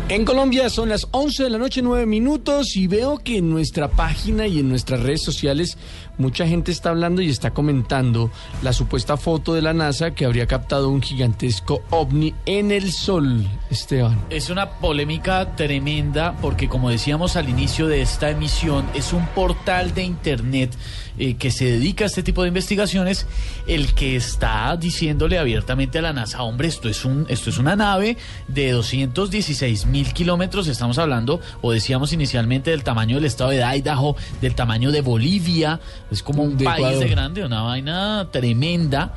En 0.09 0.24
Colombia 0.24 0.70
son 0.70 0.91
las 0.91 1.09
11 1.11 1.43
de 1.43 1.51
la 1.51 1.59
noche, 1.59 1.83
9 1.83 2.07
minutos, 2.07 2.77
y 2.77 2.87
veo 2.87 3.19
que 3.19 3.39
en 3.39 3.51
nuestra 3.51 3.89
página 3.89 4.47
y 4.47 4.61
en 4.61 4.69
nuestras 4.69 5.03
redes 5.03 5.24
sociales 5.24 5.77
mucha 6.16 6.47
gente 6.47 6.70
está 6.70 6.91
hablando 6.91 7.23
y 7.23 7.28
está 7.28 7.53
comentando 7.53 8.31
la 8.62 8.73
supuesta 8.73 9.16
foto 9.16 9.53
de 9.53 9.62
la 9.62 9.74
NASA 9.74 10.12
que 10.12 10.24
habría 10.24 10.47
captado 10.47 10.91
un 10.91 11.03
gigantesco 11.03 11.83
ovni 11.91 12.35
en 12.47 12.70
el 12.70 12.93
sol, 12.93 13.49
Esteban. 13.69 14.24
Es 14.31 14.49
una 14.49 14.78
polémica 14.78 15.57
tremenda 15.57 16.37
porque 16.41 16.69
como 16.69 16.89
decíamos 16.89 17.35
al 17.35 17.49
inicio 17.49 17.89
de 17.89 18.01
esta 18.01 18.31
emisión, 18.31 18.87
es 18.95 19.12
un 19.12 19.27
portal 19.27 19.93
de 19.93 20.05
internet 20.05 20.70
eh, 21.18 21.34
que 21.34 21.51
se 21.51 21.64
dedica 21.64 22.05
a 22.05 22.06
este 22.06 22.22
tipo 22.22 22.43
de 22.43 22.48
investigaciones 22.48 23.26
el 23.66 23.94
que 23.94 24.16
está 24.16 24.76
diciéndole 24.76 25.38
abiertamente 25.38 25.98
a 25.98 26.02
la 26.02 26.12
NASA, 26.12 26.43
hombre, 26.43 26.68
esto 26.68 26.88
es, 26.88 27.05
un, 27.05 27.26
esto 27.28 27.51
es 27.51 27.59
una 27.59 27.76
nave 27.76 28.16
de 28.48 28.70
216 28.72 29.86
mil 29.86 30.12
kilómetros, 30.12 30.68
estamos 30.68 30.98
hablando, 30.98 31.40
o 31.62 31.72
decíamos 31.72 32.12
inicialmente 32.12 32.70
del 32.70 32.84
tamaño 32.84 33.16
del 33.16 33.24
estado 33.24 33.51
de 33.51 33.62
Idaho, 33.64 34.16
del 34.40 34.55
tamaño 34.55 34.93
de 34.93 35.01
Bolivia, 35.01 35.80
es 36.10 36.22
como 36.22 36.43
un 36.43 36.56
De 36.56 36.64
país 36.64 36.78
Ecuador. 36.78 37.05
de 37.05 37.09
grande, 37.09 37.44
una 37.44 37.62
vaina 37.62 38.28
tremenda 38.30 39.14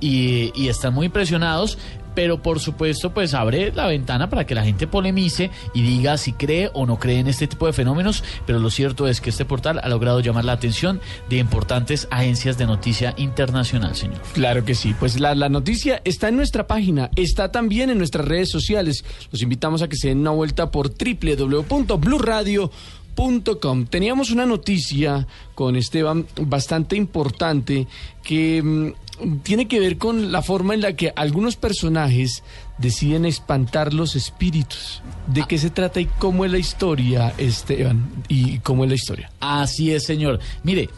y, 0.00 0.52
y 0.54 0.68
están 0.68 0.94
muy 0.94 1.06
impresionados, 1.06 1.78
pero 2.14 2.42
por 2.42 2.60
supuesto 2.60 3.12
pues 3.12 3.34
abre 3.34 3.72
la 3.72 3.86
ventana 3.86 4.28
para 4.28 4.46
que 4.46 4.54
la 4.54 4.64
gente 4.64 4.86
polemice 4.86 5.50
y 5.74 5.82
diga 5.82 6.16
si 6.18 6.32
cree 6.32 6.70
o 6.74 6.86
no 6.86 6.98
cree 6.98 7.18
en 7.18 7.28
este 7.28 7.46
tipo 7.46 7.66
de 7.66 7.72
fenómenos, 7.72 8.24
pero 8.46 8.58
lo 8.58 8.70
cierto 8.70 9.08
es 9.08 9.20
que 9.20 9.30
este 9.30 9.44
portal 9.44 9.80
ha 9.82 9.88
logrado 9.88 10.20
llamar 10.20 10.44
la 10.44 10.52
atención 10.52 11.00
de 11.28 11.38
importantes 11.38 12.08
agencias 12.10 12.58
de 12.58 12.66
noticia 12.66 13.14
internacional, 13.16 13.94
señor. 13.94 14.20
Claro 14.34 14.64
que 14.64 14.74
sí, 14.74 14.94
pues 14.98 15.20
la, 15.20 15.34
la 15.34 15.48
noticia 15.48 16.00
está 16.04 16.28
en 16.28 16.36
nuestra 16.36 16.66
página, 16.66 17.10
está 17.16 17.50
también 17.50 17.90
en 17.90 17.98
nuestras 17.98 18.26
redes 18.26 18.50
sociales. 18.50 19.04
Los 19.30 19.42
invitamos 19.42 19.82
a 19.82 19.88
que 19.88 19.96
se 19.96 20.08
den 20.08 20.20
una 20.20 20.30
vuelta 20.30 20.70
por 20.70 20.90
www.bluradio.com. 20.90 23.86
Teníamos 23.86 24.30
una 24.30 24.46
noticia 24.46 25.26
con 25.54 25.76
Esteban 25.76 26.26
bastante 26.40 26.96
importante 26.96 27.86
que 28.22 28.62
mm, 28.62 28.92
tiene 29.42 29.68
que 29.68 29.80
ver 29.80 29.98
con 29.98 30.32
la 30.32 30.42
forma 30.42 30.74
en 30.74 30.80
la 30.80 30.94
que 30.94 31.12
algunos 31.16 31.56
personajes 31.56 32.42
deciden 32.78 33.24
espantar 33.24 33.92
los 33.92 34.16
espíritus. 34.16 35.02
¿De 35.26 35.44
qué 35.48 35.58
se 35.58 35.70
trata 35.70 36.00
y 36.00 36.06
cómo 36.06 36.44
es 36.44 36.50
la 36.50 36.58
historia, 36.58 37.34
Esteban? 37.38 38.24
¿Y 38.28 38.58
cómo 38.58 38.84
es 38.84 38.90
la 38.90 38.96
historia? 38.96 39.30
Así 39.40 39.92
es, 39.92 40.04
señor. 40.04 40.40
Mire, 40.62 40.88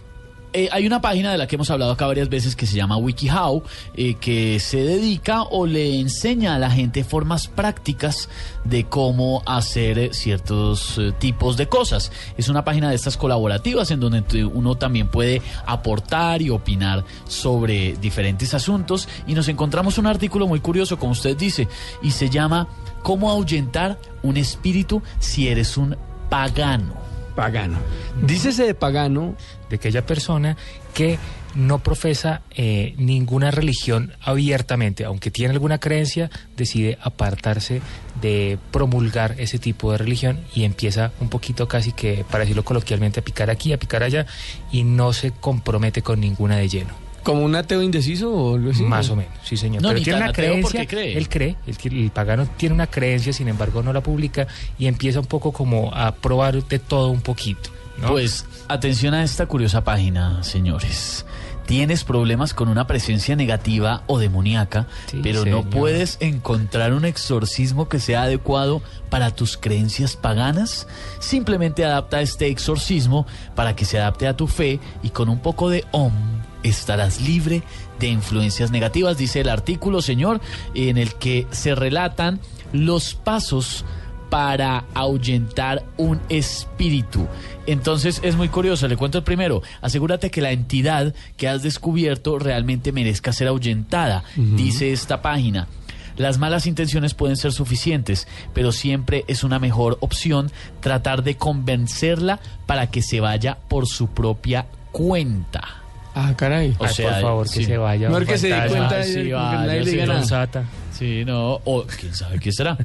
eh, 0.53 0.69
hay 0.73 0.87
una 0.87 1.01
página 1.01 1.31
de 1.31 1.39
la 1.39 1.47
que 1.47 1.55
hemos 1.55 1.71
hablado 1.71 1.93
acá 1.93 2.07
varias 2.07 2.29
veces 2.29 2.57
que 2.57 2.67
se 2.67 2.77
llama 2.77 2.97
WikiHow, 2.97 3.63
eh, 3.95 4.15
que 4.15 4.59
se 4.59 4.79
dedica 4.79 5.43
o 5.43 5.67
le 5.67 6.01
enseña 6.01 6.57
a 6.57 6.59
la 6.59 6.71
gente 6.71 7.05
formas 7.05 7.47
prácticas 7.47 8.29
de 8.65 8.85
cómo 8.85 9.43
hacer 9.47 9.99
eh, 9.99 10.11
ciertos 10.13 11.01
tipos 11.19 11.57
de 11.57 11.69
cosas. 11.69 12.11
Es 12.37 12.49
una 12.49 12.65
página 12.65 12.91
de 12.91 12.97
estas 12.97 13.17
colaborativas 13.17 13.91
en 13.93 14.01
donde 14.01 14.45
uno 14.45 14.75
también 14.77 15.09
puede 15.09 15.41
aportar 15.67 16.43
y 16.43 16.51
opinar 16.51 17.05
sobre 17.29 17.97
diferentes 18.01 18.53
asuntos. 18.53 19.09
Y 19.27 19.35
nos 19.35 19.49
encontramos 19.49 19.99
un 19.99 20.07
artículo 20.07 20.49
muy 20.49 20.61
curioso, 20.61 20.99
como 20.99 21.13
usted 21.13 21.37
dice, 21.37 21.69
y 22.03 22.11
se 22.11 22.29
llama 22.29 22.69
¿Cómo 23.03 23.31
ahuyentar 23.31 23.99
un 24.23 24.37
espíritu 24.37 25.03
si 25.21 25.49
eres 25.49 25.77
un 25.77 25.97
pagano? 26.29 27.00
Pagano. 27.41 27.79
Dícese 28.21 28.67
de 28.67 28.75
pagano. 28.75 29.35
De 29.71 29.77
aquella 29.77 30.05
persona 30.05 30.59
que 30.93 31.19
no 31.55 31.79
profesa 31.79 32.43
eh, 32.51 32.93
ninguna 32.99 33.51
religión 33.51 34.13
abiertamente, 34.21 35.07
aunque 35.07 35.31
tiene 35.31 35.55
alguna 35.55 35.79
creencia, 35.79 36.29
decide 36.55 36.99
apartarse 37.01 37.81
de 38.21 38.59
promulgar 38.71 39.37
ese 39.39 39.59
tipo 39.59 39.91
de 39.91 39.97
religión 39.97 40.41
y 40.55 40.65
empieza 40.65 41.13
un 41.21 41.31
poquito 41.31 41.67
casi 41.67 41.93
que, 41.93 42.27
para 42.31 42.41
decirlo 42.41 42.63
coloquialmente, 42.63 43.21
a 43.21 43.25
picar 43.25 43.49
aquí, 43.49 43.73
a 43.73 43.79
picar 43.79 44.03
allá 44.03 44.27
y 44.71 44.85
no 44.85 45.15
se 45.15 45.31
compromete 45.31 46.03
con 46.03 46.21
ninguna 46.21 46.59
de 46.59 46.69
lleno. 46.69 47.10
¿Como 47.23 47.43
un 47.45 47.55
ateo 47.55 47.83
indeciso 47.83 48.33
o 48.33 48.55
algo 48.57 48.71
así? 48.71 48.83
Más 48.83 49.11
o 49.11 49.17
menos, 49.17 49.33
sí 49.45 49.57
señor. 49.57 49.83
No, 49.83 49.89
Pero 49.91 50.03
tiene 50.03 50.21
una 50.23 50.33
creencia, 50.33 50.63
porque 50.63 50.87
cree. 50.87 51.19
él 51.19 51.29
cree, 51.29 51.57
el, 51.67 51.77
el 51.99 52.11
pagano 52.11 52.47
tiene 52.57 52.75
una 52.75 52.87
creencia, 52.87 53.33
sin 53.33 53.49
embargo 53.49 53.83
no 53.83 53.93
la 53.93 54.03
publica 54.03 54.47
y 54.79 54.87
empieza 54.87 55.21
un 55.21 55.27
poco 55.27 55.53
como 55.53 55.93
a 55.95 56.15
probar 56.15 56.63
de 56.65 56.79
todo 56.79 57.11
un 57.11 57.21
poquito. 57.21 57.71
¿no? 57.99 58.09
Pues 58.09 58.47
atención 58.69 59.15
a 59.15 59.23
esta 59.23 59.47
curiosa 59.47 59.85
página, 59.85 60.43
señores. 60.43 61.27
Tienes 61.67 62.03
problemas 62.03 62.53
con 62.53 62.69
una 62.69 62.89
presencia 62.89 63.37
negativa 63.37 64.03
o 64.09 64.19
demoníaca, 64.19 64.89
pero 65.23 65.45
no 65.45 65.63
puedes 65.63 66.17
encontrar 66.19 66.93
un 66.93 67.05
exorcismo 67.05 67.89
que 67.89 68.01
sea 68.01 68.23
adecuado 68.25 68.83
para 69.09 69.31
tus 69.31 69.57
creencias 69.57 70.17
paganas. 70.17 70.89
Simplemente 71.21 71.85
adapta 71.85 72.23
este 72.23 72.49
exorcismo 72.49 73.25
para 73.55 73.77
que 73.77 73.85
se 73.85 74.01
adapte 74.01 74.27
a 74.27 74.37
tu 74.37 74.49
fe 74.49 74.81
y 75.05 75.11
con 75.11 75.29
un 75.29 75.39
poco 75.39 75.71
de 75.71 75.85
om 75.93 76.40
estarás 76.63 77.21
libre 77.21 77.63
de 77.99 78.09
influencias 78.09 78.71
negativas, 78.71 79.19
dice 79.19 79.41
el 79.41 79.49
artículo, 79.49 80.03
señor, 80.03 80.41
en 80.75 80.99
el 80.99 81.15
que 81.15 81.47
se 81.51 81.75
relatan 81.75 82.41
los 82.73 83.15
pasos 83.15 83.85
para 84.31 84.85
ahuyentar 84.95 85.85
un 85.97 86.21
espíritu. 86.29 87.27
Entonces 87.67 88.21
es 88.23 88.37
muy 88.37 88.49
curioso, 88.49 88.89
le 88.89 88.97
cuento 88.97 89.19
el 89.19 89.25
primero. 89.25 89.63
Asegúrate 89.83 90.31
que 90.31 90.41
la 90.41 90.53
entidad 90.53 91.15
que 91.37 91.49
has 91.49 91.63
descubierto 91.63 92.39
realmente 92.39 92.93
merezca 92.93 93.33
ser 93.33 93.49
ahuyentada, 93.49 94.25
dice 94.37 94.93
esta 94.93 95.21
página. 95.21 95.69
Las 96.17 96.39
malas 96.39 96.67
intenciones 96.67 97.15
pueden 97.15 97.37
ser 97.37 97.53
suficientes, 97.53 98.29
pero 98.53 98.73
siempre 98.73 99.25
es 99.27 99.43
una 99.43 99.59
mejor 99.59 99.99
opción 100.01 100.51
tratar 100.81 101.23
de 101.23 101.37
convencerla 101.37 102.41
para 102.67 102.89
que 102.89 103.03
se 103.03 103.21
vaya 103.21 103.59
por 103.69 103.87
su 103.87 104.09
propia 104.09 104.67
cuenta. 104.93 105.80
Ah, 106.15 106.35
caray. 106.37 106.75
O 106.79 106.89
sea, 106.89 107.13
por 107.13 107.23
favor, 107.23 107.51
que 107.51 107.65
se 107.65 107.77
vaya. 107.79 108.09
No 108.09 108.19
es 108.19 108.29
que 108.29 108.39
se 108.39 108.49
dé 108.49 108.69
cuenta 108.69 109.03
Sí, 109.03 109.13
de 109.15 109.23
que 109.25 109.33
vaya, 109.35 109.59
nadie 109.61 109.79
le 109.81 109.85
sí, 109.85 109.91
diga 109.93 110.07
Don 110.07 110.15
nada. 110.17 110.27
Sata. 110.27 110.65
Sí, 110.93 111.25
no, 111.25 111.61
o 111.65 111.85
quién 111.99 112.15
sabe 112.15 112.39
qué 112.39 112.53
será. 112.53 112.77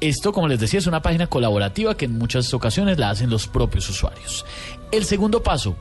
Esto, 0.00 0.32
como 0.32 0.48
les 0.48 0.60
decía, 0.60 0.78
es 0.78 0.86
una 0.86 1.00
página 1.00 1.26
colaborativa 1.26 1.96
que 1.96 2.04
en 2.04 2.18
muchas 2.18 2.52
ocasiones 2.52 2.98
la 2.98 3.10
hacen 3.10 3.30
los 3.30 3.46
propios 3.46 3.88
usuarios. 3.88 4.44
El 4.92 5.04
segundo 5.04 5.42
paso, 5.42 5.76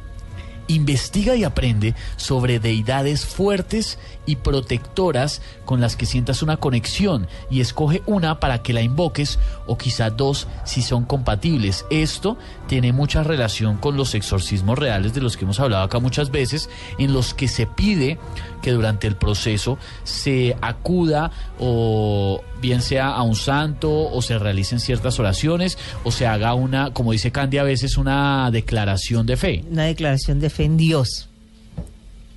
investiga 0.68 1.36
y 1.36 1.44
aprende 1.44 1.96
sobre 2.16 2.60
deidades 2.60 3.26
fuertes 3.26 3.98
y 4.26 4.36
protectoras 4.38 5.42
con 5.70 5.82
las 5.82 5.96
que 5.96 6.08
sientas 6.08 6.42
una 6.42 6.58
conexión 6.58 7.28
y 7.52 7.62
escoge 7.62 8.02
una 8.08 8.40
para 8.40 8.64
que 8.64 8.74
la 8.74 8.82
invoques 8.82 9.38
o 9.68 9.78
quizá 9.78 10.10
dos 10.10 10.48
si 10.64 10.82
son 10.82 11.06
compatibles. 11.06 11.86
Esto 11.92 12.40
tiene 12.68 12.92
mucha 12.92 13.22
relación 13.22 13.78
con 13.78 13.96
los 13.96 14.16
exorcismos 14.16 14.80
reales 14.80 15.14
de 15.14 15.22
los 15.22 15.38
que 15.38 15.46
hemos 15.46 15.60
hablado 15.60 15.84
acá 15.84 16.00
muchas 16.00 16.32
veces, 16.32 16.72
en 16.98 17.14
los 17.14 17.36
que 17.36 17.48
se 17.48 17.68
pide 17.68 18.18
que 18.64 18.72
durante 18.72 19.06
el 19.06 19.16
proceso 19.16 19.78
se 20.04 20.58
acuda 20.60 21.30
o 21.60 22.42
bien 22.60 22.82
sea 22.82 23.10
a 23.10 23.22
un 23.22 23.36
santo 23.36 23.92
o 23.92 24.24
se 24.24 24.40
realicen 24.40 24.80
ciertas 24.80 25.20
oraciones 25.20 25.78
o 26.04 26.12
se 26.12 26.26
haga 26.26 26.56
una, 26.56 26.94
como 26.96 27.12
dice 27.12 27.32
Candy 27.32 27.60
a 27.60 27.64
veces, 27.64 27.96
una 27.96 28.50
declaración 28.50 29.28
de 29.28 29.38
fe. 29.38 29.64
Una 29.70 29.84
declaración 29.84 30.40
de 30.40 30.50
fe 30.50 30.64
en 30.64 30.78
Dios. 30.78 31.29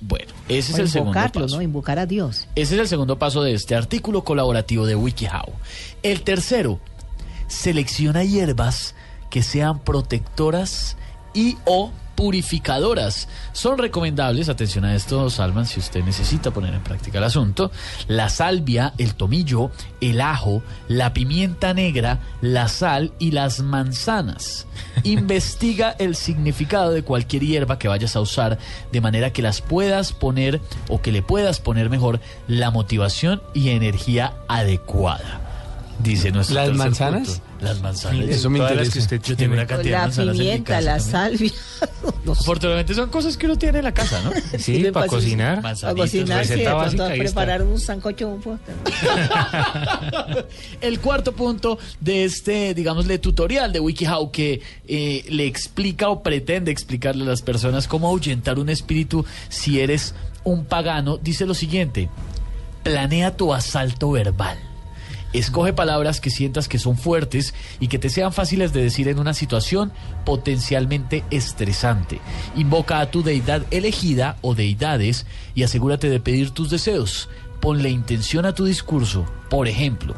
Bueno, 0.05 0.33
ese 0.49 0.73
es 0.73 0.79
el 0.79 0.89
segundo 0.89 1.11
invocarlo, 1.11 1.45
paso. 1.45 1.55
¿no? 1.55 1.61
Invocar 1.61 1.99
a 1.99 2.05
Dios. 2.05 2.47
Ese 2.55 2.75
es 2.75 2.81
el 2.81 2.87
segundo 2.87 3.17
paso 3.17 3.41
de 3.41 3.53
este 3.53 3.75
artículo 3.75 4.23
colaborativo 4.23 4.85
de 4.85 4.95
WikiHow. 4.95 5.53
El 6.01 6.23
tercero, 6.23 6.79
selecciona 7.47 8.23
hierbas 8.23 8.95
que 9.29 9.43
sean 9.43 9.79
protectoras 9.79 10.97
y 11.33 11.57
o 11.65 11.91
purificadoras. 12.15 13.27
Son 13.51 13.77
recomendables, 13.77 14.49
atención 14.49 14.85
a 14.85 14.95
esto, 14.95 15.29
Salman, 15.29 15.65
si 15.65 15.79
usted 15.79 16.03
necesita 16.03 16.51
poner 16.51 16.73
en 16.73 16.83
práctica 16.83 17.17
el 17.17 17.23
asunto, 17.23 17.71
la 18.07 18.29
salvia, 18.29 18.93
el 18.97 19.15
tomillo, 19.15 19.71
el 20.01 20.21
ajo, 20.21 20.63
la 20.87 21.13
pimienta 21.13 21.73
negra, 21.73 22.19
la 22.41 22.67
sal 22.67 23.13
y 23.19 23.31
las 23.31 23.59
manzanas. 23.61 24.67
Investiga 25.03 25.95
el 25.99 26.15
significado 26.15 26.91
de 26.91 27.03
cualquier 27.03 27.43
hierba 27.43 27.79
que 27.79 27.87
vayas 27.87 28.15
a 28.15 28.21
usar 28.21 28.57
de 28.91 29.01
manera 29.01 29.31
que 29.31 29.41
las 29.41 29.61
puedas 29.61 30.13
poner 30.13 30.61
o 30.89 31.01
que 31.01 31.11
le 31.11 31.21
puedas 31.21 31.59
poner 31.59 31.89
mejor 31.89 32.19
la 32.47 32.71
motivación 32.71 33.41
y 33.53 33.69
energía 33.69 34.33
adecuada. 34.47 35.41
Dice 35.99 36.31
nuestro 36.31 36.55
¿Las 36.55 36.73
manzanas? 36.73 37.39
punto. 37.39 37.52
Las 37.63 37.81
manzanas. 37.81 38.27
Eso 38.27 38.49
me 38.49 38.59
interesa. 38.59 38.91
que 38.91 38.99
usted 38.99 39.21
yo 39.21 39.37
tengo 39.37 39.53
una 39.53 39.65
cantidad 39.65 39.83
de 39.83 39.91
La 39.91 40.05
manzanas 40.07 40.27
en 40.27 40.31
mi 40.33 40.39
pimienta, 40.39 40.73
casa 40.73 40.81
la 40.81 40.99
salvia. 40.99 41.51
Afortunadamente 42.31 42.93
son 42.93 43.09
cosas 43.09 43.37
que 43.37 43.45
uno 43.45 43.57
tiene 43.57 43.79
en 43.79 43.85
la 43.85 43.93
casa, 43.93 44.21
¿no? 44.21 44.31
Sí, 44.59 44.85
para 44.91 45.07
cocinar. 45.07 45.61
Para 45.61 45.75
cocinar, 45.95 46.07
sí, 46.45 46.49
de 46.49 46.55
receta 46.55 46.71
pronto 46.71 46.85
básica, 46.85 47.03
a 47.03 47.07
ahí 47.07 47.19
está. 47.19 47.23
preparar 47.23 47.63
un 47.63 47.79
sancocho, 47.79 48.27
un 48.29 48.41
postre. 48.41 48.73
El 50.81 50.99
cuarto 50.99 51.33
punto 51.33 51.79
de 51.99 52.25
este, 52.25 52.73
digámosle, 52.73 53.17
tutorial 53.19 53.71
de 53.71 53.79
WikiHow 53.79 54.31
que 54.31 54.61
eh, 54.87 55.25
le 55.29 55.45
explica 55.45 56.09
o 56.09 56.23
pretende 56.23 56.71
explicarle 56.71 57.23
a 57.23 57.27
las 57.27 57.41
personas 57.41 57.87
cómo 57.87 58.07
ahuyentar 58.07 58.59
un 58.59 58.69
espíritu 58.69 59.25
si 59.49 59.79
eres 59.79 60.13
un 60.43 60.65
pagano, 60.65 61.17
dice 61.17 61.45
lo 61.45 61.53
siguiente, 61.53 62.09
planea 62.83 63.35
tu 63.35 63.53
asalto 63.53 64.11
verbal. 64.11 64.72
Escoge 65.33 65.73
palabras 65.73 66.21
que 66.21 66.29
sientas 66.29 66.67
que 66.67 66.77
son 66.77 66.95
fuertes 66.95 67.55
y 67.79 67.87
que 67.87 67.97
te 67.97 68.09
sean 68.09 68.31
fáciles 68.31 68.71
de 68.71 68.83
decir 68.83 69.07
en 69.07 69.17
una 69.17 69.33
situación 69.33 69.91
potencialmente 70.25 71.23
estresante. 71.31 72.21
Invoca 72.55 72.99
a 72.99 73.09
tu 73.09 73.23
deidad 73.23 73.65
elegida 73.71 74.37
o 74.41 74.53
deidades 74.53 75.25
y 75.55 75.63
asegúrate 75.63 76.09
de 76.09 76.19
pedir 76.19 76.51
tus 76.51 76.69
deseos. 76.69 77.29
Ponle 77.59 77.89
intención 77.89 78.45
a 78.45 78.53
tu 78.53 78.65
discurso. 78.65 79.25
Por 79.49 79.67
ejemplo, 79.67 80.15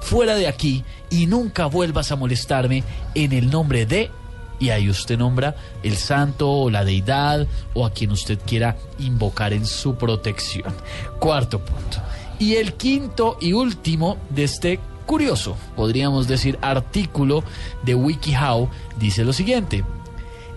fuera 0.00 0.34
de 0.34 0.48
aquí 0.48 0.82
y 1.10 1.26
nunca 1.26 1.66
vuelvas 1.66 2.10
a 2.10 2.16
molestarme 2.16 2.82
en 3.14 3.32
el 3.32 3.50
nombre 3.50 3.86
de... 3.86 4.10
Y 4.58 4.70
ahí 4.70 4.88
usted 4.88 5.18
nombra 5.18 5.54
el 5.82 5.96
santo 5.96 6.50
o 6.50 6.70
la 6.70 6.82
deidad 6.82 7.46
o 7.74 7.84
a 7.84 7.92
quien 7.92 8.10
usted 8.10 8.38
quiera 8.46 8.78
invocar 8.98 9.52
en 9.52 9.66
su 9.66 9.96
protección. 9.96 10.74
Cuarto 11.20 11.58
punto. 11.62 11.98
Y 12.38 12.56
el 12.56 12.74
quinto 12.74 13.38
y 13.40 13.52
último 13.52 14.18
de 14.30 14.44
este 14.44 14.78
curioso, 15.06 15.56
podríamos 15.76 16.26
decir, 16.28 16.58
artículo 16.62 17.44
de 17.84 17.94
WikiHow 17.94 18.68
dice 18.98 19.24
lo 19.24 19.32
siguiente. 19.32 19.84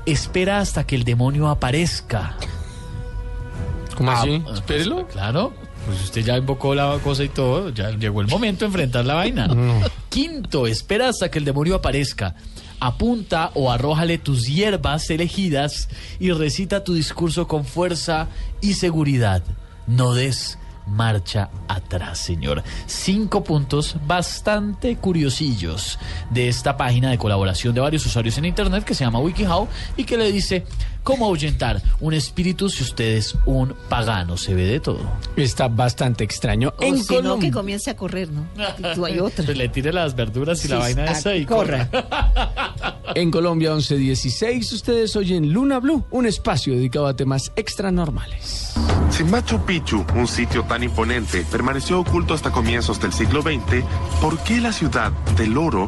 Espera 0.06 0.60
hasta 0.60 0.86
que 0.86 0.96
el 0.96 1.04
demonio 1.04 1.48
aparezca. 1.50 2.36
¿Cómo 3.96 4.12
Ah, 4.12 4.22
así? 4.22 4.40
pues, 4.44 4.56
Espérelo. 4.56 5.08
Claro. 5.08 5.54
Pues 5.86 6.02
usted 6.04 6.24
ya 6.24 6.38
invocó 6.38 6.76
la 6.76 7.00
cosa 7.04 7.24
y 7.24 7.30
todo, 7.30 7.70
ya 7.70 7.92
llegó 7.92 8.22
el 8.22 8.28
momento 8.28 8.60
de 8.60 8.66
enfrentar 8.68 9.06
la 9.06 9.14
vaina. 9.16 9.48
Quinto, 10.10 10.68
espera 10.68 11.10
hasta 11.10 11.32
que 11.32 11.40
el 11.40 11.46
demonio 11.46 11.76
aparezca. 11.76 12.36
Apunta 12.82 13.52
o 13.56 13.72
arrójale 13.72 14.18
tus 14.18 14.46
hierbas 14.48 15.10
elegidas 15.10 15.90
y 16.20 16.32
recita 16.32 16.84
tu 16.84 16.94
discurso 16.94 17.48
con 17.48 17.66
fuerza 17.66 18.28
y 18.62 18.74
seguridad. 18.74 19.42
No 19.88 20.14
des 20.14 20.58
marcha 20.92 21.50
atrás, 21.68 22.20
señor. 22.20 22.64
Cinco 22.86 23.44
puntos 23.44 23.96
bastante 24.08 24.96
curiosillos 24.98 26.00
de 26.30 26.48
esta 26.48 26.78
página 26.78 27.12
de 27.12 27.18
colaboración 27.18 27.74
de 27.76 27.82
varios 27.82 28.06
usuarios 28.06 28.38
en 28.38 28.46
internet 28.46 28.84
que 28.84 28.94
se 28.96 29.04
llama 29.04 29.20
WikiHow 29.20 29.68
y 29.98 30.04
que 30.04 30.18
le 30.18 30.32
dice 30.32 30.66
cómo 31.04 31.26
ahuyentar 31.26 31.82
un 32.00 32.14
espíritu 32.14 32.70
si 32.70 32.84
usted 32.84 33.18
es 33.18 33.36
un 33.46 33.74
pagano. 33.90 34.38
Se 34.38 34.54
ve 34.54 34.66
de 34.66 34.80
todo. 34.80 35.00
Está 35.36 35.68
bastante 35.68 36.24
extraño. 36.24 36.74
O 36.78 36.84
en 36.84 36.98
si 36.98 37.02
no, 37.02 37.08
que 37.08 37.16
Colombia. 37.16 37.52
comience 37.52 37.90
a 37.90 37.96
correr, 37.96 38.30
¿no? 38.32 38.46
Tú 38.96 39.06
hay 39.06 39.20
otra. 39.20 39.46
Pues 39.46 39.58
le 39.58 39.70
tire 39.70 39.94
las 39.94 40.16
verduras 40.16 40.64
y 40.66 40.68
la 40.68 40.78
vaina 40.78 41.06
esa 41.06 41.36
y 41.36 41.46
corra. 41.46 41.90
En 43.16 43.32
Colombia 43.32 43.72
1116, 43.72 44.72
ustedes 44.72 45.16
oyen 45.16 45.52
Luna 45.52 45.80
Blue, 45.80 46.06
un 46.12 46.28
espacio 46.28 46.76
dedicado 46.76 47.08
a 47.08 47.16
temas 47.16 47.52
extra 47.56 47.92
normales. 47.92 48.69
Si 49.10 49.24
Machu 49.24 49.66
Picchu, 49.66 50.06
un 50.16 50.28
sitio 50.28 50.64
tan 50.64 50.84
imponente, 50.84 51.46
permaneció 51.52 52.00
oculto 52.00 52.34
hasta 52.34 52.52
comienzos 52.52 53.00
del 53.00 53.12
siglo 53.12 53.42
XX, 53.42 53.84
¿por 54.22 54.38
qué 54.44 54.62
la 54.62 54.72
ciudad 54.72 55.12
del 55.36 55.58
oro 55.58 55.88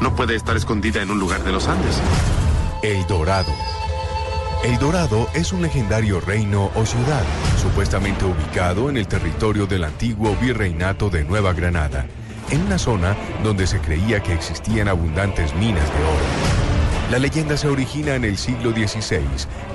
no 0.00 0.14
puede 0.14 0.34
estar 0.34 0.56
escondida 0.56 1.02
en 1.02 1.10
un 1.10 1.18
lugar 1.18 1.42
de 1.42 1.52
los 1.52 1.66
Andes? 1.66 2.00
El 2.82 3.06
Dorado. 3.06 3.52
El 4.64 4.78
Dorado 4.78 5.28
es 5.34 5.52
un 5.52 5.62
legendario 5.62 6.20
reino 6.20 6.70
o 6.74 6.84
ciudad, 6.84 7.22
supuestamente 7.60 8.24
ubicado 8.24 8.90
en 8.90 8.96
el 8.96 9.06
territorio 9.06 9.66
del 9.66 9.84
antiguo 9.84 10.34
virreinato 10.36 11.10
de 11.10 11.24
Nueva 11.24 11.52
Granada, 11.52 12.06
en 12.50 12.62
una 12.62 12.78
zona 12.78 13.16
donde 13.42 13.66
se 13.66 13.80
creía 13.80 14.20
que 14.20 14.32
existían 14.32 14.88
abundantes 14.88 15.54
minas 15.54 15.84
de 15.84 16.04
oro. 16.04 16.47
La 17.10 17.18
leyenda 17.18 17.56
se 17.56 17.68
origina 17.68 18.16
en 18.16 18.24
el 18.24 18.36
siglo 18.36 18.70
XVI, 18.72 19.22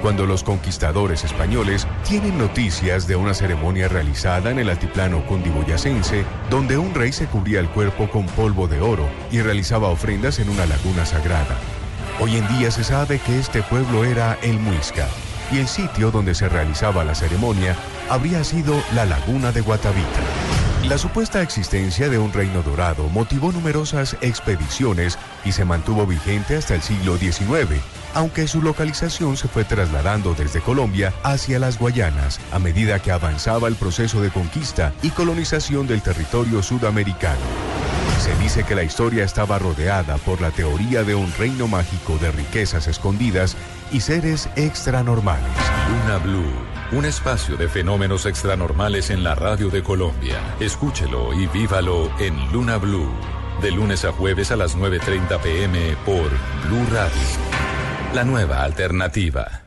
cuando 0.03 0.27
los 0.27 0.43
conquistadores 0.43 1.23
españoles 1.23 1.87
tienen 2.07 2.37
noticias 2.37 3.07
de 3.07 3.15
una 3.15 3.33
ceremonia 3.33 3.87
realizada 3.87 4.51
en 4.51 4.59
el 4.59 4.69
altiplano 4.69 5.25
cundiboyacense, 5.25 6.25
donde 6.51 6.77
un 6.77 6.93
rey 6.93 7.11
se 7.11 7.25
cubría 7.25 7.59
el 7.59 7.69
cuerpo 7.69 8.07
con 8.07 8.27
polvo 8.27 8.67
de 8.67 8.81
oro 8.81 9.09
y 9.31 9.41
realizaba 9.41 9.87
ofrendas 9.87 10.37
en 10.37 10.49
una 10.49 10.67
laguna 10.67 11.07
sagrada. 11.07 11.57
Hoy 12.19 12.35
en 12.35 12.47
día 12.49 12.69
se 12.69 12.83
sabe 12.83 13.17
que 13.17 13.39
este 13.39 13.63
pueblo 13.63 14.05
era 14.05 14.37
el 14.43 14.59
Muisca, 14.59 15.07
y 15.51 15.57
el 15.57 15.67
sitio 15.67 16.11
donde 16.11 16.35
se 16.35 16.47
realizaba 16.49 17.03
la 17.03 17.15
ceremonia 17.15 17.75
habría 18.11 18.43
sido 18.43 18.75
la 18.93 19.05
laguna 19.05 19.51
de 19.51 19.61
Guatavita. 19.61 20.52
La 20.89 20.97
supuesta 20.97 21.41
existencia 21.41 22.09
de 22.09 22.19
un 22.19 22.33
reino 22.33 22.61
dorado 22.61 23.07
motivó 23.07 23.53
numerosas 23.53 24.17
expediciones 24.19 25.17
y 25.45 25.53
se 25.53 25.63
mantuvo 25.63 26.05
vigente 26.05 26.57
hasta 26.57 26.75
el 26.75 26.81
siglo 26.81 27.17
XIX, 27.17 27.81
aunque 28.13 28.47
su 28.49 28.61
localización 28.61 29.37
se 29.37 29.47
fue 29.47 29.63
trasladando 29.63 30.35
desde 30.35 30.59
Colombia 30.59 31.13
hacia 31.23 31.57
las 31.57 31.79
Guayanas 31.79 32.41
a 32.51 32.59
medida 32.59 32.99
que 32.99 33.13
avanzaba 33.13 33.69
el 33.69 33.75
proceso 33.75 34.21
de 34.21 34.29
conquista 34.29 34.93
y 35.01 35.11
colonización 35.11 35.87
del 35.87 36.01
territorio 36.01 36.61
sudamericano. 36.61 37.39
Se 38.19 38.35
dice 38.35 38.65
que 38.65 38.75
la 38.75 38.83
historia 38.83 39.23
estaba 39.23 39.59
rodeada 39.59 40.17
por 40.17 40.41
la 40.41 40.51
teoría 40.51 41.05
de 41.05 41.15
un 41.15 41.31
reino 41.37 41.69
mágico 41.69 42.17
de 42.17 42.31
riquezas 42.33 42.87
escondidas 42.87 43.55
y 43.93 44.01
seres 44.01 44.49
extranormales. 44.57 45.49
Luna 45.89 46.17
Blue, 46.17 46.72
un 46.93 47.05
espacio 47.05 47.57
de 47.57 47.67
fenómenos 47.67 48.25
extranormales 48.27 49.09
en 49.09 49.23
la 49.23 49.33
radio 49.33 49.69
de 49.69 49.81
Colombia. 49.81 50.55
Escúchelo 50.59 51.33
y 51.33 51.47
vívalo 51.47 52.11
en 52.19 52.51
Luna 52.51 52.77
Blue, 52.77 53.11
de 53.61 53.71
lunes 53.71 54.05
a 54.05 54.11
jueves 54.11 54.51
a 54.51 54.55
las 54.55 54.77
9.30 54.77 55.39
pm 55.39 55.97
por 56.05 56.29
Blue 56.67 56.85
Radio. 56.91 57.21
La 58.13 58.23
nueva 58.23 58.63
alternativa. 58.63 59.63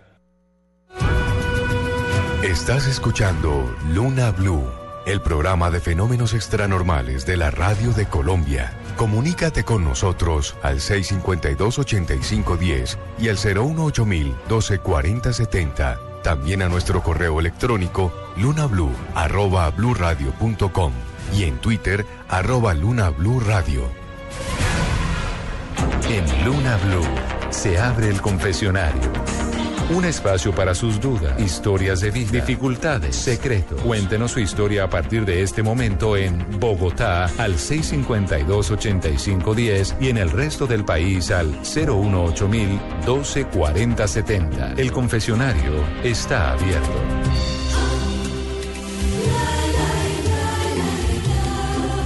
Estás 2.44 2.86
escuchando 2.86 3.74
Luna 3.92 4.30
Blue, 4.30 4.64
el 5.04 5.20
programa 5.20 5.70
de 5.70 5.80
fenómenos 5.80 6.32
extranormales 6.32 7.26
de 7.26 7.36
la 7.36 7.50
radio 7.50 7.92
de 7.92 8.06
Colombia. 8.06 8.72
Comunícate 8.96 9.62
con 9.62 9.84
nosotros 9.84 10.56
al 10.62 10.80
652-8510 10.80 12.96
y 13.18 13.28
al 13.28 13.36
018-124070. 13.36 16.22
También 16.22 16.62
a 16.62 16.68
nuestro 16.68 17.02
correo 17.02 17.38
electrónico 17.38 18.12
lunablue 18.36 18.90
arroba 19.14 19.70
bluradio.com 19.70 20.92
y 21.34 21.44
en 21.44 21.58
Twitter 21.58 22.04
arroba 22.28 22.74
lunabluradio. 22.74 23.88
En 26.08 26.44
Luna 26.44 26.76
Blue 26.78 27.06
se 27.50 27.78
abre 27.78 28.08
el 28.08 28.20
confesionario. 28.22 29.12
Un 29.88 30.04
espacio 30.04 30.52
para 30.52 30.74
sus 30.74 31.00
dudas, 31.00 31.40
historias 31.40 32.00
de 32.00 32.10
vida, 32.10 32.32
dificultades, 32.32 33.14
secretos. 33.14 33.80
Cuéntenos 33.82 34.32
su 34.32 34.40
historia 34.40 34.82
a 34.82 34.90
partir 34.90 35.24
de 35.24 35.42
este 35.42 35.62
momento 35.62 36.16
en 36.16 36.44
Bogotá 36.58 37.26
al 37.38 37.54
652-8510 37.54 39.94
y 40.00 40.08
en 40.08 40.18
el 40.18 40.32
resto 40.32 40.66
del 40.66 40.84
país 40.84 41.30
al 41.30 41.52
018 41.62 42.50
12 43.06 43.44
40 43.44 44.08
70. 44.08 44.72
El 44.72 44.90
confesionario 44.90 45.84
está 46.02 46.50
abierto. 46.50 47.55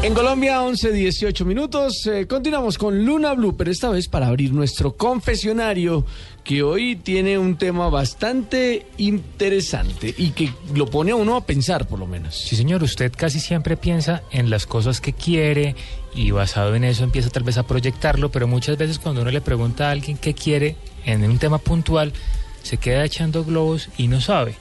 En 0.02 0.14
Colombia, 0.14 0.62
11, 0.62 0.92
18 0.92 1.44
minutos. 1.44 2.06
Eh, 2.06 2.26
continuamos 2.26 2.78
con 2.78 3.04
Luna 3.04 3.34
Blue, 3.34 3.54
pero 3.54 3.70
esta 3.70 3.90
vez 3.90 4.08
para 4.08 4.28
abrir 4.28 4.50
nuestro 4.50 4.96
confesionario, 4.96 6.06
que 6.42 6.62
hoy 6.62 6.96
tiene 6.96 7.36
un 7.36 7.58
tema 7.58 7.90
bastante 7.90 8.86
interesante 8.96 10.14
y 10.16 10.30
que 10.30 10.54
lo 10.74 10.86
pone 10.86 11.10
a 11.10 11.16
uno 11.16 11.36
a 11.36 11.44
pensar, 11.44 11.86
por 11.86 11.98
lo 11.98 12.06
menos. 12.06 12.34
Sí, 12.34 12.56
señor, 12.56 12.82
usted 12.82 13.12
casi 13.14 13.40
siempre 13.40 13.76
piensa 13.76 14.22
en 14.30 14.48
las 14.48 14.64
cosas 14.64 15.02
que 15.02 15.12
quiere 15.12 15.76
y 16.14 16.30
basado 16.30 16.74
en 16.74 16.84
eso 16.84 17.04
empieza 17.04 17.28
tal 17.28 17.42
vez 17.42 17.58
a 17.58 17.66
proyectarlo, 17.66 18.30
pero 18.30 18.48
muchas 18.48 18.78
veces 18.78 18.98
cuando 18.98 19.20
uno 19.20 19.30
le 19.30 19.42
pregunta 19.42 19.88
a 19.88 19.90
alguien 19.90 20.16
qué 20.16 20.32
quiere 20.32 20.76
en 21.04 21.22
un 21.24 21.38
tema 21.38 21.58
puntual, 21.58 22.14
se 22.62 22.78
queda 22.78 23.04
echando 23.04 23.44
globos 23.44 23.90
y 23.98 24.08
no 24.08 24.22
sabe. 24.22 24.54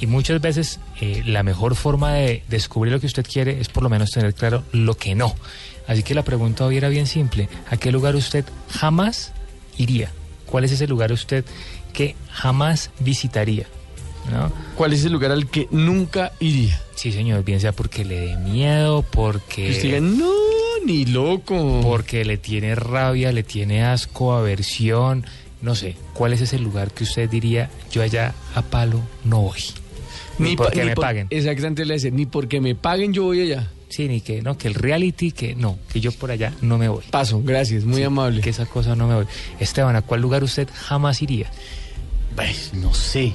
Y 0.00 0.06
muchas 0.06 0.40
veces 0.40 0.80
eh, 1.00 1.22
la 1.24 1.42
mejor 1.42 1.76
forma 1.76 2.12
de 2.14 2.42
descubrir 2.48 2.92
lo 2.92 3.00
que 3.00 3.06
usted 3.06 3.24
quiere 3.24 3.60
es 3.60 3.68
por 3.68 3.82
lo 3.82 3.88
menos 3.88 4.10
tener 4.10 4.34
claro 4.34 4.64
lo 4.72 4.96
que 4.96 5.14
no. 5.14 5.34
Así 5.86 6.02
que 6.02 6.14
la 6.14 6.24
pregunta 6.24 6.64
hoy 6.64 6.76
era 6.76 6.88
bien 6.88 7.06
simple. 7.06 7.48
¿A 7.70 7.76
qué 7.76 7.92
lugar 7.92 8.16
usted 8.16 8.44
jamás 8.70 9.32
iría? 9.78 10.10
¿Cuál 10.46 10.64
es 10.64 10.72
ese 10.72 10.86
lugar 10.86 11.12
usted 11.12 11.44
que 11.92 12.16
jamás 12.30 12.90
visitaría? 13.00 13.66
¿No? 14.30 14.50
¿Cuál 14.74 14.94
es 14.94 15.04
el 15.04 15.12
lugar 15.12 15.32
al 15.32 15.48
que 15.48 15.68
nunca 15.70 16.32
iría? 16.40 16.80
Sí, 16.94 17.12
señor, 17.12 17.44
bien 17.44 17.60
sea 17.60 17.72
porque 17.72 18.04
le 18.04 18.20
dé 18.20 18.36
miedo, 18.38 19.02
porque... 19.02 19.66
Que 19.66 19.70
usted 19.70 19.82
diga, 19.82 20.00
no, 20.00 20.32
ni 20.86 21.04
loco. 21.04 21.80
Porque 21.82 22.24
le 22.24 22.38
tiene 22.38 22.74
rabia, 22.74 23.32
le 23.32 23.42
tiene 23.42 23.84
asco, 23.84 24.32
aversión, 24.32 25.26
no 25.60 25.74
sé. 25.74 25.96
¿Cuál 26.14 26.32
es 26.32 26.40
ese 26.40 26.58
lugar 26.58 26.92
que 26.92 27.04
usted 27.04 27.28
diría, 27.28 27.70
yo 27.90 28.02
allá 28.02 28.34
a 28.54 28.62
palo 28.62 29.00
no 29.24 29.42
voy? 29.42 29.60
Ni, 30.38 30.56
porque 30.56 30.80
ni 30.80 30.86
me 30.86 30.94
por- 30.94 31.04
paguen. 31.04 31.26
Exactamente, 31.30 31.84
le 31.84 31.94
dice, 31.94 32.10
ni 32.10 32.26
porque 32.26 32.60
me 32.60 32.74
paguen 32.74 33.12
yo 33.12 33.24
voy 33.24 33.40
allá. 33.42 33.68
Sí, 33.88 34.08
ni 34.08 34.20
que 34.20 34.42
no, 34.42 34.58
que 34.58 34.66
el 34.66 34.74
reality, 34.74 35.30
que 35.30 35.54
no, 35.54 35.78
que 35.92 36.00
yo 36.00 36.10
por 36.10 36.30
allá 36.32 36.52
no 36.62 36.78
me 36.78 36.88
voy. 36.88 37.04
Paso, 37.10 37.40
gracias, 37.44 37.84
muy 37.84 38.02
amable. 38.02 38.40
Que 38.40 38.50
esa 38.50 38.66
cosa 38.66 38.96
no 38.96 39.06
me 39.06 39.14
voy. 39.14 39.26
Esteban, 39.60 39.94
¿a 39.94 40.02
cuál 40.02 40.20
lugar 40.20 40.42
usted 40.42 40.68
jamás 40.74 41.22
iría? 41.22 41.48
Pues, 42.34 42.74
no 42.74 42.92
sé. 42.92 43.34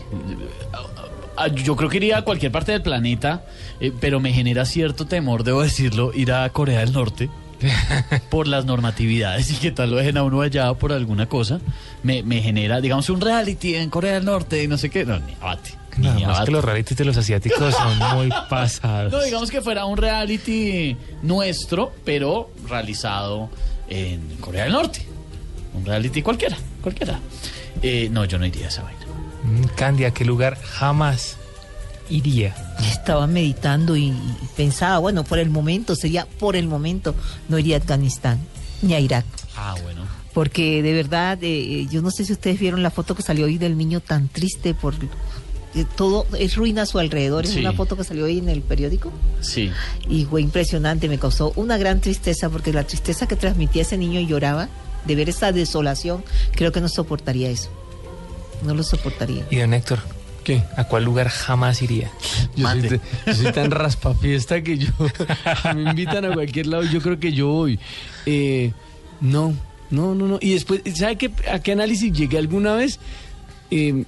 Ah, 1.37 1.47
Yo 1.47 1.77
creo 1.77 1.89
que 1.89 1.97
iría 1.97 2.17
a 2.17 2.21
cualquier 2.23 2.51
parte 2.51 2.73
del 2.73 2.81
planeta, 2.81 3.45
eh, 3.79 3.93
pero 4.01 4.19
me 4.19 4.33
genera 4.33 4.65
cierto 4.65 5.05
temor, 5.05 5.45
debo 5.45 5.61
decirlo, 5.63 6.11
ir 6.13 6.33
a 6.33 6.49
Corea 6.49 6.81
del 6.81 6.91
Norte 6.91 7.29
por 8.29 8.45
las 8.47 8.65
normatividades 8.65 9.49
y 9.51 9.55
que 9.55 9.71
tal 9.71 9.91
lo 9.91 9.97
dejen 9.97 10.17
a 10.17 10.23
uno 10.23 10.41
allá 10.41 10.73
por 10.73 10.91
alguna 10.91 11.27
cosa. 11.27 11.61
Me, 12.03 12.23
me 12.23 12.41
genera, 12.41 12.81
digamos, 12.81 13.09
un 13.09 13.21
reality 13.21 13.75
en 13.75 13.89
Corea 13.89 14.15
del 14.15 14.25
Norte 14.25 14.61
y 14.61 14.67
no 14.67 14.77
sé 14.77 14.89
qué. 14.89 15.05
No, 15.05 15.17
ni 15.19 15.33
abate. 15.39 15.71
Nada 15.99 16.19
más 16.19 16.45
que 16.45 16.51
los 16.51 16.63
realities 16.63 16.97
de 16.97 17.05
los 17.05 17.17
asiáticos 17.17 17.73
son 17.73 17.97
muy 18.15 18.29
pasados. 18.49 19.11
No, 19.11 19.21
digamos 19.21 19.51
que 19.51 19.61
fuera 19.61 19.85
un 19.85 19.97
reality 19.97 20.97
nuestro, 21.21 21.93
pero 22.03 22.51
realizado 22.67 23.49
en 23.87 24.21
Corea 24.39 24.63
del 24.63 24.73
Norte. 24.73 25.05
Un 25.73 25.85
reality 25.85 26.21
cualquiera, 26.21 26.57
cualquiera. 26.81 27.19
Eh, 27.81 28.09
no, 28.11 28.25
yo 28.25 28.37
no 28.37 28.45
iría 28.45 28.65
a 28.65 28.69
esa 28.69 28.83
vaina. 28.83 28.99
Mm, 29.43 29.63
Candy, 29.75 30.05
¿a 30.05 30.11
qué 30.11 30.25
lugar 30.25 30.57
jamás 30.61 31.37
iría? 32.09 32.55
Estaba 32.79 33.27
meditando 33.27 33.95
y, 33.95 34.07
y 34.07 34.47
pensaba, 34.55 34.97
bueno, 34.99 35.23
por 35.23 35.39
el 35.39 35.49
momento, 35.49 35.95
sería 35.95 36.25
por 36.25 36.55
el 36.55 36.67
momento, 36.67 37.15
no 37.47 37.57
iría 37.59 37.77
a 37.77 37.79
Afganistán 37.79 38.39
ni 38.81 38.93
a 38.93 38.99
Irak. 38.99 39.25
Ah, 39.55 39.75
bueno. 39.83 40.01
Porque 40.33 40.81
de 40.81 40.93
verdad, 40.93 41.37
eh, 41.41 41.87
yo 41.89 42.01
no 42.01 42.11
sé 42.11 42.25
si 42.25 42.33
ustedes 42.33 42.59
vieron 42.59 42.83
la 42.83 42.91
foto 42.91 43.15
que 43.15 43.23
salió 43.23 43.45
hoy 43.45 43.57
del 43.57 43.77
niño 43.77 43.99
tan 43.99 44.27
triste 44.29 44.73
por... 44.73 44.93
eh, 45.75 45.85
todo 45.95 46.25
es 46.37 46.55
ruina 46.55 46.81
a 46.83 46.85
su 46.85 46.99
alrededor, 46.99 47.45
es 47.45 47.51
Sí. 47.51 47.59
una 47.59 47.73
foto 47.73 47.95
que 47.95 48.03
salió 48.03 48.25
hoy 48.25 48.39
en 48.39 48.49
el 48.49 48.61
periódico 48.61 49.11
Sí. 49.41 49.71
y 50.07 50.25
fue 50.25 50.41
impresionante, 50.41 51.07
me 51.07 51.17
causó 51.19 51.53
una 51.55 51.77
gran 51.77 52.01
tristeza 52.01 52.49
porque 52.49 52.73
la 52.73 52.83
tristeza 52.85 53.27
que 53.27 53.35
transmitía 53.35 53.81
ese 53.83 53.97
niño 53.97 54.19
y 54.19 54.25
lloraba 54.27 54.69
de 55.05 55.15
ver 55.15 55.29
esa 55.29 55.51
desolación, 55.51 56.23
creo 56.55 56.71
que 56.71 56.81
no 56.81 56.89
soportaría 56.89 57.49
eso. 57.49 57.69
No 58.65 58.73
lo 58.73 58.83
soportaría. 58.83 59.45
Y 59.49 59.57
don 59.57 59.73
Héctor, 59.73 59.99
¿Qué? 60.43 60.63
¿a 60.77 60.85
cuál 60.85 61.03
lugar 61.03 61.27
jamás 61.29 61.81
iría? 61.81 62.09
Yo 62.55 62.67
soy, 62.67 62.81
de- 62.81 63.01
yo 63.27 63.33
soy 63.35 63.51
tan 63.51 63.69
raspafiesta 63.71 64.61
que 64.63 64.77
yo 64.79 64.87
me 65.75 65.83
invitan 65.91 66.25
a 66.25 66.33
cualquier 66.33 66.67
lado 66.67 66.83
yo 66.83 67.01
creo 67.01 67.19
que 67.19 67.31
yo 67.33 67.47
voy. 67.49 67.79
Eh, 68.25 68.73
no, 69.21 69.53
no, 69.91 70.15
no, 70.15 70.27
no. 70.27 70.37
Y 70.41 70.53
después, 70.53 70.81
¿sabe 70.95 71.17
qué, 71.17 71.31
a 71.51 71.59
qué 71.59 71.73
análisis 71.73 72.11
llegué 72.11 72.37
alguna 72.37 72.73
vez? 72.75 72.99
Eh, 73.71 74.05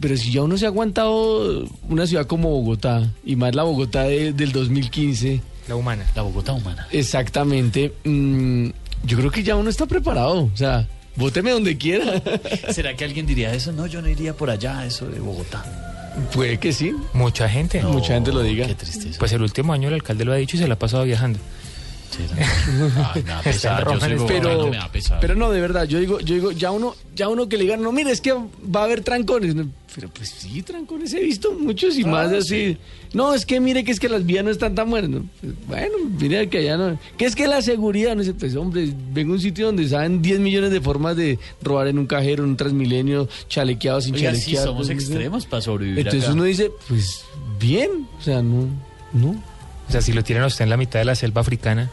pero 0.00 0.16
si 0.16 0.30
ya 0.32 0.42
uno 0.42 0.56
se 0.58 0.64
ha 0.66 0.68
aguantado 0.68 1.66
una 1.88 2.06
ciudad 2.06 2.26
como 2.26 2.50
Bogotá, 2.50 3.10
y 3.24 3.36
más 3.36 3.54
la 3.54 3.62
Bogotá 3.62 4.02
de- 4.04 4.32
del 4.32 4.52
2015, 4.52 5.40
La 5.68 5.76
humana. 5.76 6.04
La 6.14 6.22
Bogotá 6.22 6.52
humana. 6.52 6.86
exactamente, 6.92 7.92
mm, 8.04 8.66
yo 9.04 9.16
creo 9.18 9.30
que 9.30 9.42
ya 9.42 9.56
uno 9.56 9.70
está 9.70 9.86
preparado. 9.86 10.44
O 10.52 10.56
sea, 10.56 10.86
bóteme 11.16 11.50
donde 11.52 11.76
quiera. 11.76 12.22
¿Será 12.72 12.94
que 12.96 13.04
alguien 13.04 13.26
diría 13.26 13.52
eso? 13.54 13.72
No, 13.72 13.86
yo 13.86 14.00
no 14.02 14.08
iría 14.08 14.34
por 14.36 14.50
allá, 14.50 14.84
eso 14.86 15.06
de 15.08 15.20
Bogotá. 15.20 15.64
Puede 16.32 16.58
que 16.58 16.72
sí. 16.72 16.94
Mucha 17.12 17.48
gente. 17.48 17.82
Mucha 17.82 18.14
gente 18.14 18.30
lo 18.32 18.42
diga. 18.42 18.66
Qué 18.68 18.74
tristeza. 18.76 19.18
Pues 19.18 19.32
el 19.32 19.42
último 19.42 19.72
año 19.72 19.88
el 19.88 19.94
alcalde 19.94 20.24
lo 20.24 20.32
ha 20.32 20.36
dicho 20.36 20.56
y 20.56 20.60
se 20.60 20.68
la 20.68 20.74
ha 20.74 20.78
pasado 20.78 21.02
viajando. 21.04 21.40
Ay, 22.18 23.22
me 23.22 23.30
da 23.30 23.40
pesar, 23.44 23.84
yo 23.92 24.00
soy 24.00 24.16
pero, 24.26 24.70
pesar. 24.92 25.18
pero 25.20 25.34
no, 25.34 25.50
de 25.50 25.60
verdad, 25.60 25.84
yo 25.84 25.98
digo, 25.98 26.20
yo 26.20 26.34
digo, 26.34 26.52
ya 26.52 26.70
uno, 26.70 26.94
ya 27.14 27.28
uno 27.28 27.48
que 27.48 27.56
le 27.56 27.64
digan, 27.64 27.82
no, 27.82 27.92
mire, 27.92 28.10
es 28.10 28.20
que 28.20 28.32
va 28.32 28.80
a 28.80 28.84
haber 28.84 29.02
trancones. 29.02 29.54
No, 29.54 29.68
Pero 29.94 30.08
pues 30.08 30.28
sí, 30.30 30.62
trancones 30.62 31.12
he 31.14 31.20
visto 31.20 31.52
muchos 31.52 31.96
y 31.96 32.02
Ah, 32.04 32.08
más 32.08 32.30
sí. 32.30 32.36
así. 32.38 32.78
No, 33.12 33.32
es 33.32 33.46
que 33.46 33.60
mire 33.60 33.84
que 33.84 33.92
es 33.92 34.00
que 34.00 34.08
las 34.08 34.26
vías 34.26 34.44
no 34.44 34.50
están 34.50 34.74
tan 34.74 34.90
buenas. 34.90 35.08
No, 35.10 35.24
pues, 35.40 35.52
bueno, 35.68 35.94
mire 36.20 36.48
que 36.48 36.58
allá 36.58 36.76
no. 36.76 36.98
Que 37.16 37.26
es 37.26 37.36
que 37.36 37.46
la 37.46 37.62
seguridad, 37.62 38.16
no 38.16 38.24
sé, 38.24 38.34
pues 38.34 38.56
hombre, 38.56 38.92
vengo 39.12 39.32
a 39.32 39.36
un 39.36 39.40
sitio 39.40 39.66
donde 39.66 39.88
saben 39.88 40.20
10 40.20 40.40
millones 40.40 40.70
de 40.72 40.80
formas 40.80 41.16
de 41.16 41.38
robar 41.62 41.86
en 41.88 41.98
un 42.00 42.06
cajero, 42.06 42.42
en 42.42 42.50
un 42.50 42.56
transmilenio, 42.56 43.28
chalequeado, 43.48 44.00
sin 44.00 44.14
Oiga, 44.16 44.34
sí, 44.34 44.56
somos 44.56 44.88
pues, 44.88 44.98
extremos 44.98 45.46
para 45.46 45.60
sobrevivir 45.62 45.98
Entonces 46.00 46.24
acá. 46.24 46.32
uno 46.34 46.42
dice, 46.44 46.70
pues 46.88 47.24
bien, 47.60 48.08
o 48.18 48.22
sea, 48.22 48.42
no, 48.42 48.66
no. 49.12 49.30
O 49.88 49.92
sea, 49.92 50.00
si 50.00 50.12
lo 50.12 50.24
tienen 50.24 50.42
a 50.42 50.46
usted 50.46 50.64
en 50.64 50.70
la 50.70 50.76
mitad 50.76 50.98
de 50.98 51.04
la 51.04 51.14
selva 51.14 51.42
africana. 51.42 51.90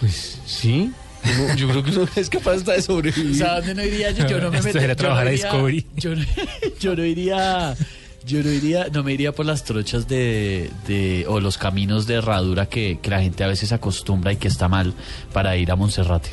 Pues 0.00 0.38
sí. 0.46 0.90
Uno- 1.24 1.54
yo 1.56 1.68
creo 1.68 1.82
que 1.82 1.90
uno 1.90 2.08
es 2.16 2.30
capaz 2.30 2.52
hasta 2.52 2.72
de 2.72 2.82
sobrevivir. 2.82 3.32
O 3.32 3.34
sea, 3.34 3.56
¿dónde 3.56 3.74
no 3.74 3.84
iría 3.84 4.10
yo? 4.12 4.26
Yo 4.26 4.40
no 4.40 4.50
me 4.50 4.62
metería 4.62 4.94
trabajar 4.96 5.26
a 5.26 5.30
Discovery. 5.30 5.86
Yo 5.96 6.14
no, 6.14 6.24
yo 6.80 6.96
no 6.96 7.04
iría... 7.04 7.76
Yo 8.26 8.42
no 8.42 8.50
iría, 8.52 8.88
no 8.92 9.02
me 9.02 9.14
iría 9.14 9.32
por 9.32 9.46
las 9.46 9.64
trochas 9.64 10.06
de, 10.06 10.70
de 10.86 11.24
o 11.28 11.40
los 11.40 11.56
caminos 11.56 12.06
de 12.06 12.14
herradura 12.14 12.66
que, 12.66 12.98
que 13.00 13.08
la 13.08 13.22
gente 13.22 13.42
a 13.42 13.46
veces 13.46 13.72
acostumbra 13.72 14.32
y 14.34 14.36
que 14.36 14.48
está 14.48 14.68
mal 14.68 14.92
para 15.32 15.56
ir 15.56 15.70
a 15.70 15.76
Monserrate. 15.76 16.28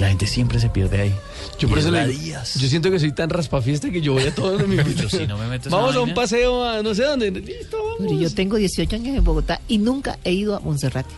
La 0.00 0.08
gente 0.08 0.26
siempre 0.26 0.58
se 0.58 0.70
pierde 0.70 1.02
ahí. 1.02 1.14
Yo 1.58 1.68
por 1.68 1.78
eso 1.78 1.90
le 1.92 2.12
yo 2.16 2.68
siento 2.68 2.90
que 2.90 2.98
soy 2.98 3.12
tan 3.12 3.30
raspafiesta 3.30 3.90
que 3.90 4.00
yo 4.00 4.14
voy 4.14 4.24
a 4.24 4.34
todos 4.34 4.58
los 4.58 4.66
me 4.68 4.76
invitan. 4.76 5.04
Yo 5.04 5.08
sí 5.08 5.24
no 5.28 5.38
me 5.38 5.46
meto 5.46 5.70
Vamos 5.70 5.94
a 5.94 6.00
un 6.00 6.06
vaina. 6.06 6.14
paseo 6.14 6.64
a 6.64 6.82
no 6.82 6.94
sé 6.96 7.04
dónde. 7.04 7.30
Listo, 7.30 7.76
vamos. 7.76 7.96
Pero 8.00 8.18
yo 8.20 8.34
tengo 8.34 8.56
18 8.56 8.96
años 8.96 9.16
en 9.16 9.22
Bogotá 9.22 9.60
y 9.68 9.78
nunca 9.78 10.18
he 10.24 10.32
ido 10.32 10.56
a 10.56 10.60
Monserrate. 10.60 11.14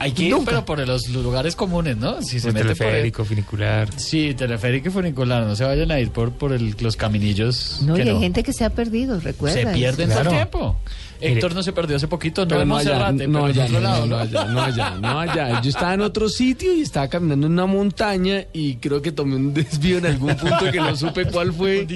Hay 0.00 0.12
que 0.12 0.24
ir, 0.24 0.30
Nunca. 0.32 0.50
pero 0.50 0.64
por 0.64 0.86
los 0.86 1.08
lugares 1.08 1.56
comunes, 1.56 1.96
¿no? 1.96 2.22
Si 2.22 2.38
se 2.40 2.48
mete 2.52 2.60
por 2.60 2.70
el- 2.70 2.76
teleférico, 2.78 3.24
funicular. 3.24 3.88
Sí, 3.96 4.34
teleférico 4.34 4.88
y 4.88 4.92
funicular. 4.92 5.44
No 5.44 5.56
se 5.56 5.64
vayan 5.64 5.90
a 5.90 5.98
ir 5.98 6.10
por, 6.10 6.32
por 6.32 6.52
el- 6.52 6.76
los 6.80 6.96
caminillos. 6.96 7.80
No, 7.82 7.94
que 7.94 8.04
y 8.04 8.08
hay 8.08 8.18
gente 8.20 8.42
que 8.42 8.52
se 8.52 8.64
ha 8.64 8.70
perdido, 8.70 9.18
recuerda. 9.20 9.60
Se 9.60 9.66
pierden 9.76 10.08
todo 10.08 10.18
el 10.20 10.24
Claro. 10.26 10.30
tiempo. 10.30 10.76
Héctor 11.20 11.52
no 11.52 11.64
se 11.64 11.72
perdió 11.72 11.96
hace 11.96 12.06
poquito, 12.06 12.46
no 12.46 12.64
no 12.64 12.76
allá, 12.76 13.10
no 13.10 13.44
allá, 13.46 13.66
no, 13.68 13.80
no, 13.80 14.06
no 14.06 14.18
allá, 14.18 14.44
no 14.44 14.60
allá, 14.62 14.90
no 15.00 15.18
allá. 15.18 15.60
Yo 15.62 15.70
estaba 15.70 15.94
en 15.94 16.02
otro 16.02 16.28
sitio 16.28 16.72
y 16.72 16.82
estaba 16.82 17.08
caminando 17.08 17.48
en 17.48 17.54
una 17.54 17.66
montaña 17.66 18.44
y 18.52 18.76
creo 18.76 19.02
que 19.02 19.10
tomé 19.10 19.34
un 19.34 19.52
desvío 19.54 19.98
en 19.98 20.06
algún 20.06 20.36
punto 20.36 20.70
que 20.70 20.78
no 20.78 20.94
supe 20.96 21.24
cuál 21.24 21.52
fue. 21.52 21.88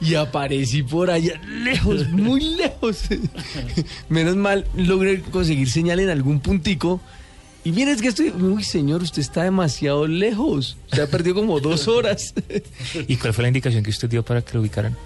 Y 0.00 0.14
aparecí 0.16 0.82
por 0.82 1.12
allá, 1.12 1.40
lejos, 1.62 2.08
muy 2.08 2.40
lejos. 2.56 3.02
Menos 4.08 4.34
mal 4.34 4.66
logré 4.76 5.20
conseguir 5.22 5.70
señal 5.70 6.00
en 6.00 6.10
algún 6.10 6.40
puntico. 6.40 7.00
Y 7.66 7.72
miren, 7.72 7.94
es 7.96 8.00
que 8.02 8.06
estoy. 8.08 8.28
Uy, 8.30 8.62
señor, 8.62 9.02
usted 9.02 9.20
está 9.20 9.42
demasiado 9.42 10.06
lejos. 10.06 10.76
Se 10.92 11.02
ha 11.02 11.08
perdido 11.08 11.34
como 11.34 11.58
dos 11.58 11.88
horas. 11.88 12.32
¿Y 13.08 13.16
cuál 13.16 13.34
fue 13.34 13.42
la 13.42 13.48
indicación 13.48 13.82
que 13.82 13.90
usted 13.90 14.08
dio 14.08 14.22
para 14.24 14.40
que 14.40 14.54
lo 14.54 14.60
ubicaran? 14.60 14.96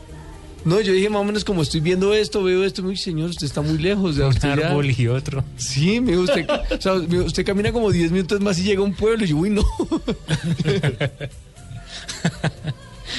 No, 0.67 0.79
yo 0.83 0.93
dije 0.93 1.09
más 1.09 1.23
o 1.23 1.25
menos 1.25 1.43
como 1.43 1.63
estoy 1.63 1.81
viendo 1.81 2.13
esto, 2.13 2.43
veo 2.43 2.63
esto, 2.65 2.83
uy, 2.83 2.99
señor, 2.99 3.31
usted 3.31 3.47
está 3.47 3.63
muy 3.63 3.79
lejos. 3.79 4.17
de 4.17 4.27
Un 4.27 4.37
árbol 4.45 4.91
y 4.91 5.09
otro. 5.09 5.43
Sí, 5.57 6.01
me 6.03 6.19
usted, 6.19 6.47
o 6.71 6.79
sea, 6.81 6.93
usted 6.97 7.47
camina 7.47 7.73
como 7.73 7.91
10 7.91 8.13
minutos 8.13 8.39
más 8.43 8.59
y 8.59 8.65
llega 8.65 8.83
a 8.83 8.85
un 8.85 8.93
pueblo 8.93 9.25
y 9.25 9.29
yo, 9.29 9.39
uy, 9.39 9.49
no. 9.49 9.65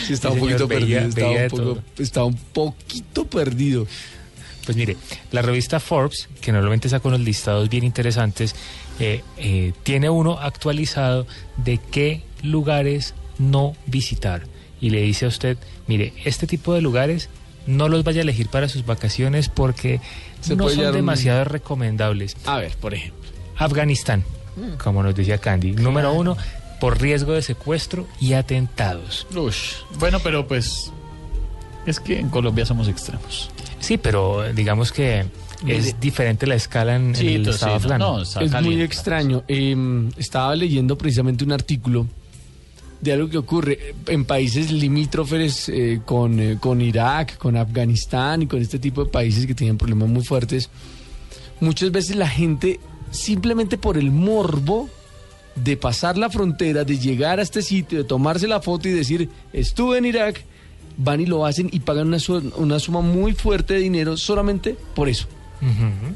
Sí, 0.05 0.13
estaba 0.13 0.35
Sí, 0.35 0.39
un 0.41 0.47
poquito 0.47 0.68
señor, 0.68 0.81
veía- 0.84 0.99
perdido, 0.99 1.09
estaba 1.09 1.27
veía 1.34 1.43
un, 1.43 1.49
poco, 1.49 1.81
estaba 1.97 2.26
un 2.27 2.35
poquito 2.53 3.26
perdido. 3.26 3.88
Pues 4.65 4.77
mire, 4.77 4.95
la 5.31 5.41
revista 5.41 5.80
Forbes, 5.80 6.30
que 6.39 6.51
normalmente 6.51 6.88
saca 6.88 7.07
unos 7.07 7.19
listados 7.22 7.68
bien 7.69 7.84
interesantes, 7.84 8.55
eh, 9.02 9.23
eh, 9.38 9.73
tiene 9.84 10.10
uno 10.10 10.38
actualizado 10.40 11.26
de 11.57 11.78
qué 11.80 12.22
lugares 12.44 13.14
no 13.40 13.76
visitar. 13.88 14.44
Y 14.80 14.90
le 14.90 15.02
dice 15.02 15.26
a 15.26 15.28
usted, 15.30 15.57
mire, 15.88 16.14
este 16.26 16.48
tipo 16.48 16.73
de 16.73 16.82
lugares 16.82 17.30
no 17.68 17.88
los 17.90 18.03
vaya 18.03 18.19
a 18.22 18.23
elegir 18.23 18.48
para 18.49 18.68
sus 18.69 18.86
vacaciones 18.86 19.48
porque 19.49 19.99
Se 20.41 20.56
no 20.56 20.69
son 20.69 20.86
un- 20.88 20.91
demasiado 20.94 21.44
recomendables. 21.45 22.36
A 22.45 22.57
ver, 22.57 22.76
por 22.78 22.94
ejemplo. 22.94 23.30
Afganistán, 23.57 24.23
Mm. 24.56 24.78
como 24.84 25.03
nos 25.03 25.14
decía 25.15 25.38
Candy. 25.38 25.73
Número 25.73 26.11
uno, 26.14 26.36
por 26.80 26.99
riesgo 26.99 27.34
de 27.34 27.41
secuestro 27.44 28.07
y 28.19 28.34
atentados. 28.34 29.28
Ush. 29.36 29.73
Bueno, 29.99 30.19
pero 30.19 30.48
pues 30.48 30.91
es 31.86 31.99
que 31.99 32.19
en 32.19 32.30
Colombia 32.30 32.65
somos 32.65 32.88
extremos. 32.88 33.49
Sí, 33.80 33.98
pero 33.98 34.52
digamos 34.53 34.91
que. 34.91 35.26
Es 35.67 35.99
diferente 35.99 36.47
la 36.47 36.55
escala 36.55 36.95
en, 36.95 37.15
el 37.15 37.47
estado 37.47 37.53
sí, 37.53 37.65
no, 37.65 37.93
afgano. 37.95 38.17
no, 38.17 38.41
Es 38.41 38.61
muy 38.63 38.81
extraño. 38.81 39.43
Eh, 39.47 40.09
estaba 40.17 40.55
leyendo 40.55 40.97
precisamente 40.97 41.43
un 41.43 41.51
artículo 41.51 42.07
de 43.01 43.13
algo 43.13 43.29
que 43.29 43.38
ocurre 43.38 43.95
en 44.07 44.25
países 44.25 44.71
limítrofes 44.71 45.69
eh, 45.69 46.01
con, 46.05 46.39
eh, 46.39 46.57
con 46.59 46.81
Irak, 46.81 47.38
con 47.38 47.57
Afganistán 47.57 48.43
y 48.43 48.47
con 48.47 48.61
este 48.61 48.77
tipo 48.79 49.03
de 49.03 49.09
países 49.09 49.45
que 49.47 49.55
tienen 49.55 49.77
problemas 49.77 50.09
muy 50.09 50.23
fuertes. 50.23 50.69
Muchas 51.59 51.91
veces 51.91 52.15
la 52.15 52.27
gente, 52.27 52.79
simplemente 53.11 53.77
por 53.77 53.97
el 53.97 54.11
morbo 54.11 54.89
de 55.55 55.77
pasar 55.77 56.17
la 56.17 56.29
frontera, 56.29 56.83
de 56.83 56.97
llegar 56.97 57.39
a 57.39 57.41
este 57.41 57.61
sitio, 57.61 57.97
de 57.99 58.03
tomarse 58.03 58.47
la 58.47 58.61
foto 58.61 58.88
y 58.88 58.91
decir, 58.91 59.29
estuve 59.51 59.97
en 59.97 60.05
Irak, 60.05 60.43
van 60.97 61.21
y 61.21 61.25
lo 61.25 61.45
hacen 61.45 61.69
y 61.71 61.79
pagan 61.81 62.07
una, 62.07 62.19
su- 62.19 62.51
una 62.55 62.79
suma 62.79 63.01
muy 63.01 63.33
fuerte 63.33 63.73
de 63.75 63.79
dinero 63.81 64.15
solamente 64.17 64.75
por 64.95 65.09
eso. 65.09 65.27
Ujú. 65.61 66.15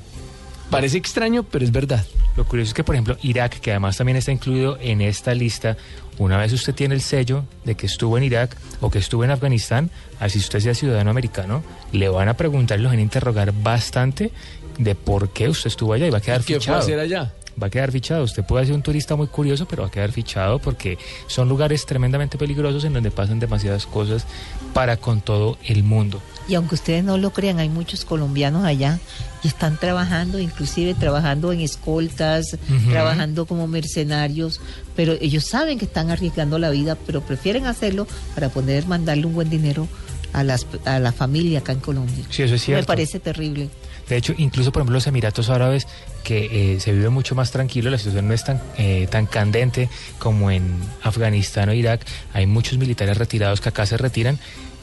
Parece 0.70 0.98
extraño, 0.98 1.44
pero 1.44 1.64
es 1.64 1.72
verdad. 1.72 2.06
Lo 2.36 2.46
curioso 2.46 2.70
es 2.70 2.74
que, 2.74 2.84
por 2.84 2.96
ejemplo, 2.96 3.18
Irak, 3.22 3.60
que 3.60 3.72
además 3.72 3.98
también 3.98 4.18
está 4.18 4.32
incluido 4.32 4.78
en 4.82 5.00
esta 5.02 5.34
lista, 5.34 5.78
una 6.18 6.38
vez 6.38 6.52
usted 6.54 6.74
tiene 6.74 6.96
el 6.96 7.02
sello 7.02 7.46
de 7.64 7.76
que 7.76 7.86
estuvo 7.86 8.18
en 8.18 8.24
Irak 8.26 8.58
o 8.82 8.90
que 8.90 9.00
estuvo 9.00 9.24
en 9.24 9.32
Afganistán, 9.32 9.90
así 10.20 10.40
usted 10.40 10.60
sea 10.60 10.74
ciudadano 10.74 11.12
americano, 11.12 11.64
le 11.94 12.10
van 12.10 12.28
a 12.28 12.34
preguntar 12.36 12.80
y 12.80 12.84
lo 12.84 12.90
van 12.90 12.98
a 12.98 13.02
interrogar 13.02 13.54
bastante 13.54 14.32
de 14.78 14.96
por 14.96 15.30
qué 15.30 15.48
usted 15.48 15.68
estuvo 15.68 15.94
allá 15.94 16.08
y 16.08 16.10
va 16.10 16.18
a 16.18 16.22
quedar 16.22 16.44
¿Qué 16.44 16.56
fichado. 16.56 16.80
hacer 16.80 17.00
allá? 17.00 17.34
Va 17.62 17.68
a 17.68 17.70
quedar 17.70 17.90
fichado. 17.94 18.24
Usted 18.26 18.44
puede 18.44 18.66
ser 18.66 18.76
un 18.76 18.82
turista 18.82 19.16
muy 19.16 19.28
curioso, 19.28 19.66
pero 19.66 19.84
va 19.84 19.88
a 19.88 19.92
quedar 19.92 20.12
fichado 20.12 20.60
porque 20.60 20.98
son 21.28 21.48
lugares 21.48 21.86
tremendamente 21.86 22.38
peligrosos 22.38 22.84
en 22.84 22.92
donde 22.92 23.12
pasan 23.12 23.40
demasiadas 23.40 23.86
cosas 23.86 24.26
para 24.74 24.98
con 24.98 25.22
todo 25.22 25.58
el 25.64 25.84
mundo. 25.84 26.22
Y 26.48 26.56
aunque 26.56 26.76
ustedes 26.76 27.04
no 27.04 27.18
lo 27.18 27.32
crean, 27.32 27.60
hay 27.60 27.70
muchos 27.70 28.06
colombianos 28.06 28.66
allá 28.66 29.00
y 29.44 29.48
están 29.48 29.78
trabajando, 29.78 30.40
inclusive 30.40 30.94
trabajando 30.94 31.52
en 31.52 31.62
escoltas, 31.62 32.58
trabajando 32.90 33.46
como 33.46 33.68
mercenarios, 33.68 34.62
pero 34.96 35.14
ellos 35.14 35.46
saben 35.46 35.80
que 35.80 35.86
están 35.86 36.12
arriesgando 36.12 36.60
la 36.60 36.70
vida, 36.70 36.98
pero 37.06 37.22
prefieren 37.22 37.66
hacerlo 37.66 38.08
para 38.36 38.50
poder 38.50 38.88
mandarle 38.88 39.26
un 39.26 39.34
buen 39.34 39.50
dinero 39.50 39.88
a, 40.34 40.44
las, 40.44 40.68
a 40.86 41.00
la 41.00 41.12
familia 41.12 41.60
acá 41.60 41.72
en 41.72 41.80
Colombia. 41.80 42.26
Sí, 42.30 42.44
eso 42.44 42.56
es 42.56 42.64
cierto. 42.64 42.82
Me 42.82 42.88
parece 42.88 43.20
terrible. 43.20 43.70
De 44.10 44.18
hecho, 44.18 44.34
incluso 44.38 44.72
por 44.72 44.82
ejemplo 44.82 44.94
los 44.94 45.08
Emiratos 45.08 45.50
Árabes, 45.50 45.88
que 46.24 46.76
eh, 46.76 46.80
se 46.80 46.92
vive 46.92 47.10
mucho 47.10 47.34
más 47.34 47.52
tranquilo, 47.52 47.90
la 47.90 47.98
situación 47.98 48.28
no 48.28 48.34
es 48.34 48.44
tan, 48.44 48.62
eh, 48.78 49.08
tan 49.10 49.26
candente 49.26 49.90
como 50.20 50.52
en 50.52 50.76
Afganistán 51.02 51.70
o 51.70 51.74
Irak. 51.74 52.06
Hay 52.34 52.46
muchos 52.46 52.78
militares 52.78 53.18
retirados 53.18 53.62
que 53.62 53.70
acá 53.70 53.86
se 53.86 53.98
retiran 53.98 54.38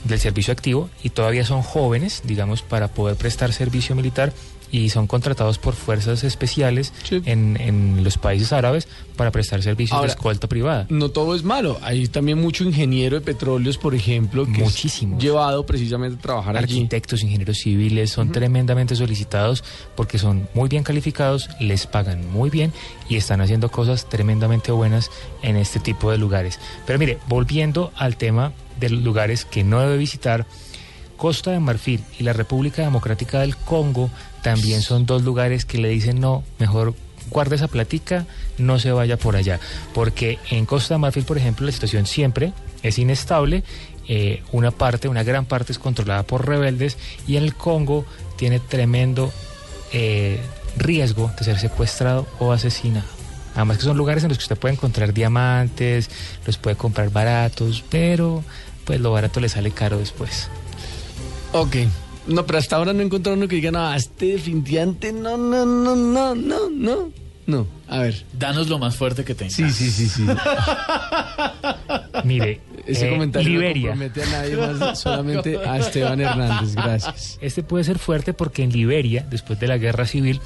del 0.04 0.18
servicio 0.18 0.52
activo 0.52 0.90
y 1.02 1.10
todavía 1.10 1.44
son 1.44 1.62
jóvenes, 1.62 2.22
digamos, 2.24 2.62
para 2.62 2.88
poder 2.88 3.16
prestar 3.16 3.52
servicio 3.52 3.94
militar 3.94 4.32
y 4.72 4.88
son 4.88 5.06
contratados 5.06 5.58
por 5.58 5.74
fuerzas 5.74 6.24
especiales 6.24 6.92
en, 7.10 7.58
en 7.60 8.02
los 8.02 8.16
países 8.16 8.52
árabes 8.52 8.88
para 9.16 9.30
prestar 9.30 9.62
servicios 9.62 9.94
Ahora, 9.94 10.06
de 10.06 10.14
escolta 10.14 10.48
privada. 10.48 10.86
No 10.88 11.10
todo 11.10 11.34
es 11.34 11.44
malo. 11.44 11.78
Hay 11.82 12.08
también 12.08 12.40
mucho 12.40 12.64
ingeniero 12.64 13.16
de 13.16 13.20
petróleos, 13.20 13.76
por 13.76 13.94
ejemplo, 13.94 14.46
que 14.46 14.62
Muchísimos. 14.62 15.18
es 15.18 15.24
llevado 15.24 15.66
precisamente 15.66 16.18
a 16.18 16.22
trabajar 16.22 16.56
allí. 16.56 16.78
Arquitectos, 16.78 17.22
ingenieros 17.22 17.58
civiles 17.58 18.10
son 18.10 18.32
tremendamente 18.32 18.96
solicitados 18.96 19.62
porque 19.94 20.18
son 20.18 20.48
muy 20.54 20.70
bien 20.70 20.82
calificados, 20.82 21.50
les 21.60 21.86
pagan 21.86 22.32
muy 22.32 22.48
bien 22.48 22.72
y 23.10 23.16
están 23.16 23.42
haciendo 23.42 23.70
cosas 23.70 24.08
tremendamente 24.08 24.72
buenas 24.72 25.10
en 25.42 25.56
este 25.56 25.80
tipo 25.80 26.10
de 26.10 26.16
lugares. 26.16 26.58
Pero 26.86 26.98
mire, 26.98 27.18
volviendo 27.28 27.92
al 27.94 28.16
tema 28.16 28.52
de 28.88 28.96
los 28.96 29.04
lugares 29.04 29.44
que 29.44 29.64
no 29.64 29.80
debe 29.80 29.96
visitar, 29.96 30.46
Costa 31.16 31.52
de 31.52 31.60
Marfil 31.60 32.02
y 32.18 32.24
la 32.24 32.32
República 32.32 32.82
Democrática 32.82 33.40
del 33.40 33.56
Congo 33.56 34.10
también 34.42 34.82
son 34.82 35.06
dos 35.06 35.22
lugares 35.22 35.64
que 35.64 35.78
le 35.78 35.88
dicen 35.88 36.20
no, 36.20 36.42
mejor 36.58 36.94
guarde 37.30 37.56
esa 37.56 37.68
platica, 37.68 38.26
no 38.58 38.78
se 38.78 38.90
vaya 38.90 39.16
por 39.16 39.36
allá. 39.36 39.60
Porque 39.94 40.38
en 40.50 40.66
Costa 40.66 40.94
de 40.94 40.98
Marfil, 40.98 41.24
por 41.24 41.38
ejemplo, 41.38 41.64
la 41.64 41.72
situación 41.72 42.06
siempre 42.06 42.52
es 42.82 42.98
inestable. 42.98 43.62
eh, 44.08 44.42
una 44.50 44.72
parte, 44.72 45.06
una 45.06 45.22
gran 45.22 45.46
parte 45.46 45.70
es 45.70 45.78
controlada 45.78 46.24
por 46.24 46.46
rebeldes 46.46 46.98
y 47.28 47.36
en 47.36 47.44
el 47.44 47.54
Congo 47.54 48.04
tiene 48.36 48.58
tremendo 48.58 49.32
eh, 49.92 50.40
riesgo 50.76 51.30
de 51.38 51.44
ser 51.44 51.58
secuestrado 51.60 52.26
o 52.40 52.50
asesinado. 52.50 53.06
Además 53.54 53.76
que 53.76 53.84
son 53.84 53.96
lugares 53.96 54.24
en 54.24 54.30
los 54.30 54.38
que 54.38 54.44
usted 54.44 54.56
puede 54.56 54.74
encontrar 54.74 55.12
diamantes, 55.12 56.10
los 56.46 56.56
puede 56.56 56.76
comprar 56.76 57.10
baratos, 57.10 57.84
pero 57.90 58.42
pues 58.84 59.00
lo 59.00 59.12
barato 59.12 59.40
le 59.40 59.48
sale 59.48 59.70
caro 59.70 59.98
después. 59.98 60.48
Ok. 61.52 61.76
No, 62.26 62.46
pero 62.46 62.58
hasta 62.58 62.76
ahora 62.76 62.92
no 62.92 63.00
he 63.00 63.04
encontrado 63.04 63.36
uno 63.36 63.48
que 63.48 63.56
diga, 63.56 63.70
no, 63.70 63.92
este 63.94 64.26
definitivamente 64.26 65.12
no, 65.12 65.36
no, 65.36 65.66
no, 65.66 65.96
no, 65.96 66.34
no, 66.34 66.70
no. 66.70 67.10
No, 67.44 67.66
a 67.88 67.98
ver. 67.98 68.24
Danos 68.38 68.68
lo 68.68 68.78
más 68.78 68.96
fuerte 68.96 69.24
que 69.24 69.34
tengas. 69.34 69.54
Sí, 69.54 69.68
sí, 69.70 69.90
sí, 69.90 70.08
sí. 70.08 70.24
Mire, 72.24 72.60
Ese 72.86 73.08
eh, 73.08 73.10
comentario 73.10 73.48
Liberia. 73.48 73.94
no 73.94 74.00
compromete 74.00 74.22
a 74.22 74.26
nadie 74.26 74.56
más, 74.56 75.00
solamente 75.00 75.58
a 75.58 75.78
Esteban 75.78 76.20
Hernández. 76.20 76.76
Gracias. 76.76 77.38
Este 77.40 77.64
puede 77.64 77.82
ser 77.82 77.98
fuerte 77.98 78.32
porque 78.32 78.62
en 78.62 78.70
Liberia, 78.70 79.26
después 79.28 79.58
de 79.58 79.66
la 79.66 79.76
guerra 79.76 80.06
civil, 80.06 80.40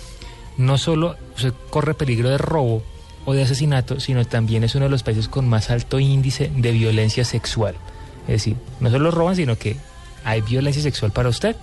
no 0.57 0.79
solo 0.79 1.17
se 1.37 1.53
corre 1.69 1.93
peligro 1.93 2.31
de 2.31 2.39
robo 2.39 2.83
o 3.27 3.35
de 3.35 3.43
asesinato, 3.43 4.01
sino 4.01 4.25
también 4.25 4.65
es 4.65 4.75
uno 4.75 4.87
de 4.87 4.91
los 4.91 5.03
países 5.03 5.29
con 5.29 5.47
más 5.49 5.71
alto 5.71 6.01
índice 6.01 6.51
de 6.57 6.73
violencia 6.73 7.25
sexual. 7.25 7.75
Es 8.27 8.43
decir, 8.43 8.57
no 8.81 8.91
solo 8.91 9.11
roban, 9.11 9.37
sino 9.37 9.57
que 9.57 9.77
hay 10.25 10.41
violencia 10.41 10.83
sexual 10.83 11.13
para 11.13 11.29
usted 11.29 11.57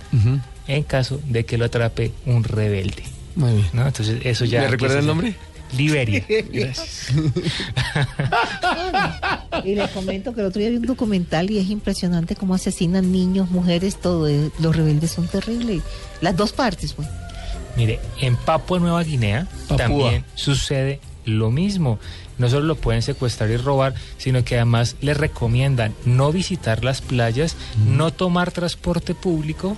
en 0.66 0.82
caso 0.84 1.20
de 1.28 1.44
que 1.44 1.58
lo 1.58 1.66
atrape 1.66 2.12
un 2.26 2.44
rebelde. 2.44 3.02
Muy 3.36 3.52
bien. 3.52 3.66
¿no? 3.72 3.86
Entonces, 3.86 4.20
eso 4.24 4.44
ya. 4.44 4.62
¿Me 4.62 4.68
recuerda 4.68 4.98
el 5.00 5.06
nombre? 5.06 5.34
Liberia. 5.76 6.24
Gracias. 6.52 7.08
Y 9.64 9.74
les 9.74 9.90
comento 9.90 10.34
que 10.34 10.40
el 10.40 10.46
otro 10.46 10.60
día 10.60 10.70
vi 10.70 10.76
un 10.76 10.86
documental 10.86 11.50
y 11.50 11.58
es 11.58 11.68
impresionante 11.70 12.36
cómo 12.36 12.54
asesinan 12.54 13.12
niños, 13.12 13.50
mujeres, 13.50 13.96
todo. 14.00 14.28
eh, 14.28 14.50
Los 14.58 14.76
rebeldes 14.76 15.12
son 15.12 15.26
terribles. 15.28 15.82
Las 16.20 16.36
dos 16.36 16.52
partes, 16.52 16.92
pues. 16.92 17.08
Mire, 17.76 18.00
en 18.20 18.36
Papua 18.36 18.78
Nueva 18.78 19.02
Guinea 19.02 19.46
también 19.76 20.24
sucede 20.34 21.00
lo 21.24 21.50
mismo. 21.50 21.98
No 22.38 22.48
solo 22.48 22.66
lo 22.66 22.74
pueden 22.74 23.02
secuestrar 23.02 23.50
y 23.50 23.56
robar, 23.56 23.94
sino 24.18 24.44
que 24.44 24.56
además 24.56 24.96
les 25.00 25.16
recomiendan 25.16 25.94
no 26.04 26.32
visitar 26.32 26.82
las 26.84 27.00
playas, 27.00 27.56
no 27.86 28.12
tomar 28.12 28.50
transporte 28.50 29.14
público, 29.14 29.76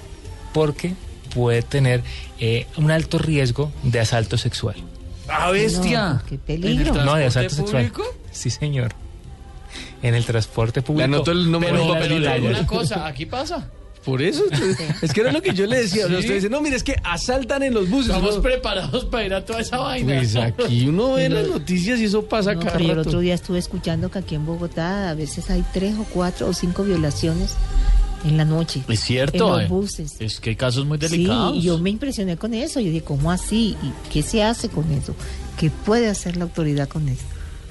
porque 0.52 0.94
puede 1.34 1.62
tener 1.62 2.02
eh, 2.38 2.66
un 2.76 2.90
alto 2.90 3.18
riesgo 3.18 3.70
de 3.82 4.00
asalto 4.00 4.38
sexual. 4.38 4.76
¡Ah, 5.28 5.50
bestia! 5.50 6.14
No, 6.14 6.22
qué 6.26 6.38
peligro. 6.38 6.92
¿En 6.94 7.00
el 7.00 7.04
No, 7.04 7.14
de 7.16 7.26
asalto 7.26 7.54
sexual. 7.54 7.90
público? 7.90 8.04
Sí, 8.30 8.48
señor. 8.50 8.92
En 10.02 10.14
el 10.14 10.24
transporte 10.24 10.82
público. 10.82 11.04
anotó 11.04 11.32
el 11.32 11.50
número 11.50 11.72
Pero, 11.74 11.94
de 11.94 12.00
pero 12.00 12.18
le 12.18 12.34
digo 12.34 12.48
una 12.48 12.66
cosa, 12.66 13.06
aquí 13.06 13.26
pasa. 13.26 13.68
Por 14.06 14.22
eso, 14.22 14.44
es 15.02 15.12
que 15.12 15.20
era 15.20 15.32
lo 15.32 15.42
que 15.42 15.52
yo 15.52 15.66
le 15.66 15.80
decía. 15.80 16.06
Sí. 16.06 16.14
Usted 16.14 16.34
dice, 16.34 16.48
no, 16.48 16.60
mire, 16.60 16.76
es 16.76 16.84
que 16.84 16.94
asaltan 17.02 17.64
en 17.64 17.74
los 17.74 17.90
buses. 17.90 18.14
Estamos 18.14 18.38
preparados 18.38 19.04
para 19.06 19.26
ir 19.26 19.34
a 19.34 19.44
toda 19.44 19.60
esa 19.60 19.78
vaina. 19.78 20.14
Pues 20.14 20.36
aquí 20.36 20.86
uno 20.88 21.14
ve 21.14 21.28
las 21.28 21.48
noticias 21.48 21.98
y 21.98 22.04
eso 22.04 22.24
pasa 22.24 22.54
No, 22.54 22.60
cada 22.60 22.78
pero 22.78 22.92
el 22.92 22.98
otro 23.00 23.18
día 23.18 23.34
estuve 23.34 23.58
escuchando 23.58 24.08
que 24.08 24.20
aquí 24.20 24.36
en 24.36 24.46
Bogotá 24.46 25.10
a 25.10 25.14
veces 25.14 25.50
hay 25.50 25.64
tres 25.74 25.96
o 25.98 26.04
cuatro 26.04 26.46
o 26.46 26.52
cinco 26.52 26.84
violaciones 26.84 27.56
en 28.24 28.36
la 28.36 28.44
noche. 28.44 28.82
Es 28.88 29.00
cierto. 29.00 29.46
En 29.46 29.52
los 29.52 29.62
eh. 29.62 29.66
buses. 29.68 30.14
Es 30.20 30.38
que 30.38 30.50
hay 30.50 30.56
casos 30.56 30.86
muy 30.86 30.98
Sí, 30.98 31.08
delicados. 31.08 31.56
y 31.56 31.62
yo 31.62 31.76
me 31.78 31.90
impresioné 31.90 32.36
con 32.36 32.54
eso. 32.54 32.78
Yo 32.78 32.86
dije, 32.90 33.02
¿cómo 33.02 33.32
así? 33.32 33.76
¿Y 33.82 33.92
qué 34.12 34.22
se 34.22 34.42
hace 34.44 34.68
con 34.68 34.88
eso? 34.92 35.16
¿Qué 35.58 35.68
puede 35.70 36.08
hacer 36.08 36.36
la 36.36 36.44
autoridad 36.44 36.88
con 36.88 37.08
esto? 37.08 37.24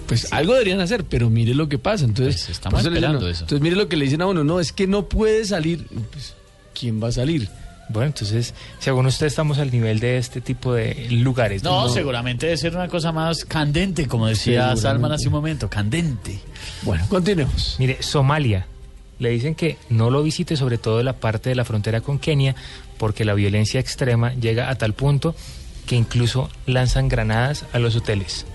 Pues 0.07 0.31
algo 0.33 0.53
deberían 0.53 0.79
hacer, 0.81 1.03
pero 1.03 1.29
mire 1.29 1.53
lo 1.55 1.67
que 1.69 1.77
pasa. 1.77 2.05
Entonces, 2.05 2.35
Pues 2.45 2.49
estamos 2.49 2.79
dicen, 2.81 2.93
esperando 2.93 3.21
no. 3.21 3.27
eso. 3.27 3.43
Entonces, 3.43 3.61
mire 3.61 3.75
lo 3.75 3.87
que 3.89 3.97
le 3.97 4.05
dicen 4.05 4.21
a 4.21 4.27
uno, 4.27 4.43
no, 4.43 4.59
es 4.59 4.71
que 4.71 4.87
no 4.87 5.07
puede 5.09 5.45
salir. 5.45 5.85
Pues, 6.11 6.33
¿Quién 6.79 7.01
va 7.01 7.07
a 7.07 7.11
salir? 7.11 7.49
Bueno, 7.87 8.07
entonces, 8.07 8.53
según 8.79 9.05
usted, 9.05 9.27
estamos 9.27 9.59
al 9.59 9.69
nivel 9.71 9.99
de 9.99 10.17
este 10.17 10.41
tipo 10.41 10.73
de 10.73 11.07
lugares. 11.11 11.61
No, 11.63 11.87
seguramente 11.89 12.47
debe 12.47 12.57
ser 12.57 12.75
una 12.75 12.87
cosa 12.87 13.11
más 13.11 13.45
candente, 13.45 14.07
como 14.07 14.27
decía. 14.27 14.75
Salman 14.75 15.11
hace 15.11 15.27
un 15.27 15.33
momento, 15.33 15.69
candente. 15.69 16.39
Bueno, 16.81 17.05
continuemos. 17.09 17.75
Mire, 17.79 18.01
Somalia. 18.01 18.65
Le 19.19 19.29
dicen 19.29 19.55
que 19.55 19.77
no 19.89 20.09
lo 20.09 20.23
visite, 20.23 20.57
sobre 20.57 20.77
todo 20.77 21.01
la 21.01 21.13
parte 21.13 21.49
de 21.49 21.55
la 21.55 21.63
frontera 21.63 22.01
con 22.01 22.19
Kenia, 22.19 22.53
porque 22.97 23.23
la 23.23 23.33
violencia 23.33 23.79
extrema 23.79 24.33
llega 24.33 24.69
a 24.69 24.75
tal 24.75 24.93
punto 24.93 25.35
que 25.85 25.95
incluso 25.95 26.49
lanzan 26.65 27.07
granadas 27.07 27.63
a 27.71 27.79
los 27.79 27.95
hoteles. 27.95 28.45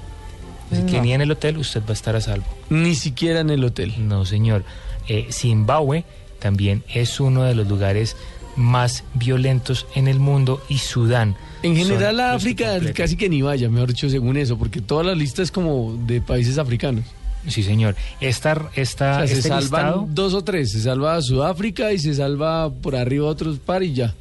Así 0.70 0.82
que 0.86 0.96
No. 0.98 1.02
ni 1.02 1.12
en 1.12 1.20
el 1.20 1.30
hotel 1.30 1.58
usted 1.58 1.82
va 1.82 1.90
a 1.90 1.92
estar 1.92 2.14
a 2.16 2.20
salvo. 2.20 2.46
Ni 2.68 2.94
siquiera 2.94 3.40
en 3.40 3.50
el 3.50 3.64
hotel. 3.64 3.94
No, 3.98 4.24
señor. 4.24 4.64
Eh, 5.08 5.26
Zimbabue 5.30 6.04
también 6.38 6.84
es 6.92 7.18
uno 7.20 7.42
de 7.44 7.54
los 7.54 7.66
lugares 7.68 8.16
más 8.56 9.04
violentos 9.14 9.86
en 9.94 10.06
el 10.08 10.20
mundo 10.20 10.62
y 10.68 10.78
Sudán. 10.78 11.36
En 11.62 11.76
general, 11.76 12.20
a 12.20 12.30
que 12.30 12.36
África 12.36 12.78
casi 12.94 13.16
que 13.16 13.28
ni 13.28 13.42
vaya, 13.42 13.68
mejor 13.68 13.88
dicho, 13.88 14.08
según 14.08 14.36
eso, 14.36 14.56
porque 14.58 14.80
toda 14.80 15.02
la 15.04 15.14
lista 15.14 15.42
es 15.42 15.50
como 15.50 15.96
de 16.06 16.20
países 16.20 16.58
africanos. 16.58 17.04
Sí, 17.48 17.62
señor. 17.62 17.96
Esta, 18.20 18.70
esta, 18.76 19.12
O 19.12 19.18
sea, 19.18 19.26
se 19.26 19.32
este 19.34 19.48
salvan 19.48 19.60
listado- 19.86 20.06
dos 20.10 20.34
o 20.34 20.42
tres. 20.44 20.72
Se 20.72 20.80
salva 20.80 21.20
Sudáfrica 21.22 21.92
y 21.92 21.98
se 21.98 22.14
salva 22.14 22.70
por 22.70 22.96
arriba 22.96 23.26
otros 23.26 23.58
par 23.58 23.82
y 23.82 23.92
ya. 23.94 24.14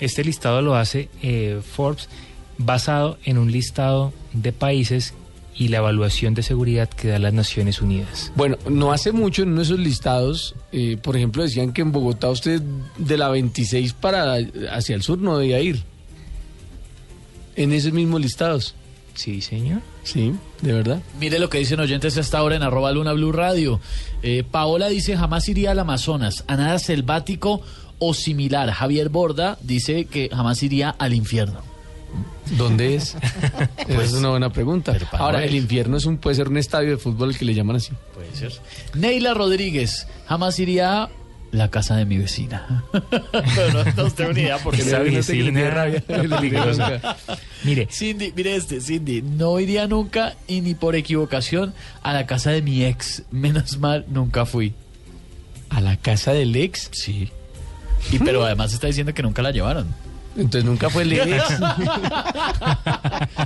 Este 0.00 0.22
listado 0.24 0.60
lo 0.62 0.76
hace 0.76 1.08
eh, 1.22 1.60
Forbes 1.74 2.08
basado 2.58 3.18
en 3.24 3.38
un 3.38 3.50
listado 3.50 4.12
de 4.32 4.52
países 4.52 5.12
y 5.56 5.68
la 5.68 5.78
evaluación 5.78 6.34
de 6.34 6.42
seguridad 6.42 6.88
que 6.88 7.08
da 7.08 7.18
las 7.18 7.32
Naciones 7.32 7.80
Unidas. 7.80 8.32
Bueno, 8.34 8.58
no 8.68 8.92
hace 8.92 9.12
mucho 9.12 9.42
en 9.42 9.50
uno 9.50 9.58
de 9.58 9.64
esos 9.64 9.78
listados, 9.78 10.54
eh, 10.72 10.96
por 11.00 11.16
ejemplo, 11.16 11.42
decían 11.42 11.72
que 11.72 11.82
en 11.82 11.92
Bogotá 11.92 12.30
usted 12.30 12.60
de 12.98 13.16
la 13.16 13.28
26 13.28 13.92
para 13.92 14.36
hacia 14.72 14.96
el 14.96 15.02
sur 15.02 15.18
no 15.18 15.38
debía 15.38 15.60
ir. 15.60 15.82
En 17.56 17.72
esos 17.72 17.92
mismos 17.92 18.20
listados. 18.20 18.74
Sí, 19.14 19.40
señor. 19.40 19.80
Sí, 20.02 20.34
de 20.60 20.72
verdad. 20.72 21.00
Mire 21.20 21.38
lo 21.38 21.48
que 21.48 21.58
dicen 21.58 21.78
oyentes 21.78 22.18
hasta 22.18 22.38
ahora 22.38 22.56
en 22.56 22.64
arroba 22.64 22.90
luna 22.90 23.12
blue 23.12 23.30
radio. 23.30 23.80
Eh, 24.22 24.42
Paola 24.48 24.88
dice 24.88 25.16
jamás 25.16 25.48
iría 25.48 25.70
al 25.70 25.78
Amazonas, 25.78 26.44
a 26.48 26.56
nada 26.56 26.80
selvático 26.80 27.62
o 28.00 28.12
similar. 28.12 28.70
Javier 28.70 29.08
Borda 29.08 29.56
dice 29.62 30.06
que 30.06 30.28
jamás 30.32 30.62
iría 30.64 30.90
al 30.90 31.14
infierno. 31.14 31.73
¿Dónde 32.56 32.94
es? 32.94 33.16
Esa 33.88 34.02
es 34.02 34.12
una 34.12 34.30
buena 34.30 34.50
pregunta. 34.50 34.96
Ahora, 35.12 35.44
el 35.44 35.54
infierno 35.54 35.96
es 35.96 36.04
un, 36.04 36.18
puede 36.18 36.36
ser 36.36 36.48
un 36.48 36.56
estadio 36.56 36.90
de 36.90 36.96
fútbol 36.98 37.30
al 37.30 37.38
que 37.38 37.44
le 37.44 37.54
llaman 37.54 37.76
así. 37.76 37.92
Puede 38.14 38.34
ser. 38.34 38.52
Neila 38.94 39.34
Rodríguez, 39.34 40.06
jamás 40.26 40.58
iría 40.58 41.04
a 41.04 41.10
la 41.52 41.70
casa 41.70 41.96
de 41.96 42.04
mi 42.04 42.18
vecina. 42.18 42.84
Pero 42.92 43.72
no, 43.72 43.84
no 44.04 44.10
tengo 44.10 44.32
ni 44.32 44.42
idea 44.42 44.58
porque 44.58 44.82
Esa 44.82 45.00
peligrosa. 46.38 47.16
Mire, 47.62 47.88
Cindy, 47.90 48.32
mire 48.36 48.56
este, 48.56 48.80
Cindy, 48.80 49.22
no 49.22 49.58
iría 49.60 49.86
nunca 49.86 50.34
y 50.46 50.60
ni 50.60 50.74
por 50.74 50.96
equivocación 50.96 51.72
a 52.02 52.12
la 52.12 52.26
casa 52.26 52.50
de 52.50 52.60
mi 52.60 52.84
ex. 52.84 53.22
Menos 53.30 53.78
mal, 53.78 54.04
nunca 54.08 54.44
fui. 54.46 54.74
¿A 55.70 55.80
la 55.80 55.96
casa 55.96 56.32
del 56.32 56.54
ex? 56.56 56.90
Sí. 56.92 57.30
Y 58.12 58.18
pero 58.18 58.44
además 58.44 58.72
está 58.72 58.86
diciendo 58.86 59.14
que 59.14 59.22
nunca 59.22 59.40
la 59.40 59.50
llevaron. 59.50 59.86
Entonces 60.36 60.64
nunca 60.64 60.90
fue 60.90 61.02
el 61.04 61.12
ex. 61.14 61.44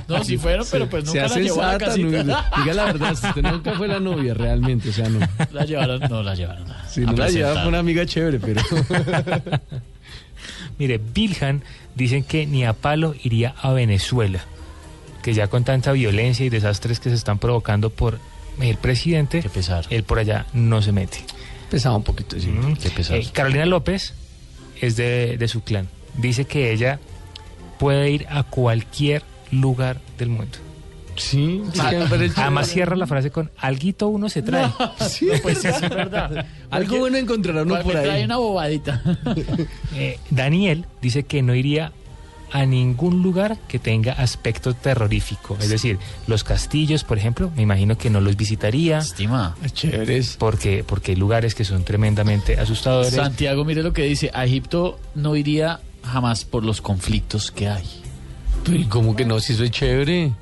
No, 0.07 0.23
sí 0.23 0.37
fueron, 0.37 0.65
pero 0.71 0.89
pues 0.89 1.05
nunca 1.05 1.27
la 1.27 1.35
llevó 1.35 1.61
a 1.61 1.73
la 1.73 1.77
casita. 1.77 2.23
no- 2.23 2.43
diga 2.57 2.73
la 2.73 2.85
verdad, 2.85 3.15
si 3.15 3.27
usted 3.27 3.41
nunca 3.43 3.73
fue 3.73 3.87
la 3.87 3.99
novia 3.99 4.33
realmente, 4.33 4.89
o 4.89 4.93
sea, 4.93 5.07
no. 5.09 5.19
La 5.51 5.65
llevaron, 5.65 5.99
no 6.09 6.23
la 6.23 6.35
llevaron. 6.35 6.65
Si 6.89 7.01
no 7.01 7.13
la 7.13 7.29
llevaba 7.29 7.59
fue 7.61 7.69
una 7.69 7.79
amiga 7.79 8.05
chévere, 8.05 8.39
pero... 8.39 8.61
mire, 10.79 10.99
Bilhan 11.13 11.61
dicen 11.95 12.23
que 12.23 12.45
ni 12.45 12.65
a 12.65 12.73
palo 12.73 13.13
iría 13.23 13.53
a 13.61 13.71
Venezuela, 13.73 14.39
que 15.21 15.33
ya 15.33 15.47
con 15.47 15.63
tanta 15.63 15.91
violencia 15.91 16.45
y 16.45 16.49
desastres 16.49 16.99
que 16.99 17.09
se 17.09 17.15
están 17.15 17.39
provocando 17.39 17.89
por 17.89 18.19
el 18.61 18.77
presidente, 18.77 19.43
él 19.89 20.03
por 20.03 20.19
allá 20.19 20.45
no 20.53 20.81
se 20.81 20.91
mete. 20.91 21.19
Pesaba 21.69 21.95
un 21.97 22.03
poquito, 22.03 22.39
sí. 22.39 22.47
Mm. 22.47 22.75
Qué 22.77 22.89
pesado. 22.89 23.19
Eh, 23.19 23.27
Carolina 23.31 23.65
López 23.65 24.13
es 24.81 24.95
de, 24.95 25.37
de 25.37 25.47
su 25.47 25.61
clan. 25.63 25.87
Dice 26.17 26.45
que 26.45 26.71
ella 26.71 26.99
puede 27.77 28.09
ir 28.11 28.27
a 28.29 28.43
cualquier 28.43 29.23
lugar 29.51 29.99
del 30.17 30.29
mundo. 30.29 30.57
Sí, 31.15 31.61
sí, 31.73 31.79
Ah, 31.81 31.91
Además 32.37 32.67
cierra 32.69 32.95
la 32.95 33.05
frase 33.05 33.29
con 33.29 33.51
alguito 33.57 34.07
uno 34.07 34.29
se 34.29 34.41
trae. 34.41 34.71
Sí. 35.09 35.25
No, 35.25 35.33
pues 35.43 35.65
eso 35.65 35.83
es 35.85 35.89
verdad. 35.89 36.45
Algo 36.69 36.97
bueno 36.99 37.17
encontrará 37.17 37.63
uno 37.63 37.81
por 37.81 37.91
trae 37.91 38.09
ahí. 38.11 38.23
una 38.23 38.37
bobadita. 38.37 39.01
Eh, 39.95 40.17
Daniel 40.29 40.85
dice 41.01 41.23
que 41.23 41.41
no 41.41 41.55
iría 41.55 41.91
a 42.51 42.65
ningún 42.65 43.21
lugar 43.21 43.57
que 43.67 43.79
tenga 43.79 44.13
aspecto 44.13 44.73
terrorífico. 44.73 45.57
Es 45.59 45.69
decir, 45.69 45.99
los 46.25 46.43
castillos, 46.43 47.03
por 47.03 47.17
ejemplo, 47.17 47.51
me 47.55 47.61
imagino 47.63 47.97
que 47.97 48.09
no 48.09 48.21
los 48.21 48.37
visitaría. 48.37 48.99
Estima. 48.99 49.55
Chéveres. 49.73 50.35
Porque, 50.39 50.83
porque 50.87 51.11
hay 51.11 51.17
lugares 51.17 51.53
que 51.53 51.63
son 51.65 51.83
tremendamente 51.83 52.57
asustadores. 52.59 53.13
Santiago, 53.13 53.65
mire 53.65 53.83
lo 53.83 53.93
que 53.93 54.03
dice. 54.03 54.31
A 54.33 54.45
Egipto 54.45 54.99
no 55.15 55.35
iría 55.35 55.79
jamás 56.03 56.45
por 56.45 56.63
los 56.63 56.81
conflictos 56.81 57.51
que 57.51 57.67
hay. 57.67 57.85
Pero 58.63 58.77
¿y 58.77 58.85
cómo 58.85 59.15
que 59.15 59.25
no? 59.25 59.39
Si 59.39 59.53
eso 59.53 59.63
es 59.63 59.71
chévere. 59.71 60.33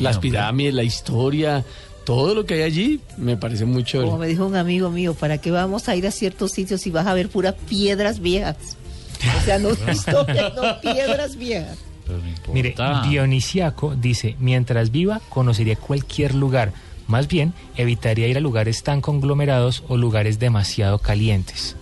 Las 0.00 0.16
hombre. 0.16 0.30
pirámides, 0.30 0.74
la 0.74 0.84
historia, 0.84 1.64
todo 2.04 2.34
lo 2.34 2.46
que 2.46 2.54
hay 2.54 2.62
allí, 2.62 3.00
me 3.16 3.36
parece 3.36 3.64
muy 3.64 3.84
chévere. 3.84 4.08
Como 4.08 4.20
me 4.20 4.28
dijo 4.28 4.46
un 4.46 4.56
amigo 4.56 4.90
mío, 4.90 5.14
¿para 5.14 5.38
qué 5.38 5.50
vamos 5.50 5.88
a 5.88 5.96
ir 5.96 6.06
a 6.06 6.10
ciertos 6.10 6.52
sitios 6.52 6.80
si 6.80 6.90
vas 6.90 7.06
a 7.06 7.14
ver 7.14 7.28
puras 7.28 7.54
piedras 7.68 8.20
viejas? 8.20 8.76
O 9.40 9.44
sea, 9.44 9.58
no 9.58 9.70
historias, 9.92 10.54
no 10.54 10.80
piedras 10.80 11.36
viejas. 11.36 11.78
Mire, 12.52 12.76
Dionisiaco 13.08 13.96
dice, 13.96 14.36
mientras 14.38 14.92
viva, 14.92 15.20
conocería 15.28 15.74
cualquier 15.76 16.34
lugar. 16.34 16.72
Más 17.08 17.28
bien, 17.28 17.52
evitaría 17.76 18.28
ir 18.28 18.36
a 18.36 18.40
lugares 18.40 18.82
tan 18.82 19.00
conglomerados 19.00 19.82
o 19.88 19.96
lugares 19.96 20.38
demasiado 20.38 20.98
calientes. 20.98 21.76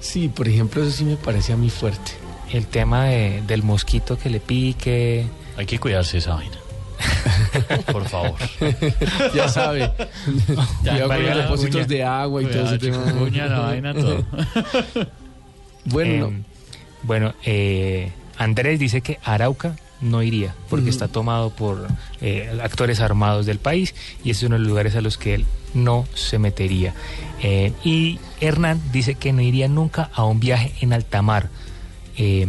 Sí, 0.00 0.28
por 0.28 0.48
ejemplo, 0.48 0.82
eso 0.82 0.92
sí 0.92 1.04
me 1.04 1.16
parece 1.16 1.52
a 1.52 1.56
mí 1.56 1.68
fuerte. 1.68 2.12
El 2.52 2.66
tema 2.66 3.04
de- 3.06 3.42
del 3.46 3.62
mosquito 3.62 4.18
que 4.18 4.30
le 4.30 4.40
pique. 4.40 5.26
Hay 5.56 5.66
que 5.66 5.78
cuidarse 5.78 6.18
esa 6.18 6.34
vaina. 6.34 6.56
Por 7.92 8.08
favor. 8.08 8.34
ya 9.34 9.48
sabe. 9.48 9.92
Ya, 10.82 11.06
con 11.06 11.22
los 11.24 11.36
depósitos 11.36 11.74
uña. 11.76 11.84
de 11.86 12.04
agua 12.04 12.42
y 12.42 12.46
todo 12.46 12.64
ese 12.66 12.78
tema. 12.78 12.98
la 13.46 13.58
vaina, 13.60 13.94
todo. 13.94 14.24
Bueno, 15.84 16.26
Eh, 16.28 16.42
bueno, 17.02 17.34
eh, 17.44 18.12
Andrés 18.36 18.78
dice 18.78 19.00
que 19.00 19.18
Arauca 19.24 19.76
no 20.00 20.22
iría 20.22 20.54
porque 20.68 20.90
está 20.90 21.08
tomado 21.08 21.50
por 21.50 21.88
eh, 22.20 22.56
actores 22.62 23.00
armados 23.00 23.46
del 23.46 23.58
país 23.58 23.94
y 24.22 24.30
es 24.30 24.42
uno 24.42 24.56
de 24.56 24.60
los 24.60 24.68
lugares 24.68 24.94
a 24.96 25.00
los 25.00 25.16
que 25.16 25.34
él 25.34 25.46
no 25.74 26.06
se 26.14 26.38
metería. 26.38 26.94
Eh, 27.42 27.72
y 27.84 28.18
Hernán 28.40 28.80
dice 28.92 29.14
que 29.14 29.32
no 29.32 29.40
iría 29.40 29.68
nunca 29.68 30.10
a 30.14 30.24
un 30.24 30.40
viaje 30.40 30.72
en 30.82 30.92
alta 30.92 31.22
mar 31.22 31.48
eh, 32.18 32.46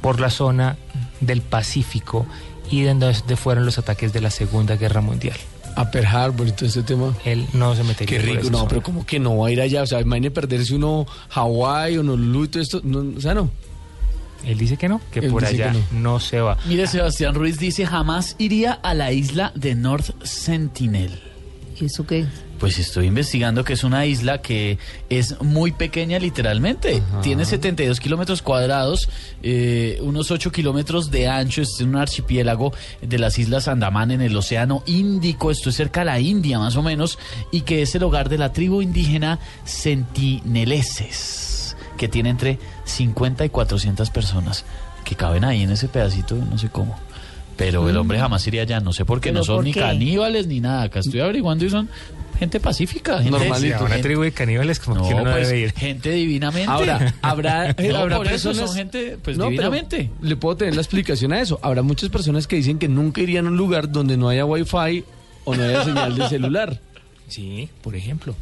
por 0.00 0.20
la 0.20 0.30
zona 0.30 0.76
del 1.20 1.40
Pacífico 1.42 2.26
y 2.70 2.82
de 2.82 2.94
donde 2.94 3.36
fueron 3.36 3.64
los 3.64 3.78
ataques 3.78 4.12
de 4.12 4.20
la 4.20 4.30
Segunda 4.30 4.76
Guerra 4.76 5.00
Mundial. 5.00 5.36
a 5.76 5.90
Pearl 5.90 6.06
Harbor 6.06 6.48
y 6.48 6.52
todo 6.52 6.66
ese 6.66 6.82
tema. 6.82 7.14
Él 7.24 7.46
no 7.52 7.74
se 7.74 7.84
metería 7.84 8.18
Qué 8.18 8.24
rico, 8.24 8.48
no, 8.50 8.58
zona. 8.58 8.68
pero 8.68 8.82
como 8.82 9.04
que 9.04 9.18
no 9.18 9.36
va 9.38 9.48
a 9.48 9.50
ir 9.50 9.60
allá, 9.60 9.82
o 9.82 9.86
sea, 9.86 10.00
imagine 10.00 10.30
perderse 10.30 10.74
uno 10.74 11.06
Hawái 11.28 11.98
o 11.98 12.00
Honolulu 12.00 12.44
y 12.44 12.48
todo 12.48 12.62
esto, 12.62 12.80
no, 12.82 13.04
o 13.16 13.20
sea, 13.20 13.34
no. 13.34 13.50
Él 14.44 14.56
dice 14.58 14.76
que 14.76 14.88
no, 14.88 15.00
que 15.10 15.20
Él 15.20 15.30
por 15.30 15.44
allá 15.44 15.72
que 15.72 15.78
no. 15.92 16.20
se 16.20 16.40
va. 16.40 16.56
Mire, 16.66 16.86
Sebastián 16.86 17.34
Ruiz 17.34 17.58
dice, 17.58 17.84
jamás 17.84 18.36
iría 18.38 18.72
a 18.72 18.94
la 18.94 19.12
isla 19.12 19.52
de 19.54 19.74
North 19.74 20.10
Sentinel. 20.24 21.20
¿Y 21.80 21.86
eso 21.86 22.06
qué? 22.06 22.26
Pues 22.58 22.78
estoy 22.78 23.06
investigando 23.06 23.64
que 23.64 23.72
es 23.74 23.84
una 23.84 24.06
isla 24.06 24.40
que 24.40 24.78
es 25.10 25.38
muy 25.42 25.72
pequeña 25.72 26.18
literalmente. 26.18 27.02
Tiene 27.22 27.44
72 27.44 28.00
kilómetros 28.00 28.40
cuadrados, 28.40 29.10
eh, 29.42 29.98
unos 30.02 30.30
8 30.30 30.50
kilómetros 30.52 31.10
de 31.10 31.28
ancho. 31.28 31.60
Es 31.60 31.78
un 31.80 31.96
archipiélago 31.96 32.72
de 33.02 33.18
las 33.18 33.38
Islas 33.38 33.68
Andamán 33.68 34.10
en 34.10 34.22
el 34.22 34.34
Océano 34.34 34.82
Índico. 34.86 35.50
Esto 35.50 35.68
es 35.68 35.76
cerca 35.76 36.00
a 36.00 36.04
la 36.04 36.18
India 36.18 36.58
más 36.58 36.76
o 36.76 36.82
menos. 36.82 37.18
Y 37.52 37.60
que 37.62 37.82
es 37.82 37.94
el 37.94 38.04
hogar 38.04 38.30
de 38.30 38.38
la 38.38 38.54
tribu 38.54 38.80
indígena 38.80 39.38
Sentineleses, 39.64 41.76
que 41.98 42.08
tiene 42.08 42.30
entre 42.30 42.58
50 42.84 43.44
y 43.44 43.50
400 43.50 44.08
personas 44.10 44.64
que 45.04 45.14
caben 45.14 45.44
ahí 45.44 45.62
en 45.62 45.70
ese 45.70 45.88
pedacito, 45.88 46.34
no 46.34 46.58
sé 46.58 46.68
cómo. 46.68 46.98
Pero 47.56 47.88
el 47.88 47.94
Mm. 47.94 47.98
hombre 47.98 48.18
jamás 48.18 48.46
iría 48.46 48.62
allá, 48.62 48.80
no 48.80 48.92
sé 48.92 49.04
por 49.04 49.20
qué, 49.20 49.30
¿Pero 49.30 49.38
no 49.40 49.44
son 49.44 49.64
ni 49.64 49.72
qué? 49.72 49.80
caníbales 49.80 50.46
ni 50.46 50.60
nada. 50.60 50.82
Acá 50.82 51.00
estoy 51.00 51.20
averiguando 51.20 51.64
y 51.64 51.70
son 51.70 51.88
gente 52.38 52.60
pacífica, 52.60 53.22
gente 53.22 53.34
a 53.34 53.46
una 53.48 53.58
gente- 53.58 54.02
tribu 54.02 54.22
de 54.22 54.32
caníbales 54.32 54.78
como 54.78 54.96
no, 54.96 55.08
que 55.08 55.14
no 55.14 55.22
pues, 55.22 55.48
debe 55.48 55.60
ir. 55.60 55.72
gente 55.72 56.10
divinamente. 56.10 56.70
Ahora, 56.70 57.14
habrá, 57.22 57.74
No, 57.78 57.96
habrá 57.96 58.16
por 58.18 58.26
eso 58.26 58.50
personas. 58.50 58.68
son 58.70 58.76
gente, 58.76 59.16
pues, 59.22 59.38
No, 59.38 59.44
pero 59.44 59.50
divinamente. 59.52 60.10
Le 60.20 60.36
puedo 60.36 60.56
tener 60.58 60.74
la 60.74 60.82
explicación 60.82 61.32
a 61.32 61.40
eso. 61.40 61.58
Habrá 61.62 61.80
muchas 61.82 62.10
personas 62.10 62.46
que 62.46 62.56
dicen 62.56 62.78
que 62.78 62.88
nunca 62.88 63.22
irían 63.22 63.46
a 63.46 63.48
un 63.48 63.56
lugar 63.56 63.90
donde 63.90 64.18
no 64.18 64.28
haya 64.28 64.44
wifi 64.44 65.02
o 65.46 65.54
no 65.54 65.62
haya 65.62 65.82
señal 65.84 66.14
de 66.16 66.28
celular. 66.28 66.80
Sí, 67.28 67.68
por 67.82 67.96
ejemplo. 67.96 68.34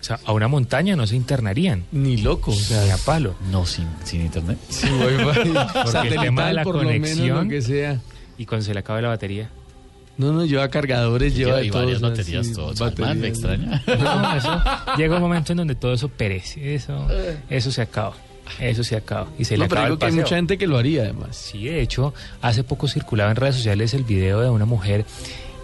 O 0.00 0.02
sea, 0.02 0.18
a 0.24 0.32
una 0.32 0.48
montaña 0.48 0.96
no 0.96 1.06
se 1.06 1.14
internarían. 1.14 1.84
Ni 1.92 2.16
loco, 2.16 2.52
o 2.52 2.54
sea, 2.54 2.82
Ni 2.84 2.90
a 2.90 2.96
palo. 2.96 3.34
No, 3.50 3.66
sin, 3.66 3.84
sin 4.02 4.22
internet. 4.22 4.56
Sin 4.70 4.94
wifi, 4.94 5.50
Porque 5.84 6.08
el 6.08 6.20
tema 6.20 6.46
de 6.46 6.52
la 6.54 6.62
por 6.62 6.76
lo 6.76 6.82
menos, 6.84 7.10
conexión 7.10 7.44
lo 7.44 7.50
que 7.50 7.60
sea. 7.60 8.00
Y 8.40 8.46
cuando 8.46 8.64
se 8.64 8.72
le 8.72 8.80
acabe 8.80 9.02
la 9.02 9.08
batería. 9.08 9.50
No, 10.16 10.32
no, 10.32 10.44
lleva 10.44 10.68
cargadores, 10.68 11.34
lleva, 11.34 11.58
de 11.58 11.70
varias 11.70 12.00
baterías, 12.00 12.46
sí, 12.46 12.54
todo. 12.54 12.66
baterías. 12.68 12.94
Salman, 12.96 13.20
me 13.20 13.28
extraña. 13.28 13.82
No, 13.86 14.36
eso 14.36 14.62
llega 14.96 15.16
un 15.16 15.22
momento 15.22 15.52
en 15.52 15.58
donde 15.58 15.74
todo 15.74 15.92
eso 15.94 16.08
perece. 16.08 16.74
Eso, 16.74 17.06
eso 17.48 17.70
se 17.70 17.82
acaba. 17.82 18.14
Eso 18.58 18.82
se 18.82 18.96
acaba. 18.96 19.28
Y 19.38 19.44
se 19.44 19.56
le 19.56 19.64
No, 19.64 19.68
pero 19.68 19.80
acaba 19.82 19.86
digo 19.86 19.94
el 19.94 19.98
que 20.00 20.06
hay 20.06 20.12
mucha 20.12 20.36
gente 20.36 20.58
que 20.58 20.66
lo 20.66 20.76
haría 20.78 21.02
además. 21.02 21.36
Sí, 21.36 21.64
de 21.64 21.80
hecho, 21.80 22.12
hace 22.42 22.64
poco 22.64 22.88
circulaba 22.88 23.30
en 23.30 23.36
redes 23.36 23.56
sociales 23.56 23.94
el 23.94 24.04
video 24.04 24.40
de 24.40 24.50
una 24.50 24.64
mujer 24.66 25.04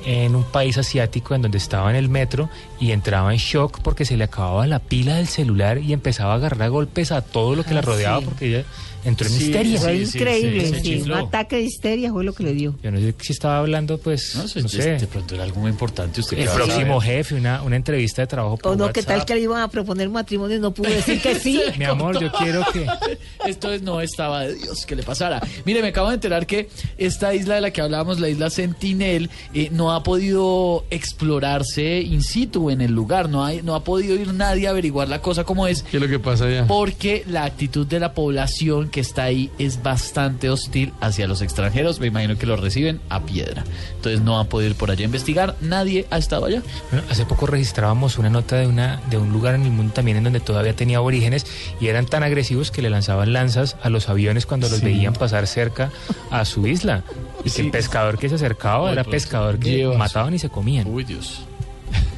en 0.06 0.36
un 0.36 0.44
país 0.44 0.78
asiático 0.78 1.34
en 1.34 1.42
donde 1.42 1.58
estaba 1.58 1.90
en 1.90 1.96
el 1.96 2.08
metro 2.08 2.48
y 2.78 2.92
entraba 2.92 3.32
en 3.32 3.38
shock 3.38 3.80
porque 3.82 4.04
se 4.04 4.16
le 4.16 4.22
acababa 4.24 4.64
la 4.68 4.78
pila 4.78 5.16
del 5.16 5.26
celular 5.26 5.78
y 5.78 5.92
empezaba 5.92 6.32
a 6.32 6.36
agarrar 6.36 6.62
a 6.62 6.68
golpes 6.68 7.10
a 7.10 7.22
todo 7.22 7.56
lo 7.56 7.64
que 7.64 7.74
la 7.74 7.80
Ah, 7.80 7.82
rodeaba 7.82 8.18
sí. 8.20 8.24
porque 8.24 8.46
ella 8.46 8.64
entró 9.06 9.26
en 9.28 9.32
Sí, 9.34 9.44
histeria. 9.46 9.80
Fue 9.80 10.04
sí, 10.06 10.18
increíble, 10.18 10.66
sí, 10.66 10.74
sí, 10.82 11.00
se 11.00 11.04
Un 11.04 11.12
ataque 11.12 11.56
de 11.56 11.62
histeria 11.62 12.12
fue 12.12 12.24
lo 12.24 12.34
que 12.34 12.42
le 12.44 12.52
dio. 12.52 12.74
Yo 12.82 12.90
no 12.90 12.98
sé 12.98 13.14
si 13.20 13.32
estaba 13.32 13.58
hablando, 13.58 13.98
pues, 13.98 14.34
No, 14.34 14.42
no, 14.42 14.48
sé, 14.48 14.62
de- 14.62 14.68
sé, 14.68 14.90
De 14.98 15.06
pronto 15.06 15.34
era 15.34 15.44
algo 15.44 15.60
muy 15.60 15.70
importante. 15.70 16.20
Usted 16.20 16.38
el 16.38 16.48
próximo 16.48 17.00
jefe, 17.00 17.34
una, 17.36 17.62
una 17.62 17.76
entrevista 17.76 18.22
de 18.22 18.26
trabajo 18.26 18.56
por 18.58 18.72
O 18.72 18.76
no, 18.76 18.92
¿qué 18.92 19.02
tal 19.02 19.24
que 19.24 19.34
le 19.34 19.40
iban 19.40 19.62
a 19.62 19.68
proponer 19.68 20.08
matrimonio 20.10 20.56
y 20.56 20.60
no 20.60 20.72
pudo 20.72 20.90
decir 20.90 21.20
que 21.22 21.34
sí? 21.38 21.60
Mi 21.78 21.84
amor, 21.84 22.20
yo 22.20 22.30
quiero 22.32 22.62
que... 22.72 22.86
Esto 23.46 23.72
es- 23.72 23.82
no 23.82 24.00
estaba 24.00 24.42
de 24.46 24.54
Dios 24.54 24.84
que 24.86 24.96
le 24.96 25.02
pasara. 25.02 25.40
Mire, 25.64 25.80
me 25.82 25.88
acabo 25.88 26.08
de 26.08 26.14
enterar 26.14 26.46
que 26.46 26.68
esta 26.98 27.34
isla 27.34 27.54
de 27.56 27.60
la 27.60 27.70
que 27.70 27.80
hablábamos, 27.80 28.18
la 28.20 28.28
isla 28.28 28.50
Sentinel, 28.50 29.30
eh, 29.54 29.68
no 29.70 29.92
ha 29.92 30.02
podido 30.02 30.84
explorarse 30.90 32.00
in 32.00 32.22
situ 32.22 32.70
en 32.70 32.80
el 32.80 32.92
lugar. 32.92 33.28
No, 33.28 33.44
hay, 33.44 33.62
no 33.62 33.74
ha 33.74 33.84
podido 33.84 34.14
ir 34.14 34.32
nadie 34.34 34.66
a 34.66 34.70
averiguar 34.70 35.08
la 35.08 35.20
cosa 35.22 35.44
como 35.44 35.66
es. 35.66 35.82
¿Qué 35.82 35.96
es 35.96 36.02
lo 36.02 36.08
que 36.08 36.18
pasa 36.18 36.46
allá? 36.46 36.66
Porque 36.66 37.24
la 37.28 37.44
actitud 37.44 37.86
de 37.86 38.00
la 38.00 38.12
población 38.14 38.88
que 38.96 39.00
está 39.02 39.24
ahí 39.24 39.50
es 39.58 39.82
bastante 39.82 40.48
hostil 40.48 40.94
hacia 41.02 41.26
los 41.28 41.42
extranjeros. 41.42 42.00
Me 42.00 42.06
imagino 42.06 42.38
que 42.38 42.46
los 42.46 42.58
reciben 42.58 42.98
a 43.10 43.20
piedra. 43.20 43.62
Entonces 43.96 44.22
no 44.22 44.40
han 44.40 44.46
podido 44.46 44.70
ir 44.70 44.74
por 44.76 44.90
allá 44.90 45.02
a 45.02 45.04
investigar. 45.04 45.54
Nadie 45.60 46.06
ha 46.10 46.16
estado 46.16 46.46
allá. 46.46 46.62
Bueno, 46.90 47.06
hace 47.10 47.26
poco 47.26 47.46
registrábamos 47.46 48.16
una 48.16 48.30
nota 48.30 48.56
de 48.56 48.66
una 48.66 49.02
de 49.10 49.18
un 49.18 49.30
lugar 49.34 49.54
en 49.54 49.64
el 49.64 49.70
mundo 49.70 49.92
también 49.92 50.16
en 50.16 50.24
donde 50.24 50.40
todavía 50.40 50.74
tenía 50.74 50.96
aborígenes 50.96 51.44
y 51.78 51.88
eran 51.88 52.06
tan 52.06 52.22
agresivos 52.22 52.70
que 52.70 52.80
le 52.80 52.88
lanzaban 52.88 53.34
lanzas 53.34 53.76
a 53.82 53.90
los 53.90 54.08
aviones 54.08 54.46
cuando 54.46 54.66
los 54.70 54.78
Sí. 54.78 54.86
veían 54.86 55.12
pasar 55.12 55.46
cerca 55.46 55.90
a 56.30 56.46
su 56.46 56.66
isla. 56.66 57.02
Y 57.44 57.50
que 57.50 57.60
el 57.60 57.70
pescador 57.70 58.16
que 58.18 58.30
se 58.30 58.36
acercaba 58.36 58.90
era 58.92 59.04
pues, 59.04 59.24
pescador 59.24 59.58
que 59.58 59.86
mataban 59.98 60.32
y 60.32 60.38
se 60.38 60.48
comían. 60.48 60.86
Uy, 60.88 61.04
Dios. 61.04 61.42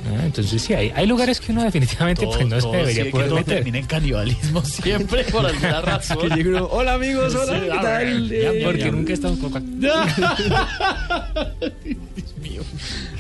Ah, 0.06 0.22
Entonces 0.24 0.62
sí, 0.62 0.72
hay, 0.74 0.92
hay 0.94 1.06
lugares 1.06 1.40
que 1.40 1.52
uno 1.52 1.62
definitivamente 1.64 2.24
pues, 2.26 2.46
no 2.46 2.56
se 2.56 2.62
todo 2.62 2.72
debería 2.72 3.04
sí, 3.04 3.10
poder 3.10 3.24
que 3.26 3.28
todo 3.30 3.38
meter. 3.40 3.54
termina 3.56 3.78
en 3.78 3.86
canibalismo 3.86 4.64
siempre 4.64 5.24
por 5.24 5.44
alguna 5.44 5.80
razón. 5.82 6.18
Que 6.20 6.28
llegue 6.36 6.48
uno, 6.50 6.64
hola 6.70 6.94
amigos, 6.94 7.34
hola, 7.34 7.60
¿qué 7.60 7.68
tal? 7.68 8.28
ya, 8.28 8.36
Eh, 8.36 8.62
Porque 8.64 8.90
nunca 8.92 9.12
estamos 9.12 9.38
con... 9.52 9.80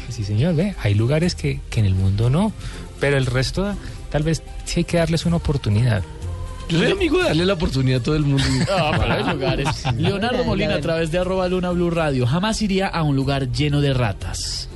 Sí, 0.08 0.24
señor, 0.24 0.54
ve, 0.54 0.74
hay 0.82 0.94
lugares 0.94 1.34
que, 1.34 1.60
que 1.70 1.80
en 1.80 1.86
el 1.86 1.94
mundo 1.94 2.30
no, 2.30 2.52
pero 3.00 3.16
el 3.16 3.26
resto 3.26 3.74
tal 4.10 4.22
vez 4.22 4.42
sí 4.64 4.80
hay 4.80 4.84
que 4.84 4.96
darles 4.96 5.26
una 5.26 5.36
oportunidad. 5.36 6.02
Yo 6.68 6.78
soy 6.78 6.90
amigo 6.92 7.18
de 7.18 7.24
darle 7.24 7.46
la 7.46 7.54
oportunidad 7.54 8.00
a 8.00 8.02
todo 8.02 8.16
el 8.16 8.24
mundo. 8.24 8.42
Ah, 8.70 8.92
pero 8.98 9.12
hay 9.14 9.24
lugares. 9.34 9.68
Leonardo 9.96 10.44
Molina 10.44 10.74
a 10.74 10.80
través 10.80 11.10
de 11.10 11.18
arroba 11.18 11.48
luna 11.48 11.70
blue 11.70 11.90
radio 11.90 12.26
jamás 12.26 12.60
iría 12.62 12.88
a 12.88 13.02
un 13.02 13.16
lugar 13.16 13.50
lleno 13.52 13.80
de 13.80 13.94
ratas. 13.94 14.67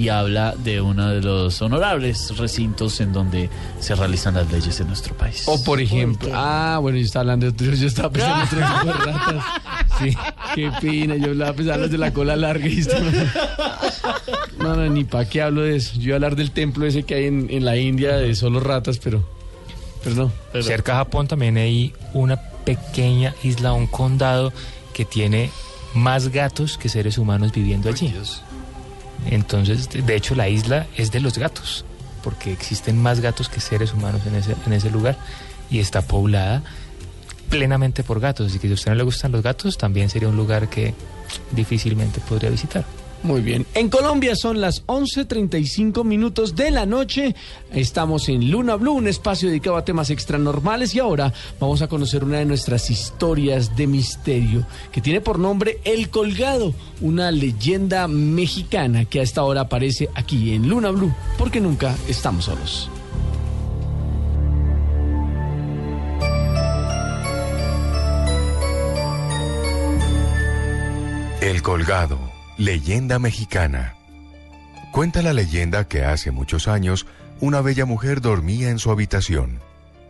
Y 0.00 0.08
habla 0.08 0.54
de 0.56 0.80
uno 0.80 1.10
de 1.10 1.20
los 1.20 1.60
honorables 1.60 2.34
recintos 2.38 3.00
en 3.00 3.12
donde 3.12 3.50
se 3.80 3.94
realizan 3.94 4.32
las 4.32 4.50
leyes 4.50 4.80
en 4.80 4.86
nuestro 4.86 5.14
país. 5.14 5.42
O 5.44 5.62
por 5.62 5.78
ejemplo, 5.78 6.30
ah, 6.32 6.78
bueno, 6.80 6.96
yo 6.96 7.04
estaba 7.04 7.20
hablando 7.20 7.44
de 7.44 7.52
otro, 7.52 7.76
yo 7.76 7.86
estaba 7.86 8.10
pensando 8.10 8.56
en 8.56 8.62
otro 8.62 8.78
tipo 8.80 8.86
de 8.86 9.12
ratas. 9.12 9.44
Sí, 9.98 10.16
qué 10.54 10.72
pena, 10.80 11.16
yo 11.16 11.26
hablaba 11.26 11.52
pensando 11.52 11.86
de 11.88 11.98
la 11.98 12.14
cola 12.14 12.34
larga 12.34 12.66
y 12.66 12.78
esto. 12.78 12.96
No, 14.58 14.74
no, 14.74 14.88
ni 14.88 15.04
para 15.04 15.28
qué 15.28 15.42
hablo 15.42 15.60
de 15.60 15.76
eso. 15.76 15.94
Yo 15.96 16.02
iba 16.02 16.14
a 16.14 16.16
hablar 16.16 16.36
del 16.36 16.50
templo 16.50 16.86
ese 16.86 17.02
que 17.02 17.16
hay 17.16 17.26
en, 17.26 17.48
en 17.50 17.66
la 17.66 17.76
India 17.76 18.16
de 18.16 18.34
solo 18.34 18.60
ratas, 18.60 18.98
pero, 18.98 19.22
pero 20.02 20.16
no. 20.16 20.62
Cerca 20.62 20.94
a 20.94 20.96
Japón 20.96 21.28
también 21.28 21.58
hay 21.58 21.92
una 22.14 22.40
pequeña 22.64 23.34
isla, 23.42 23.74
un 23.74 23.86
condado 23.86 24.50
que 24.94 25.04
tiene 25.04 25.50
más 25.92 26.28
gatos 26.28 26.78
que 26.78 26.88
seres 26.88 27.18
humanos 27.18 27.52
viviendo 27.52 27.90
allí. 27.90 28.14
Entonces, 29.26 29.88
de 29.90 30.16
hecho, 30.16 30.34
la 30.34 30.48
isla 30.48 30.86
es 30.96 31.10
de 31.10 31.20
los 31.20 31.38
gatos, 31.38 31.84
porque 32.22 32.52
existen 32.52 33.00
más 33.00 33.20
gatos 33.20 33.48
que 33.48 33.60
seres 33.60 33.92
humanos 33.92 34.22
en 34.26 34.34
ese, 34.34 34.54
en 34.66 34.72
ese 34.72 34.90
lugar 34.90 35.16
y 35.70 35.78
está 35.78 36.02
poblada 36.02 36.62
plenamente 37.48 38.02
por 38.02 38.20
gatos. 38.20 38.48
Así 38.48 38.58
que 38.58 38.68
si 38.68 38.72
a 38.72 38.74
usted 38.74 38.90
no 38.92 38.96
le 38.96 39.02
gustan 39.02 39.32
los 39.32 39.42
gatos, 39.42 39.76
también 39.76 40.08
sería 40.08 40.28
un 40.28 40.36
lugar 40.36 40.68
que 40.68 40.94
difícilmente 41.52 42.20
podría 42.20 42.50
visitar. 42.50 42.84
Muy 43.22 43.42
bien. 43.42 43.66
En 43.74 43.90
Colombia 43.90 44.34
son 44.34 44.62
las 44.62 44.86
11.35 44.86 46.04
minutos 46.04 46.56
de 46.56 46.70
la 46.70 46.86
noche. 46.86 47.34
Estamos 47.70 48.30
en 48.30 48.50
Luna 48.50 48.76
Blue, 48.76 48.94
un 48.94 49.08
espacio 49.08 49.48
dedicado 49.48 49.76
a 49.76 49.84
temas 49.84 50.08
extranormales. 50.08 50.94
Y 50.94 51.00
ahora 51.00 51.32
vamos 51.58 51.82
a 51.82 51.88
conocer 51.88 52.24
una 52.24 52.38
de 52.38 52.46
nuestras 52.46 52.90
historias 52.90 53.76
de 53.76 53.86
misterio, 53.86 54.66
que 54.90 55.02
tiene 55.02 55.20
por 55.20 55.38
nombre 55.38 55.80
El 55.84 56.08
Colgado, 56.08 56.72
una 57.02 57.30
leyenda 57.30 58.08
mexicana 58.08 59.04
que 59.04 59.20
a 59.20 59.22
esta 59.22 59.42
hora 59.42 59.62
aparece 59.62 60.08
aquí 60.14 60.54
en 60.54 60.68
Luna 60.68 60.90
Blue, 60.90 61.14
porque 61.36 61.60
nunca 61.60 61.94
estamos 62.08 62.46
solos. 62.46 62.88
El 71.42 71.62
colgado, 71.62 72.18
leyenda 72.60 73.18
mexicana. 73.18 73.94
Cuenta 74.92 75.22
la 75.22 75.32
leyenda 75.32 75.88
que 75.88 76.04
hace 76.04 76.30
muchos 76.30 76.68
años 76.68 77.06
una 77.40 77.62
bella 77.62 77.86
mujer 77.86 78.20
dormía 78.20 78.68
en 78.68 78.78
su 78.78 78.90
habitación. 78.90 79.60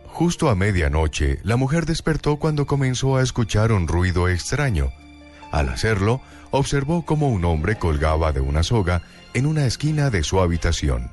Justo 0.07 0.49
a 0.49 0.55
medianoche, 0.55 1.39
la 1.43 1.55
mujer 1.55 1.85
despertó 1.85 2.35
cuando 2.35 2.67
comenzó 2.67 3.15
a 3.15 3.23
escuchar 3.23 3.71
un 3.71 3.87
ruido 3.87 4.27
extraño. 4.27 4.91
Al 5.49 5.69
hacerlo, 5.69 6.19
observó 6.49 7.05
cómo 7.05 7.29
un 7.29 7.45
hombre 7.45 7.77
colgaba 7.77 8.33
de 8.33 8.41
una 8.41 8.63
soga 8.63 9.01
en 9.33 9.45
una 9.45 9.65
esquina 9.65 10.09
de 10.09 10.21
su 10.21 10.41
habitación. 10.41 11.09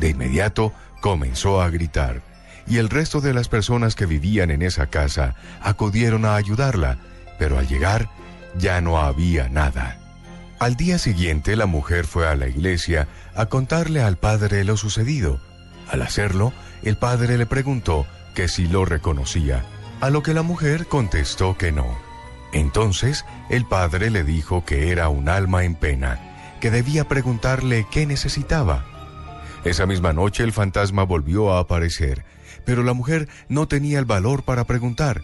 De 0.00 0.08
inmediato 0.08 0.72
comenzó 1.00 1.62
a 1.62 1.70
gritar 1.70 2.20
y 2.66 2.78
el 2.78 2.88
resto 2.88 3.20
de 3.20 3.32
las 3.32 3.48
personas 3.48 3.94
que 3.94 4.06
vivían 4.06 4.50
en 4.50 4.62
esa 4.62 4.88
casa 4.88 5.36
acudieron 5.62 6.24
a 6.24 6.34
ayudarla, 6.34 6.98
pero 7.38 7.58
al 7.58 7.68
llegar 7.68 8.10
ya 8.58 8.80
no 8.80 8.98
había 8.98 9.48
nada. 9.48 9.97
Al 10.58 10.74
día 10.74 10.98
siguiente 10.98 11.54
la 11.54 11.66
mujer 11.66 12.04
fue 12.04 12.26
a 12.26 12.34
la 12.34 12.48
iglesia 12.48 13.06
a 13.36 13.46
contarle 13.46 14.02
al 14.02 14.16
padre 14.16 14.64
lo 14.64 14.76
sucedido. 14.76 15.40
Al 15.88 16.02
hacerlo, 16.02 16.52
el 16.82 16.96
padre 16.96 17.38
le 17.38 17.46
preguntó 17.46 18.06
que 18.34 18.48
si 18.48 18.66
lo 18.66 18.84
reconocía, 18.84 19.64
a 20.00 20.10
lo 20.10 20.24
que 20.24 20.34
la 20.34 20.42
mujer 20.42 20.86
contestó 20.86 21.56
que 21.56 21.70
no. 21.70 21.86
Entonces 22.52 23.24
el 23.50 23.66
padre 23.66 24.10
le 24.10 24.24
dijo 24.24 24.64
que 24.64 24.90
era 24.90 25.08
un 25.08 25.28
alma 25.28 25.64
en 25.64 25.76
pena, 25.76 26.18
que 26.60 26.72
debía 26.72 27.06
preguntarle 27.06 27.86
qué 27.88 28.04
necesitaba. 28.04 28.84
Esa 29.64 29.86
misma 29.86 30.12
noche 30.12 30.42
el 30.42 30.52
fantasma 30.52 31.04
volvió 31.04 31.52
a 31.52 31.60
aparecer, 31.60 32.24
pero 32.64 32.82
la 32.82 32.94
mujer 32.94 33.28
no 33.48 33.68
tenía 33.68 34.00
el 34.00 34.06
valor 34.06 34.42
para 34.42 34.64
preguntar. 34.64 35.22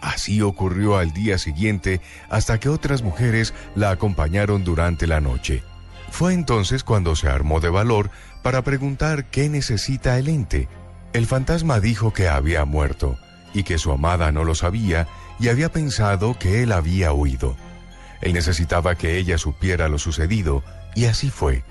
Así 0.00 0.40
ocurrió 0.40 0.96
al 0.96 1.12
día 1.12 1.38
siguiente 1.38 2.00
hasta 2.30 2.58
que 2.58 2.68
otras 2.68 3.02
mujeres 3.02 3.52
la 3.74 3.90
acompañaron 3.90 4.64
durante 4.64 5.06
la 5.06 5.20
noche. 5.20 5.62
Fue 6.10 6.34
entonces 6.34 6.84
cuando 6.84 7.16
se 7.16 7.28
armó 7.28 7.60
de 7.60 7.70
valor 7.70 8.10
para 8.42 8.62
preguntar 8.62 9.26
qué 9.26 9.48
necesita 9.48 10.18
el 10.18 10.28
ente. 10.28 10.68
El 11.12 11.26
fantasma 11.26 11.80
dijo 11.80 12.12
que 12.12 12.28
había 12.28 12.64
muerto 12.64 13.18
y 13.52 13.62
que 13.62 13.78
su 13.78 13.92
amada 13.92 14.32
no 14.32 14.44
lo 14.44 14.54
sabía 14.54 15.06
y 15.38 15.48
había 15.48 15.70
pensado 15.70 16.38
que 16.38 16.62
él 16.62 16.72
había 16.72 17.12
huido. 17.12 17.56
Él 18.20 18.32
necesitaba 18.32 18.94
que 18.94 19.18
ella 19.18 19.38
supiera 19.38 19.88
lo 19.88 19.98
sucedido 19.98 20.62
y 20.94 21.06
así 21.06 21.30
fue. 21.30 21.62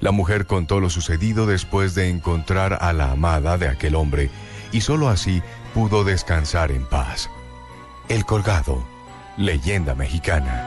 La 0.00 0.12
mujer 0.12 0.46
contó 0.46 0.80
lo 0.80 0.90
sucedido 0.90 1.46
después 1.46 1.94
de 1.94 2.08
encontrar 2.08 2.78
a 2.80 2.92
la 2.92 3.10
amada 3.10 3.58
de 3.58 3.68
aquel 3.68 3.94
hombre 3.96 4.30
y 4.70 4.80
sólo 4.80 5.08
así 5.08 5.42
pudo 5.74 6.04
descansar 6.04 6.70
en 6.70 6.86
paz. 6.86 7.28
El 8.08 8.24
colgado, 8.24 8.82
leyenda 9.36 9.94
mexicana. 9.94 10.64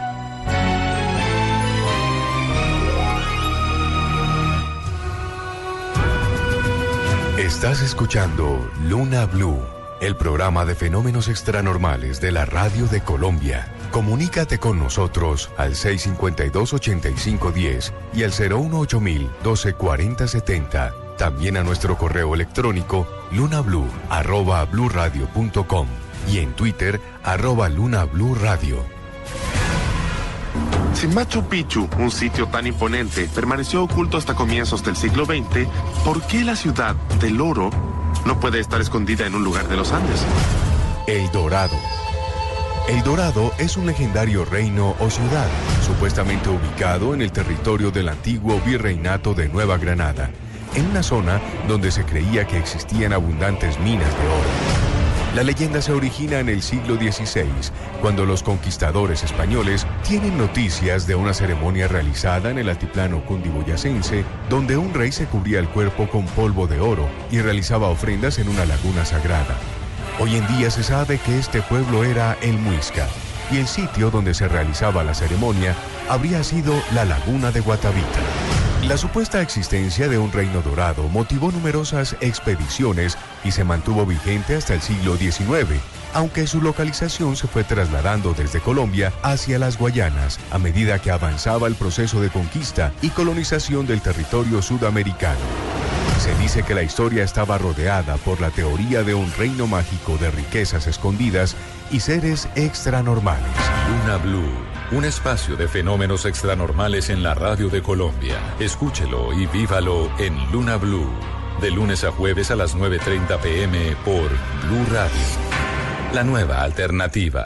Estás 7.40 7.82
escuchando 7.82 8.70
Luna 8.84 9.26
Blue, 9.26 9.60
el 10.02 10.16
programa 10.16 10.66
de 10.66 10.76
fenómenos 10.76 11.30
extranormales 11.30 12.22
de 12.22 12.32
la 12.32 12.46
radio 12.46 12.86
de 12.86 13.02
Colombia. 13.02 13.74
Comunícate 13.90 14.60
con 14.60 14.78
nosotros 14.78 15.50
al 15.58 15.74
652-8510 15.74 17.92
y 18.14 18.24
al 18.24 18.34
018-124070. 18.34 20.94
También 21.18 21.58
a 21.58 21.64
nuestro 21.64 21.98
correo 21.98 22.36
electrónico 22.36 23.08
bluradio.com 24.72 25.88
y 26.30 26.40
en 26.40 26.54
Twitter 26.54 27.00
arroba 27.24 27.70
lunabluradio. 27.70 28.84
Si 30.94 31.08
Machu 31.08 31.44
Picchu, 31.46 31.90
un 31.98 32.12
sitio 32.12 32.48
tan 32.48 32.68
imponente, 32.68 33.28
permaneció 33.34 33.84
oculto 33.84 34.18
hasta 34.18 34.36
comienzos 34.36 34.84
del 34.84 34.96
siglo 34.96 35.26
XX, 35.26 35.68
¿por 36.06 36.22
qué 36.28 36.44
la 36.44 36.56
ciudad 36.56 36.96
del 37.20 37.42
oro 37.42 37.72
no 38.26 38.40
puede 38.40 38.60
estar 38.60 38.82
escondida 38.82 39.26
en 39.26 39.34
un 39.36 39.44
lugar 39.44 39.68
de 39.68 39.78
los 39.78 39.92
Andes? 39.92 40.24
El 41.08 41.32
Dorado. 41.32 41.76
El 42.88 43.02
Dorado 43.04 43.52
es 43.58 43.78
un 43.78 43.86
legendario 43.86 44.44
reino 44.46 44.96
o 45.00 45.10
ciudad, 45.10 45.48
supuestamente 45.86 46.50
ubicado 46.50 47.14
en 47.14 47.22
el 47.22 47.32
territorio 47.32 47.90
del 47.90 48.10
antiguo 48.10 48.60
virreinato 48.66 49.34
de 49.34 49.50
Nueva 49.50 49.78
Granada, 49.78 50.30
en 50.76 50.88
una 50.88 51.02
zona 51.02 51.42
donde 51.68 51.92
se 51.92 52.04
creía 52.04 52.46
que 52.46 52.58
existían 52.58 53.14
abundantes 53.14 53.80
minas 53.80 54.10
de 54.10 54.28
oro. 54.28 54.91
La 55.36 55.44
leyenda 55.44 55.82
se 55.82 55.94
origina 55.94 56.40
en 56.40 56.50
el 56.50 56.62
siglo 56.62 56.96
XVI, 56.96 57.48
cuando 58.02 58.26
los 58.26 58.44
conquistadores 58.44 59.24
españoles 59.24 59.88
tienen 60.06 60.38
noticias 60.38 61.08
de 61.08 61.16
una 61.16 61.34
ceremonia 61.34 61.88
realizada 61.88 62.50
en 62.50 62.58
el 62.58 62.68
altiplano 62.68 63.24
cundiboyacense, 63.26 64.26
donde 64.50 64.76
un 64.76 64.94
rey 64.94 65.14
se 65.14 65.28
cubría 65.28 65.60
el 65.60 65.70
cuerpo 65.70 66.10
con 66.10 66.26
polvo 66.26 66.68
de 66.68 66.82
oro 66.82 67.08
y 67.32 67.40
realizaba 67.40 67.88
ofrendas 67.88 68.40
en 68.40 68.50
una 68.50 68.66
laguna 68.66 69.06
sagrada. 69.06 69.56
Hoy 70.20 70.36
en 70.36 70.46
día 70.48 70.70
se 70.70 70.84
sabe 70.84 71.18
que 71.18 71.40
este 71.40 71.62
pueblo 71.62 72.04
era 72.04 72.38
el 72.42 72.58
Muisca, 72.58 73.08
y 73.52 73.58
el 73.60 73.68
sitio 73.68 74.12
donde 74.12 74.34
se 74.34 74.50
realizaba 74.50 75.02
la 75.02 75.14
ceremonia 75.14 75.76
habría 76.10 76.44
sido 76.44 76.74
la 76.94 77.06
laguna 77.06 77.52
de 77.52 77.62
Guatavita. 77.62 78.20
La 78.86 78.98
supuesta 78.98 79.42
existencia 79.42 80.10
de 80.10 80.18
un 80.18 80.32
reino 80.32 80.62
dorado 80.62 81.08
motivó 81.08 81.52
numerosas 81.52 82.18
expediciones 82.20 83.16
y 83.44 83.52
se 83.52 83.64
mantuvo 83.64 84.06
vigente 84.06 84.56
hasta 84.56 84.74
el 84.74 84.82
siglo 84.82 85.18
XIX, 85.18 85.80
aunque 86.14 86.48
su 86.48 86.62
localización 86.62 87.36
se 87.36 87.48
fue 87.48 87.64
trasladando 87.64 88.34
desde 88.34 88.60
Colombia 88.60 89.14
hacia 89.24 89.60
las 89.60 89.78
Guayanas 89.78 90.40
a 90.52 90.58
medida 90.58 91.00
que 91.00 91.12
avanzaba 91.12 91.68
el 91.68 91.76
proceso 91.76 92.22
de 92.22 92.30
conquista 92.30 92.92
y 93.02 93.10
colonización 93.10 93.88
del 93.88 94.02
territorio 94.02 94.62
sudamericano. 94.62 95.40
Se 96.20 96.36
dice 96.36 96.62
que 96.62 96.76
la 96.76 96.84
historia 96.84 97.24
estaba 97.24 97.58
rodeada 97.58 98.18
por 98.18 98.42
la 98.42 98.52
teoría 98.52 99.02
de 99.02 99.16
un 99.16 99.32
reino 99.34 99.66
mágico 99.66 100.18
de 100.18 100.30
riquezas 100.30 100.86
escondidas 100.86 101.56
y 101.90 102.00
seres 102.00 102.48
extranormales. 102.56 103.50
Luna 103.90 104.18
Blue, 104.18 104.54
un 104.92 105.04
espacio 105.04 105.56
de 105.56 105.68
fenómenos 105.68 106.26
extranormales 106.26 107.10
en 107.10 107.24
la 107.24 107.34
radio 107.34 107.70
de 107.70 107.82
Colombia. 107.82 108.38
Escúchelo 108.60 109.34
y 109.34 109.48
vívalo 109.48 110.12
en 110.20 110.38
Luna 110.52 110.78
Blue, 110.78 111.10
de 111.62 111.70
lunes 111.70 112.04
a 112.04 112.12
jueves 112.12 112.50
a 112.50 112.56
las 112.56 112.76
9.30 112.76 113.40
pm 113.40 113.96
por 114.04 114.30
Blue 114.68 114.86
Radio. 114.92 115.12
La 116.12 116.24
nueva 116.24 116.64
alternativa. 116.64 117.46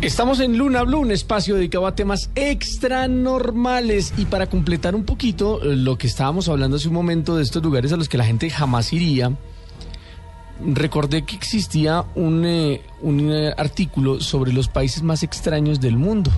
Estamos 0.00 0.40
en 0.40 0.58
Luna 0.58 0.82
Blue, 0.82 0.98
un 0.98 1.12
espacio 1.12 1.54
dedicado 1.54 1.86
a 1.86 1.94
temas 1.94 2.28
extranormales. 2.34 4.12
Y 4.16 4.24
para 4.24 4.48
completar 4.48 4.96
un 4.96 5.04
poquito 5.04 5.62
eh, 5.62 5.76
lo 5.76 5.96
que 5.96 6.08
estábamos 6.08 6.48
hablando 6.48 6.76
hace 6.76 6.88
un 6.88 6.94
momento 6.94 7.36
de 7.36 7.44
estos 7.44 7.62
lugares 7.62 7.92
a 7.92 7.96
los 7.96 8.08
que 8.08 8.18
la 8.18 8.24
gente 8.24 8.50
jamás 8.50 8.92
iría, 8.92 9.32
recordé 10.66 11.24
que 11.24 11.36
existía 11.36 12.04
un, 12.16 12.44
eh, 12.44 12.82
un 13.00 13.32
eh, 13.32 13.54
artículo 13.56 14.20
sobre 14.20 14.52
los 14.52 14.66
países 14.66 15.04
más 15.04 15.22
extraños 15.22 15.80
del 15.80 15.96
mundo. 15.96 16.32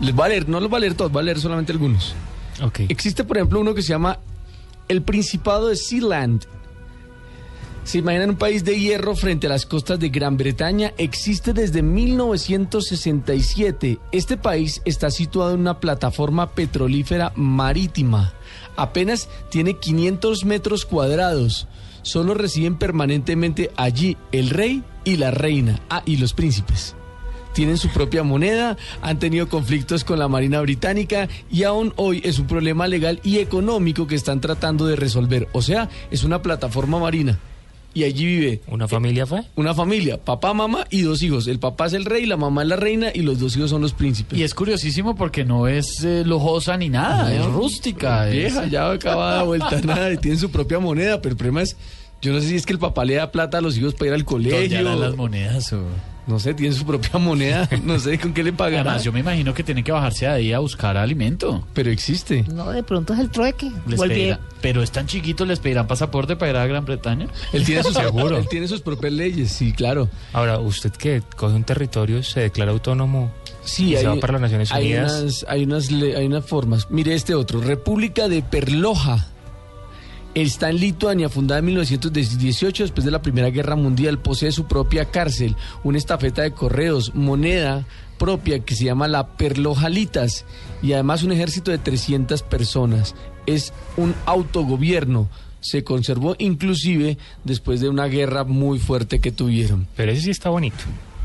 Les 0.00 0.14
voy 0.14 0.26
a 0.26 0.28
leer, 0.28 0.48
no 0.48 0.60
los 0.60 0.68
voy 0.68 0.76
a 0.76 0.80
leer 0.80 0.94
todos, 0.94 1.10
voy 1.10 1.20
a 1.20 1.24
leer 1.24 1.40
solamente 1.40 1.72
algunos. 1.72 2.14
Existe, 2.88 3.24
por 3.24 3.36
ejemplo, 3.36 3.60
uno 3.60 3.74
que 3.74 3.82
se 3.82 3.88
llama 3.88 4.18
el 4.88 5.02
Principado 5.02 5.68
de 5.68 5.76
Sealand. 5.76 6.46
Se 7.84 7.98
imaginan 7.98 8.30
un 8.30 8.36
país 8.36 8.64
de 8.64 8.78
hierro 8.78 9.14
frente 9.16 9.46
a 9.46 9.50
las 9.50 9.66
costas 9.66 9.98
de 9.98 10.10
Gran 10.10 10.36
Bretaña. 10.36 10.92
Existe 10.98 11.52
desde 11.52 11.82
1967. 11.82 13.98
Este 14.12 14.36
país 14.36 14.82
está 14.84 15.10
situado 15.10 15.54
en 15.54 15.60
una 15.60 15.80
plataforma 15.80 16.50
petrolífera 16.50 17.32
marítima. 17.36 18.34
Apenas 18.76 19.28
tiene 19.50 19.78
500 19.78 20.44
metros 20.44 20.84
cuadrados. 20.84 21.68
Solo 22.02 22.34
residen 22.34 22.76
permanentemente 22.76 23.70
allí 23.76 24.16
el 24.30 24.50
rey 24.50 24.84
y 25.04 25.16
la 25.16 25.30
reina. 25.30 25.80
Ah, 25.88 26.02
y 26.04 26.18
los 26.18 26.34
príncipes 26.34 26.94
tienen 27.60 27.76
su 27.76 27.88
propia 27.90 28.22
moneda, 28.22 28.78
han 29.02 29.18
tenido 29.18 29.46
conflictos 29.50 30.02
con 30.02 30.18
la 30.18 30.28
Marina 30.28 30.62
Británica 30.62 31.28
y 31.52 31.64
aún 31.64 31.92
hoy 31.96 32.22
es 32.24 32.38
un 32.38 32.46
problema 32.46 32.88
legal 32.88 33.20
y 33.22 33.36
económico 33.36 34.06
que 34.06 34.14
están 34.14 34.40
tratando 34.40 34.86
de 34.86 34.96
resolver. 34.96 35.46
O 35.52 35.60
sea, 35.60 35.90
es 36.10 36.24
una 36.24 36.40
plataforma 36.40 36.98
marina. 36.98 37.38
Y 37.92 38.04
allí 38.04 38.24
vive. 38.24 38.60
¿Una 38.68 38.88
familia 38.88 39.26
fue? 39.26 39.42
Una 39.56 39.74
familia, 39.74 40.16
papá, 40.16 40.54
mamá 40.54 40.86
y 40.88 41.02
dos 41.02 41.22
hijos. 41.22 41.48
El 41.48 41.58
papá 41.58 41.84
es 41.88 41.92
el 41.92 42.06
rey, 42.06 42.24
la 42.24 42.38
mamá 42.38 42.62
es 42.62 42.68
la 42.68 42.76
reina 42.76 43.08
y 43.12 43.20
los 43.20 43.38
dos 43.38 43.54
hijos 43.58 43.68
son 43.68 43.82
los 43.82 43.92
príncipes. 43.92 44.38
Y 44.38 44.42
es 44.42 44.54
curiosísimo 44.54 45.14
porque 45.16 45.44
no 45.44 45.68
es 45.68 46.02
eh, 46.02 46.22
lujosa 46.24 46.78
ni 46.78 46.88
nada, 46.88 47.30
es 47.34 47.44
rústica. 47.44 48.26
es- 48.30 48.36
Vieja, 48.54 48.66
ya 48.68 48.90
acaba 48.90 49.40
de 49.40 49.44
vuelta 49.44 49.80
nada 49.84 50.10
y 50.14 50.16
tienen 50.16 50.40
su 50.40 50.50
propia 50.50 50.78
moneda, 50.78 51.20
pero 51.20 51.32
el 51.34 51.36
problema 51.36 51.60
es, 51.60 51.76
yo 52.22 52.32
no 52.32 52.40
sé 52.40 52.46
si 52.48 52.56
es 52.56 52.64
que 52.64 52.72
el 52.72 52.78
papá 52.78 53.04
le 53.04 53.16
da 53.16 53.30
plata 53.30 53.58
a 53.58 53.60
los 53.60 53.76
hijos 53.76 53.92
para 53.94 54.06
ir 54.06 54.14
al 54.14 54.24
colegio. 54.24 54.62
Ya 54.64 54.82
dan 54.82 55.00
las 55.00 55.14
monedas 55.16 55.70
o... 55.74 55.82
No 56.30 56.38
sé, 56.38 56.54
tienen 56.54 56.76
su 56.78 56.86
propia 56.86 57.18
moneda, 57.18 57.68
no 57.84 57.98
sé 57.98 58.18
con 58.18 58.32
qué 58.32 58.42
le 58.44 58.52
pagan. 58.52 58.80
Además, 58.86 59.04
yo 59.04 59.12
me 59.12 59.20
imagino 59.20 59.52
que 59.52 59.64
tienen 59.64 59.82
que 59.84 59.90
bajarse 59.92 60.26
de 60.26 60.30
ahí 60.32 60.52
a 60.52 60.60
buscar 60.60 60.96
alimento. 60.96 61.66
Pero 61.74 61.90
existe. 61.90 62.44
No, 62.54 62.70
de 62.70 62.82
pronto 62.84 63.12
es 63.14 63.18
el 63.20 63.30
trueque. 63.30 63.70
Les 63.86 63.98
pedirá- 64.00 64.38
pero 64.60 64.82
es 64.82 64.90
tan 64.92 65.06
chiquito, 65.06 65.44
¿les 65.44 65.58
pedirán 65.58 65.86
pasaporte 65.86 66.36
para 66.36 66.50
ir 66.52 66.56
a 66.58 66.66
Gran 66.66 66.84
Bretaña? 66.84 67.26
Él 67.52 67.64
tiene, 67.64 67.82
sus, 67.82 67.94
Seguro. 67.96 68.38
él 68.38 68.46
tiene 68.48 68.68
sus 68.68 68.80
propias 68.80 69.12
leyes, 69.12 69.50
sí, 69.50 69.72
claro. 69.72 70.08
Ahora, 70.32 70.58
usted 70.58 70.92
que 70.92 71.22
coge 71.36 71.54
un 71.54 71.64
territorio, 71.64 72.22
se 72.22 72.40
declara 72.40 72.70
autónomo 72.72 73.32
Sí, 73.64 73.94
hay, 73.96 74.02
se 74.02 74.08
va 74.08 74.16
para 74.16 74.34
las 74.34 74.42
Naciones 74.42 74.72
hay 74.72 74.94
unas, 74.94 75.44
hay, 75.48 75.64
unas, 75.64 75.90
le- 75.90 76.16
hay 76.16 76.26
unas 76.26 76.44
formas. 76.46 76.86
Mire 76.90 77.14
este 77.14 77.34
otro, 77.34 77.60
República 77.60 78.28
de 78.28 78.42
Perloja. 78.42 79.26
Está 80.34 80.70
en 80.70 80.78
Lituania, 80.78 81.28
fundada 81.28 81.58
en 81.58 81.66
1918, 81.66 82.84
después 82.84 83.04
de 83.04 83.10
la 83.10 83.20
Primera 83.20 83.50
Guerra 83.50 83.74
Mundial. 83.74 84.20
Posee 84.20 84.52
su 84.52 84.66
propia 84.66 85.06
cárcel, 85.06 85.56
una 85.82 85.98
estafeta 85.98 86.42
de 86.42 86.52
correos, 86.52 87.14
moneda 87.14 87.84
propia 88.16 88.60
que 88.60 88.76
se 88.76 88.84
llama 88.84 89.08
la 89.08 89.28
Perlojalitas 89.28 90.44
y 90.82 90.92
además 90.92 91.22
un 91.22 91.32
ejército 91.32 91.70
de 91.70 91.78
300 91.78 92.42
personas. 92.42 93.16
Es 93.46 93.72
un 93.96 94.14
autogobierno. 94.26 95.28
Se 95.60 95.82
conservó 95.82 96.36
inclusive 96.38 97.18
después 97.44 97.80
de 97.80 97.88
una 97.88 98.06
guerra 98.06 98.44
muy 98.44 98.78
fuerte 98.78 99.18
que 99.18 99.32
tuvieron. 99.32 99.88
Pero 99.96 100.12
ese 100.12 100.22
sí 100.22 100.30
está 100.30 100.48
bonito. 100.50 100.84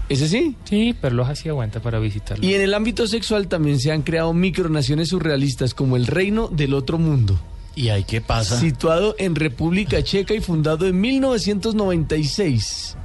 ¿Ese 0.10 0.27
sí? 0.27 0.56
Sí, 0.64 0.95
Perloja 0.99 1.36
sí 1.36 1.49
aguanta 1.49 1.80
para 1.80 1.99
visitarlo. 1.99 2.45
Y 2.45 2.53
en 2.53 2.61
el 2.61 2.73
ámbito 2.73 3.07
sexual 3.07 3.48
también 3.48 3.80
se 3.80 3.91
han 3.91 4.02
creado 4.02 4.34
micronaciones 4.34 5.10
surrealistas 5.10 5.73
como 5.73 5.95
el 5.95 6.07
Reino 6.07 6.48
del 6.48 6.73
Otro 6.73 6.98
Mundo. 6.98 7.40
¿Y 7.76 7.89
ahí 7.89 8.03
qué 8.06 8.22
pasa? 8.22 8.60
Situado 8.60 9.15
en 9.18 9.35
República 9.35 10.02
Checa 10.02 10.34
y 10.34 10.39
fundado 10.39 10.88
en 10.88 10.99
1996. 11.02 12.97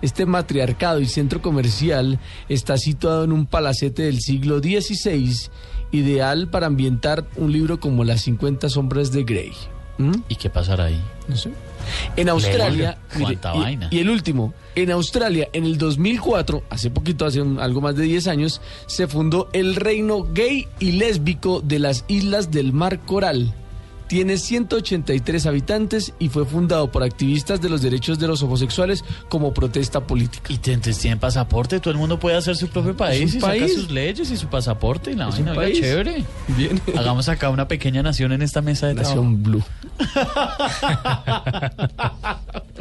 Este 0.00 0.26
matriarcado 0.26 1.00
y 1.00 1.06
centro 1.06 1.42
comercial 1.42 2.20
está 2.48 2.76
situado 2.76 3.24
en 3.24 3.32
un 3.32 3.46
palacete 3.46 4.02
del 4.02 4.20
siglo 4.20 4.60
XVI, 4.60 5.48
ideal 5.90 6.48
para 6.50 6.66
ambientar 6.68 7.26
un 7.36 7.50
libro 7.52 7.80
como 7.80 8.04
Las 8.04 8.20
50 8.22 8.68
sombras 8.68 9.10
de 9.10 9.24
Grey. 9.24 9.52
¿Mm? 9.98 10.12
¿Y 10.28 10.36
qué 10.36 10.50
pasará 10.50 10.84
ahí? 10.84 11.00
No 11.26 11.36
sé. 11.36 11.50
En 12.16 12.28
Australia, 12.28 12.98
y, 13.18 13.34
vaina. 13.42 13.88
y 13.90 13.98
el 13.98 14.10
último, 14.10 14.54
en 14.76 14.92
Australia, 14.92 15.48
en 15.52 15.64
el 15.64 15.78
2004, 15.78 16.62
hace 16.70 16.90
poquito, 16.90 17.26
hace 17.26 17.42
un- 17.42 17.58
algo 17.58 17.80
más 17.80 17.96
de 17.96 18.04
10 18.04 18.28
años, 18.28 18.60
se 18.86 19.08
fundó 19.08 19.48
el 19.52 19.74
reino 19.74 20.22
gay 20.32 20.68
y 20.78 20.92
lésbico 20.92 21.60
de 21.60 21.80
las 21.80 22.04
Islas 22.06 22.52
del 22.52 22.72
Mar 22.72 23.00
Coral. 23.00 23.52
Tiene 24.08 24.38
183 24.38 25.46
habitantes 25.46 26.14
y 26.18 26.30
fue 26.30 26.46
fundado 26.46 26.90
por 26.90 27.02
activistas 27.02 27.60
de 27.60 27.68
los 27.68 27.82
derechos 27.82 28.18
de 28.18 28.26
los 28.26 28.42
homosexuales 28.42 29.04
como 29.28 29.52
protesta 29.52 30.06
política. 30.06 30.50
Y 30.50 30.54
entonces 30.54 30.98
tienen 30.98 31.18
pasaporte, 31.18 31.78
todo 31.78 31.92
el 31.92 31.98
mundo 31.98 32.18
puede 32.18 32.36
hacer 32.36 32.56
su 32.56 32.68
propio 32.68 32.96
país 32.96 33.34
y 33.34 33.40
saca 33.40 33.52
país. 33.52 33.74
sus 33.74 33.90
leyes 33.90 34.30
y 34.30 34.36
su 34.36 34.48
pasaporte 34.48 35.12
y 35.12 35.14
la 35.14 35.28
vaina, 35.28 35.52
oiga, 35.52 35.72
chévere. 35.72 36.24
Bien. 36.56 36.80
Hagamos 36.96 37.28
acá 37.28 37.50
una 37.50 37.68
pequeña 37.68 38.02
nación 38.02 38.32
en 38.32 38.42
esta 38.42 38.62
mesa 38.62 38.86
de 38.86 38.94
Nación 38.94 39.42
Blue. 39.42 39.62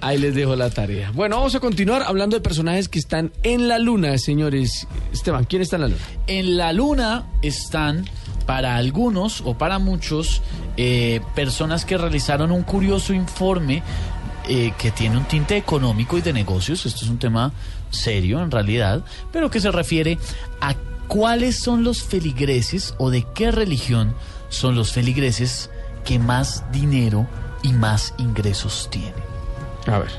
Ahí 0.02 0.18
les 0.18 0.36
dejo 0.36 0.56
la 0.56 0.70
tarea. 0.70 1.12
Bueno, 1.12 1.38
vamos 1.38 1.56
a 1.56 1.60
continuar 1.60 2.04
hablando 2.04 2.38
de 2.38 2.42
personajes 2.42 2.88
que 2.88 3.00
están 3.00 3.32
en 3.44 3.68
la 3.68 3.80
luna, 3.80 4.18
señores. 4.18 4.88
Esteban, 5.12 5.46
¿quién 5.46 5.62
está 5.62 5.76
en 5.76 5.82
la 5.82 5.88
luna? 5.90 6.02
En 6.28 6.58
la 6.58 6.74
luna 6.74 7.26
están 7.42 8.06
para 8.48 8.78
algunos 8.78 9.42
o 9.46 9.56
para 9.56 9.78
muchos 9.78 10.42
eh, 10.78 11.22
personas 11.36 11.86
que 11.86 11.98
realizaron 11.98 12.52
un 12.52 12.64
curioso 12.64 13.14
informe 13.14 13.84
eh, 14.48 14.74
que 14.80 14.90
tiene 14.90 15.18
un 15.18 15.26
tinte 15.26 15.58
económico 15.58 16.18
y 16.18 16.22
de 16.22 16.34
negocios. 16.34 16.86
Esto 16.88 17.04
es 17.04 17.12
un 17.12 17.20
tema 17.20 17.52
serio 17.92 18.42
en 18.42 18.50
realidad, 18.50 19.04
pero 19.32 19.52
que 19.52 19.60
se 19.60 19.70
refiere 19.70 20.18
a 20.62 20.76
cuáles 21.08 21.60
son 21.60 21.84
los 21.84 22.02
feligreses 22.02 22.96
o 22.98 23.10
de 23.10 23.26
qué 23.36 23.52
religión 23.52 24.16
son 24.50 24.76
los 24.76 24.94
feligreses 24.94 25.70
que 26.06 26.18
más 26.18 26.64
dinero 26.72 27.28
y 27.64 27.74
más 27.74 28.14
ingresos 28.18 28.88
tienen. 28.90 29.14
A 29.88 30.00
ver. 30.00 30.12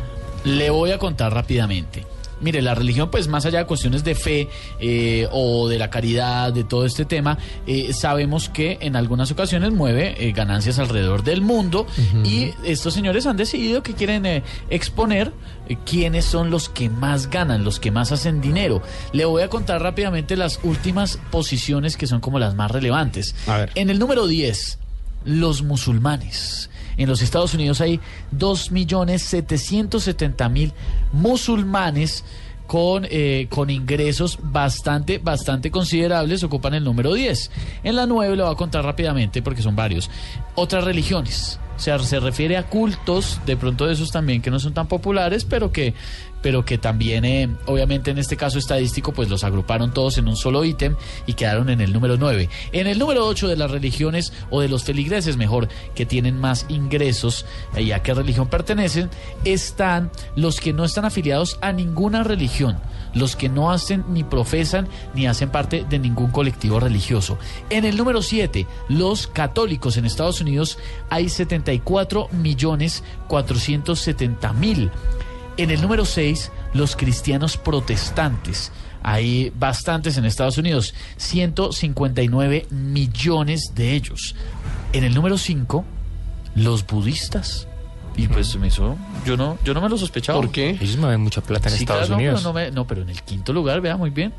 Le 0.45 0.69
voy 0.69 0.93
a 0.93 0.99
contar 0.99 1.33
rápidamente. 1.33 2.05
Mire, 2.41 2.63
la 2.63 2.75
religión, 2.75 3.11
pues 3.11 3.29
más 3.29 3.47
allá 3.47 3.61
de 3.61 3.67
cuestiones 3.67 4.05
de 4.05 4.15
fe 4.15 4.49
eh, 4.81 5.29
o 5.33 5.69
de 5.69 5.79
la 5.79 5.91
caridad, 5.91 6.53
de 6.53 6.65
todo 6.65 6.85
este 6.85 7.05
tema, 7.05 7.39
eh, 7.67 7.93
sabemos 7.93 8.49
que 8.49 8.79
en 8.81 8.97
algunas 8.97 9.31
ocasiones 9.31 9.73
mueve 9.73 10.15
eh, 10.19 10.33
ganancias 10.33 10.79
alrededor 10.79 11.23
del 11.23 11.41
mundo 11.41 11.87
y 12.25 12.53
estos 12.65 12.95
señores 12.95 13.27
han 13.27 13.37
decidido 13.37 13.83
que 13.83 13.95
quieren 13.95 14.27
eh, 14.27 14.43
exponer 14.71 15.33
eh, 15.69 15.77
quiénes 15.85 16.25
son 16.25 16.51
los 16.51 16.69
que 16.69 16.89
más 16.89 17.31
ganan, 17.31 17.65
los 17.65 17.81
que 17.81 17.91
más 17.91 18.13
hacen 18.13 18.41
dinero. 18.41 18.83
Le 19.13 19.25
voy 19.25 19.43
a 19.43 19.49
contar 19.49 19.83
rápidamente 19.83 20.37
las 20.37 20.61
últimas 20.63 21.19
posiciones 21.31 21.97
que 21.97 22.07
son 22.07 22.21
como 22.21 22.39
las 22.39 22.55
más 22.55 22.71
relevantes. 22.71 23.35
En 23.75 23.91
el 23.91 23.99
número 23.99 24.27
10, 24.27 24.79
los 25.25 25.63
musulmanes. 25.63 26.71
En 26.99 27.09
los 27.09 27.23
Estados 27.23 27.55
Unidos 27.55 27.81
hay 27.81 27.99
2.770.000 28.37 30.73
musulmanes 31.13 32.25
con, 32.67 33.07
eh, 33.11 33.47
con 33.49 33.71
ingresos 33.71 34.39
bastante, 34.43 35.17
bastante 35.19 35.71
considerables, 35.71 36.45
ocupan 36.45 36.75
el 36.75 36.85
número 36.85 37.15
10. 37.15 37.51
En 37.83 37.97
la 37.97 38.05
9 38.05 38.37
lo 38.37 38.45
voy 38.45 38.53
a 38.53 38.57
contar 38.57 38.85
rápidamente 38.85 39.41
porque 39.41 39.63
son 39.63 39.75
varios. 39.75 40.11
Otras 40.55 40.85
religiones. 40.85 41.59
O 41.79 41.81
sea, 41.81 41.97
se 42.01 42.19
refiere 42.19 42.57
a 42.57 42.67
cultos, 42.67 43.41
de 43.47 43.57
pronto 43.57 43.87
de 43.87 43.93
esos 43.93 44.11
también 44.11 44.43
que 44.43 44.51
no 44.51 44.59
son 44.59 44.75
tan 44.75 44.89
populares, 44.89 45.45
pero 45.45 45.71
que, 45.71 45.95
pero 46.43 46.65
que 46.65 46.77
también, 46.77 47.25
eh, 47.25 47.49
obviamente 47.67 48.11
en 48.11 48.19
este 48.19 48.37
caso 48.37 48.59
estadístico, 48.59 49.13
pues 49.13 49.29
los 49.31 49.45
agruparon 49.45 49.95
todos 49.95 50.19
en 50.19 50.27
un 50.27 50.37
solo 50.37 50.65
ítem 50.65 50.97
y 51.27 51.35
quedaron 51.35 51.71
en 51.71 51.81
el 51.81 51.93
número 51.93 52.17
9. 52.17 52.49
En 52.73 52.89
el 52.89 52.99
número 52.99 53.25
8 53.29 53.47
de 53.47 53.57
las 53.57 53.71
religiones, 53.71 54.33
o 54.51 54.61
de 54.61 54.69
los 54.69 54.83
feligreses 54.83 55.37
mejor, 55.37 55.69
que 55.95 56.05
tienen 56.05 56.37
más 56.37 56.67
ingresos 56.69 57.47
y 57.77 57.93
a 57.93 58.03
qué 58.03 58.13
religión 58.13 58.49
pertenecen, 58.49 59.09
están 59.45 60.11
los 60.35 60.59
que 60.61 60.73
no 60.73 60.85
están 60.85 61.05
afiliados 61.05 61.59
a 61.61 61.71
ninguna 61.71 62.25
religión 62.25 62.79
los 63.19 63.37
que 63.37 63.49
no 63.49 63.71
hacen 63.71 64.05
ni 64.09 64.25
profesan 64.25 64.89
ni 65.15 65.27
hacen 65.27 65.51
parte 65.51 65.85
de 65.89 65.99
ningún 65.99 66.31
colectivo 66.31 66.81
religioso. 66.81 67.39
En 67.71 67.85
el 67.85 67.97
número 67.97 68.23
7, 68.23 68.67
los 68.89 69.27
católicos 69.27 69.97
en 69.97 70.05
Estados 70.05 70.41
Unidos 70.41 70.79
hay 71.11 71.29
74 71.29 72.29
millones 72.33 73.03
470 73.29 74.53
mil. 74.55 74.91
En 75.57 75.71
el 75.71 75.83
número 75.83 76.05
6, 76.05 76.53
los 76.73 76.97
cristianos 76.97 77.57
protestantes. 77.57 78.71
Hay 79.03 79.53
bastantes 79.59 80.17
en 80.17 80.25
Estados 80.25 80.59
Unidos, 80.59 80.95
159 81.17 82.67
millones 82.71 83.73
de 83.75 83.95
ellos. 83.95 84.35
En 84.93 85.05
el 85.05 85.15
número 85.15 85.39
5, 85.39 85.85
los 86.55 86.87
budistas. 86.87 87.69
Y 88.19 88.29
pues 88.29 88.55
me 88.57 88.67
hizo, 88.67 88.97
yo 89.25 89.37
no, 89.37 89.57
yo 89.65 89.73
no 89.75 89.81
me 89.81 89.89
lo 89.89 89.97
sospechaba. 89.97 90.41
¿Por 90.41 90.51
qué? 90.51 90.71
Ellos 90.71 90.97
mueven 90.97 91.21
mucha 91.21 91.41
plata 91.41 91.69
en 91.69 91.77
Sí, 91.77 91.85
Estados 91.85 92.09
claro, 92.09 92.11
no, 92.11 92.17
Unidos. 92.17 92.41
pero 92.43 92.49
no, 92.53 92.53
me- 92.59 92.71
no, 92.73 92.87
pero 92.87 93.03
en 93.03 93.09
el 93.11 93.23
quinto 93.23 93.53
lugar, 93.53 93.81
vea 93.81 93.97
muy 93.97 94.11
bien. 94.11 94.33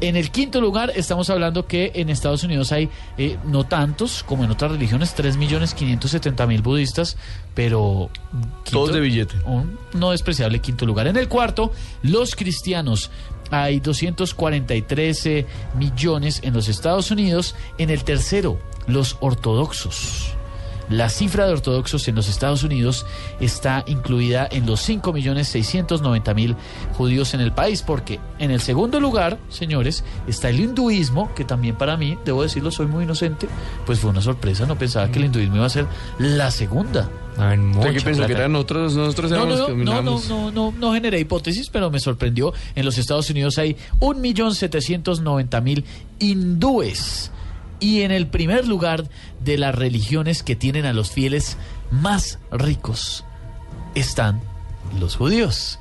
En 0.00 0.16
el 0.16 0.30
quinto 0.30 0.60
lugar 0.60 0.92
estamos 0.94 1.28
hablando 1.28 1.66
que 1.66 1.90
en 1.96 2.08
Estados 2.08 2.42
Unidos 2.44 2.70
hay 2.72 2.88
eh, 3.18 3.36
no 3.44 3.64
tantos 3.64 4.22
como 4.22 4.44
en 4.44 4.50
otras 4.50 4.70
religiones, 4.72 5.14
3.570.000 5.16 6.62
budistas, 6.62 7.16
pero... 7.54 8.08
Todos 8.70 8.92
de 8.92 9.00
billete. 9.00 9.34
Un 9.44 9.78
no 9.94 10.12
despreciable 10.12 10.60
quinto 10.60 10.86
lugar. 10.86 11.06
En 11.08 11.16
el 11.16 11.28
cuarto, 11.28 11.72
los 12.02 12.34
cristianos. 12.36 13.10
Hay 13.50 13.80
243 13.80 15.26
eh, 15.26 15.46
millones 15.76 16.40
en 16.44 16.54
los 16.54 16.68
Estados 16.68 17.10
Unidos. 17.10 17.54
En 17.78 17.90
el 17.90 18.04
tercero, 18.04 18.58
los 18.86 19.16
ortodoxos. 19.20 20.34
La 20.90 21.08
cifra 21.08 21.46
de 21.46 21.52
ortodoxos 21.52 22.08
en 22.08 22.14
los 22.14 22.28
Estados 22.28 22.62
Unidos 22.62 23.06
está 23.40 23.84
incluida 23.86 24.48
en 24.50 24.66
los 24.66 24.88
5.690.000 24.88 26.56
judíos 26.96 27.34
en 27.34 27.40
el 27.40 27.52
país, 27.52 27.82
porque 27.82 28.20
en 28.38 28.50
el 28.50 28.60
segundo 28.60 29.00
lugar, 29.00 29.38
señores, 29.48 30.04
está 30.26 30.48
el 30.48 30.60
hinduismo, 30.60 31.34
que 31.34 31.44
también 31.44 31.76
para 31.76 31.96
mí, 31.96 32.16
debo 32.24 32.42
decirlo, 32.42 32.70
soy 32.70 32.86
muy 32.86 33.04
inocente, 33.04 33.48
pues 33.84 33.98
fue 34.00 34.10
una 34.10 34.22
sorpresa, 34.22 34.66
no 34.66 34.76
pensaba 34.78 35.10
que 35.10 35.18
el 35.18 35.26
hinduismo 35.26 35.56
iba 35.56 35.66
a 35.66 35.70
ser 35.70 35.86
la 36.18 36.50
segunda. 36.50 37.08
¿Usted 37.38 37.92
qué 37.94 38.00
pensó? 38.00 38.26
Que 38.26 38.32
eran 38.32 38.52
nosotros, 38.52 38.96
nosotros 38.96 39.30
No, 39.30 39.46
no, 39.46 39.46
los 39.46 39.66
que 39.66 39.74
no, 39.74 40.02
no, 40.02 40.12
dominamos. 40.12 40.28
no, 40.28 40.50
no, 40.50 40.74
no 40.76 40.92
generé 40.92 41.20
hipótesis, 41.20 41.70
pero 41.70 41.88
me 41.90 42.00
sorprendió. 42.00 42.52
En 42.74 42.84
los 42.84 42.98
Estados 42.98 43.30
Unidos 43.30 43.58
hay 43.58 43.76
1.790.000 44.00 45.84
hindúes. 46.18 47.30
Y 47.80 48.02
en 48.02 48.10
el 48.10 48.26
primer 48.26 48.66
lugar 48.66 49.08
de 49.40 49.58
las 49.58 49.74
religiones 49.74 50.42
que 50.42 50.56
tienen 50.56 50.84
a 50.84 50.92
los 50.92 51.10
fieles 51.10 51.56
más 51.90 52.38
ricos 52.50 53.24
están 53.94 54.40
los 54.98 55.16
judíos. 55.16 55.78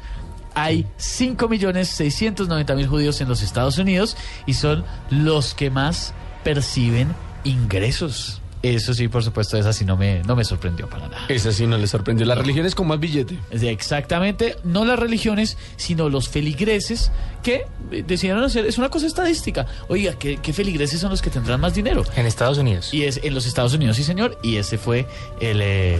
Hay 0.54 0.86
5.690.000 0.98 2.88
judíos 2.88 3.22
en 3.22 3.30
los 3.30 3.42
Estados 3.42 3.78
Unidos 3.78 4.18
y 4.46 4.54
son 4.54 4.84
los 5.10 5.54
que 5.54 5.70
más 5.70 6.14
perciben 6.44 7.14
ingresos. 7.44 8.42
Eso 8.64 8.94
sí, 8.94 9.08
por 9.08 9.24
supuesto, 9.24 9.58
esa 9.58 9.72
sí 9.72 9.86
no 9.86 9.98
me, 9.98 10.24
no 10.24 10.36
me 10.36 10.44
sorprendió 10.44 10.90
para 10.90 11.08
nada. 11.08 11.26
Esa 11.28 11.52
sí 11.52 11.68
no 11.68 11.78
le 11.78 11.88
sorprendió. 11.88 12.26
Las 12.26 12.38
religiones 12.38 12.76
con 12.76 12.88
más 12.88 13.00
billete. 13.00 13.38
Exactamente, 13.52 14.56
no 14.64 14.84
las 14.86 14.98
religiones, 14.98 15.58
sino 15.76 16.10
los 16.10 16.30
feligreses 16.30 17.12
que 17.44 17.66
eh, 17.92 18.04
decidieron 18.06 18.44
hacer, 18.44 18.66
es 18.66 18.78
una 18.78 18.90
cosa 18.90 19.08
estadística. 19.08 19.66
Oiga, 19.88 20.14
¿qué, 20.14 20.38
qué 20.38 20.54
feligreses 20.54 21.00
son 21.00 21.12
los 21.12 21.22
que 21.22 21.30
tendrán 21.30 21.62
más 21.62 21.76
dinero? 21.76 22.04
En 22.16 22.26
Estados 22.26 22.58
Unidos. 22.58 22.94
Y 22.94 23.04
es 23.04 23.20
en 23.24 23.34
los 23.34 23.46
Estados 23.46 23.74
Unidos, 23.74 23.96
sí 23.98 24.04
señor, 24.04 24.38
y 24.42 24.58
ese 24.58 24.78
fue 24.78 25.06
el, 25.40 25.62
eh, 25.62 26.00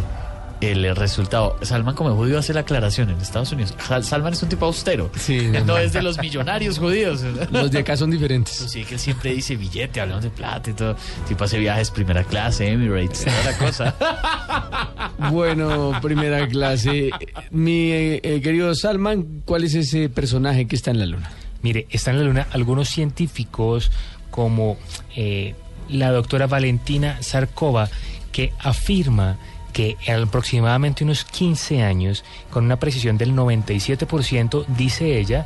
el 0.62 0.96
resultado. 0.96 1.58
Salman 1.62 1.96
como 1.96 2.16
judío 2.16 2.40
hace 2.40 2.54
la 2.54 2.62
aclaración 2.62 3.10
en 3.10 3.18
Estados 3.18 3.52
Unidos. 3.52 3.76
Salman 4.02 4.34
es 4.34 4.44
un 4.44 4.50
tipo 4.50 4.66
austero. 4.66 5.10
Sí, 5.16 5.38
Él 5.54 5.64
no, 5.66 5.78
es 5.78 5.94
de 5.94 6.02
los 6.02 6.18
millonarios 6.20 6.80
judíos. 6.80 7.22
Los 7.52 7.72
de 7.72 7.80
acá 7.80 7.98
son 7.98 8.12
diferentes. 8.12 8.54
Sí, 8.54 8.84
que 8.84 8.96
él 8.96 9.00
siempre 9.00 9.34
dice 9.34 9.56
billete, 9.56 10.02
hablamos 10.02 10.24
de 10.24 10.30
plata 10.30 10.70
y 10.70 10.74
todo. 10.74 10.96
Tipo 11.28 11.44
hace 11.44 11.60
viajes 11.60 11.92
primera 11.92 12.24
clase, 12.24 12.72
Emirates, 12.72 13.26
toda 13.26 13.44
la 13.44 13.58
cosa. 13.58 13.96
Bueno, 15.32 15.98
primera 16.02 16.48
clase. 16.48 17.10
Mi 17.50 17.92
eh, 17.92 18.20
eh, 18.24 18.42
querido 18.42 18.74
Salman, 18.76 19.42
¿cuál 19.46 19.64
es 19.64 19.74
ese 19.74 20.10
personaje 20.10 20.68
que 20.68 20.76
está 20.76 20.92
en 20.92 21.00
la 21.00 21.06
luna? 21.06 21.32
Mire, 21.64 21.88
están 21.90 22.16
en 22.16 22.22
la 22.22 22.28
luna 22.28 22.48
algunos 22.52 22.90
científicos 22.90 23.92
como 24.30 24.78
eh, 25.16 25.56
la 25.90 26.12
doctora 26.12 26.48
Valentina 26.48 27.18
Zarkova, 27.22 27.90
que 28.32 28.54
afirma 28.60 29.38
que 29.78 29.96
en 30.08 30.24
aproximadamente 30.24 31.04
unos 31.04 31.24
15 31.24 31.84
años, 31.84 32.24
con 32.50 32.66
una 32.66 32.80
precisión 32.80 33.16
del 33.16 33.36
97%, 33.36 34.66
dice 34.70 35.20
ella, 35.20 35.46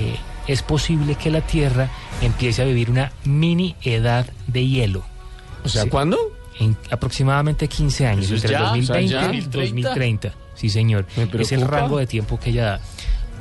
eh, 0.00 0.16
es 0.48 0.62
posible 0.62 1.14
que 1.14 1.30
la 1.30 1.42
Tierra 1.42 1.88
empiece 2.20 2.60
a 2.60 2.64
vivir 2.64 2.90
una 2.90 3.12
mini 3.22 3.76
edad 3.82 4.26
de 4.48 4.66
hielo. 4.66 5.04
O 5.64 5.68
sea, 5.68 5.86
¿cuándo? 5.88 6.18
En 6.58 6.76
aproximadamente 6.90 7.68
15 7.68 8.06
años, 8.08 8.28
entre 8.32 8.56
o 8.56 8.58
sea, 8.58 8.68
2020 8.70 9.08
ya. 9.08 9.32
y 9.32 9.40
2030. 9.42 10.32
Sí, 10.56 10.70
señor. 10.70 11.06
Es 11.38 11.52
el 11.52 11.60
rango 11.60 11.98
de 11.98 12.08
tiempo 12.08 12.36
que 12.40 12.50
ella 12.50 12.64
da. 12.64 12.80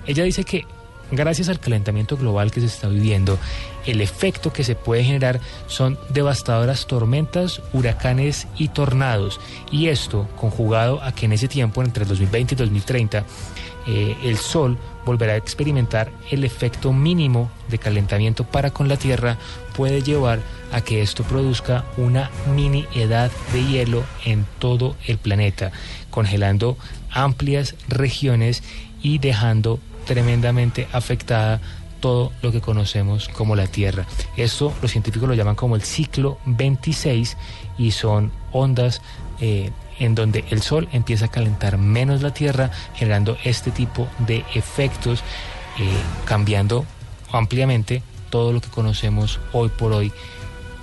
Ella 0.06 0.24
dice 0.24 0.44
que 0.44 0.68
gracias 1.12 1.50
al 1.50 1.60
calentamiento 1.60 2.18
global 2.18 2.52
que 2.52 2.60
se 2.60 2.68
está 2.68 2.88
viviendo, 2.88 3.38
el 3.86 4.02
efecto 4.02 4.52
que 4.52 4.64
se 4.64 4.76
puede 4.76 5.04
generar 5.04 5.40
son 5.68 5.98
devastadoras 6.10 6.88
tormentas, 6.88 7.62
huracanes 7.74 8.48
y 8.58 8.70
tornados. 8.70 9.40
Y 9.72 9.88
esto, 9.88 10.28
conjugado 10.36 11.02
a 11.02 11.14
que 11.14 11.26
en 11.26 11.34
ese 11.34 11.48
tiempo, 11.48 11.82
entre 11.82 12.04
el 12.04 12.10
2020 12.10 12.54
y 12.54 12.58
2030, 12.58 13.26
eh, 13.88 14.18
el 14.24 14.38
Sol 14.38 14.78
volverá 15.06 15.34
a 15.34 15.38
experimentar 15.38 16.12
el 16.30 16.44
efecto 16.44 16.92
mínimo 16.92 17.50
de 17.70 17.78
calentamiento 17.78 18.44
para 18.44 18.72
con 18.72 18.90
la 18.90 18.98
Tierra, 18.98 19.38
puede 19.76 20.02
llevar 20.02 20.40
a 20.74 20.82
que 20.82 21.02
esto 21.02 21.24
produzca 21.24 21.86
una 21.96 22.30
mini 22.54 22.86
edad 22.94 23.32
de 23.54 23.64
hielo 23.64 24.04
en 24.26 24.46
todo 24.60 24.98
el 25.08 25.18
planeta, 25.18 25.72
congelando 26.10 26.78
amplias 27.10 27.76
regiones 27.88 28.64
y 29.02 29.20
dejando 29.20 29.80
tremendamente 30.08 30.88
afectada 30.92 31.62
todo 32.00 32.32
lo 32.42 32.52
que 32.52 32.62
conocemos 32.62 33.28
como 33.30 33.56
la 33.56 33.68
Tierra. 33.68 34.06
Esto 34.36 34.74
los 34.82 34.92
científicos 34.92 35.28
lo 35.28 35.36
llaman 35.36 35.56
como 35.56 35.76
el 35.76 35.82
ciclo 35.84 36.38
26 36.46 37.38
y 37.78 37.92
son 37.92 38.32
ondas 38.52 39.02
eh, 39.40 39.72
en 40.00 40.16
donde 40.16 40.46
el 40.50 40.62
Sol 40.62 40.88
empieza 40.92 41.26
a 41.26 41.32
calentar 41.32 41.78
menos 41.78 42.22
la 42.22 42.34
Tierra, 42.34 42.72
generando 42.96 43.38
este 43.44 43.72
tipo 43.72 44.08
de 44.20 44.46
efectos, 44.54 45.24
eh, 45.80 45.84
cambiando 46.26 46.86
ampliamente 47.32 48.04
todo 48.30 48.54
lo 48.54 48.62
que 48.62 48.70
conocemos 48.70 49.40
hoy 49.54 49.70
por 49.70 49.92
hoy 49.92 50.12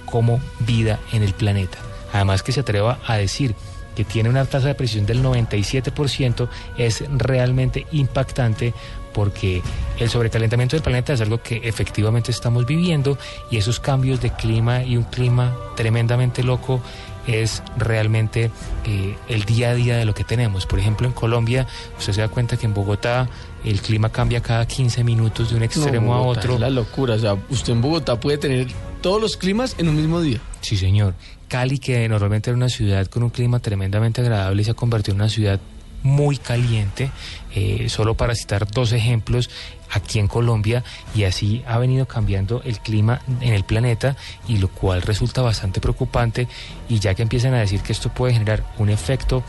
como 0.07 0.41
vida 0.61 0.99
en 1.13 1.23
el 1.23 1.33
planeta. 1.33 1.79
Además 2.13 2.43
que 2.43 2.53
se 2.53 2.61
atreva 2.61 2.99
a 3.07 3.17
decir 3.17 3.55
que 3.95 4.05
tiene 4.05 4.29
una 4.29 4.45
tasa 4.45 4.69
de 4.69 4.75
presión 4.75 5.07
del 5.07 5.23
97% 5.23 6.49
es 6.77 7.05
realmente 7.11 7.87
impactante 7.93 8.75
porque 9.15 9.63
el 9.99 10.11
sobrecalentamiento 10.11 10.77
del 10.77 10.83
planeta 10.83 11.15
es 11.15 11.21
algo 11.23 11.41
que 11.43 11.63
efectivamente 11.65 12.31
estamos 12.31 12.67
viviendo 12.67 13.17
y 13.51 13.57
esos 13.57 13.81
cambios 13.81 14.21
de 14.21 14.31
clima 14.31 14.83
y 14.85 14.99
un 14.99 15.05
clima 15.05 15.55
tremendamente 15.77 16.43
loco 16.43 16.83
es 17.27 17.63
realmente 17.79 18.51
eh, 18.85 19.17
el 19.29 19.45
día 19.45 19.71
a 19.71 19.75
día 19.75 19.97
de 19.97 20.05
lo 20.05 20.13
que 20.13 20.25
tenemos. 20.25 20.67
Por 20.67 20.79
ejemplo, 20.79 21.07
en 21.07 21.15
Colombia, 21.15 21.67
usted 21.99 22.13
se 22.13 22.21
da 22.21 22.29
cuenta 22.29 22.59
que 22.59 22.67
en 22.67 22.75
Bogotá 22.75 23.29
el 23.65 23.81
clima 23.81 24.11
cambia 24.11 24.43
cada 24.43 24.67
15 24.67 25.05
minutos 25.05 25.49
de 25.51 25.57
un 25.57 25.63
extremo 25.63 26.13
No, 26.13 26.15
a 26.15 26.21
otro. 26.23 26.55
es 26.55 26.61
la 26.61 26.69
locura. 26.69 27.15
O 27.15 27.19
sea, 27.19 27.35
usted 27.49 27.73
en 27.73 27.81
Bogotá 27.81 28.21
puede 28.21 28.37
tener 28.37 28.67
todos 29.01 29.23
los 29.23 29.39
climas 29.39 29.75
en 29.79 29.89
un 29.89 29.97
mismo 29.97 30.21
día. 30.21 30.39
Sí, 30.61 30.77
señor. 30.77 31.15
Cali, 31.49 31.79
que 31.79 32.07
normalmente 32.11 32.51
era 32.51 32.57
una 32.59 32.69
ciudad 32.69 33.07
con 33.07 33.23
un 33.23 33.31
clima 33.31 33.59
tremendamente 33.61 34.21
agradable, 34.21 34.63
se 34.65 34.73
ha 34.73 34.75
convertido 34.75 35.15
en 35.15 35.21
una 35.23 35.31
ciudad 35.31 35.61
muy 36.05 36.37
caliente, 36.37 37.11
eh, 37.55 37.89
solo 37.89 38.15
para 38.15 38.37
citar 38.37 38.71
dos 38.71 38.93
ejemplos 38.93 39.51
aquí 39.91 40.21
en 40.21 40.29
Colombia, 40.29 40.85
y 41.15 41.25
así 41.25 41.65
ha 41.67 41.79
venido 41.79 42.07
cambiando 42.07 42.63
el 42.65 42.79
clima 42.79 43.23
en 43.41 43.55
el 43.55 43.65
planeta, 43.65 44.17
y 44.47 44.59
lo 44.59 44.69
cual 44.69 45.03
resulta 45.03 45.43
bastante 45.43 45.81
preocupante, 45.81 46.47
y 46.89 47.01
ya 47.01 47.15
que 47.15 47.23
empiezan 47.23 47.55
a 47.55 47.61
decir 47.61 47.81
que 47.81 47.93
esto 47.93 48.11
puede 48.11 48.35
generar 48.35 48.65
un 48.79 48.91
efecto 48.91 49.43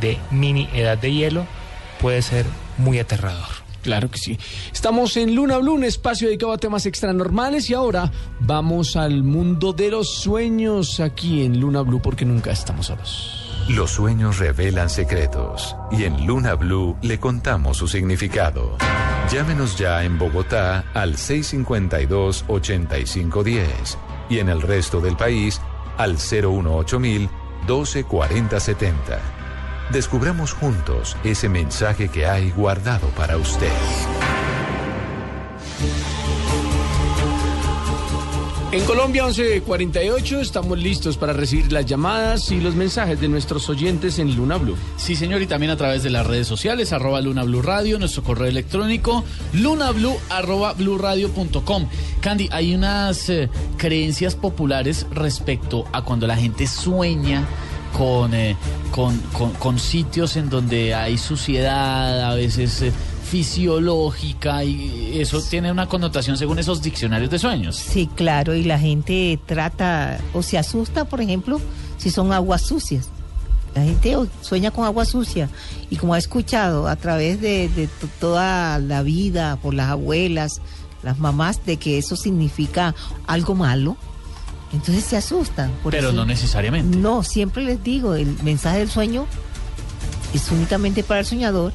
de 0.00 0.18
mini 0.30 0.68
edad 0.74 0.98
de 0.98 1.12
hielo, 1.12 1.46
puede 2.00 2.22
ser 2.22 2.46
muy 2.78 2.98
aterrador. 2.98 3.64
Claro 3.82 4.10
que 4.10 4.18
sí. 4.18 4.38
Estamos 4.72 5.16
en 5.18 5.34
Luna 5.34 5.58
Blue, 5.58 5.74
un 5.74 5.84
espacio 5.84 6.28
dedicado 6.28 6.52
a 6.52 6.58
temas 6.58 6.86
extranormales 6.86 7.68
y 7.68 7.74
ahora 7.74 8.10
vamos 8.40 8.96
al 8.96 9.22
mundo 9.22 9.74
de 9.74 9.90
los 9.90 10.14
sueños 10.14 11.00
aquí 11.00 11.44
en 11.44 11.60
Luna 11.60 11.82
Blue 11.82 12.00
porque 12.00 12.24
nunca 12.24 12.50
estamos 12.50 12.86
solos. 12.86 13.43
Los 13.68 13.92
sueños 13.92 14.38
revelan 14.38 14.90
secretos 14.90 15.74
y 15.90 16.04
en 16.04 16.26
Luna 16.26 16.54
Blue 16.54 16.98
le 17.00 17.18
contamos 17.18 17.78
su 17.78 17.88
significado. 17.88 18.76
Llámenos 19.32 19.78
ya 19.78 20.04
en 20.04 20.18
Bogotá 20.18 20.84
al 20.92 21.16
652-8510 21.16 23.96
y 24.28 24.40
en 24.40 24.50
el 24.50 24.60
resto 24.60 25.00
del 25.00 25.16
país 25.16 25.62
al 25.96 26.16
018 26.16 27.00
124070. 27.00 29.18
Descubramos 29.90 30.52
juntos 30.52 31.16
ese 31.24 31.48
mensaje 31.48 32.10
que 32.10 32.26
hay 32.26 32.50
guardado 32.50 33.08
para 33.16 33.38
usted. 33.38 33.72
En 38.74 38.84
Colombia 38.86 39.22
1148 39.26 40.40
estamos 40.40 40.76
listos 40.76 41.16
para 41.16 41.32
recibir 41.32 41.70
las 41.70 41.86
llamadas 41.86 42.50
y 42.50 42.60
los 42.60 42.74
mensajes 42.74 43.20
de 43.20 43.28
nuestros 43.28 43.70
oyentes 43.70 44.18
en 44.18 44.34
Luna 44.34 44.56
Blue. 44.56 44.76
Sí, 44.96 45.14
señor, 45.14 45.42
y 45.42 45.46
también 45.46 45.70
a 45.70 45.76
través 45.76 46.02
de 46.02 46.10
las 46.10 46.26
redes 46.26 46.48
sociales, 46.48 46.92
arroba 46.92 47.20
Luna 47.20 47.44
Blue 47.44 47.62
Radio, 47.62 48.00
nuestro 48.00 48.24
correo 48.24 48.48
electrónico, 48.48 49.22
lunablue 49.52 50.16
arroba 50.28 50.72
bluradio.com. 50.72 51.86
Candy, 52.20 52.48
hay 52.50 52.74
unas 52.74 53.28
eh, 53.28 53.48
creencias 53.76 54.34
populares 54.34 55.06
respecto 55.12 55.84
a 55.92 56.02
cuando 56.02 56.26
la 56.26 56.34
gente 56.34 56.66
sueña 56.66 57.46
con, 57.96 58.34
eh, 58.34 58.56
con 58.90 59.78
sitios 59.78 60.36
en 60.36 60.50
donde 60.50 60.96
hay 60.96 61.16
suciedad, 61.16 62.28
a 62.28 62.34
veces 62.34 62.82
eh, 62.82 62.92
fisiológica, 63.34 64.62
y 64.62 65.18
eso 65.20 65.42
tiene 65.42 65.72
una 65.72 65.86
connotación 65.88 66.36
según 66.38 66.60
esos 66.60 66.80
diccionarios 66.82 67.30
de 67.30 67.38
sueños. 67.40 67.74
Sí, 67.76 68.08
claro, 68.14 68.54
y 68.54 68.62
la 68.62 68.78
gente 68.78 69.38
trata 69.44 70.18
o 70.32 70.42
se 70.42 70.56
asusta, 70.56 71.04
por 71.04 71.20
ejemplo, 71.20 71.60
si 71.98 72.10
son 72.10 72.32
aguas 72.32 72.62
sucias. 72.62 73.08
La 73.74 73.82
gente 73.82 74.16
sueña 74.40 74.70
con 74.70 74.84
agua 74.84 75.04
sucia 75.04 75.48
y 75.90 75.96
como 75.96 76.14
ha 76.14 76.18
escuchado 76.18 76.86
a 76.86 76.94
través 76.94 77.40
de, 77.40 77.68
de 77.70 77.88
to- 77.88 78.08
toda 78.20 78.78
la 78.78 79.02
vida 79.02 79.56
por 79.56 79.74
las 79.74 79.88
abuelas, 79.90 80.60
las 81.02 81.18
mamás, 81.18 81.66
de 81.66 81.76
que 81.76 81.98
eso 81.98 82.14
significa 82.14 82.94
algo 83.26 83.56
malo, 83.56 83.96
entonces 84.72 85.02
se 85.04 85.16
asustan. 85.16 85.72
Por 85.82 85.90
Pero 85.90 86.08
eso- 86.10 86.16
no 86.16 86.24
necesariamente. 86.24 86.96
No, 86.96 87.24
siempre 87.24 87.64
les 87.64 87.82
digo, 87.82 88.14
el 88.14 88.36
mensaje 88.44 88.78
del 88.78 88.90
sueño 88.90 89.26
es 90.32 90.48
únicamente 90.52 91.02
para 91.02 91.20
el 91.20 91.26
soñador 91.26 91.72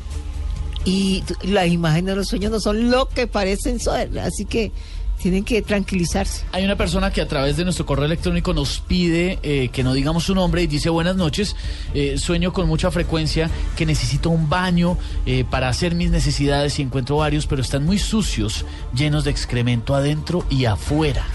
y 0.86 1.24
las 1.44 1.68
imágenes 1.68 2.14
de 2.14 2.16
los 2.16 2.28
sueños 2.28 2.52
no 2.52 2.60
son 2.60 2.90
lo 2.90 3.08
que 3.08 3.28
parecen 3.28 3.80
ser, 3.80 4.18
así 4.20 4.46
que 4.46 4.72
tienen 5.20 5.44
que 5.44 5.62
tranquilizarse. 5.62 6.46
Hay 6.54 6.64
una 6.64 6.78
persona 6.78 7.12
que 7.12 7.22
a 7.22 7.28
través 7.28 7.58
de 7.58 7.66
nuestro 7.66 7.86
correo 7.86 8.06
electrónico 8.06 8.54
nos 8.54 8.80
pide 8.80 9.38
eh, 9.44 9.70
que 9.70 9.84
no 9.84 9.94
digamos 9.94 10.24
su 10.24 10.34
nombre 10.34 10.64
y 10.64 10.68
dice 10.68 10.90
buenas 10.90 11.16
noches, 11.16 11.56
eh, 11.94 12.18
sueño 12.18 12.54
con 12.54 12.68
mucha 12.68 12.90
frecuencia 12.90 13.50
que 13.76 13.86
necesito 13.86 14.30
un 14.30 14.50
baño 14.50 14.98
eh, 15.26 15.44
para 15.50 15.68
hacer 15.68 15.94
mis 15.94 16.10
necesidades 16.10 16.80
y 16.80 16.84
encuentro 16.84 17.18
varios, 17.18 17.46
pero 17.48 17.62
están 17.62 17.86
muy 17.86 18.00
sucios, 18.00 18.66
llenos 18.96 19.26
de 19.26 19.32
excremento 19.32 19.94
adentro 19.94 20.46
y 20.50 20.66
afuera. 20.66 21.26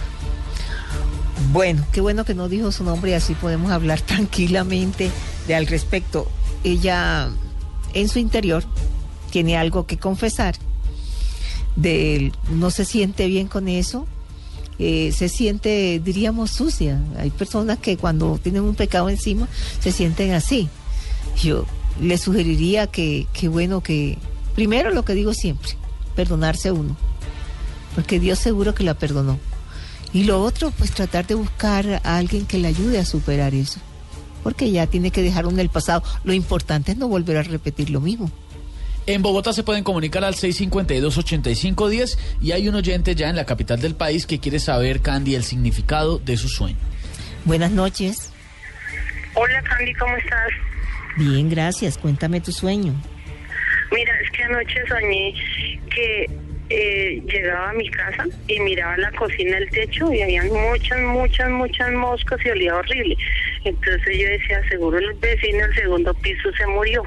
Bueno, 1.52 1.84
qué 1.92 2.00
bueno 2.00 2.24
que 2.24 2.34
no 2.34 2.48
dijo 2.48 2.72
su 2.72 2.84
nombre 2.84 3.10
y 3.10 3.14
así 3.14 3.34
podemos 3.34 3.70
hablar 3.70 4.00
tranquilamente 4.00 5.10
de 5.46 5.54
al 5.54 5.66
respecto. 5.66 6.26
Ella 6.64 7.28
en 7.92 8.08
su 8.08 8.18
interior 8.18 8.64
tiene 9.34 9.56
algo 9.56 9.84
que 9.84 9.98
confesar. 9.98 10.54
De, 11.74 12.30
no 12.52 12.70
se 12.70 12.84
siente 12.84 13.26
bien 13.26 13.48
con 13.48 13.66
eso. 13.66 14.06
eh, 14.78 15.10
se 15.12 15.28
siente, 15.28 16.00
diríamos, 16.04 16.52
sucia. 16.52 17.02
Hay 17.18 17.30
personas 17.30 17.78
que 17.80 17.96
cuando 17.96 18.38
tienen 18.38 18.62
un 18.62 18.76
pecado 18.76 19.08
encima 19.08 19.48
se 19.80 19.90
sienten 19.90 20.32
así. 20.34 20.68
Yo 21.42 21.66
le 22.00 22.16
sugeriría 22.16 22.86
que, 22.86 23.26
bueno, 23.50 23.80
que 23.80 24.18
primero 24.54 24.90
lo 24.90 25.02
que 25.04 25.14
digo 25.14 25.32
siempre, 25.34 25.70
perdonarse 26.14 26.70
uno, 26.70 26.96
porque 27.96 28.20
Dios 28.20 28.38
seguro 28.38 28.72
que 28.72 28.84
la 28.84 28.94
perdonó. 28.94 29.40
Y 30.12 30.22
lo 30.24 30.40
otro, 30.44 30.70
pues 30.70 30.92
tratar 30.92 31.26
de 31.26 31.34
buscar 31.34 32.00
a 32.04 32.16
alguien 32.18 32.46
que 32.46 32.58
le 32.58 32.68
ayude 32.68 33.00
a 33.00 33.04
superar 33.04 33.52
eso. 33.52 33.80
porque 34.44 34.70
ya 34.70 34.86
tiene 34.86 35.10
que 35.10 35.22
dejar 35.22 35.46
uno 35.46 35.60
el 35.60 35.70
pasado. 35.70 36.02
Lo 36.22 36.32
importante 36.34 36.92
es 36.92 36.98
no 36.98 37.08
volver 37.08 37.38
a 37.38 37.42
repetir 37.42 37.88
lo 37.90 38.00
mismo. 38.00 38.30
En 39.06 39.20
Bogotá 39.20 39.52
se 39.52 39.62
pueden 39.62 39.84
comunicar 39.84 40.24
al 40.24 40.34
652-8510 40.34 42.18
y 42.40 42.52
hay 42.52 42.68
un 42.68 42.74
oyente 42.74 43.14
ya 43.14 43.28
en 43.28 43.36
la 43.36 43.44
capital 43.44 43.78
del 43.80 43.94
país 43.94 44.26
que 44.26 44.40
quiere 44.40 44.58
saber, 44.58 45.00
Candy, 45.00 45.34
el 45.34 45.44
significado 45.44 46.18
de 46.18 46.38
su 46.38 46.48
sueño. 46.48 46.78
Buenas 47.44 47.70
noches. 47.70 48.32
Hola 49.34 49.62
Candy, 49.62 49.92
¿cómo 49.94 50.16
estás? 50.16 50.50
Bien, 51.18 51.50
gracias. 51.50 51.98
Cuéntame 51.98 52.40
tu 52.40 52.50
sueño. 52.50 52.94
Mira, 53.92 54.12
es 54.20 54.30
que 54.30 54.42
anoche 54.42 54.80
soñé 54.88 55.34
que 55.94 56.26
eh, 56.70 57.22
llegaba 57.26 57.70
a 57.70 57.72
mi 57.74 57.88
casa 57.90 58.24
y 58.48 58.58
miraba 58.60 58.96
la 58.96 59.10
cocina, 59.12 59.58
el 59.58 59.68
techo 59.70 60.12
y 60.12 60.22
había 60.22 60.44
muchas, 60.44 60.98
muchas, 61.00 61.50
muchas 61.50 61.92
moscas 61.92 62.38
y 62.44 62.50
olía 62.50 62.76
horrible. 62.76 63.16
Entonces 63.64 64.18
yo 64.18 64.28
decía, 64.28 64.60
seguro 64.68 64.98
el 64.98 65.12
vecino 65.14 65.58
del 65.66 65.74
segundo 65.74 66.14
piso 66.14 66.52
se 66.52 66.66
murió. 66.66 67.02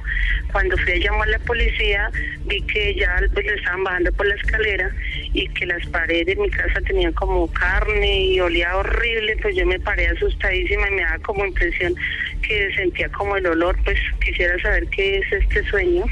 Cuando 0.51 0.77
fui 0.77 0.93
a 0.93 0.97
llamar 0.97 1.27
a 1.27 1.31
la 1.31 1.39
policía, 1.39 2.09
vi 2.45 2.61
que 2.61 2.95
ya 2.95 3.19
pues, 3.33 3.45
le 3.45 3.53
estaban 3.55 3.83
bajando 3.83 4.11
por 4.13 4.27
la 4.27 4.35
escalera 4.35 4.91
y 5.33 5.47
que 5.49 5.65
las 5.65 5.85
paredes 5.87 6.27
de 6.27 6.35
mi 6.35 6.49
casa 6.49 6.79
tenían 6.81 7.13
como 7.13 7.51
carne 7.51 8.21
y 8.25 8.39
olía 8.39 8.75
horrible. 8.77 9.37
Pues 9.41 9.55
yo 9.55 9.65
me 9.65 9.79
paré 9.79 10.07
asustadísima 10.07 10.87
y 10.87 10.91
me 10.91 11.01
daba 11.01 11.19
como 11.19 11.45
impresión 11.45 11.95
que 12.41 12.73
sentía 12.75 13.09
como 13.09 13.37
el 13.37 13.45
olor. 13.47 13.77
Pues 13.83 13.99
quisiera 14.23 14.57
saber 14.59 14.87
qué 14.87 15.17
es 15.17 15.31
este 15.31 15.63
sueño. 15.65 16.05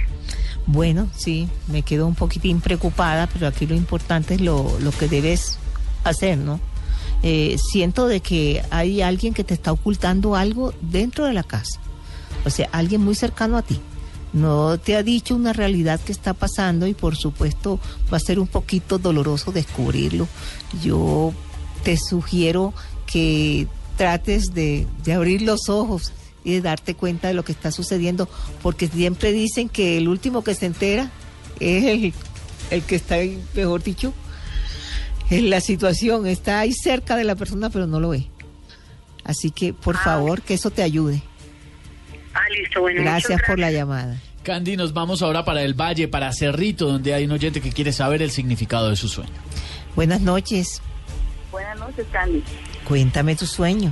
Bueno, 0.67 1.07
sí, 1.15 1.47
me 1.67 1.83
quedo 1.83 2.07
un 2.07 2.15
poquitín 2.15 2.59
preocupada, 2.59 3.27
pero 3.27 3.47
aquí 3.47 3.67
lo 3.67 3.75
importante 3.75 4.35
es 4.35 4.41
lo, 4.41 4.79
lo 4.79 4.91
que 4.91 5.07
debes 5.07 5.59
hacer, 6.03 6.37
¿no? 6.37 6.59
Eh, 7.21 7.57
siento 7.71 8.07
de 8.07 8.19
que 8.19 8.63
hay 8.71 9.01
alguien 9.01 9.33
que 9.33 9.43
te 9.43 9.53
está 9.53 9.71
ocultando 9.71 10.35
algo 10.35 10.73
dentro 10.81 11.25
de 11.25 11.33
la 11.33 11.43
casa. 11.43 11.79
O 12.45 12.49
sea, 12.49 12.69
alguien 12.71 13.01
muy 13.01 13.15
cercano 13.15 13.57
a 13.57 13.61
ti. 13.61 13.79
No 14.33 14.77
te 14.77 14.95
ha 14.95 15.03
dicho 15.03 15.35
una 15.35 15.53
realidad 15.53 15.99
que 15.99 16.11
está 16.11 16.33
pasando 16.33 16.87
y 16.87 16.93
por 16.93 17.15
supuesto 17.15 17.79
va 18.13 18.17
a 18.17 18.19
ser 18.19 18.39
un 18.39 18.47
poquito 18.47 18.97
doloroso 18.97 19.51
descubrirlo. 19.51 20.27
Yo 20.83 21.33
te 21.83 21.97
sugiero 21.97 22.73
que 23.05 23.67
trates 23.97 24.53
de, 24.53 24.85
de 25.03 25.13
abrir 25.13 25.41
los 25.41 25.69
ojos 25.69 26.11
y 26.45 26.53
de 26.53 26.61
darte 26.61 26.95
cuenta 26.95 27.27
de 27.27 27.33
lo 27.33 27.43
que 27.43 27.51
está 27.51 27.71
sucediendo, 27.71 28.29
porque 28.61 28.87
siempre 28.87 29.33
dicen 29.33 29.67
que 29.67 29.97
el 29.97 30.07
último 30.07 30.43
que 30.43 30.55
se 30.55 30.67
entera 30.67 31.11
es 31.59 31.83
el, 31.83 32.13
el 32.69 32.83
que 32.83 32.95
está, 32.95 33.15
ahí, 33.15 33.43
mejor 33.53 33.83
dicho, 33.83 34.13
en 35.29 35.49
la 35.49 35.59
situación, 35.59 36.27
está 36.27 36.59
ahí 36.59 36.71
cerca 36.71 37.17
de 37.17 37.23
la 37.23 37.35
persona, 37.35 37.69
pero 37.69 37.87
no 37.87 37.99
lo 37.99 38.09
ve. 38.09 38.27
Así 39.23 39.49
que, 39.49 39.73
por 39.73 39.97
favor, 39.97 40.43
que 40.43 40.53
eso 40.53 40.69
te 40.69 40.83
ayude. 40.83 41.21
Ah, 42.33 42.41
listo, 42.55 42.81
bueno. 42.81 43.01
Gracias 43.01 43.41
por 43.47 43.57
la 43.57 43.71
llamada. 43.71 44.21
Candy, 44.43 44.77
nos 44.77 44.93
vamos 44.93 45.23
ahora 45.23 45.43
para 45.43 45.63
el 45.63 45.73
Valle, 45.73 46.07
para 46.07 46.31
Cerrito, 46.31 46.85
donde 46.85 47.15
hay 47.15 47.25
un 47.25 47.31
oyente 47.31 47.59
que 47.59 47.71
quiere 47.71 47.91
saber 47.91 48.21
el 48.21 48.29
significado 48.29 48.91
de 48.91 48.95
su 48.95 49.07
sueño. 49.07 49.33
Buenas 49.95 50.21
noches. 50.21 50.83
Buenas 51.51 51.79
noches, 51.79 52.05
Candy. 52.11 52.43
Cuéntame 52.87 53.35
tu 53.35 53.47
sueño. 53.47 53.91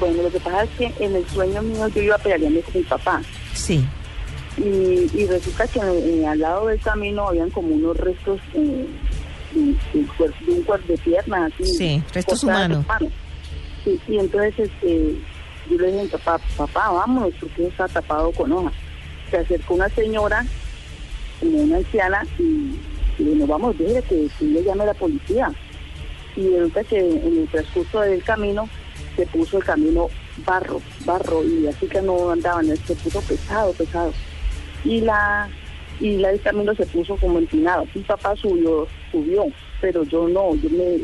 Bueno, 0.00 0.22
lo 0.22 0.30
que 0.30 0.40
pasa 0.40 0.64
es 0.64 0.70
que 0.70 1.04
en 1.04 1.16
el 1.16 1.26
sueño 1.28 1.62
mío 1.62 1.88
yo 1.88 2.02
iba 2.02 2.18
peleando 2.18 2.60
con 2.62 2.74
mi 2.74 2.82
papá. 2.82 3.20
Sí. 3.54 3.84
Y, 4.56 5.08
y 5.14 5.26
resulta 5.26 5.66
que 5.68 5.80
eh, 5.80 6.26
al 6.26 6.38
lado 6.40 6.66
del 6.66 6.80
camino 6.80 7.28
habían 7.28 7.50
como 7.50 7.68
unos 7.68 7.96
restos 7.96 8.40
eh, 8.54 8.86
de, 9.52 9.60
un 9.60 9.78
de 10.46 10.62
cuerpo 10.64 10.86
de 10.88 10.98
pierna. 10.98 11.46
Así, 11.46 11.64
Sí, 11.64 12.02
restos 12.12 12.42
humanos. 12.44 12.86
mano. 12.86 13.08
Sí, 13.84 14.00
y 14.08 14.18
entonces 14.18 14.54
este, 14.58 15.14
yo 15.70 15.76
le 15.78 15.86
dije 15.86 16.00
a 16.00 16.02
mi 16.04 16.08
papá, 16.08 16.38
papá, 16.56 16.90
vámonos, 16.90 17.32
porque 17.40 17.66
está 17.66 17.88
tapado 17.88 18.30
con 18.32 18.52
hojas. 18.52 18.72
Se 19.30 19.38
acercó 19.38 19.74
una 19.74 19.88
señora, 19.90 20.44
como 21.40 21.58
una 21.58 21.76
anciana, 21.76 22.24
y, 22.38 22.74
y 23.18 23.24
le 23.24 23.34
nos 23.36 23.48
vamos, 23.48 23.76
déjele 23.78 24.02
que, 24.02 24.28
que 24.38 24.44
ella 24.44 24.60
llame 24.62 24.82
a 24.84 24.86
la 24.86 24.94
policía. 24.94 25.52
Y 26.36 26.48
resulta 26.50 26.84
que 26.84 26.98
en 26.98 27.38
el 27.38 27.48
transcurso 27.48 28.00
del 28.00 28.22
camino 28.24 28.68
se 29.18 29.26
puso 29.26 29.58
el 29.58 29.64
camino 29.64 30.08
barro, 30.46 30.80
barro, 31.04 31.42
y 31.42 31.66
así 31.66 31.88
que 31.88 32.00
no 32.00 32.30
andaban, 32.30 32.66
se 32.76 32.94
puso 32.94 33.20
pesado, 33.22 33.72
pesado. 33.72 34.12
Y 34.84 35.00
la 35.00 35.48
y 35.98 36.18
la 36.18 36.28
del 36.28 36.40
camino 36.40 36.72
se 36.76 36.86
puso 36.86 37.16
como 37.16 37.38
empinado. 37.38 37.84
Mi 37.92 38.02
papá 38.02 38.36
subió, 38.36 38.86
subió, 39.10 39.46
pero 39.80 40.04
yo 40.04 40.28
no, 40.28 40.54
yo 40.54 40.70
me 40.70 40.98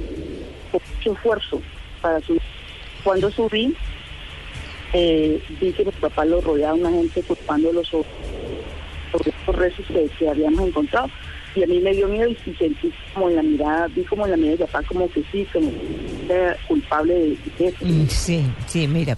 mucho 0.72 1.12
esfuerzo 1.12 1.60
para 2.00 2.20
subir. 2.20 2.40
Cuando 3.02 3.28
subí, 3.32 3.74
eh, 4.92 5.42
vi 5.60 5.72
que 5.72 5.84
mi 5.84 5.90
papá 5.90 6.24
lo 6.24 6.40
rodeaba 6.40 6.74
una 6.74 6.90
gente 6.92 7.20
culpándolos 7.24 7.88
sobre, 7.88 8.08
sobre 9.10 9.32
los 9.44 9.56
rezos 9.56 9.86
que, 9.88 10.08
que 10.16 10.28
habíamos 10.28 10.68
encontrado. 10.68 11.08
Y 11.54 11.62
a 11.62 11.66
mí 11.66 11.80
me 11.80 11.92
dio 11.92 12.08
miedo 12.08 12.28
y, 12.28 12.54
sentí 12.54 12.92
como 13.12 13.28
en 13.28 13.36
la 13.36 13.42
mirada, 13.42 13.86
vi 13.88 14.04
como 14.04 14.24
en 14.24 14.32
la 14.32 14.36
mirada 14.36 14.56
de 14.56 14.66
papá 14.66 14.82
como 14.86 15.08
que 15.10 15.24
sí, 15.30 15.46
como 15.52 15.70
que 15.70 16.24
era 16.28 16.56
culpable 16.66 17.14
de, 17.58 17.66
eso. 17.66 17.76
Mm, 17.84 18.08
Sí, 18.08 18.44
sí, 18.66 18.88
mira. 18.88 19.16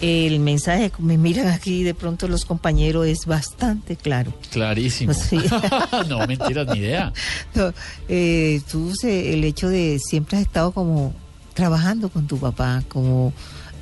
El 0.00 0.38
mensaje 0.38 0.90
que 0.90 1.02
me 1.02 1.18
miran 1.18 1.48
aquí 1.48 1.82
de 1.82 1.92
pronto 1.92 2.28
los 2.28 2.44
compañeros 2.44 3.06
es 3.08 3.26
bastante 3.26 3.96
claro. 3.96 4.32
Clarísimo. 4.52 5.12
Sí. 5.12 5.38
no, 6.08 6.24
mentiras, 6.26 6.68
ni 6.68 6.78
idea. 6.78 7.12
No, 7.54 7.72
eh, 8.08 8.60
tú 8.70 8.92
el 9.02 9.42
hecho 9.42 9.68
de 9.68 9.98
siempre 9.98 10.36
has 10.36 10.44
estado 10.44 10.70
como 10.70 11.14
trabajando 11.54 12.08
con 12.08 12.28
tu 12.28 12.38
papá, 12.38 12.84
como 12.86 13.32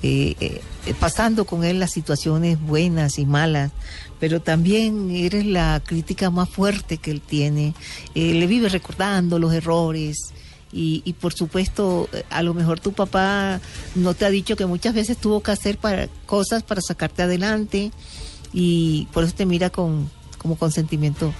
eh, 0.03 0.35
eh, 0.41 0.95
pasando 0.99 1.45
con 1.45 1.65
él 1.65 1.81
las 1.81 1.91
situaciones 1.91 2.61
buenas 2.61 3.19
y 3.19 3.27
malas, 3.27 3.73
pero 4.21 4.41
también 4.41 5.11
eres 5.11 5.47
la 5.47 5.83
crítica 5.85 6.31
más 6.31 6.49
fuerte 6.49 6.99
que 6.99 7.11
él 7.11 7.21
tiene. 7.21 7.75
Eh, 8.15 8.35
le 8.35 8.47
vive 8.47 8.69
recordando 8.69 9.39
los 9.39 9.53
errores. 9.53 10.33
Y, 10.73 11.03
y 11.05 11.15
por 11.15 11.33
supuesto, 11.33 12.09
a 12.29 12.43
lo 12.43 12.53
mejor 12.53 12.81
tu 12.81 12.93
papá 12.93 13.61
no 13.95 14.15
te 14.15 14.27
ha 14.27 14.31
dicho 14.31 14.57
que 14.57 14.67
muchas 14.67 14.95
veces 14.95 15.17
tuvo 15.17 15.41
que 15.41 15.53
hacer 15.53 15.79
cosas 16.27 16.65
para 16.65 16.81
sacarte 16.83 17.23
adelante 17.23 17.93
y 18.53 19.07
por 19.13 19.25
eso 19.25 19.35
te 19.35 19.47
mira 19.47 19.71
con, 19.71 20.11
como 20.39 20.57
con 20.57 20.73
sentimiento 20.73 21.33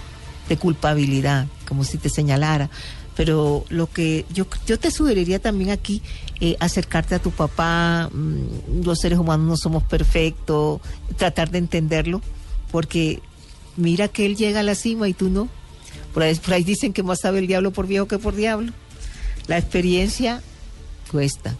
de 0.49 0.57
culpabilidad, 0.57 1.47
como 1.67 1.83
si 1.83 1.97
te 1.97 2.09
señalara. 2.09 2.69
Pero 3.15 3.65
lo 3.69 3.89
que 3.89 4.25
yo, 4.31 4.45
yo 4.67 4.77
te 4.77 4.91
sugeriría 4.91 5.39
también 5.39 5.71
aquí, 5.71 6.01
eh, 6.39 6.55
acercarte 6.59 7.15
a 7.15 7.19
tu 7.19 7.31
papá, 7.31 8.09
mm, 8.13 8.83
los 8.83 8.99
seres 8.99 9.17
humanos 9.17 9.47
no 9.47 9.57
somos 9.57 9.83
perfectos, 9.83 10.81
tratar 11.17 11.49
de 11.49 11.57
entenderlo, 11.57 12.21
porque 12.71 13.21
mira 13.75 14.07
que 14.07 14.25
él 14.25 14.35
llega 14.35 14.61
a 14.61 14.63
la 14.63 14.75
cima 14.75 15.07
y 15.07 15.13
tú 15.13 15.29
no. 15.29 15.49
Por 16.13 16.23
ahí, 16.23 16.35
por 16.35 16.53
ahí 16.53 16.63
dicen 16.63 16.93
que 16.93 17.03
más 17.03 17.21
sabe 17.21 17.39
el 17.39 17.47
diablo 17.47 17.71
por 17.71 17.87
viejo 17.87 18.07
que 18.07 18.17
por 18.17 18.35
diablo. 18.35 18.71
La 19.47 19.57
experiencia 19.57 20.41
cuesta. 21.11 21.55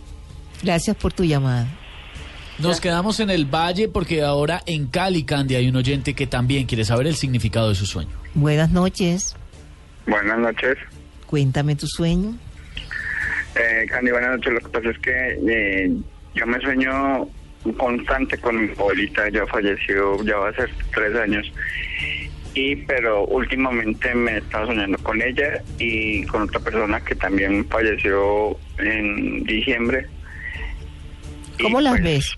Gracias 0.63 0.95
por 0.95 1.13
tu 1.13 1.23
llamada. 1.23 1.67
Nos 2.59 2.81
quedamos 2.81 3.19
en 3.19 3.29
el 3.29 3.45
Valle 3.45 3.87
porque 3.87 4.23
ahora 4.23 4.63
en 4.65 4.87
Cali, 4.87 5.23
Candy, 5.23 5.55
hay 5.55 5.69
un 5.69 5.75
oyente 5.75 6.15
que 6.15 6.25
también 6.25 6.65
quiere 6.65 6.85
saber 6.85 7.05
el 7.05 7.15
significado 7.15 7.69
de 7.69 7.75
su 7.75 7.85
sueño. 7.85 8.09
Buenas 8.33 8.71
noches. 8.71 9.35
Buenas 10.07 10.39
noches. 10.39 10.75
Cuéntame 11.27 11.75
tu 11.75 11.85
sueño. 11.87 12.35
Eh, 13.55 13.85
Candy, 13.87 14.11
buenas 14.11 14.37
noches. 14.37 14.53
Lo 14.53 14.59
que 14.59 14.69
pasa 14.69 14.89
es 14.89 14.97
que 14.99 15.39
eh, 15.47 15.91
yo 16.33 16.47
me 16.47 16.59
sueño 16.59 17.27
constante 17.73 18.37
con 18.37 18.61
mi 18.65 18.71
abuelita. 18.71 19.29
Ya 19.29 19.45
falleció, 19.47 20.23
ya 20.23 20.37
va 20.37 20.49
a 20.49 20.53
ser 20.53 20.69
tres 20.93 21.15
años. 21.15 21.51
Y 22.53 22.75
pero 22.75 23.23
últimamente 23.25 24.13
me 24.15 24.33
he 24.33 24.37
estado 24.37 24.67
soñando 24.67 24.97
con 24.99 25.21
ella 25.21 25.61
y 25.77 26.23
con 26.25 26.43
otra 26.43 26.59
persona 26.59 26.99
que 27.03 27.13
también 27.15 27.63
falleció 27.69 28.57
en 28.79 29.43
diciembre. 29.43 30.07
¿Cómo 31.61 31.81
las 31.81 32.01
ves? 32.01 32.35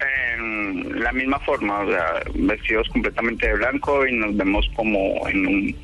En 0.00 1.00
la 1.00 1.12
misma 1.12 1.38
forma, 1.40 1.80
o 1.80 1.90
sea, 1.90 2.22
vestidos 2.34 2.88
completamente 2.90 3.48
de 3.48 3.54
blanco 3.54 4.06
y 4.06 4.12
nos 4.12 4.36
vemos 4.36 4.68
como 4.76 5.26
en 5.28 5.46
un, 5.46 5.76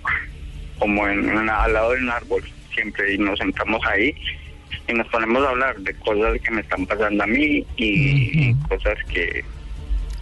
como 0.79 1.09
en 1.09 1.29
una- 1.37 1.65
al 1.65 1.73
lado 1.73 1.93
de 1.93 1.99
un 2.03 2.11
árbol 2.11 2.43
siempre 2.73 3.15
y 3.15 3.19
nos 3.19 3.39
sentamos 3.39 3.81
ahí 3.87 4.15
y 4.89 4.93
nos 4.93 5.07
ponemos 5.09 5.43
a 5.45 5.51
hablar 5.51 5.79
de 5.81 5.95
cosas 5.95 6.41
que 6.43 6.51
me 6.51 6.61
están 6.61 6.87
pasando 6.87 7.25
a 7.25 7.27
mí 7.27 7.65
y, 7.77 7.85
y 8.51 8.55
cosas 8.69 8.97
que 9.13 9.45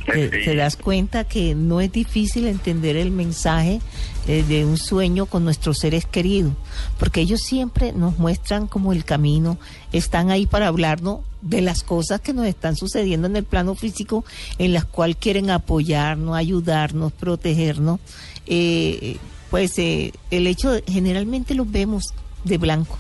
te, 0.07 0.29
te 0.29 0.57
das 0.57 0.77
cuenta 0.77 1.23
que 1.25 1.55
no 1.55 1.81
es 1.81 1.93
difícil 1.93 2.49
entender 2.49 2.97
el 2.97 3.13
mensaje 3.13 3.81
eh, 4.27 4.43
de 4.49 4.65
un 4.65 4.77
sueño 4.77 5.27
con 5.27 5.45
nuestros 5.45 5.79
seres 5.79 6.07
queridos, 6.07 6.53
porque 6.99 7.21
ellos 7.21 7.41
siempre 7.41 7.93
nos 7.93 8.19
muestran 8.19 8.67
como 8.67 8.93
el 8.93 9.05
camino, 9.05 9.59
están 9.93 10.31
ahí 10.33 10.47
para 10.47 10.67
hablarnos 10.67 11.21
de 11.41 11.61
las 11.61 11.83
cosas 11.85 12.21
que 12.21 12.33
nos 12.33 12.47
están 12.47 12.75
sucediendo 12.77 13.29
en 13.29 13.37
el 13.37 13.45
plano 13.45 13.75
físico, 13.77 14.25
en 14.59 14.73
las 14.73 14.85
cuales 14.85 15.17
quieren 15.21 15.51
apoyarnos, 15.51 16.37
ayudarnos, 16.37 17.13
protegernos. 17.13 18.01
Eh, 18.47 19.19
pues 19.51 19.79
eh, 19.79 20.13
el 20.33 20.47
hecho, 20.49 20.71
de- 20.73 20.83
generalmente 20.89 21.55
los 21.55 21.71
vemos 21.71 22.13
de 22.45 22.59
blanco, 22.59 22.99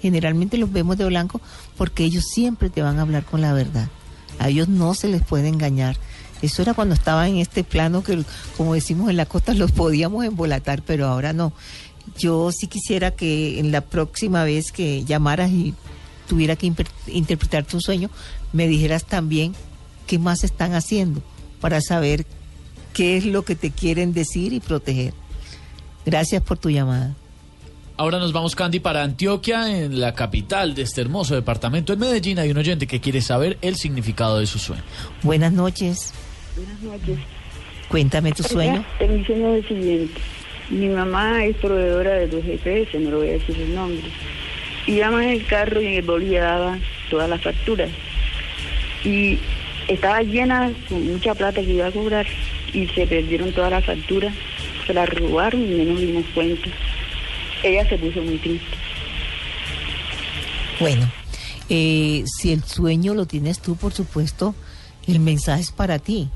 generalmente 0.00 0.58
los 0.58 0.72
vemos 0.72 0.96
de 0.96 1.04
blanco 1.04 1.40
porque 1.76 2.04
ellos 2.04 2.24
siempre 2.32 2.70
te 2.70 2.82
van 2.82 2.98
a 2.98 3.02
hablar 3.02 3.24
con 3.24 3.40
la 3.40 3.52
verdad. 3.52 3.88
A 4.38 4.48
ellos 4.48 4.68
no 4.68 4.94
se 4.94 5.08
les 5.08 5.22
puede 5.22 5.48
engañar. 5.48 5.96
Eso 6.42 6.62
era 6.62 6.74
cuando 6.74 6.94
estaban 6.94 7.28
en 7.28 7.36
este 7.36 7.64
plano 7.64 8.02
que, 8.02 8.24
como 8.56 8.74
decimos 8.74 9.10
en 9.10 9.16
la 9.16 9.26
costa, 9.26 9.54
los 9.54 9.72
podíamos 9.72 10.24
embolatar, 10.24 10.82
pero 10.82 11.06
ahora 11.06 11.32
no. 11.32 11.52
Yo 12.18 12.50
sí 12.50 12.66
quisiera 12.66 13.10
que 13.12 13.60
en 13.60 13.72
la 13.72 13.82
próxima 13.82 14.44
vez 14.44 14.72
que 14.72 15.04
llamaras 15.04 15.50
y 15.50 15.74
tuviera 16.26 16.56
que 16.56 16.72
interpretar 17.08 17.64
tu 17.64 17.80
sueño, 17.80 18.10
me 18.52 18.68
dijeras 18.68 19.04
también 19.04 19.52
qué 20.06 20.18
más 20.18 20.44
están 20.44 20.74
haciendo 20.74 21.22
para 21.60 21.80
saber 21.80 22.26
qué 22.92 23.16
es 23.16 23.26
lo 23.26 23.44
que 23.44 23.54
te 23.54 23.70
quieren 23.70 24.12
decir 24.12 24.52
y 24.52 24.60
proteger. 24.60 25.14
Gracias 26.06 26.42
por 26.42 26.58
tu 26.58 26.70
llamada. 26.70 27.14
Ahora 28.00 28.18
nos 28.18 28.32
vamos, 28.32 28.56
Candy, 28.56 28.80
para 28.80 29.02
Antioquia, 29.02 29.78
en 29.78 30.00
la 30.00 30.14
capital 30.14 30.74
de 30.74 30.80
este 30.80 31.02
hermoso 31.02 31.34
departamento. 31.34 31.92
En 31.92 31.98
Medellín 31.98 32.38
hay 32.38 32.50
un 32.50 32.56
oyente 32.56 32.86
que 32.86 32.98
quiere 32.98 33.20
saber 33.20 33.58
el 33.60 33.76
significado 33.76 34.38
de 34.38 34.46
su 34.46 34.58
sueño. 34.58 34.82
Buenas 35.22 35.52
noches. 35.52 36.14
Buenas 36.56 36.80
noches. 36.80 37.18
Cuéntame 37.90 38.32
tu 38.32 38.42
sueño. 38.42 38.82
Mi 39.06 39.22
sueño 39.26 39.54
es 39.54 39.64
el 39.64 39.68
siguiente. 39.68 40.20
Mi 40.70 40.88
mamá 40.88 41.44
es 41.44 41.54
proveedora 41.56 42.12
de 42.14 42.28
dos 42.28 42.42
GPS, 42.42 42.98
no 43.00 43.10
le 43.10 43.16
voy 43.16 43.28
a 43.28 43.32
decir 43.32 43.60
el 43.60 43.74
nombre. 43.74 44.08
Y 44.86 44.96
llama 44.96 45.22
en 45.22 45.32
el 45.32 45.46
carro 45.46 45.82
y 45.82 45.88
en 45.88 45.94
el 45.96 46.02
boli 46.02 46.34
daba 46.36 46.78
todas 47.10 47.28
las 47.28 47.42
facturas. 47.42 47.90
Y 49.04 49.38
estaba 49.88 50.22
llena 50.22 50.72
con 50.88 51.06
mucha 51.06 51.34
plata 51.34 51.60
que 51.60 51.74
iba 51.74 51.88
a 51.88 51.92
cobrar 51.92 52.26
y 52.72 52.86
se 52.86 53.06
perdieron 53.06 53.52
todas 53.52 53.72
las 53.72 53.84
facturas. 53.84 54.32
Se 54.86 54.94
las 54.94 55.06
robaron 55.06 55.60
y 55.60 55.84
no 55.84 55.92
nos 55.92 56.00
dimos 56.00 56.24
cuenta. 56.32 56.70
Ella 57.62 57.88
se 57.88 57.98
puso 57.98 58.22
muy 58.22 58.38
triste. 58.38 58.66
Bueno, 60.78 61.10
eh, 61.68 62.24
si 62.26 62.52
el 62.52 62.64
sueño 62.64 63.14
lo 63.14 63.26
tienes 63.26 63.60
tú, 63.60 63.76
por 63.76 63.92
supuesto, 63.92 64.54
el 65.06 65.20
mensaje 65.20 65.62
es 65.62 65.72
para 65.72 65.98
ti. 65.98 66.28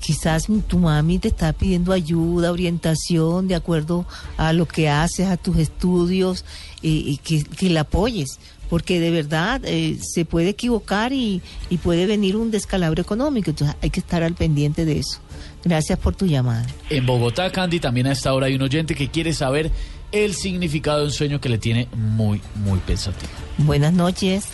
Quizás 0.00 0.48
tu 0.66 0.78
mami 0.78 1.18
te 1.18 1.28
está 1.28 1.52
pidiendo 1.52 1.92
ayuda, 1.92 2.50
orientación, 2.50 3.46
de 3.46 3.54
acuerdo 3.54 4.04
a 4.36 4.52
lo 4.52 4.66
que 4.66 4.88
haces, 4.88 5.28
a 5.28 5.36
tus 5.36 5.58
estudios, 5.58 6.44
eh, 6.82 6.88
y 6.88 7.16
que, 7.18 7.44
que 7.44 7.70
la 7.70 7.82
apoyes, 7.82 8.40
porque 8.68 8.98
de 8.98 9.10
verdad 9.12 9.60
eh, 9.64 9.98
se 10.00 10.24
puede 10.24 10.48
equivocar 10.48 11.12
y, 11.12 11.40
y 11.70 11.76
puede 11.78 12.06
venir 12.06 12.36
un 12.36 12.50
descalabro 12.50 13.00
económico, 13.00 13.50
entonces 13.50 13.76
hay 13.80 13.90
que 13.90 14.00
estar 14.00 14.24
al 14.24 14.34
pendiente 14.34 14.84
de 14.84 14.98
eso. 14.98 15.20
Gracias 15.64 15.98
por 15.98 16.16
tu 16.16 16.26
llamada. 16.26 16.66
En 16.90 17.06
Bogotá, 17.06 17.52
Candy, 17.52 17.78
también 17.78 18.08
a 18.08 18.12
esta 18.12 18.34
hora 18.34 18.46
hay 18.46 18.56
un 18.56 18.62
oyente 18.62 18.96
que 18.96 19.08
quiere 19.08 19.32
saber 19.32 19.70
el 20.12 20.34
significado 20.34 21.00
de 21.00 21.04
un 21.06 21.10
sueño 21.12 21.40
que 21.40 21.48
le 21.48 21.58
tiene 21.58 21.88
muy, 21.94 22.40
muy 22.56 22.78
pensativo. 22.80 23.32
Buenas 23.58 23.92
noches, 23.92 24.48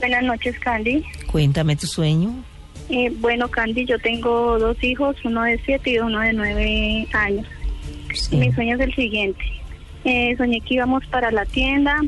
Buenas 0.00 0.24
noches, 0.24 0.58
Candy. 0.58 1.04
cuéntame 1.30 1.76
tu 1.76 1.86
sueño. 1.86 2.42
Eh, 2.88 3.12
bueno, 3.18 3.48
Candy, 3.48 3.84
yo 3.84 3.98
tengo 4.00 4.58
dos 4.58 4.82
hijos, 4.82 5.16
uno 5.24 5.42
de 5.44 5.60
siete 5.64 5.90
y 5.92 5.98
uno 5.98 6.20
de 6.20 6.32
nueve 6.32 7.06
años. 7.12 7.46
Mi 8.32 8.52
sueño 8.52 8.74
es 8.76 8.80
el 8.80 8.94
siguiente. 8.94 9.44
Eh, 10.04 10.34
soñé 10.36 10.60
que 10.60 10.74
íbamos 10.74 11.04
para 11.06 11.30
la 11.30 11.44
tienda, 11.46 12.00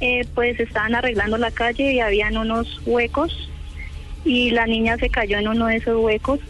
eh, 0.00 0.26
pues 0.34 0.58
estaban 0.60 0.94
arreglando 0.94 1.36
la 1.38 1.50
calle 1.50 1.92
y 1.92 2.00
habían 2.00 2.36
unos 2.36 2.80
huecos 2.86 3.50
y 4.24 4.50
la 4.50 4.66
niña 4.66 4.96
se 4.98 5.08
cayó 5.10 5.38
en 5.38 5.48
uno 5.48 5.66
de 5.66 5.76
esos 5.76 5.96
huecos. 6.02 6.40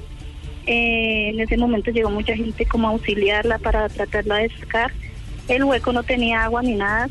Eh, 0.66 1.30
en 1.30 1.40
ese 1.40 1.56
momento 1.56 1.90
llegó 1.90 2.10
mucha 2.10 2.34
gente 2.36 2.64
como 2.66 2.88
a 2.88 2.90
auxiliarla 2.92 3.58
para 3.58 3.88
tratarla 3.88 4.36
de 4.36 4.50
sacar. 4.50 4.92
El 5.50 5.64
hueco 5.64 5.92
no 5.92 6.02
tenía 6.02 6.44
agua 6.44 6.62
ni 6.62 6.74
nada 6.74 7.08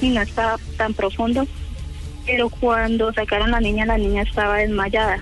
y 0.00 0.08
no 0.08 0.20
estaba 0.22 0.56
tan 0.76 0.94
profundo, 0.94 1.46
pero 2.26 2.48
cuando 2.48 3.12
sacaron 3.12 3.50
la 3.52 3.60
niña, 3.60 3.86
la 3.86 3.98
niña 3.98 4.22
estaba 4.22 4.56
desmayada. 4.56 5.18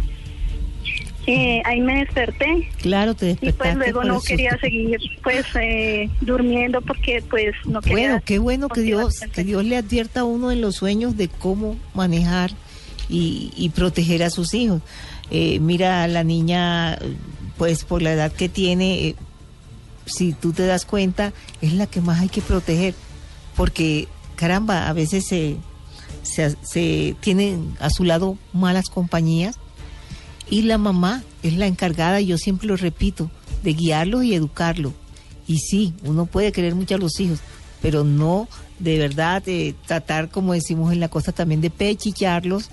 Eh, 1.26 1.62
ahí 1.64 1.80
me 1.80 2.00
desperté 2.00 2.68
Claro, 2.80 3.14
te 3.14 3.26
y 3.26 3.28
despertaste. 3.34 3.58
pues 3.58 3.76
luego 3.76 4.02
no 4.02 4.20
quería 4.20 4.58
seguir 4.58 4.98
pues 5.22 5.46
eh, 5.54 6.10
durmiendo 6.20 6.80
porque 6.80 7.22
pues 7.30 7.54
no 7.64 7.80
quería 7.80 8.08
Bueno, 8.08 8.22
qué 8.24 8.38
bueno 8.40 8.68
que 8.68 8.80
Dios, 8.80 9.20
que 9.32 9.44
Dios 9.44 9.64
le 9.64 9.76
advierta 9.76 10.20
a 10.20 10.24
uno 10.24 10.50
en 10.50 10.60
los 10.60 10.74
sueños 10.74 11.16
de 11.16 11.28
cómo 11.28 11.76
manejar 11.94 12.50
y, 13.08 13.52
y 13.56 13.68
proteger 13.68 14.24
a 14.24 14.30
sus 14.30 14.52
hijos. 14.54 14.82
Eh, 15.30 15.60
mira, 15.60 16.08
la 16.08 16.24
niña, 16.24 16.98
pues 17.56 17.84
por 17.84 18.02
la 18.02 18.12
edad 18.14 18.32
que 18.32 18.48
tiene, 18.48 19.08
eh, 19.08 19.16
si 20.16 20.32
tú 20.32 20.52
te 20.52 20.66
das 20.66 20.84
cuenta, 20.84 21.32
es 21.60 21.72
la 21.72 21.86
que 21.86 22.00
más 22.00 22.20
hay 22.20 22.28
que 22.28 22.42
proteger, 22.42 22.94
porque 23.56 24.08
caramba, 24.36 24.88
a 24.88 24.92
veces 24.92 25.26
se, 25.26 25.56
se, 26.22 27.16
tienen 27.20 27.76
a 27.80 27.90
su 27.90 28.04
lado 28.04 28.36
malas 28.52 28.88
compañías 28.88 29.56
y 30.48 30.62
la 30.62 30.78
mamá 30.78 31.22
es 31.42 31.56
la 31.56 31.66
encargada, 31.66 32.20
yo 32.20 32.38
siempre 32.38 32.66
lo 32.68 32.76
repito, 32.76 33.30
de 33.62 33.74
guiarlos 33.74 34.24
y 34.24 34.34
educarlos. 34.34 34.92
Y 35.46 35.58
sí, 35.58 35.94
uno 36.04 36.26
puede 36.26 36.52
querer 36.52 36.74
mucho 36.74 36.94
a 36.94 36.98
los 36.98 37.18
hijos, 37.20 37.40
pero 37.80 38.04
no 38.04 38.48
de 38.78 38.98
verdad 38.98 39.42
eh, 39.46 39.74
tratar, 39.86 40.28
como 40.28 40.52
decimos 40.52 40.92
en 40.92 41.00
la 41.00 41.08
costa 41.08 41.32
también, 41.32 41.60
de 41.60 41.70
pechillarlos 41.70 42.70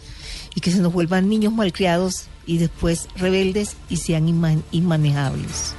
y 0.56 0.62
que 0.62 0.72
se 0.72 0.80
nos 0.80 0.92
vuelvan 0.94 1.30
niños 1.30 1.54
malcriados 1.54 2.26
y 2.46 2.58
después 2.58 3.08
rebeldes 3.16 3.76
y 3.90 3.98
sean 3.98 4.28
inma- 4.28 4.62
inmanejables. 4.72 5.76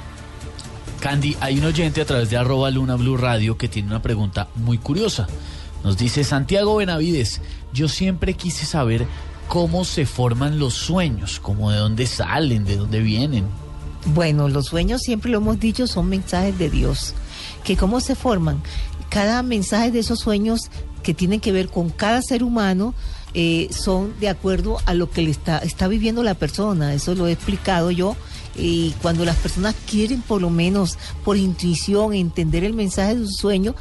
Candy, 1.01 1.35
hay 1.39 1.57
un 1.57 1.65
oyente 1.65 1.99
a 1.99 2.05
través 2.05 2.29
de 2.29 2.37
arroba 2.37 2.69
Luna 2.69 2.95
Blue 2.95 3.17
Radio 3.17 3.57
que 3.57 3.67
tiene 3.67 3.87
una 3.87 4.03
pregunta 4.03 4.49
muy 4.55 4.77
curiosa. 4.77 5.27
Nos 5.83 5.97
dice 5.97 6.23
Santiago 6.23 6.75
Benavides, 6.75 7.41
yo 7.73 7.89
siempre 7.89 8.35
quise 8.35 8.67
saber 8.67 9.07
cómo 9.47 9.83
se 9.83 10.05
forman 10.05 10.59
los 10.59 10.75
sueños, 10.75 11.39
como 11.39 11.71
de 11.71 11.79
dónde 11.79 12.05
salen, 12.05 12.65
de 12.65 12.77
dónde 12.77 12.99
vienen. 12.99 13.45
Bueno, 14.13 14.47
los 14.47 14.67
sueños 14.67 15.01
siempre 15.01 15.31
lo 15.31 15.39
hemos 15.39 15.59
dicho 15.59 15.87
son 15.87 16.07
mensajes 16.07 16.57
de 16.59 16.69
Dios. 16.69 17.15
Que 17.63 17.75
cómo 17.75 17.99
se 17.99 18.13
forman. 18.13 18.61
Cada 19.09 19.41
mensaje 19.41 19.89
de 19.89 19.99
esos 19.99 20.19
sueños 20.19 20.69
que 21.01 21.15
tienen 21.15 21.39
que 21.39 21.51
ver 21.51 21.69
con 21.69 21.89
cada 21.89 22.21
ser 22.21 22.43
humano 22.43 22.93
eh, 23.33 23.69
son 23.71 24.13
de 24.19 24.29
acuerdo 24.29 24.77
a 24.85 24.93
lo 24.93 25.09
que 25.09 25.23
le 25.23 25.31
está, 25.31 25.57
está 25.57 25.87
viviendo 25.87 26.21
la 26.21 26.35
persona. 26.35 26.93
Eso 26.93 27.15
lo 27.15 27.25
he 27.25 27.31
explicado 27.31 27.89
yo. 27.89 28.15
Y 28.55 28.91
cuando 29.01 29.25
las 29.25 29.37
personas 29.37 29.75
quieren 29.89 30.21
por 30.21 30.41
lo 30.41 30.49
menos 30.49 30.97
por 31.23 31.37
intuición 31.37 32.13
entender 32.13 32.63
el 32.63 32.73
mensaje 32.73 33.15
de 33.15 33.25
su 33.25 33.33
sueño, 33.33 33.75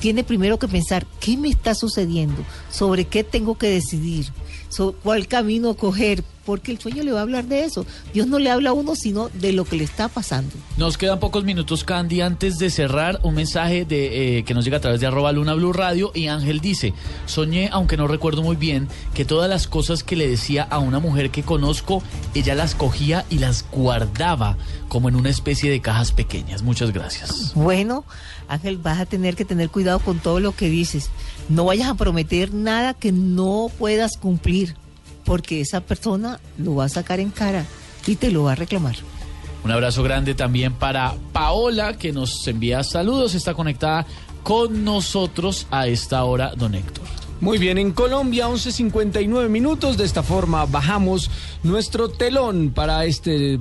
tiene 0.00 0.24
primero 0.24 0.58
que 0.58 0.68
pensar 0.68 1.06
qué 1.20 1.36
me 1.36 1.48
está 1.48 1.74
sucediendo, 1.74 2.42
sobre 2.70 3.06
qué 3.06 3.24
tengo 3.24 3.56
que 3.56 3.68
decidir, 3.68 4.26
sobre 4.68 4.96
cuál 4.98 5.28
camino 5.28 5.74
coger, 5.74 6.22
porque 6.46 6.72
el 6.72 6.78
sueño 6.78 7.02
le 7.02 7.12
va 7.12 7.18
a 7.18 7.22
hablar 7.22 7.44
de 7.44 7.64
eso. 7.64 7.84
Dios 8.14 8.26
no 8.28 8.38
le 8.38 8.50
habla 8.50 8.70
a 8.70 8.72
uno 8.72 8.94
sino 8.94 9.28
de 9.28 9.52
lo 9.52 9.64
que 9.64 9.76
le 9.76 9.84
está 9.84 10.08
pasando. 10.08 10.54
Nos 10.78 10.96
quedan 10.96 11.18
pocos 11.18 11.44
minutos, 11.44 11.84
Candy, 11.84 12.22
antes 12.22 12.58
de 12.58 12.70
cerrar 12.70 13.20
un 13.22 13.34
mensaje 13.34 13.84
de, 13.84 14.38
eh, 14.38 14.44
que 14.44 14.54
nos 14.54 14.64
llega 14.64 14.78
a 14.78 14.80
través 14.80 15.00
de 15.00 15.06
arroba 15.06 15.32
Luna 15.32 15.54
Blue 15.54 15.72
Radio 15.72 16.12
y 16.14 16.28
Ángel 16.28 16.60
dice, 16.60 16.94
soñé, 17.26 17.68
aunque 17.72 17.96
no 17.96 18.06
recuerdo 18.06 18.42
muy 18.42 18.56
bien, 18.56 18.88
que 19.12 19.24
todas 19.24 19.50
las 19.50 19.66
cosas 19.66 20.04
que 20.04 20.16
le 20.16 20.28
decía 20.28 20.62
a 20.62 20.78
una 20.78 21.00
mujer 21.00 21.30
que 21.30 21.42
conozco, 21.42 22.02
ella 22.34 22.54
las 22.54 22.74
cogía 22.74 23.26
y 23.28 23.38
las 23.38 23.66
guardaba 23.70 24.56
como 24.88 25.08
en 25.08 25.16
una 25.16 25.30
especie 25.30 25.70
de 25.70 25.80
cajas 25.80 26.12
pequeñas. 26.12 26.62
Muchas 26.62 26.92
gracias. 26.92 27.52
Bueno, 27.54 28.04
Ángel, 28.48 28.78
vas 28.78 29.00
a 29.00 29.06
tener 29.06 29.34
que 29.34 29.44
tener 29.44 29.68
cuidado 29.70 29.98
con 29.98 30.18
todo 30.20 30.40
lo 30.40 30.54
que 30.54 30.68
dices. 30.68 31.10
No 31.48 31.64
vayas 31.64 31.88
a 31.88 31.94
prometer 31.94 32.54
nada 32.54 32.94
que 32.94 33.12
no 33.12 33.70
puedas 33.78 34.16
cumplir, 34.16 34.76
porque 35.26 35.60
esa 35.60 35.82
persona 35.82 36.40
lo 36.56 36.76
va 36.76 36.84
a 36.84 36.88
sacar 36.88 37.20
en 37.20 37.30
cara 37.30 37.66
y 38.06 38.16
te 38.16 38.30
lo 38.30 38.44
va 38.44 38.52
a 38.52 38.54
reclamar. 38.54 38.96
Un 39.64 39.72
abrazo 39.72 40.02
grande 40.02 40.34
también 40.34 40.72
para 40.72 41.14
Paola, 41.32 41.98
que 41.98 42.12
nos 42.12 42.46
envía 42.46 42.84
saludos, 42.84 43.34
está 43.34 43.52
conectada 43.52 44.06
con 44.44 44.84
nosotros 44.84 45.66
a 45.72 45.88
esta 45.88 46.22
hora, 46.24 46.52
don 46.56 46.74
Héctor. 46.76 47.25
Muy 47.38 47.58
bien, 47.58 47.76
en 47.76 47.92
Colombia 47.92 48.48
11.59 48.48 49.50
minutos. 49.50 49.98
De 49.98 50.04
esta 50.04 50.22
forma 50.22 50.64
bajamos 50.64 51.30
nuestro 51.62 52.08
telón 52.08 52.70
para 52.74 53.04
este, 53.04 53.60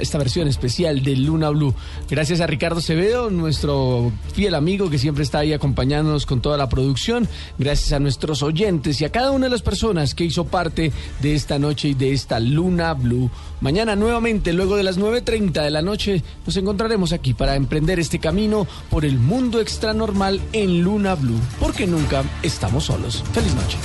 esta 0.00 0.18
versión 0.18 0.46
especial 0.46 1.02
de 1.02 1.16
Luna 1.16 1.50
Blue. 1.50 1.74
Gracias 2.08 2.40
a 2.40 2.46
Ricardo 2.46 2.78
Acevedo, 2.78 3.28
nuestro 3.30 4.12
fiel 4.32 4.54
amigo 4.54 4.90
que 4.90 4.98
siempre 4.98 5.24
está 5.24 5.40
ahí 5.40 5.52
acompañándonos 5.52 6.24
con 6.24 6.40
toda 6.40 6.56
la 6.56 6.68
producción. 6.68 7.28
Gracias 7.58 7.92
a 7.92 7.98
nuestros 7.98 8.44
oyentes 8.44 9.00
y 9.00 9.04
a 9.04 9.10
cada 9.10 9.32
una 9.32 9.46
de 9.46 9.50
las 9.50 9.62
personas 9.62 10.14
que 10.14 10.24
hizo 10.24 10.44
parte 10.44 10.92
de 11.20 11.34
esta 11.34 11.58
noche 11.58 11.88
y 11.88 11.94
de 11.94 12.12
esta 12.12 12.38
Luna 12.38 12.94
Blue. 12.94 13.28
Mañana 13.60 13.96
nuevamente, 13.96 14.52
luego 14.52 14.76
de 14.76 14.84
las 14.84 14.98
9.30 15.00 15.64
de 15.64 15.70
la 15.70 15.82
noche, 15.82 16.22
nos 16.46 16.56
encontraremos 16.56 17.12
aquí 17.12 17.34
para 17.34 17.56
emprender 17.56 17.98
este 17.98 18.20
camino 18.20 18.68
por 18.88 19.04
el 19.04 19.18
mundo 19.18 19.60
extranormal 19.60 20.40
en 20.52 20.82
Luna 20.82 21.16
Blue. 21.16 21.40
Porque 21.58 21.88
nunca 21.88 22.22
estamos 22.42 22.84
solos. 22.84 23.15
Feliz 23.32 23.54
noche. 23.54 23.78